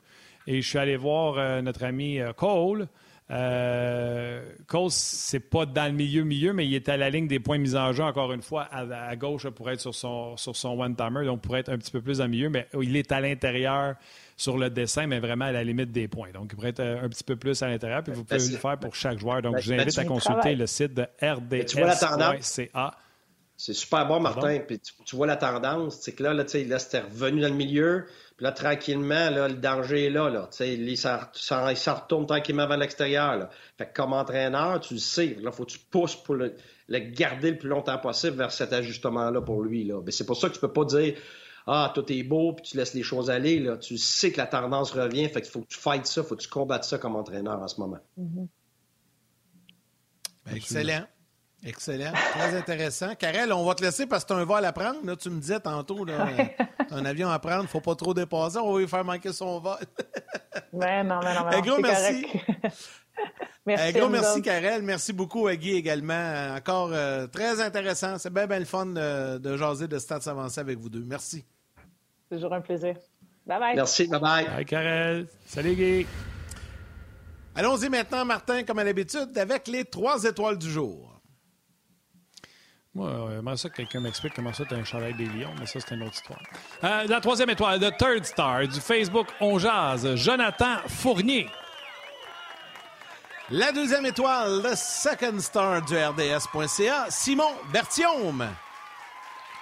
Et 0.47 0.61
je 0.61 0.67
suis 0.67 0.77
allé 0.77 0.97
voir 0.97 1.35
euh, 1.37 1.61
notre 1.61 1.85
ami 1.85 2.19
euh, 2.19 2.33
Cole. 2.33 2.87
Euh, 3.31 4.43
Cole, 4.67 4.91
c'est 4.91 5.39
pas 5.39 5.65
dans 5.65 5.85
le 5.85 5.93
milieu-milieu, 5.93 6.51
mais 6.51 6.67
il 6.67 6.75
est 6.75 6.89
à 6.89 6.97
la 6.97 7.09
ligne 7.09 7.27
des 7.27 7.39
points 7.39 7.57
de 7.57 7.63
mise 7.63 7.77
en 7.77 7.93
jeu, 7.93 8.03
encore 8.03 8.33
une 8.33 8.41
fois, 8.41 8.67
à, 8.69 9.15
gauche 9.15 9.47
pour 9.47 9.69
être 9.69 9.79
sur 9.79 9.95
son, 9.95 10.35
sur 10.35 10.57
son 10.57 10.77
one-timer, 10.77 11.25
donc 11.25 11.41
pour 11.41 11.55
être 11.55 11.69
un 11.69 11.77
petit 11.77 11.91
peu 11.91 12.01
plus 12.01 12.19
le 12.19 12.27
milieu, 12.27 12.49
mais 12.49 12.67
il 12.81 12.97
est 12.97 13.13
à 13.13 13.21
l'intérieur 13.21 13.95
sur 14.37 14.57
le 14.57 14.69
dessin, 14.69 15.07
mais 15.07 15.19
vraiment 15.19 15.45
à 15.45 15.51
la 15.51 15.63
limite 15.63 15.91
des 15.91 16.07
points. 16.07 16.31
Donc, 16.31 16.49
il 16.51 16.55
pourrait 16.55 16.69
être 16.69 16.79
euh, 16.79 17.03
un 17.03 17.09
petit 17.09 17.23
peu 17.23 17.35
plus 17.35 17.61
à 17.61 17.67
l'intérieur, 17.67 18.03
puis 18.03 18.13
vous 18.13 18.23
pouvez 18.23 18.39
le 18.39 18.57
faire 18.57 18.77
pour 18.77 18.95
chaque 18.95 19.19
joueur. 19.19 19.41
Donc, 19.41 19.59
je 19.59 19.73
vous 19.73 19.79
invite 19.79 19.97
à 19.97 20.05
consulter 20.05 20.55
le 20.55 20.67
site 20.67 20.93
de 20.93 21.05
rds.ca. 21.21 22.97
C'est 23.55 23.73
super 23.73 24.07
bon, 24.07 24.19
Martin. 24.19 24.59
Puis 24.67 24.79
tu, 25.05 25.15
vois 25.15 25.27
la 25.27 25.37
tendance, 25.37 25.99
c'est 26.01 26.13
que 26.13 26.23
là, 26.23 26.33
là, 26.33 26.43
là 26.43 26.79
c'était 26.79 26.99
revenu 26.99 27.41
dans 27.41 27.47
le 27.47 27.53
milieu. 27.53 28.05
Puis 28.35 28.43
là, 28.43 28.51
tranquillement, 28.51 29.29
là, 29.29 29.47
le 29.47 29.53
danger 29.53 30.05
est 30.05 30.09
là. 30.09 30.29
là. 30.29 30.49
Il 30.59 30.97
s'en 30.97 31.95
retourne 31.95 32.25
tranquillement 32.25 32.67
vers 32.67 32.77
l'extérieur. 32.77 33.49
Fait 33.77 33.85
que 33.85 33.93
comme 33.93 34.11
entraîneur, 34.13 34.79
tu 34.79 34.95
le 34.95 34.99
sais. 34.99 35.37
Là, 35.41 35.51
faut 35.51 35.65
que 35.65 35.71
tu 35.71 35.79
pousses 35.79 36.15
pour 36.15 36.35
le, 36.35 36.55
garder 36.89 37.51
le 37.51 37.57
plus 37.57 37.69
longtemps 37.69 37.97
possible 37.99 38.37
vers 38.37 38.51
cet 38.51 38.73
ajustement-là 38.73 39.41
pour 39.41 39.61
lui. 39.61 39.83
Là. 39.83 40.01
Mais 40.03 40.11
c'est 40.11 40.25
pour 40.25 40.35
ça 40.35 40.49
que 40.49 40.55
tu 40.55 40.59
peux 40.59 40.73
pas 40.73 40.85
dire 40.85 41.15
ah, 41.67 41.91
tout 41.95 42.11
est 42.11 42.23
beau, 42.23 42.53
puis 42.53 42.63
tu 42.63 42.77
laisses 42.77 42.93
les 42.93 43.03
choses 43.03 43.29
aller. 43.29 43.59
Là. 43.59 43.77
Tu 43.77 43.97
sais 43.97 44.31
que 44.31 44.37
la 44.37 44.47
tendance 44.47 44.91
revient, 44.91 45.29
fait 45.29 45.41
qu'il 45.41 45.51
faut 45.51 45.61
que 45.61 45.67
tu 45.67 45.79
fights 45.79 46.05
ça, 46.05 46.21
il 46.21 46.27
faut 46.27 46.35
que 46.35 46.41
tu 46.41 46.49
combattes 46.49 46.83
ça 46.83 46.97
comme 46.97 47.15
entraîneur 47.15 47.59
en 47.61 47.67
ce 47.67 47.79
moment. 47.79 47.99
Mm-hmm. 48.19 48.47
Excellent. 50.55 51.05
Excellent. 51.65 52.11
Très 52.11 52.57
intéressant. 52.57 53.15
Karel, 53.15 53.53
on 53.53 53.65
va 53.65 53.73
te 53.73 53.81
laisser 53.81 54.05
parce 54.05 54.25
que 54.25 54.33
tu 54.33 54.33
as 54.33 54.41
un 54.41 54.43
vol 54.43 54.65
à 54.65 54.73
prendre. 54.73 55.05
Là, 55.05 55.15
tu 55.15 55.29
me 55.29 55.39
disais 55.39 55.61
tantôt, 55.61 56.03
là, 56.03 56.27
un 56.91 57.05
avion 57.05 57.29
à 57.29 57.39
prendre, 57.39 57.61
il 57.61 57.63
ne 57.63 57.67
faut 57.67 57.79
pas 57.79 57.95
trop 57.95 58.13
dépasser. 58.13 58.57
On 58.57 58.73
va 58.73 58.79
lui 58.79 58.87
faire 58.87 59.05
manquer 59.05 59.31
son 59.31 59.59
vol. 59.59 59.77
mais 60.73 61.03
non, 61.05 61.21
mais 61.23 61.33
non, 61.33 61.45
mais 61.49 61.55
Un 61.55 61.61
gros 61.61 61.79
merci. 61.79 62.25
merci. 63.65 63.97
Un 63.97 63.99
gros 63.99 64.09
merci, 64.09 64.41
Karel. 64.41 64.81
Merci 64.83 65.13
beaucoup, 65.13 65.49
Guy, 65.49 65.75
également. 65.75 66.55
Encore 66.55 66.89
euh, 66.91 67.27
très 67.27 67.61
intéressant. 67.61 68.17
C'est 68.17 68.33
bien, 68.33 68.47
bien 68.47 68.59
le 68.59 68.65
fun 68.65 68.85
de, 68.85 69.37
de 69.37 69.57
jaser 69.57 69.87
de 69.87 69.99
Stats 69.99 70.29
avancés 70.29 70.61
avec 70.61 70.77
vous 70.77 70.89
deux. 70.89 71.03
Merci. 71.05 71.45
Toujours 72.29 72.53
un 72.53 72.61
plaisir. 72.61 72.95
Bye 73.45 73.59
bye. 73.59 73.75
Merci. 73.75 74.07
Bye 74.07 74.19
bye. 74.19 74.45
Bye, 74.45 74.65
Karel. 74.65 75.27
Salut, 75.45 75.75
Guy. 75.75 76.07
Allons-y 77.55 77.89
maintenant, 77.89 78.25
Martin, 78.25 78.63
comme 78.63 78.79
à 78.79 78.83
l'habitude, 78.83 79.37
avec 79.37 79.67
les 79.67 79.85
trois 79.85 80.23
étoiles 80.23 80.57
du 80.57 80.69
jour. 80.69 81.13
Moi, 82.95 83.09
euh, 83.09 83.55
ça 83.55 83.69
que 83.69 83.77
quelqu'un 83.77 84.01
m'explique 84.01 84.33
comment 84.35 84.53
ça, 84.53 84.65
tu 84.65 84.73
as 84.75 84.77
un 84.77 84.83
chandail 84.83 85.15
des 85.15 85.25
Lions, 85.25 85.53
mais 85.59 85.65
ça, 85.65 85.79
c'est 85.79 85.95
une 85.95 86.03
autre 86.03 86.13
histoire. 86.13 86.41
Euh, 86.83 87.05
la 87.07 87.21
troisième 87.21 87.49
étoile, 87.49 87.79
The 87.79 87.97
Third 87.97 88.25
Star 88.25 88.67
du 88.67 88.79
Facebook 88.79 89.27
On 89.39 89.57
Jazz, 89.57 90.15
Jonathan 90.15 90.77
Fournier. 90.87 91.47
La 93.49 93.71
deuxième 93.73 94.05
étoile, 94.05 94.61
le 94.63 94.73
Second 94.75 95.37
Star 95.39 95.81
du 95.81 95.95
RDS.ca, 95.97 97.07
Simon 97.09 97.51
Bertium. 97.73 98.47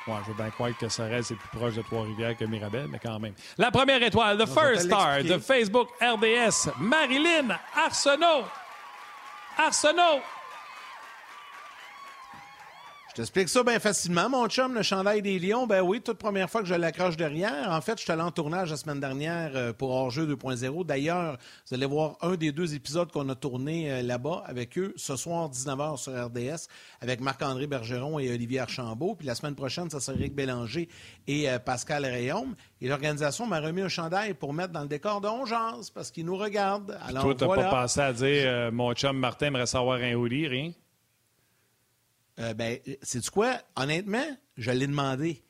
Ouais, 0.08 0.14
je 0.24 0.32
veux 0.32 0.36
bien 0.36 0.50
croire 0.52 0.72
que 0.78 0.88
Sorel, 0.88 1.24
c'est 1.24 1.36
plus 1.36 1.58
proche 1.58 1.74
de 1.76 1.82
Trois-Rivières 1.82 2.38
que 2.38 2.46
Mirabel, 2.46 2.88
mais 2.90 3.00
quand 3.00 3.20
même. 3.20 3.34
La 3.58 3.72
première 3.72 4.02
étoile, 4.02 4.38
The 4.38 4.48
First 4.48 4.86
Star 4.86 5.24
de 5.24 5.38
Facebook 5.40 5.90
RDS, 6.00 6.72
Marilyn 6.80 7.58
Arsenault. 7.76 8.46
Arsenault. 9.58 10.22
Je 13.12 13.18
t'explique 13.18 13.49
ça 13.49 13.62
bien 13.62 13.78
facilement, 13.78 14.30
mon 14.30 14.47
chum, 14.47 14.74
le 14.74 14.84
chandail 14.84 15.22
des 15.22 15.38
Lions. 15.38 15.68
Ben 15.68 15.82
oui, 15.82 15.99
toute 15.99 16.18
première 16.18 16.49
fois 16.49 16.62
que 16.62 16.68
je 16.68 16.76
l'accroche 16.76 17.18
derrière. 17.18 17.70
En 17.70 17.82
fait, 17.82 17.97
je 17.97 18.03
suis 18.03 18.12
allé 18.14 18.22
en 18.22 18.32
tournage 18.32 18.72
la 18.72 18.78
semaine 18.78 19.01
dernière 19.01 19.51
euh, 19.53 19.74
pour 19.74 19.89
Hors-jeu 19.91 20.26
2.0. 20.26 20.86
D'ailleurs, 20.86 21.38
vous 21.68 21.76
allez 21.76 21.86
voir 21.86 22.16
un 22.22 22.36
des 22.36 22.53
deux 22.53 22.74
épisodes 22.74 23.12
qu'on 23.12 23.28
a 23.28 23.36
tourné 23.36 23.91
euh, 23.91 24.01
là-bas 24.01 24.43
avec 24.45 24.78
eux 24.78 24.93
ce 24.95 25.18
soir, 25.18 25.49
19h 25.49 25.97
sur 25.97 26.14
RDS, 26.14 26.70
avec 27.01 27.20
Marc-André 27.20 27.68
Bergeron 27.68 28.18
et 28.18 28.30
Olivier 28.30 28.59
Archambault. 28.59 29.16
Puis 29.16 29.28
la 29.28 29.36
semaine 29.36 29.55
prochaine, 29.55 29.89
ça 29.89 29.99
sera 29.99 30.18
Eric 30.18 30.34
Bélanger 30.34 30.88
et 31.28 31.49
euh, 31.49 31.59
Pascal 31.59 32.05
Rayaume. 32.05 32.55
Et 32.80 32.88
l'organisation 32.88 33.45
m'a 33.45 33.59
remis 33.59 33.82
un 33.82 33.89
chandail 33.89 34.36
pour 34.36 34.53
mettre 34.53 34.72
dans 34.72 34.84
le 34.84 34.88
décor 34.88 35.20
de 35.20 35.28
Ongeance 35.28 35.89
parce 35.89 36.12
qu'ils 36.12 36.26
nous 36.26 36.38
regardent. 36.38 36.97
Alors, 37.05 37.24
toi, 37.24 37.36
t'as 37.36 37.47
pas 37.47 37.70
pensé 37.82 37.99
à 37.99 38.14
dire 38.14 38.72
mon 38.72 38.93
chum 38.93 39.18
Martin 39.18 39.47
aimerait 39.47 39.66
savoir 39.66 39.99
un 39.99 40.14
hoodie, 40.14 40.47
rien? 40.47 40.72
Euh, 42.42 42.54
ben, 42.54 42.80
c'est 43.02 43.28
quoi? 43.30 43.60
Honnêtement, 43.76 44.26
je 44.58 44.72
l'ai 44.72 44.88
demandé. 44.88 45.44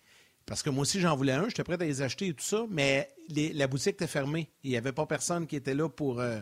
Parce 0.45 0.61
que 0.63 0.69
moi 0.69 0.81
aussi, 0.81 0.99
j'en 0.99 1.15
voulais 1.15 1.33
un. 1.33 1.47
J'étais 1.47 1.63
prêt 1.63 1.75
à 1.79 1.85
les 1.85 2.01
acheter 2.01 2.27
et 2.27 2.33
tout 2.33 2.43
ça. 2.43 2.65
Mais 2.69 3.09
la 3.29 3.67
boutique 3.67 3.93
était 3.93 4.07
fermée. 4.07 4.49
Il 4.63 4.71
n'y 4.71 4.77
avait 4.77 4.91
pas 4.91 5.05
personne 5.05 5.47
qui 5.47 5.55
était 5.55 5.73
là 5.73 5.87
pour, 5.87 6.19
euh, 6.19 6.39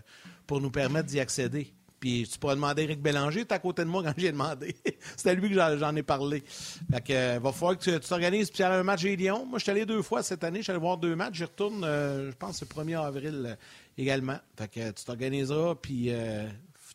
pour 0.47 0.61
nous 0.61 0.71
permettre 0.71 1.07
d'y 1.07 1.19
accéder. 1.19 1.73
Puis 1.99 2.27
tu 2.31 2.39
pourrais 2.39 2.55
demander 2.55 2.83
Eric 2.83 3.01
Bélanger, 3.01 3.45
tu 3.45 3.53
à 3.53 3.59
côté 3.59 3.83
de 3.83 3.89
moi 3.89 4.01
quand 4.01 4.13
j'ai 4.17 4.31
demandé. 4.31 4.73
C'était 5.17 5.35
lui 5.35 5.49
que 5.49 5.77
j'en 5.77 5.95
ai 5.95 6.01
parlé. 6.01 6.43
Fait 6.91 7.01
que, 7.01 7.13
euh, 7.13 7.39
va 7.39 7.51
falloir 7.51 7.77
que 7.77 7.97
tu 7.97 8.07
t'organises. 8.07 8.49
Puis 8.49 8.59
il 8.59 8.61
y 8.61 8.65
a 8.65 8.71
un 8.71 8.83
match 8.83 9.03
des 9.03 9.17
Lions. 9.17 9.45
Moi, 9.45 9.59
je 9.59 9.63
suis 9.63 9.71
allé 9.71 9.85
deux 9.85 10.01
fois 10.01 10.23
cette 10.23 10.43
année. 10.45 10.59
Je 10.59 10.63
suis 10.63 10.71
allé 10.71 10.79
voir 10.79 10.97
deux 10.97 11.15
matchs. 11.15 11.35
J'y 11.35 11.43
retourne, 11.43 11.83
je 11.83 12.35
pense, 12.37 12.61
le 12.61 12.67
1er 12.67 13.05
avril 13.05 13.57
également. 13.97 14.37
Fait 14.57 14.69
que 14.69 14.91
tu 14.91 15.03
t'organiseras. 15.03 15.75
Puis 15.75 16.09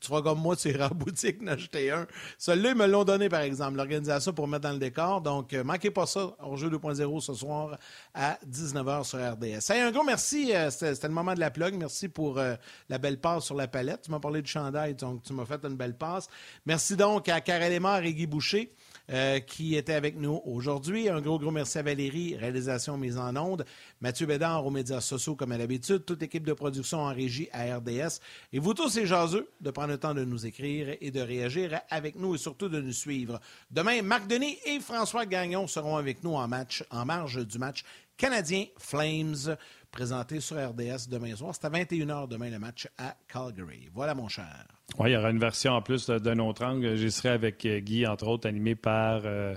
tu 0.05 0.11
feras 0.11 0.23
comme 0.23 0.39
moi, 0.39 0.55
tu 0.55 0.69
iras 0.69 0.89
en 0.89 0.95
boutique 0.95 1.43
en 1.43 1.49
acheter 1.49 1.91
un. 1.91 2.07
Celui-là, 2.39 2.71
ils 2.71 2.77
me 2.77 2.87
l'ont 2.87 3.05
donné, 3.05 3.29
par 3.29 3.41
exemple, 3.41 3.77
l'organisation 3.77 4.33
pour 4.33 4.47
mettre 4.47 4.65
dans 4.65 4.73
le 4.73 4.79
décor. 4.79 5.21
Donc, 5.21 5.53
euh, 5.53 5.65
manquez 5.65 5.91
pas 5.91 6.07
ça, 6.07 6.37
au 6.45 6.57
jeu 6.57 6.69
2.0 6.69 7.21
ce 7.21 7.35
soir 7.35 7.79
à 8.13 8.39
19h 8.47 9.05
sur 9.05 9.19
RDS. 9.19 9.71
Hey, 9.71 9.81
un 9.81 9.91
gros 9.91 10.05
merci. 10.05 10.55
Euh, 10.55 10.71
c'était 10.71 11.09
le 11.09 11.15
moment 11.15 11.35
de 11.35 11.41
la 11.41 11.51
plug. 11.51 11.75
Merci 11.75 12.09
pour 12.09 12.39
euh, 12.39 12.55
la 12.89 12.99
belle 12.99 13.19
passe 13.19 13.45
sur 13.45 13.55
la 13.55 13.67
palette. 13.67 14.03
Tu 14.03 14.11
m'as 14.11 14.21
parlé 14.21 14.43
de 14.43 14.47
chandail, 14.47 14.95
donc 14.95 15.23
tu 15.23 15.33
m'as 15.33 15.47
fait 15.47 15.65
une 15.65 15.77
belle 15.77 15.97
passe. 15.97 16.29
Merci 16.67 16.97
donc 16.97 17.29
à 17.29 17.41
Karel 17.41 17.73
Lemar 17.73 18.05
et 18.05 18.13
Guy 18.13 18.27
Boucher. 18.27 18.75
Euh, 19.11 19.39
qui 19.39 19.77
était 19.77 19.93
avec 19.93 20.17
nous 20.17 20.41
aujourd'hui. 20.47 21.11
Un 21.11 21.21
gros, 21.21 21.39
gros 21.39 21.51
merci 21.51 21.77
à 21.77 21.83
Valérie, 21.83 22.37
réalisation 22.37 22.97
mise 22.97 23.19
en 23.19 23.37
onde. 23.37 23.67
Mathieu 24.01 24.25
Bédard 24.25 24.65
aux 24.65 24.71
médias 24.71 25.03
sociaux, 25.03 25.37
comme 25.37 25.53
à 25.53 25.59
l'habitude. 25.59 26.07
Toute 26.07 26.23
équipe 26.23 26.47
de 26.47 26.55
production 26.55 27.01
en 27.01 27.13
régie 27.13 27.51
à 27.53 27.77
RDS. 27.77 28.21
Et 28.55 28.59
vous 28.59 28.73
tous, 28.73 28.97
les 28.97 29.05
jaseux, 29.05 29.51
de 29.61 29.71
prendre 29.71 29.89
le 29.89 29.99
temps 29.99 30.15
de 30.15 30.25
nous 30.25 30.47
écrire 30.47 30.97
et 31.03 31.11
de 31.11 31.21
réagir 31.21 31.79
avec 31.91 32.17
nous 32.17 32.35
et 32.35 32.39
surtout 32.39 32.71
de 32.71 32.81
nous 32.81 32.95
suivre. 32.95 33.41
Demain, 33.71 34.01
Marc 34.01 34.27
Denis 34.27 34.57
et 34.65 34.81
François 34.81 35.27
Gagnon 35.27 35.67
seront 35.67 35.99
avec 35.99 36.25
nous 36.25 36.37
en 36.37 36.49
match, 36.49 36.83
en 36.91 37.05
marge 37.05 37.47
du 37.47 37.59
match 37.59 37.85
canadien 38.17 38.67
Flames 38.79 39.57
présenté 39.95 40.41
sur 40.41 40.57
RDS 40.57 41.09
demain 41.09 41.37
soir. 41.37 41.55
C'est 41.55 41.67
à 41.67 41.71
21h 41.71 42.27
demain 42.27 42.51
le 42.51 42.59
match 42.59 42.89
à 42.99 43.15
Calgary. 43.33 43.89
Voilà, 43.95 44.13
mon 44.15 44.27
cher. 44.27 44.67
Oui, 44.99 45.11
il 45.11 45.13
y 45.13 45.17
aura 45.17 45.31
une 45.31 45.39
version 45.39 45.73
en 45.73 45.83
plus 45.83 46.11
d'un 46.11 46.41
autre 46.41 46.65
angle. 46.65 46.97
J'y 46.97 47.13
serai 47.13 47.29
avec 47.29 47.65
euh, 47.65 47.79
Guy, 47.79 48.05
entre 48.05 48.27
autres, 48.27 48.49
animé 48.49 48.75
par 48.75 49.23
euh, 49.25 49.55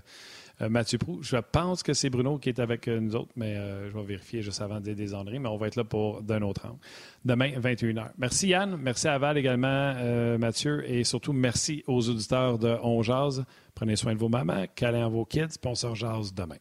euh, 0.62 0.70
Mathieu 0.70 1.00
Prou. 1.00 1.24
Je 1.24 1.38
pense 1.38 1.82
que 1.82 1.94
c'est 1.94 2.12
Bruno 2.12 2.38
qui 2.38 2.50
est 2.50 2.60
avec 2.60 2.88
nous 2.88 3.16
autres, 3.16 3.32
mais 3.36 3.56
je 3.56 3.98
vais 3.98 4.04
vérifier 4.04 4.44
juste 4.44 4.62
avant 4.62 4.80
de 4.80 4.92
dire 4.92 4.96
des 4.96 5.40
mais 5.40 5.50
on 5.50 5.58
va 5.58 5.68
être 5.68 5.76
là 5.76 5.84
pour 5.84 6.22
d'un 6.22 6.44
autre 6.44 6.68
angle. 6.68 6.80
Demain, 7.26 7.60
21h. 7.60 8.12
Merci 8.20 8.50
Yann, 8.50 8.78
merci 8.80 9.08
à 9.08 9.18
Val 9.18 9.40
également, 9.40 9.96
Mathieu, 10.38 10.88
et 10.90 11.04
surtout 11.04 11.34
merci 11.34 11.84
aux 11.88 12.10
auditeurs 12.10 12.60
de 12.60 12.78
On 12.84 13.02
Jazz. 13.02 13.44
Prenez 13.74 13.96
soin 13.96 14.14
de 14.14 14.20
vos 14.20 14.30
mamans, 14.30 14.66
câlez 14.76 15.04
vos 15.10 15.26
kids, 15.26 15.58
puis 15.60 15.72
on 15.72 15.76
se 15.76 16.34
demain. 16.34 16.58